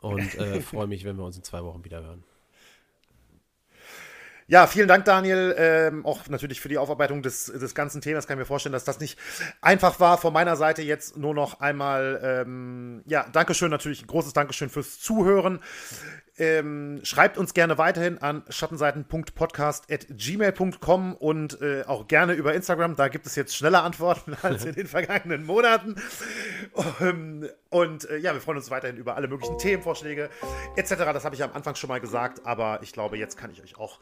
und 0.00 0.34
äh, 0.36 0.60
freue 0.62 0.86
mich, 0.86 1.04
wenn 1.04 1.18
wir 1.18 1.24
uns 1.24 1.36
in 1.36 1.42
zwei 1.42 1.62
Wochen 1.62 1.84
wieder 1.84 2.02
hören. 2.02 2.24
Ja, 4.48 4.68
vielen 4.68 4.86
Dank, 4.86 5.04
Daniel. 5.04 5.56
Ähm, 5.58 6.06
auch 6.06 6.28
natürlich 6.28 6.60
für 6.60 6.68
die 6.68 6.78
Aufarbeitung 6.78 7.20
des, 7.22 7.46
des 7.46 7.74
ganzen 7.74 8.00
Themas. 8.00 8.28
Kann 8.28 8.36
ich 8.36 8.40
mir 8.40 8.46
vorstellen, 8.46 8.72
dass 8.72 8.84
das 8.84 9.00
nicht 9.00 9.18
einfach 9.60 9.98
war. 9.98 10.18
Von 10.18 10.32
meiner 10.32 10.54
Seite 10.54 10.82
jetzt 10.82 11.16
nur 11.16 11.34
noch 11.34 11.58
einmal, 11.58 12.20
ähm, 12.22 13.02
ja, 13.06 13.26
Dankeschön 13.32 13.70
natürlich, 13.70 14.02
ein 14.02 14.06
großes 14.06 14.34
Dankeschön 14.34 14.70
fürs 14.70 15.00
Zuhören. 15.00 15.58
Ähm, 16.38 17.00
schreibt 17.02 17.38
uns 17.38 17.54
gerne 17.54 17.78
weiterhin 17.78 18.18
an 18.18 18.42
schattenseiten.podcast.gmail.com 18.48 21.14
und 21.14 21.62
äh, 21.62 21.84
auch 21.86 22.06
gerne 22.08 22.34
über 22.34 22.52
Instagram. 22.52 22.94
Da 22.94 23.08
gibt 23.08 23.24
es 23.26 23.36
jetzt 23.36 23.56
schneller 23.56 23.84
Antworten 23.84 24.36
als 24.42 24.66
in 24.66 24.74
den 24.74 24.86
vergangenen 24.86 25.44
Monaten. 25.44 25.96
Ähm, 27.00 27.48
und 27.70 28.10
äh, 28.10 28.18
ja, 28.18 28.34
wir 28.34 28.42
freuen 28.42 28.58
uns 28.58 28.70
weiterhin 28.70 28.98
über 28.98 29.16
alle 29.16 29.28
möglichen 29.28 29.56
Themenvorschläge 29.58 30.28
etc. 30.76 30.96
Das 30.96 31.24
habe 31.24 31.34
ich 31.34 31.42
am 31.42 31.52
Anfang 31.52 31.74
schon 31.74 31.88
mal 31.88 32.00
gesagt, 32.00 32.44
aber 32.44 32.80
ich 32.82 32.92
glaube, 32.92 33.16
jetzt 33.16 33.38
kann 33.38 33.50
ich 33.50 33.62
euch 33.62 33.78
auch 33.78 33.98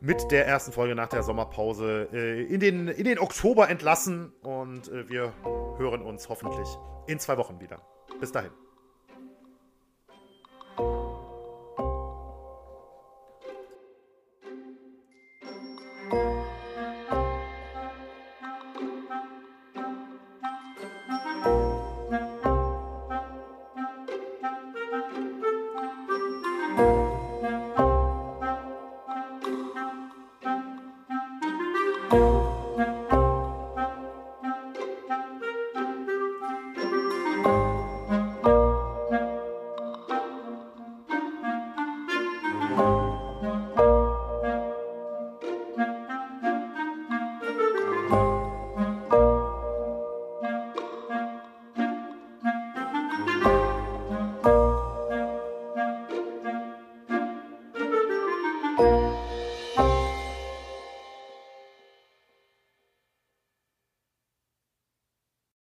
mit 0.00 0.30
der 0.30 0.46
ersten 0.46 0.72
Folge 0.72 0.94
nach 0.94 1.08
der 1.08 1.22
Sommerpause 1.22 2.08
äh, 2.12 2.42
in, 2.42 2.60
den, 2.60 2.88
in 2.88 3.04
den 3.04 3.18
Oktober 3.18 3.70
entlassen 3.70 4.34
und 4.42 4.88
äh, 4.88 5.08
wir 5.08 5.32
hören 5.78 6.02
uns 6.02 6.28
hoffentlich 6.28 6.68
in 7.06 7.18
zwei 7.18 7.38
Wochen 7.38 7.60
wieder. 7.60 7.80
Bis 8.20 8.30
dahin. 8.32 8.50